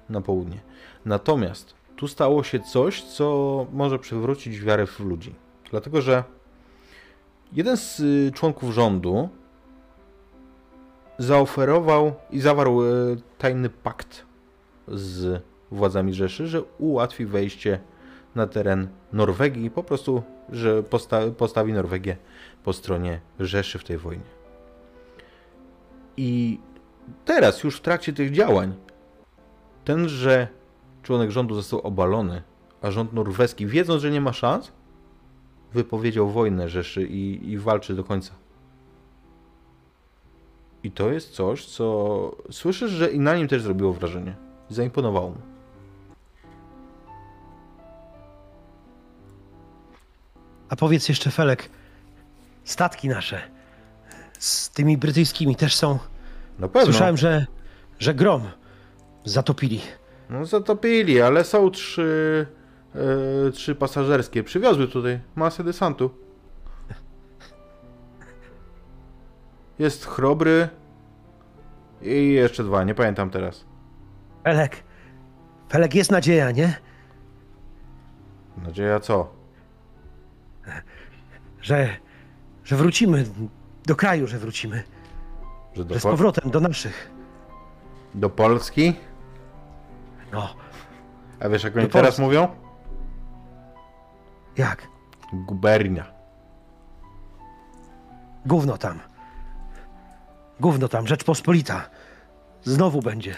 Na 0.09 0.21
południe. 0.21 0.61
Natomiast 1.05 1.75
tu 1.97 2.09
stało 2.09 2.43
się 2.43 2.61
coś, 2.61 3.03
co 3.03 3.67
może 3.73 3.99
przywrócić 3.99 4.61
wiarę 4.61 4.87
w 4.87 5.01
ludzi. 5.01 5.35
Dlatego, 5.71 6.03
że 6.03 6.25
jeden 7.53 7.77
z 7.77 8.01
y, 8.01 8.33
członków 8.35 8.75
rządu 8.75 9.29
zaoferował 11.19 12.13
i 12.31 12.41
zawarł 12.41 12.83
e, 12.83 12.87
tajny 13.39 13.69
pakt 13.69 14.27
z 14.89 15.43
władzami 15.71 16.15
Rzeszy, 16.15 16.47
że 16.47 16.63
ułatwi 16.63 17.27
wejście 17.27 17.81
na 18.35 18.47
teren 18.47 18.89
Norwegii 19.13 19.71
po 19.71 19.83
prostu, 19.83 20.23
że 20.49 20.83
posta 20.83 21.21
postawi 21.39 21.73
Norwegię 21.73 22.17
po 22.65 22.73
stronie 22.73 23.21
Rzeszy 23.41 23.79
w 23.79 23.85
tej 23.85 23.99
wojnie. 23.99 24.25
I 26.17 26.59
teraz, 27.25 27.65
już 27.65 27.77
w 27.77 27.81
trakcie 27.81 28.13
tych 28.13 28.31
działań, 28.31 28.75
tenże 29.85 30.49
członek 31.03 31.31
rządu 31.31 31.55
został 31.55 31.81
obalony, 31.81 32.43
a 32.83 32.91
rząd 32.91 33.13
norweski, 33.13 33.67
wiedząc, 33.67 34.03
że 34.03 34.11
nie 34.11 34.21
ma 34.21 34.33
szans, 34.33 34.73
wypowiedział 35.73 36.31
wojnę 36.31 36.69
Rzeszy 36.69 37.03
i, 37.03 37.51
i 37.51 37.59
walczy 37.59 37.95
do 37.95 38.05
końca. 38.05 38.42
I 40.85 40.91
to 40.91 41.11
jest 41.11 41.31
coś, 41.31 41.65
co 41.65 42.37
słyszysz, 42.51 42.91
że 42.91 43.11
i 43.11 43.21
na 43.21 43.37
nim 43.37 43.49
też 43.49 43.63
zrobiło 43.63 43.93
wrażenie. 43.93 44.37
Zaimponowało 44.69 45.29
mu. 45.31 45.37
A 50.69 50.77
powiedz 50.77 51.09
jeszcze, 51.09 51.31
Felek, 51.31 51.71
statki 52.65 53.09
nasze 53.09 53.43
z 54.43 54.71
tymi 54.71 54.99
brytyjskimi 54.99 55.57
też 55.57 55.77
są. 55.77 55.99
Na 56.59 56.69
pewno. 56.69 56.85
Słyszałem, 56.85 57.17
że, 57.17 57.47
że 57.99 58.15
grom 58.15 58.43
zatopili. 59.25 59.81
No 60.31 60.47
zatopili, 60.47 61.21
ale 61.21 61.45
są 61.45 61.71
trzy, 61.71 62.47
e, 63.49 63.51
trzy 63.51 63.75
pasażerskie. 63.75 64.43
Przywiozły 64.43 64.89
tutaj 64.89 65.21
masę 65.35 65.65
desantu. 65.65 66.11
Jest 69.79 70.07
chrobry 70.07 70.69
i 72.03 72.33
jeszcze 72.33 72.65
dwa, 72.65 72.85
nie 72.85 72.95
pamiętam 72.95 73.31
teraz. 73.31 73.65
Felek, 74.45 74.85
Felek, 75.69 75.95
jest 75.95 76.11
nadzieja, 76.11 76.51
nie? 76.51 76.75
Nadzieja 78.57 79.01
co? 79.01 79.33
Że, 81.61 81.89
że 82.65 82.77
wrócimy 82.77 83.25
do 83.87 83.97
kraju, 83.97 84.27
że 84.27 84.39
wrócimy. 84.39 84.83
Że 85.75 85.85
do, 85.85 85.95
Że 85.95 86.01
z 86.01 86.03
po- 86.03 86.11
powrotem 86.11 86.51
do 86.51 86.61
naszych. 86.61 87.11
do 88.15 88.31
Polski? 88.31 88.95
No, 90.33 90.55
A 91.41 91.49
wiesz 91.49 91.65
jak 91.65 91.77
oni 91.77 91.89
teraz 91.89 92.19
mówią? 92.19 92.49
jak? 94.57 94.89
Gubernia. 95.33 96.05
Gówno 98.47 98.79
tam. 98.79 98.99
Gówno 100.63 100.89
tam, 100.89 101.07
Rzeczpospolita. 101.07 101.91
Znowu 102.65 103.01
będzie. 103.01 103.35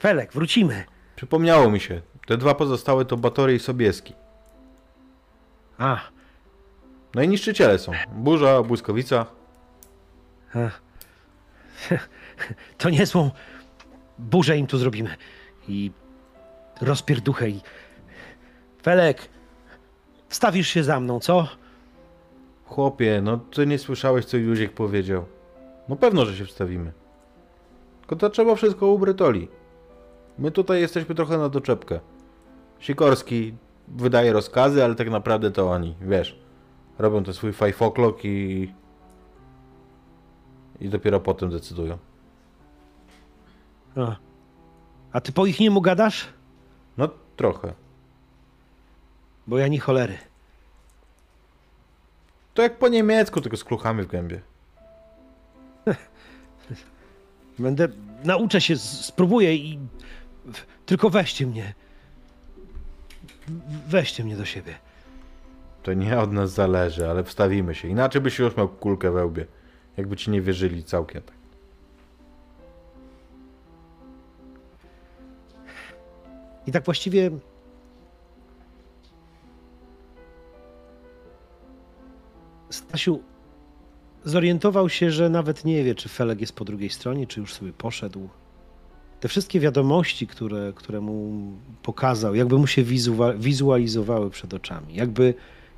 Felek, 0.00 0.32
wrócimy. 0.32 0.84
Przypomniało 1.16 1.70
mi 1.70 1.80
się. 1.80 2.00
Te 2.26 2.36
dwa 2.36 2.54
pozostałe 2.54 3.04
to 3.04 3.16
Batory 3.16 3.54
i 3.54 3.58
Sobieski. 3.58 4.14
A, 5.78 6.00
No 7.14 7.22
i 7.22 7.28
niszczyciele 7.28 7.78
są. 7.78 7.92
Burza, 8.12 8.62
Błyskowica. 8.62 9.26
a. 10.54 10.58
to 12.78 12.90
niezłą 12.90 13.30
burzę 14.18 14.58
im 14.58 14.66
tu 14.66 14.78
zrobimy. 14.78 15.16
I 15.68 15.90
rozpierduchę 16.80 17.48
i... 17.50 17.60
Felek, 18.82 19.28
wstawisz 20.28 20.68
się 20.68 20.84
za 20.84 21.00
mną, 21.00 21.20
co? 21.20 21.48
Chłopie, 22.70 23.20
no 23.22 23.36
ty 23.36 23.66
nie 23.66 23.78
słyszałeś 23.78 24.24
co 24.24 24.36
Józiek 24.36 24.72
powiedział. 24.72 25.24
No 25.88 25.96
pewno, 25.96 26.24
że 26.24 26.36
się 26.36 26.44
wstawimy. 26.44 26.92
Tylko 28.00 28.16
to 28.16 28.30
trzeba 28.30 28.54
wszystko 28.54 28.86
u 28.86 28.98
Brytoli. 28.98 29.48
My 30.38 30.50
tutaj 30.50 30.80
jesteśmy 30.80 31.14
trochę 31.14 31.38
na 31.38 31.48
doczepkę. 31.48 32.00
Sikorski 32.78 33.54
wydaje 33.88 34.32
rozkazy, 34.32 34.84
ale 34.84 34.94
tak 34.94 35.10
naprawdę 35.10 35.50
to 35.50 35.70
oni, 35.70 35.96
wiesz, 36.00 36.38
robią 36.98 37.24
ten 37.24 37.34
swój 37.34 37.52
five 37.52 37.78
o'clock 37.78 38.14
i... 38.24 38.72
i 40.80 40.88
dopiero 40.88 41.20
potem 41.20 41.50
decydują. 41.50 41.98
A, 43.96 44.16
a 45.12 45.20
ty 45.20 45.32
po 45.32 45.46
ich 45.46 45.60
niemu 45.60 45.80
gadasz? 45.80 46.26
No 46.96 47.08
trochę. 47.36 47.74
Bo 49.46 49.58
ja 49.58 49.68
nie 49.68 49.80
cholery. 49.80 50.29
To 52.54 52.62
jak 52.62 52.78
po 52.78 52.88
niemiecku, 52.88 53.40
tylko 53.40 53.56
z 53.56 53.64
kluchami 53.64 54.02
w 54.02 54.06
gębie. 54.06 54.40
Będę, 57.58 57.88
nauczę 58.24 58.60
się, 58.60 58.76
spróbuję 58.76 59.56
i... 59.56 59.78
Tylko 60.86 61.10
weźcie 61.10 61.46
mnie. 61.46 61.74
Weźcie 63.88 64.24
mnie 64.24 64.36
do 64.36 64.44
siebie. 64.44 64.74
To 65.82 65.92
nie 65.94 66.18
od 66.18 66.32
nas 66.32 66.50
zależy, 66.52 67.10
ale 67.10 67.24
wstawimy 67.24 67.74
się. 67.74 67.88
Inaczej 67.88 68.20
byś 68.20 68.38
już 68.38 68.56
miał 68.56 68.68
kulkę 68.68 69.10
we 69.10 69.26
łbie. 69.26 69.46
Jakby 69.96 70.16
ci 70.16 70.30
nie 70.30 70.40
wierzyli 70.40 70.84
całkiem 70.84 71.22
tak. 71.22 71.34
I 76.66 76.72
tak 76.72 76.84
właściwie. 76.84 77.30
Stasiu 82.70 83.20
zorientował 84.24 84.88
się, 84.88 85.10
że 85.10 85.30
nawet 85.30 85.64
nie 85.64 85.84
wie, 85.84 85.94
czy 85.94 86.08
Felek 86.08 86.40
jest 86.40 86.52
po 86.52 86.64
drugiej 86.64 86.90
stronie, 86.90 87.26
czy 87.26 87.40
już 87.40 87.54
sobie 87.54 87.72
poszedł. 87.72 88.28
Te 89.20 89.28
wszystkie 89.28 89.60
wiadomości, 89.60 90.26
które, 90.26 90.72
które 90.76 91.00
mu 91.00 91.32
pokazał, 91.82 92.34
jakby 92.34 92.58
mu 92.58 92.66
się 92.66 92.84
wizua- 92.84 93.38
wizualizowały 93.38 94.30
przed 94.30 94.54
oczami. 94.54 94.94
Jakby, 94.94 95.34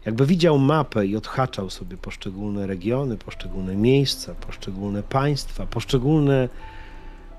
jakby 0.07 0.27
widział 0.27 0.59
mapę 0.59 1.07
i 1.07 1.17
odhaczał 1.17 1.71
sobie 1.71 1.97
poszczególne 1.97 2.67
regiony, 2.67 3.17
poszczególne 3.17 3.77
miejsca, 3.77 4.35
poszczególne 4.35 5.03
państwa, 5.03 5.67
poszczególne 5.67 6.49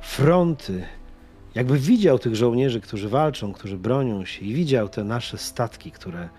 fronty. 0.02 0.84
Jakby 1.56 1.80
widział 1.80 2.20
tych 2.20 2.36
żołnierzy, 2.36 2.82
którzy 2.82 3.10
walczą, 3.10 3.54
którzy 3.54 3.78
bronią 3.78 4.26
się, 4.26 4.46
i 4.46 4.54
widział 4.54 4.90
te 4.90 5.04
nasze 5.04 5.38
statki, 5.38 5.92
które 5.92 6.30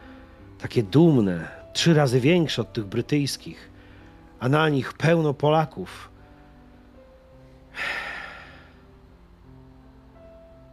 takie 0.59 0.83
dumne, 0.83 1.64
trzy 1.75 1.95
razy 1.95 2.21
większe 2.21 2.63
od 2.63 2.73
tych 2.73 2.85
brytyjskich, 2.85 3.71
a 4.41 4.49
na 4.49 4.69
nich 4.69 4.93
pełno 4.93 5.35
Polaków. 5.35 6.11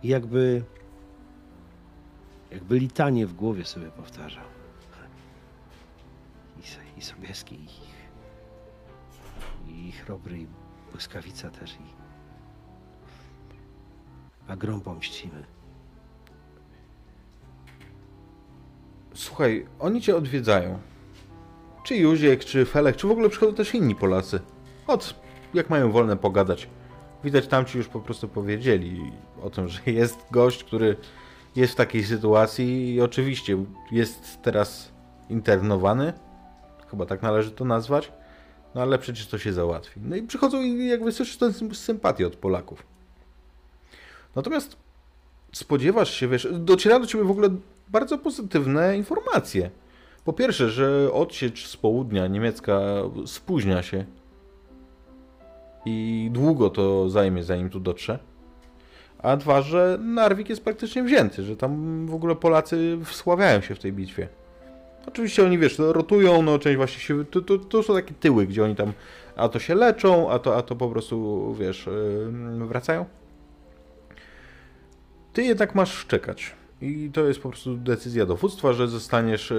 I 0.04 0.08
jakby, 0.08 0.64
jakby 2.52 2.80
litanie 2.80 3.28
w 3.28 3.34
głowie 3.34 3.66
sobie 3.66 3.88
powtarzał. 3.88 4.44
I, 6.58 7.00
i 7.00 7.02
Sobieski, 7.02 7.56
i 7.56 7.64
ich, 7.64 7.82
i 9.68 9.88
ich 9.88 10.10
Robry, 10.10 10.40
i 10.40 10.48
Błyskawica 10.92 11.50
też, 11.50 11.74
i 11.74 12.02
a 14.48 14.56
grom 14.56 14.82
pomścimy. 14.82 15.44
Słuchaj, 19.14 19.68
oni 19.80 20.02
cię 20.02 20.16
odwiedzają. 20.16 20.91
Czy 21.84 21.96
Józiek, 21.96 22.46
czy 22.46 22.66
Felek, 22.66 22.96
czy 22.96 23.08
w 23.08 23.12
ogóle 23.12 23.30
przychodzą 23.30 23.54
też 23.54 23.74
inni 23.76 23.96
Polacy. 23.96 24.40
Od 24.88 25.16
jak 25.54 25.70
mają 25.70 25.92
wolne 25.92 26.18
pogadać. 26.18 26.68
Widać 27.24 27.48
tam 27.48 27.66
ci 27.66 27.78
już 27.78 27.88
po 27.88 28.00
prostu 28.00 28.28
powiedzieli 28.28 29.12
o 29.42 29.50
tym, 29.50 29.68
że 29.68 29.80
jest 29.92 30.18
gość, 30.32 30.64
który 30.64 30.96
jest 31.56 31.74
w 31.74 31.76
takiej 31.76 32.04
sytuacji 32.04 32.94
i 32.94 33.02
oczywiście 33.02 33.66
jest 33.92 34.42
teraz 34.42 34.92
internowany. 35.30 36.14
Chyba 36.90 37.06
tak 37.06 37.22
należy 37.22 37.52
to 37.52 37.66
nazwać. 37.66 38.12
No 38.76 38.82
ale 38.82 38.98
przecież 39.00 39.28
to 39.28 39.38
się 39.38 39.54
załatwi. 39.54 40.00
No 40.04 40.16
i 40.16 40.24
przychodzą 40.24 40.62
i 40.62 40.88
jakby 40.88 41.12
słyszysz 41.12 41.38
tę 41.38 41.54
sym- 41.54 41.76
sympatię 41.76 42.28
od 42.28 42.36
Polaków. 42.36 42.84
Natomiast 44.36 44.78
spodziewasz 45.52 46.14
się, 46.14 46.28
wiesz, 46.28 46.48
dociera 46.52 47.00
do 47.00 47.06
ciebie 47.08 47.24
w 47.24 47.32
ogóle 47.32 47.50
bardzo 47.88 48.18
pozytywne 48.18 48.98
informacje. 48.98 49.70
Po 50.26 50.34
pierwsze, 50.34 50.70
że 50.70 51.14
odsiecz 51.14 51.68
z 51.68 51.78
południa 51.78 52.28
niemiecka 52.28 52.80
spóźnia 53.26 53.84
się 53.84 54.06
i 55.86 56.30
długo 56.34 56.70
to 56.70 57.10
zajmie, 57.10 57.44
zanim 57.44 57.70
tu 57.70 57.80
dotrze. 57.80 58.20
A 59.20 59.38
dwa, 59.38 59.62
że 59.62 59.98
Narwik 60.02 60.50
jest 60.50 60.64
praktycznie 60.64 61.04
wzięty, 61.04 61.44
że 61.44 61.58
tam 61.58 62.06
w 62.08 62.14
ogóle 62.14 62.36
Polacy 62.36 62.98
wsławiają 63.04 63.62
się 63.62 63.76
w 63.76 63.80
tej 63.80 63.94
bitwie. 63.94 64.28
Oczywiście 65.08 65.46
oni, 65.46 65.58
wiesz, 65.58 65.80
rotują, 65.80 66.42
no 66.42 66.60
część 66.60 66.78
właśnie 66.78 67.00
się, 67.00 67.26
to, 67.26 67.42
to, 67.42 67.58
to 67.58 67.84
są 67.84 67.94
takie 67.94 68.14
tyły, 68.14 68.48
gdzie 68.48 68.64
oni 68.64 68.76
tam 68.76 68.94
a 69.36 69.50
to 69.50 69.60
się 69.60 69.76
leczą, 69.76 70.32
a 70.32 70.40
to, 70.40 70.58
a 70.58 70.62
to 70.62 70.76
po 70.76 70.90
prostu, 70.90 71.56
wiesz, 71.60 71.90
wracają. 72.58 73.06
Ty 75.34 75.44
jednak 75.44 75.76
masz 75.76 76.06
czekać. 76.06 76.56
I 76.82 77.10
to 77.14 77.28
jest 77.28 77.40
po 77.40 77.50
prostu 77.50 77.78
decyzja 77.78 78.26
dowództwa, 78.26 78.74
że 78.74 78.88
zostaniesz 78.88 79.52
e, 79.52 79.56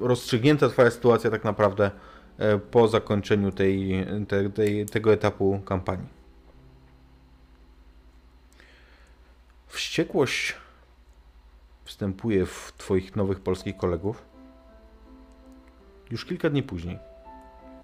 rozstrzygnięta 0.00 0.68
twoja 0.68 0.90
sytuacja 0.90 1.30
tak 1.30 1.44
naprawdę 1.44 1.90
e, 2.38 2.58
po 2.58 2.88
zakończeniu 2.88 3.52
tej, 3.52 4.06
te, 4.28 4.50
tej, 4.50 4.86
tego 4.86 5.12
etapu 5.12 5.60
kampanii. 5.64 6.08
Wściekłość 9.66 10.56
wstępuje 11.84 12.46
w 12.46 12.72
twoich 12.78 13.16
nowych 13.16 13.40
polskich 13.40 13.76
kolegów 13.76 14.24
już 16.10 16.24
kilka 16.24 16.50
dni 16.50 16.62
później. 16.62 16.98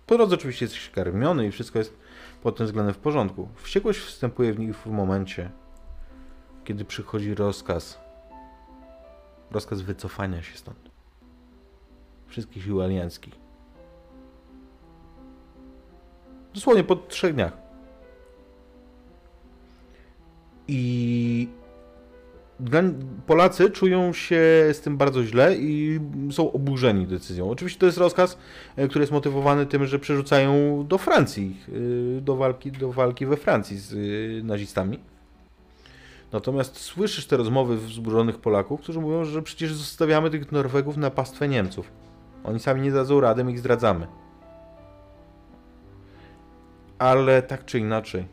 Po 0.07 0.17
drodze 0.17 0.35
oczywiście 0.35 0.65
jesteś 0.65 0.91
karmiony 0.91 1.47
i 1.47 1.51
wszystko 1.51 1.79
jest 1.79 1.97
pod 2.43 2.57
tym 2.57 2.67
względem 2.67 2.95
w 2.95 2.99
porządku. 2.99 3.49
Wściekłość 3.55 4.01
wstępuje 4.01 4.53
w 4.53 4.59
nich 4.59 4.77
w 4.77 4.87
momencie, 4.87 5.51
kiedy 6.65 6.85
przychodzi 6.85 7.35
rozkaz. 7.35 8.10
Rozkaz 9.51 9.81
wycofania 9.81 10.43
się 10.43 10.57
stąd. 10.57 10.91
Wszystkich 12.27 12.65
sił 12.65 12.83
alianckich. 12.83 13.35
Dosłownie 16.55 16.85
po 16.85 16.97
trzech 16.97 17.35
dniach. 17.35 17.53
I 20.69 21.49
Polacy 23.27 23.71
czują 23.71 24.13
się 24.13 24.41
z 24.73 24.81
tym 24.81 24.97
bardzo 24.97 25.25
źle 25.25 25.57
i 25.57 26.01
są 26.31 26.53
oburzeni 26.53 27.07
decyzją. 27.07 27.51
Oczywiście 27.51 27.81
to 27.81 27.87
jest 27.87 27.99
rozkaz, 27.99 28.39
e, 28.77 28.89
który 28.89 29.03
jest 29.03 29.13
motywowany 29.13 29.67
tym, 29.67 29.87
że 29.87 29.99
przerzucają 29.99 30.85
do 30.89 30.99
Francji, 30.99 31.57
e, 32.19 32.21
do 32.21 32.37
walki, 32.37 32.73
do 32.73 32.93
walki 32.93 33.27
we 33.27 33.37
Francji 33.37 33.79
z 33.79 33.93
e, 33.93 33.97
nazistami. 34.45 34.99
Natomiast 36.33 36.81
słyszysz 36.81 37.27
te 37.27 37.37
rozmowy 37.37 37.77
wzburzonych 37.77 38.39
Polaków, 38.39 38.81
którzy 38.81 39.01
mówią, 39.01 39.25
że 39.25 39.43
przecież 39.43 39.75
zostawiamy 39.75 40.31
tych 40.31 40.53
Norwegów 40.53 40.97
na 40.97 41.11
pastwę 41.11 41.49
Niemców. 41.49 41.93
Oni 42.45 42.61
sami 42.61 42.83
nie 42.83 42.93
dadzą 42.93 43.21
rady, 43.21 43.45
my 43.45 43.53
ich 43.53 43.59
zdradzamy. 43.59 44.07
Ale 46.99 47.43
tak 47.43 47.65
czy 47.65 47.79
inaczej, 47.79 48.25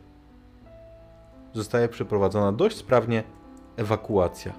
zostaje 1.52 1.88
przeprowadzona 1.88 2.52
dość 2.52 2.76
sprawnie 2.76 3.24
ewakuacja. 3.76 4.52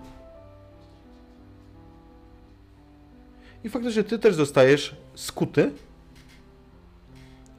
I 3.64 3.70
faktycznie 3.70 4.04
ty 4.04 4.20
też 4.20 4.36
zostajesz 4.36 4.96
skuty 5.16 5.72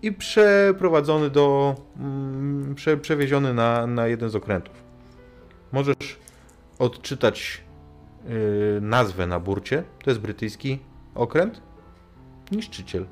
i 0.03 0.13
przeprowadzony 0.13 1.31
do. 1.31 1.75
Mm, 1.97 2.75
prze, 2.75 2.97
przewieziony 2.97 3.55
na, 3.55 3.87
na 3.87 4.07
jeden 4.07 4.29
z 4.31 4.37
okrętów. 4.37 4.90
Możesz 5.73 6.19
odczytać 6.79 7.65
yy, 8.29 8.79
nazwę 8.81 9.27
na 9.27 9.41
burcie. 9.41 9.85
To 10.05 10.11
jest 10.11 10.21
brytyjski 10.21 10.79
okręt. 11.15 11.63
Niszczyciel. 12.53 13.07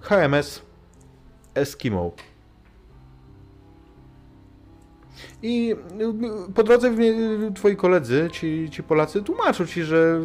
HMS 0.00 0.62
Eskimo. 1.54 2.12
I 5.42 5.74
y, 6.48 6.52
po 6.54 6.62
drodze 6.62 6.88
y, 6.88 7.52
twoi 7.54 7.76
koledzy, 7.76 8.28
ci, 8.32 8.70
ci 8.70 8.82
Polacy, 8.82 9.22
tłumaczą 9.22 9.66
ci, 9.66 9.82
że 9.82 10.20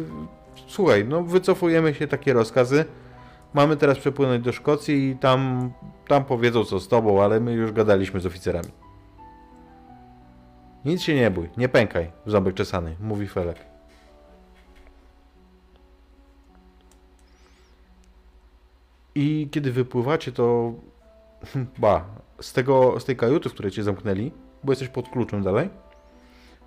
słuchaj, 0.66 1.04
no 1.04 1.22
wycofujemy 1.22 1.94
się 1.94 2.08
takie 2.08 2.32
rozkazy. 2.32 2.84
Mamy 3.54 3.76
teraz 3.76 3.98
przepłynąć 3.98 4.44
do 4.44 4.52
Szkocji 4.52 5.08
i 5.08 5.16
tam, 5.16 5.70
tam 6.08 6.24
powiedzą 6.24 6.64
co 6.64 6.80
z 6.80 6.88
tobą, 6.88 7.22
ale 7.22 7.40
my 7.40 7.52
już 7.52 7.72
gadaliśmy 7.72 8.20
z 8.20 8.26
oficerami. 8.26 8.68
Nic 10.84 11.02
się 11.02 11.14
nie 11.14 11.30
bój, 11.30 11.48
nie 11.56 11.68
pękaj, 11.68 12.12
ząbek 12.26 12.54
czesany, 12.54 12.96
mówi 13.00 13.28
Felek. 13.28 13.66
I 19.14 19.48
kiedy 19.50 19.72
wypływacie, 19.72 20.32
to 20.32 20.72
ba, 21.78 22.04
z, 22.40 22.52
tego, 22.52 23.00
z 23.00 23.04
tej 23.04 23.16
kajuty, 23.16 23.48
w 23.48 23.52
której 23.52 23.72
cię 23.72 23.82
zamknęli, 23.82 24.32
bo 24.64 24.72
jesteś 24.72 24.88
pod 24.88 25.08
kluczem 25.08 25.42
dalej, 25.42 25.70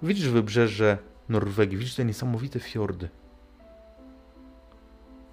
widzisz 0.04 0.30
wybrzeże 0.30 0.98
Norwegii, 1.30 1.78
widzisz 1.78 1.96
te 1.96 2.06
niesamowite 2.06 2.60
fiordy. 2.60 3.10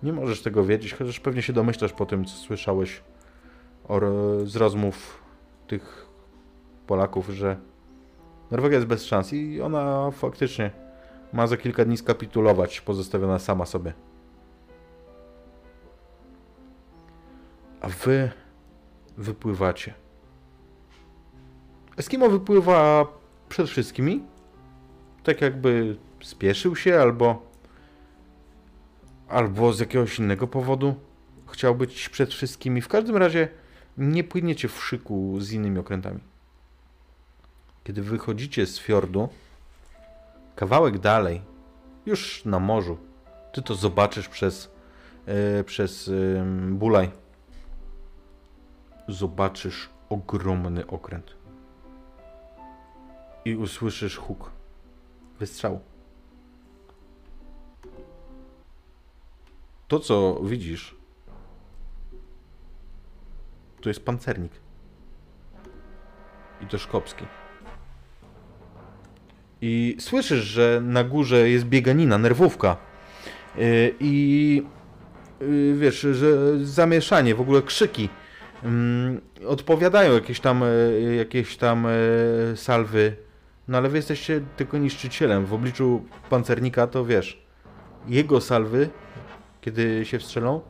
Nie 0.03 0.13
możesz 0.13 0.43
tego 0.43 0.65
wiedzieć, 0.65 0.95
chociaż 0.95 1.21
pewnie 1.21 1.43
się 1.43 1.53
domyślasz 1.53 1.93
po 1.93 2.07
tym, 2.07 2.25
co 2.25 2.37
słyszałeś 2.37 3.03
z 4.45 4.57
rozmów 4.57 5.23
tych 5.67 6.07
Polaków, 6.87 7.29
że 7.29 7.57
Norwegia 8.53 8.77
jest 8.77 8.89
bez 8.89 9.05
szans 9.05 9.33
i 9.33 9.61
ona 9.61 10.11
faktycznie 10.11 10.70
ma 11.33 11.47
za 11.47 11.57
kilka 11.57 11.85
dni 11.85 11.97
skapitulować, 11.97 12.81
pozostawiona 12.81 13.39
sama 13.39 13.66
sobie. 13.66 13.93
A 17.81 17.89
wy 17.89 18.31
wypływacie. 19.16 19.95
Eskimo 21.97 22.29
wypływa 22.29 23.07
przed 23.49 23.69
wszystkimi. 23.69 24.23
Tak 25.23 25.41
jakby 25.41 25.97
spieszył 26.23 26.77
się 26.77 27.01
albo 27.01 27.43
albo 29.29 29.73
z 29.73 29.81
jakiegoś 29.81 30.19
innego 30.19 30.47
powodu 30.47 30.95
chciał 31.47 31.74
być 31.74 32.09
przed 32.09 32.31
wszystkimi. 32.31 32.81
W 32.81 32.89
każdym 32.89 33.16
razie 33.16 33.49
nie 33.99 34.24
płyniecie 34.24 34.69
w 34.69 34.85
szyku 34.85 35.41
z 35.41 35.53
innymi 35.53 35.79
okrętami. 35.79 36.32
Kiedy 37.85 38.03
wychodzicie 38.03 38.67
z 38.67 38.79
fiordu, 38.79 39.29
kawałek 40.57 40.99
dalej, 40.99 41.43
już 42.07 42.45
na 42.45 42.59
morzu, 42.59 42.99
ty 43.53 43.63
to 43.63 43.75
zobaczysz 43.75 44.29
przez, 44.29 44.71
yy, 45.27 45.65
przez 45.65 46.07
yy, 46.07 46.45
bulaj. 46.71 47.11
Zobaczysz 49.09 49.89
ogromny 50.09 50.87
okręt. 50.87 51.37
I 53.45 53.57
usłyszysz 53.57 54.17
huk 54.17 54.51
wystrzału. 55.39 55.81
To, 59.89 60.01
co 60.01 60.41
widzisz, 60.45 60.97
to 63.81 63.89
jest 63.89 64.05
pancernik. 64.05 64.53
I 66.61 66.67
to 66.67 66.79
szkopski. 66.79 67.27
I 69.63 69.97
słyszysz, 69.99 70.45
że 70.45 70.81
na 70.85 71.05
górze 71.05 71.51
jest 71.51 71.65
bieganina, 71.65 72.19
nerwówka. 72.19 72.77
Yy, 73.57 73.95
I 74.01 74.63
yy, 75.41 75.75
wiesz, 75.79 76.01
że 76.01 76.59
zamieszanie, 76.65 77.35
w 77.35 77.41
ogóle 77.41 77.63
krzyki. 77.63 78.09
Yy, 78.63 79.49
odpowiadają 79.49 80.15
jakieś 80.15 80.41
tam, 80.41 80.61
yy, 81.01 81.15
jakieś 81.15 81.57
tam 81.57 81.87
salwy. 82.55 83.17
No 83.69 83.79
ale 83.79 83.89
wy 83.89 83.97
jesteście 83.97 84.41
tylko 84.57 84.79
niszczycielem. 84.79 85.47
W 85.47 85.55
obliczu 85.55 86.05
pancernika 86.31 86.87
to 86.87 87.05
wiesz, 87.05 87.43
jego 88.09 88.41
salwy 88.41 88.89
kiedy 89.63 90.05
się 90.05 90.19
wstrzelą. 90.19 90.61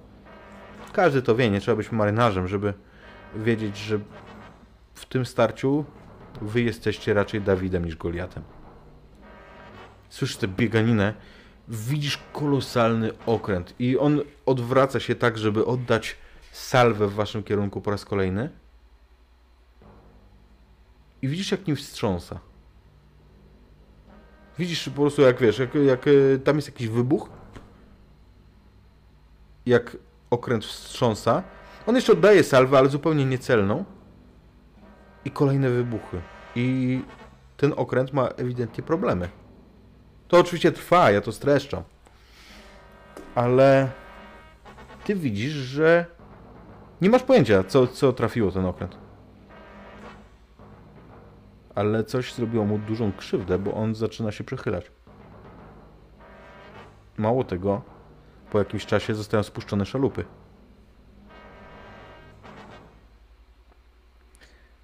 Każdy 0.93 1.23
to 1.23 1.37
wie, 1.37 1.51
nie 1.51 1.61
trzeba 1.61 1.77
być 1.77 1.93
marynarzem, 1.93 2.49
żeby 2.49 2.75
wiedzieć, 3.35 3.77
że 3.77 3.99
w 4.95 5.07
tym 5.07 5.27
starciu 5.27 5.85
wy 6.43 6.63
jesteście 6.63 7.15
raczej 7.15 7.41
Dawidem 7.41 7.85
niż 7.85 7.97
Goliatem. 7.97 8.43
Słyszysz 10.13 10.37
tę 10.37 10.49
bieganinę, 10.49 11.15
widzisz 11.69 12.19
kolosalny 12.33 13.11
okręt 13.27 13.75
i 13.79 13.99
on 13.99 14.21
odwraca 14.47 15.01
się 15.01 15.15
tak, 15.15 15.39
żeby 15.39 15.67
oddać 15.67 16.17
salwę 16.53 17.07
w 17.09 17.15
waszym 17.15 17.43
kierunku 17.43 17.81
po 17.81 17.91
raz 17.91 18.05
kolejny. 18.05 18.51
I 21.23 21.29
widzisz, 21.29 21.51
jak 21.51 21.67
nim 21.67 21.77
wstrząsa. 21.77 22.41
Widzisz 24.59 24.89
po 24.89 25.01
prostu, 25.01 25.23
jak 25.23 25.41
wiesz, 25.41 25.59
jak, 25.59 25.75
jak 25.75 26.07
e, 26.09 26.39
tam 26.39 26.57
jest 26.57 26.69
jakiś 26.69 26.89
wybuch 26.89 27.29
jak 29.67 29.97
okręt 30.31 30.65
wstrząsa. 30.65 31.43
On 31.87 31.95
jeszcze 31.95 32.13
oddaje 32.13 32.45
salwę, 32.45 32.79
ale 32.79 32.89
zupełnie 32.89 33.25
niecelną. 33.25 33.85
I 35.25 35.31
kolejne 35.31 35.71
wybuchy. 35.71 36.21
I 36.57 37.01
ten 37.57 37.73
okręt 37.77 38.13
ma 38.13 38.29
ewidentnie 38.29 38.85
problemy. 38.85 39.42
To 40.33 40.39
oczywiście 40.39 40.73
trwa, 40.73 41.11
ja 41.11 41.21
to 41.21 41.33
streszczam. 41.33 41.83
Ale 43.35 43.91
ty 45.05 45.15
widzisz, 45.15 45.53
że 45.53 46.07
nie 47.01 47.11
masz 47.11 47.23
pojęcia, 47.23 47.65
co, 47.65 47.87
co 47.87 48.13
trafiło 48.13 48.51
ten 48.51 48.67
okręt. 48.67 48.97
Ale 51.75 52.05
coś 52.05 52.35
zrobiło 52.35 52.65
mu 52.65 52.79
dużą 52.79 53.13
krzywdę, 53.13 53.59
bo 53.59 53.75
on 53.75 53.95
zaczyna 53.95 54.33
się 54.33 54.45
przechylać. 54.45 54.91
Mało 57.17 57.45
tego, 57.45 57.83
po 58.51 58.59
jakimś 58.59 58.87
czasie 58.87 59.15
zostają 59.15 59.43
spuszczone 59.43 59.87
szalupy. 59.87 60.25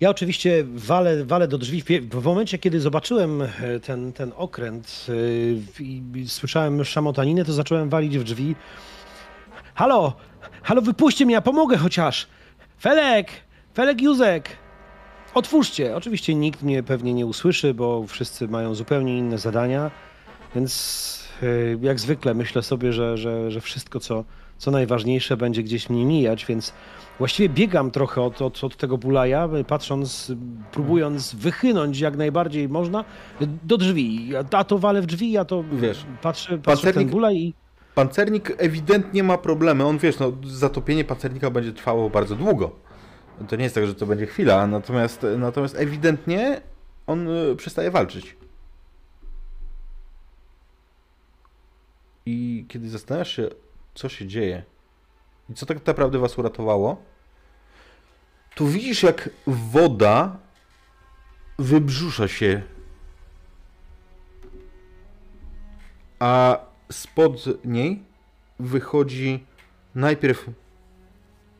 Ja 0.00 0.10
oczywiście 0.10 0.64
walę, 0.74 1.24
walę 1.24 1.48
do 1.48 1.58
drzwi. 1.58 1.82
W 2.10 2.24
momencie, 2.24 2.58
kiedy 2.58 2.80
zobaczyłem 2.80 3.42
e, 3.42 3.48
ten, 3.80 4.12
ten 4.12 4.32
okręt 4.36 5.06
e, 5.80 5.82
i 5.82 6.28
słyszałem 6.28 6.84
szamotaninę, 6.84 7.44
to 7.44 7.52
zacząłem 7.52 7.88
walić 7.88 8.18
w 8.18 8.24
drzwi. 8.24 8.54
Halo! 9.74 10.12
Halo, 10.62 10.82
wypuśćcie 10.82 11.26
mnie, 11.26 11.34
ja 11.34 11.40
pomogę 11.40 11.76
chociaż! 11.76 12.26
Felek! 12.80 13.30
Felek 13.74 14.02
Józek! 14.02 14.48
Otwórzcie! 15.34 15.96
Oczywiście 15.96 16.34
nikt 16.34 16.62
mnie 16.62 16.82
pewnie 16.82 17.14
nie 17.14 17.26
usłyszy, 17.26 17.74
bo 17.74 18.06
wszyscy 18.06 18.48
mają 18.48 18.74
zupełnie 18.74 19.18
inne 19.18 19.38
zadania, 19.38 19.90
więc 20.54 21.28
Y, 21.42 21.78
jak 21.82 22.00
zwykle 22.00 22.34
myślę 22.34 22.62
sobie, 22.62 22.92
że, 22.92 23.16
że, 23.16 23.50
że 23.50 23.60
wszystko, 23.60 24.00
co, 24.00 24.24
co 24.58 24.70
najważniejsze, 24.70 25.36
będzie 25.36 25.62
gdzieś 25.62 25.90
mnie 25.90 26.04
mijać, 26.04 26.46
więc 26.46 26.72
właściwie 27.18 27.48
biegam 27.48 27.90
trochę 27.90 28.22
od, 28.22 28.42
od, 28.42 28.64
od 28.64 28.76
tego 28.76 28.98
bulaja, 28.98 29.48
patrząc, 29.66 30.32
próbując 30.72 31.34
wychynąć 31.34 32.00
jak 32.00 32.16
najbardziej 32.16 32.68
można 32.68 33.04
do 33.62 33.76
drzwi. 33.76 34.30
A 34.52 34.64
to 34.64 34.78
walę 34.78 35.02
w 35.02 35.06
drzwi, 35.06 35.32
ja 35.32 35.44
to 35.44 35.64
wiesz, 35.72 36.06
patrzę, 36.22 36.58
patrzę 36.58 36.92
w 36.92 36.94
ten 36.94 37.08
bulaj 37.08 37.36
i... 37.36 37.54
Pancernik 37.94 38.54
ewidentnie 38.58 39.22
ma 39.22 39.38
problemy. 39.38 39.84
On 39.84 39.98
wiesz, 39.98 40.18
no, 40.18 40.32
zatopienie 40.44 41.04
pancernika 41.04 41.50
będzie 41.50 41.72
trwało 41.72 42.10
bardzo 42.10 42.36
długo. 42.36 42.70
To 43.48 43.56
nie 43.56 43.62
jest 43.62 43.74
tak, 43.74 43.86
że 43.86 43.94
to 43.94 44.06
będzie 44.06 44.26
chwila, 44.26 44.66
natomiast, 44.66 45.26
natomiast 45.38 45.76
ewidentnie 45.76 46.60
on 47.06 47.28
y, 47.28 47.56
przestaje 47.56 47.90
walczyć. 47.90 48.36
I 52.26 52.64
kiedy 52.68 52.88
zastanawiasz 52.88 53.36
się, 53.36 53.48
co 53.98 54.08
się 54.08 54.26
dzieje 54.26 54.62
i 55.50 55.54
co 55.54 55.66
tak 55.66 55.86
naprawdę 55.86 56.18
was 56.18 56.38
uratowało, 56.38 57.02
to 58.54 58.64
widzisz, 58.64 59.02
jak 59.02 59.30
woda 59.46 60.38
wybrzusza 61.58 62.28
się, 62.28 62.62
a 66.18 66.58
spod 66.92 67.64
niej 67.64 68.02
wychodzi 68.60 69.46
najpierw 69.94 70.50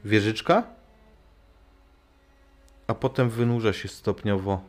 wieżyczka, 0.05 0.63
a 2.87 2.95
potem 2.95 3.31
wynurza 3.31 3.73
się 3.73 3.89
stopniowo 3.89 4.63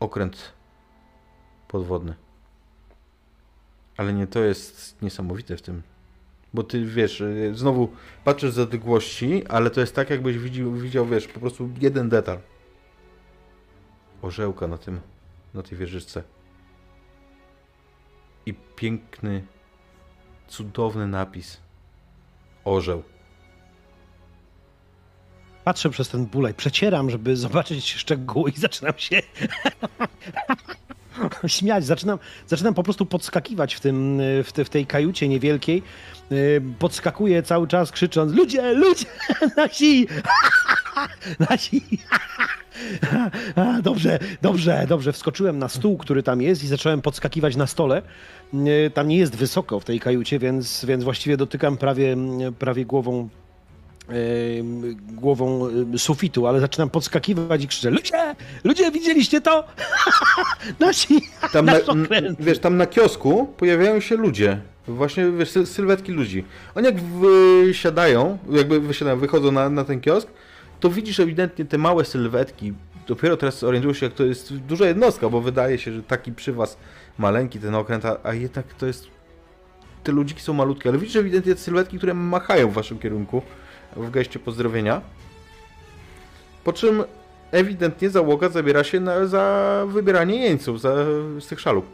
okręt 0.00 0.52
podwodny. 1.68 2.23
Ale 3.96 4.12
nie 4.12 4.26
to 4.26 4.40
jest 4.40 5.02
niesamowite 5.02 5.56
w 5.56 5.62
tym. 5.62 5.82
Bo 6.54 6.62
ty 6.62 6.86
wiesz, 6.86 7.20
y, 7.20 7.52
znowu 7.54 7.92
patrzysz 8.24 8.50
z 8.52 8.58
odległości, 8.58 9.46
ale 9.48 9.70
to 9.70 9.80
jest 9.80 9.94
tak, 9.94 10.10
jakbyś 10.10 10.38
widział, 10.38 10.72
widział, 10.72 11.06
wiesz, 11.06 11.28
po 11.28 11.40
prostu 11.40 11.70
jeden 11.80 12.08
detal. 12.08 12.38
orzełka 14.22 14.66
na 14.66 14.78
tym, 14.78 15.00
na 15.54 15.62
tej 15.62 15.78
wieżyczce. 15.78 16.22
I 18.46 18.54
piękny, 18.54 19.44
cudowny 20.48 21.06
napis. 21.06 21.60
Orzeł. 22.64 23.02
Patrzę 25.64 25.90
przez 25.90 26.08
ten 26.08 26.26
bulaj, 26.26 26.54
przecieram, 26.54 27.10
żeby 27.10 27.36
zobaczyć 27.36 27.92
szczegóły 27.92 28.50
i 28.50 28.60
zaczynam 28.60 28.94
się 28.96 29.22
śmiać. 31.46 31.86
Zaczynam, 31.86 32.18
zaczynam 32.46 32.74
po 32.74 32.82
prostu 32.82 33.06
podskakiwać 33.06 33.74
w, 33.74 33.80
tym, 33.80 34.20
w, 34.44 34.52
te, 34.52 34.64
w 34.64 34.70
tej 34.70 34.86
kajucie 34.86 35.28
niewielkiej. 35.28 35.82
Y, 36.32 36.62
podskakuję 36.78 37.42
cały 37.42 37.68
czas 37.68 37.92
krzycząc 37.92 38.32
ludzie, 38.32 38.72
ludzie, 38.72 39.06
nasi, 39.56 40.06
nasi. 41.50 41.82
Dobrze, 43.82 44.18
dobrze, 44.42 44.86
dobrze. 44.88 45.12
Wskoczyłem 45.12 45.58
na 45.58 45.68
stół, 45.68 45.98
który 45.98 46.22
tam 46.22 46.42
jest 46.42 46.64
i 46.64 46.66
zacząłem 46.66 47.02
podskakiwać 47.02 47.56
na 47.56 47.66
stole. 47.66 48.02
Y, 48.54 48.90
tam 48.94 49.08
nie 49.08 49.16
jest 49.16 49.36
wysoko 49.36 49.80
w 49.80 49.84
tej 49.84 50.00
kajucie, 50.00 50.38
więc, 50.38 50.84
więc 50.84 51.04
właściwie 51.04 51.36
dotykam 51.36 51.76
prawie, 51.76 52.16
prawie 52.58 52.84
głową 52.84 53.28
głową 55.12 55.68
sufitu, 55.96 56.46
ale 56.46 56.60
zaczynam 56.60 56.90
podskakiwać 56.90 57.64
i 57.64 57.68
krzyczę 57.68 57.90
ludzie, 57.90 58.34
ludzie, 58.64 58.90
widzieliście 58.90 59.40
to? 59.40 59.64
Nasi, 60.80 61.22
tam 61.52 61.66
na, 61.66 61.74
Wiesz, 62.40 62.58
tam 62.58 62.76
na 62.76 62.86
kiosku 62.86 63.46
pojawiają 63.56 64.00
się 64.00 64.16
ludzie, 64.16 64.60
właśnie 64.88 65.30
wiesz, 65.30 65.50
sylwetki 65.64 66.12
ludzi. 66.12 66.44
Oni 66.74 66.86
jak 66.86 67.00
wysiadają, 67.00 68.38
jakby 68.50 68.80
wysiadają, 68.80 69.18
wychodzą 69.18 69.52
na, 69.52 69.68
na 69.70 69.84
ten 69.84 70.00
kiosk, 70.00 70.28
to 70.80 70.90
widzisz 70.90 71.20
ewidentnie 71.20 71.64
te 71.64 71.78
małe 71.78 72.04
sylwetki. 72.04 72.72
Dopiero 73.06 73.36
teraz 73.36 73.64
orientujesz 73.64 74.00
się, 74.00 74.06
jak 74.06 74.14
to 74.14 74.24
jest 74.24 74.54
duża 74.56 74.86
jednostka, 74.86 75.28
bo 75.28 75.40
wydaje 75.40 75.78
się, 75.78 75.92
że 75.92 76.02
taki 76.02 76.32
przy 76.32 76.52
was 76.52 76.76
maleńki 77.18 77.58
ten 77.58 77.74
okręt, 77.74 78.04
a, 78.04 78.16
a 78.22 78.34
jednak 78.34 78.74
to 78.74 78.86
jest... 78.86 79.06
Te 80.02 80.12
ludziki 80.12 80.42
są 80.42 80.52
malutkie, 80.52 80.88
ale 80.88 80.98
widzisz 80.98 81.16
ewidentnie 81.16 81.54
te 81.54 81.60
sylwetki, 81.60 81.96
które 81.96 82.14
machają 82.14 82.70
w 82.70 82.72
waszym 82.72 82.98
kierunku 82.98 83.42
w 83.96 84.10
geście 84.10 84.38
pozdrowienia. 84.38 85.00
Po 86.64 86.72
czym 86.72 87.04
ewidentnie 87.50 88.10
załoga 88.10 88.48
zabiera 88.48 88.84
się 88.84 89.00
na, 89.00 89.26
za 89.26 89.84
wybieranie 89.88 90.36
jeńców 90.36 90.80
za, 90.80 90.94
z 91.40 91.46
tych 91.46 91.60
szalów. 91.60 91.84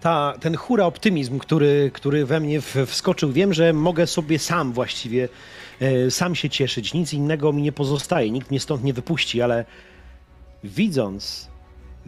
Ta, 0.00 0.34
ten 0.40 0.56
hura 0.56 0.84
optymizm, 0.84 1.38
który, 1.38 1.90
który 1.94 2.26
we 2.26 2.40
mnie 2.40 2.60
wskoczył, 2.86 3.32
wiem, 3.32 3.54
że 3.54 3.72
mogę 3.72 4.06
sobie 4.06 4.38
sam 4.38 4.72
właściwie 4.72 5.28
e, 5.80 6.10
sam 6.10 6.34
się 6.34 6.50
cieszyć. 6.50 6.94
Nic 6.94 7.12
innego 7.12 7.52
mi 7.52 7.62
nie 7.62 7.72
pozostaje, 7.72 8.30
nikt 8.30 8.50
mnie 8.50 8.60
stąd 8.60 8.84
nie 8.84 8.92
wypuści, 8.92 9.42
ale 9.42 9.64
widząc 10.64 11.48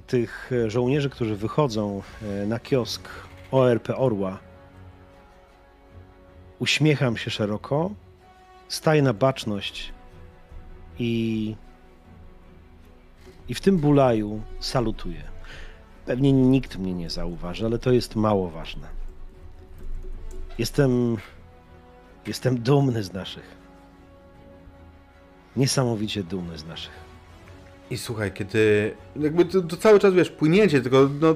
tych 0.07 0.51
żołnierzy, 0.66 1.11
którzy 1.11 1.36
wychodzą 1.36 2.02
e, 2.23 2.47
na 2.47 2.61
kiosk 2.61 3.09
ORP 3.51 3.89
Orła, 3.97 4.39
Uśmiecham 6.61 7.16
się 7.16 7.31
szeroko, 7.31 7.91
staję 8.69 9.03
na 9.03 9.12
baczność 9.12 9.93
i, 10.99 11.55
i 13.49 13.55
w 13.55 13.61
tym 13.61 13.78
bulaju 13.78 14.43
salutuję. 14.61 15.23
Pewnie 16.07 16.32
nikt 16.32 16.78
mnie 16.78 16.95
nie 16.95 17.11
zauważy, 17.11 17.66
ale 17.66 17.78
to 17.78 17.93
jest 17.93 18.16
mało 18.16 18.51
ważne. 18.51 18.89
Jestem, 20.59 21.16
jestem 22.27 22.59
dumny 22.59 23.03
z 23.03 23.12
naszych. 23.12 23.57
Niesamowicie 25.57 26.23
dumny 26.23 26.59
z 26.59 26.66
naszych. 26.66 26.93
I 27.91 27.99
słuchaj, 27.99 28.32
kiedy 28.32 28.95
jakby 29.16 29.45
to, 29.45 29.62
to 29.62 29.77
cały 29.77 29.99
czas 29.99 30.15
wiesz, 30.15 30.31
płynięcie, 30.31 30.81
tylko 30.81 31.09
no, 31.20 31.35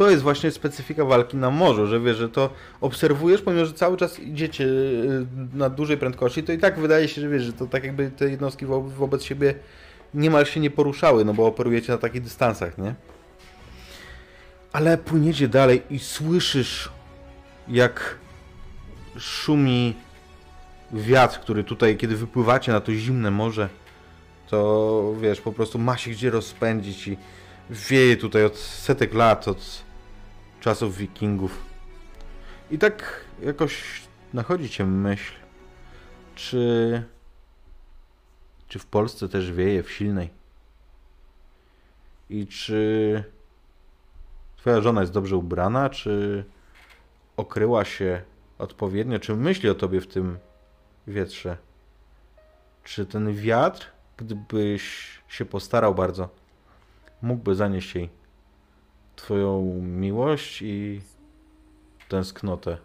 to 0.00 0.10
jest 0.10 0.22
właśnie 0.22 0.50
specyfika 0.50 1.04
walki 1.04 1.36
na 1.36 1.50
morzu, 1.50 1.86
że 1.86 2.00
wiesz, 2.00 2.16
że 2.16 2.28
to 2.28 2.50
obserwujesz, 2.80 3.42
pomimo 3.42 3.64
że 3.64 3.72
cały 3.72 3.96
czas 3.96 4.18
idziecie 4.20 4.64
y, 4.64 5.26
na 5.54 5.70
dużej 5.70 5.96
prędkości, 5.96 6.42
to 6.42 6.52
i 6.52 6.58
tak 6.58 6.78
wydaje 6.78 7.08
się, 7.08 7.20
że 7.20 7.28
wiesz, 7.28 7.42
że 7.42 7.52
to 7.52 7.66
tak 7.66 7.84
jakby 7.84 8.10
te 8.10 8.30
jednostki 8.30 8.66
wo 8.66 8.80
wobec 8.80 9.22
siebie 9.22 9.54
niemal 10.14 10.46
się 10.46 10.60
nie 10.60 10.70
poruszały, 10.70 11.24
no 11.24 11.34
bo 11.34 11.46
operujecie 11.46 11.92
na 11.92 11.98
takich 11.98 12.22
dystansach, 12.22 12.78
nie? 12.78 12.94
Ale 14.72 14.98
płyniecie 14.98 15.48
dalej 15.48 15.82
i 15.90 15.98
słyszysz, 15.98 16.88
jak 17.68 18.18
szumi 19.18 19.94
wiatr, 20.92 21.40
który 21.40 21.64
tutaj, 21.64 21.96
kiedy 21.96 22.16
wypływacie 22.16 22.72
na 22.72 22.80
to 22.80 22.92
zimne 22.92 23.30
morze, 23.30 23.68
to 24.48 25.14
wiesz, 25.20 25.40
po 25.40 25.52
prostu 25.52 25.78
ma 25.78 25.96
się 25.96 26.10
gdzie 26.10 26.30
rozpędzić 26.30 27.08
i 27.08 27.16
wieje 27.70 28.16
tutaj 28.16 28.44
od 28.44 28.58
setek 28.58 29.14
lat, 29.14 29.48
od 29.48 29.89
czasów 30.60 30.96
wikingów. 30.96 31.62
I 32.70 32.78
tak 32.78 33.24
jakoś 33.42 34.02
nachodzi 34.32 34.70
cię 34.70 34.86
myśl, 34.86 35.32
czy, 36.34 37.02
czy 38.68 38.78
w 38.78 38.86
Polsce 38.86 39.28
też 39.28 39.52
wieje 39.52 39.82
w 39.82 39.90
silnej? 39.90 40.30
I 42.30 42.46
czy 42.46 43.24
twoja 44.56 44.80
żona 44.80 45.00
jest 45.00 45.12
dobrze 45.12 45.36
ubrana, 45.36 45.90
czy 45.90 46.44
okryła 47.36 47.84
się 47.84 48.22
odpowiednio, 48.58 49.18
czy 49.18 49.36
myśli 49.36 49.68
o 49.68 49.74
tobie 49.74 50.00
w 50.00 50.06
tym 50.06 50.38
wietrze? 51.06 51.56
Czy 52.84 53.06
ten 53.06 53.34
wiatr, 53.34 53.86
gdybyś 54.16 55.08
się 55.28 55.44
postarał 55.44 55.94
bardzo, 55.94 56.28
mógłby 57.22 57.54
zanieść 57.54 57.94
jej 57.94 58.19
Twoją 59.20 59.62
miłość 59.82 60.62
i 60.62 61.00
tęsknotę. 62.08 62.78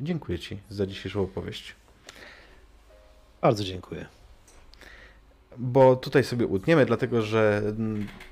Dziękuję 0.00 0.38
Ci 0.38 0.60
za 0.68 0.86
dzisiejszą 0.86 1.22
opowieść. 1.22 1.74
Bardzo 3.40 3.64
dziękuję. 3.64 4.06
Bo 5.58 5.96
tutaj 5.96 6.24
sobie 6.24 6.46
utniemy, 6.46 6.86
dlatego 6.86 7.22
że 7.22 7.62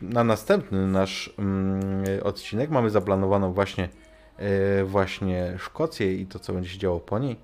na 0.02 0.24
następny 0.24 0.86
nasz 0.86 1.34
mm, 1.38 2.04
odcinek 2.22 2.70
mamy 2.70 2.90
zaplanowaną 2.90 3.52
właśnie, 3.52 3.88
e, 4.36 4.84
właśnie 4.84 5.54
Szkocję 5.58 6.14
i 6.14 6.26
to, 6.26 6.38
co 6.38 6.52
będzie 6.52 6.70
się 6.70 6.78
działo 6.78 7.00
po 7.00 7.18
niej. 7.18 7.36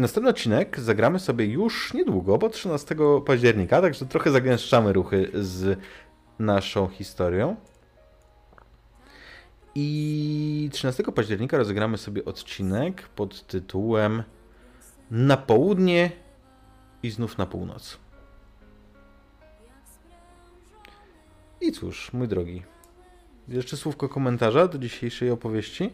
Następny 0.00 0.30
odcinek 0.30 0.80
zagramy 0.80 1.18
sobie 1.18 1.46
już 1.46 1.94
niedługo, 1.94 2.38
bo 2.38 2.48
13 2.48 2.96
października, 3.26 3.80
także 3.80 4.06
trochę 4.06 4.30
zagęszczamy 4.30 4.92
ruchy 4.92 5.30
z 5.34 5.78
naszą 6.38 6.88
historią. 6.88 7.56
I 9.74 10.68
13 10.72 11.02
października 11.02 11.56
rozegramy 11.58 11.98
sobie 11.98 12.24
odcinek 12.24 13.02
pod 13.08 13.46
tytułem 13.46 14.22
Na 15.10 15.36
południe 15.36 16.10
i 17.02 17.10
znów 17.10 17.38
na 17.38 17.46
północ. 17.46 17.98
I 21.60 21.72
cóż, 21.72 22.12
mój 22.12 22.28
drogi, 22.28 22.62
jeszcze 23.48 23.76
słówko 23.76 24.08
komentarza 24.08 24.68
do 24.68 24.78
dzisiejszej 24.78 25.30
opowieści? 25.30 25.90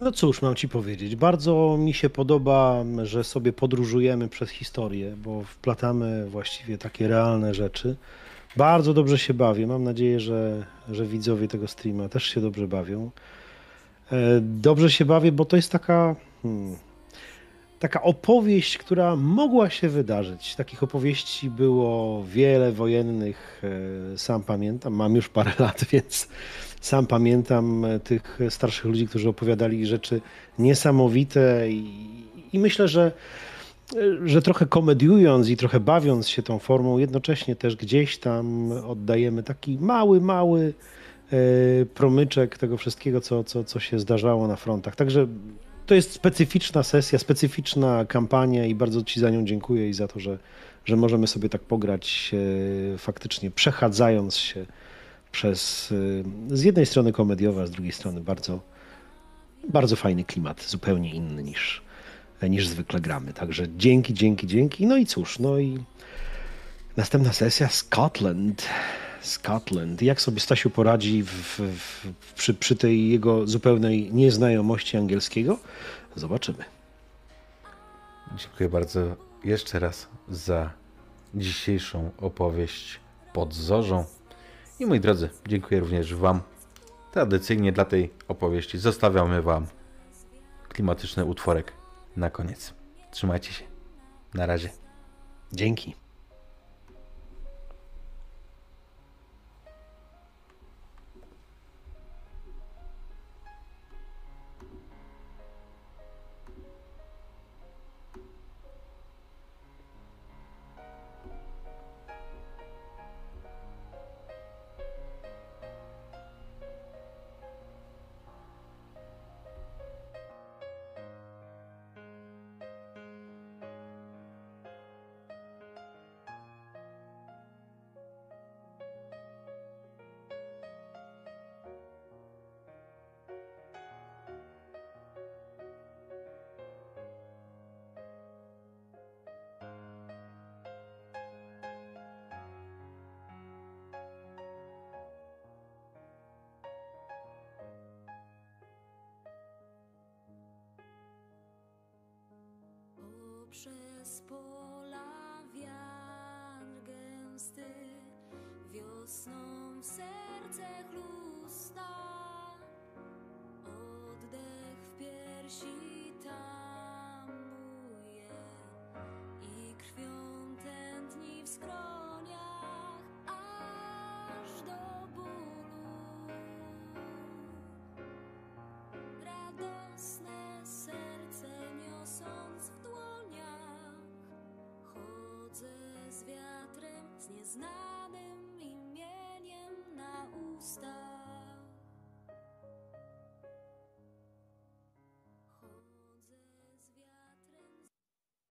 No 0.00 0.12
cóż, 0.12 0.42
mam 0.42 0.54
ci 0.54 0.68
powiedzieć. 0.68 1.16
Bardzo 1.16 1.76
mi 1.78 1.94
się 1.94 2.10
podoba, 2.10 2.84
że 3.02 3.24
sobie 3.24 3.52
podróżujemy 3.52 4.28
przez 4.28 4.50
historię, 4.50 5.14
bo 5.16 5.42
wplatamy 5.42 6.28
właściwie 6.28 6.78
takie 6.78 7.08
realne 7.08 7.54
rzeczy. 7.54 7.96
Bardzo 8.56 8.94
dobrze 8.94 9.18
się 9.18 9.34
bawię. 9.34 9.66
Mam 9.66 9.84
nadzieję, 9.84 10.20
że, 10.20 10.66
że 10.90 11.06
widzowie 11.06 11.48
tego 11.48 11.68
streama 11.68 12.08
też 12.08 12.24
się 12.24 12.40
dobrze 12.40 12.68
bawią. 12.68 13.10
E, 14.12 14.40
dobrze 14.40 14.90
się 14.90 15.04
bawię, 15.04 15.32
bo 15.32 15.44
to 15.44 15.56
jest 15.56 15.72
taka, 15.72 16.16
hmm, 16.42 16.76
taka 17.78 18.02
opowieść, 18.02 18.78
która 18.78 19.16
mogła 19.16 19.70
się 19.70 19.88
wydarzyć. 19.88 20.56
Takich 20.56 20.82
opowieści 20.82 21.50
było 21.50 22.24
wiele 22.24 22.72
wojennych, 22.72 23.62
e, 24.14 24.18
sam 24.18 24.42
pamiętam. 24.42 24.94
Mam 24.94 25.14
już 25.14 25.28
parę 25.28 25.52
lat, 25.64 25.84
więc 25.84 26.28
sam 26.80 27.06
pamiętam 27.06 27.84
e, 27.84 28.00
tych 28.00 28.38
starszych 28.48 28.84
ludzi, 28.84 29.06
którzy 29.08 29.28
opowiadali 29.28 29.86
rzeczy 29.86 30.20
niesamowite 30.58 31.70
i, 31.70 31.84
i 32.52 32.58
myślę, 32.58 32.88
że 32.88 33.12
e, 33.96 34.28
że 34.28 34.42
trochę 34.42 34.66
komediując 34.66 35.48
i 35.48 35.56
trochę 35.56 35.80
bawiąc 35.80 36.28
się 36.28 36.42
tą 36.42 36.58
formą, 36.58 36.98
jednocześnie 36.98 37.56
też 37.56 37.76
gdzieś 37.76 38.18
tam 38.18 38.72
oddajemy 38.72 39.42
taki 39.42 39.78
mały, 39.80 40.20
mały 40.20 40.74
e, 41.32 41.36
promyczek 41.86 42.58
tego 42.58 42.76
wszystkiego, 42.76 43.20
co, 43.20 43.44
co, 43.44 43.64
co 43.64 43.80
się 43.80 43.98
zdarzało 43.98 44.48
na 44.48 44.56
frontach. 44.56 44.96
Także 44.96 45.26
to 45.86 45.94
jest 45.94 46.12
specyficzna 46.12 46.82
sesja, 46.82 47.18
specyficzna 47.18 48.04
kampania 48.04 48.66
i 48.66 48.74
bardzo 48.74 49.02
Ci 49.02 49.20
za 49.20 49.30
nią 49.30 49.44
dziękuję 49.44 49.88
i 49.88 49.92
za 49.92 50.08
to, 50.08 50.20
że, 50.20 50.38
że 50.84 50.96
możemy 50.96 51.26
sobie 51.26 51.48
tak 51.48 51.62
pograć 51.62 52.34
faktycznie 52.98 53.50
przechadzając 53.50 54.36
się 54.36 54.66
przez 55.32 55.92
y, 55.92 56.24
z 56.48 56.62
jednej 56.62 56.86
strony 56.86 57.12
komediowa, 57.12 57.66
z 57.66 57.70
drugiej 57.70 57.92
strony 57.92 58.20
bardzo, 58.20 58.60
bardzo 59.68 59.96
fajny 59.96 60.24
klimat, 60.24 60.62
zupełnie 60.62 61.14
inny 61.14 61.42
niż, 61.42 61.82
niż 62.42 62.68
zwykle 62.68 63.00
gramy. 63.00 63.32
Także 63.32 63.66
dzięki, 63.76 64.14
dzięki, 64.14 64.46
dzięki. 64.46 64.86
No 64.86 64.96
i 64.96 65.06
cóż, 65.06 65.38
no 65.38 65.58
i 65.58 65.78
następna 66.96 67.32
sesja 67.32 67.68
Scotland. 67.68 68.68
Scotland. 69.22 70.02
Jak 70.02 70.20
sobie 70.20 70.40
Stasiu 70.40 70.70
poradzi 70.70 71.22
w, 71.22 71.60
w, 71.60 72.12
przy, 72.34 72.54
przy 72.54 72.76
tej 72.76 73.08
jego 73.08 73.46
zupełnej 73.46 74.12
nieznajomości 74.12 74.96
angielskiego? 74.96 75.58
Zobaczymy. 76.16 76.64
Dziękuję 78.36 78.68
bardzo 78.68 79.16
jeszcze 79.44 79.78
raz 79.78 80.08
za 80.28 80.70
dzisiejszą 81.34 82.10
opowieść 82.18 83.00
pod 83.32 83.54
zorzą. 83.54 84.04
I 84.80 84.86
moi 84.86 85.00
drodzy, 85.00 85.30
dziękuję 85.48 85.80
również 85.80 86.14
Wam. 86.14 86.40
Tradycyjnie 87.12 87.72
dla 87.72 87.84
tej 87.84 88.10
opowieści 88.28 88.78
zostawiamy 88.78 89.42
Wam 89.42 89.66
klimatyczny 90.68 91.24
utworek 91.24 91.72
na 92.16 92.30
koniec. 92.30 92.74
Trzymajcie 93.10 93.52
się. 93.52 93.64
Na 94.34 94.46
razie. 94.46 94.70
Dzięki. 95.52 95.94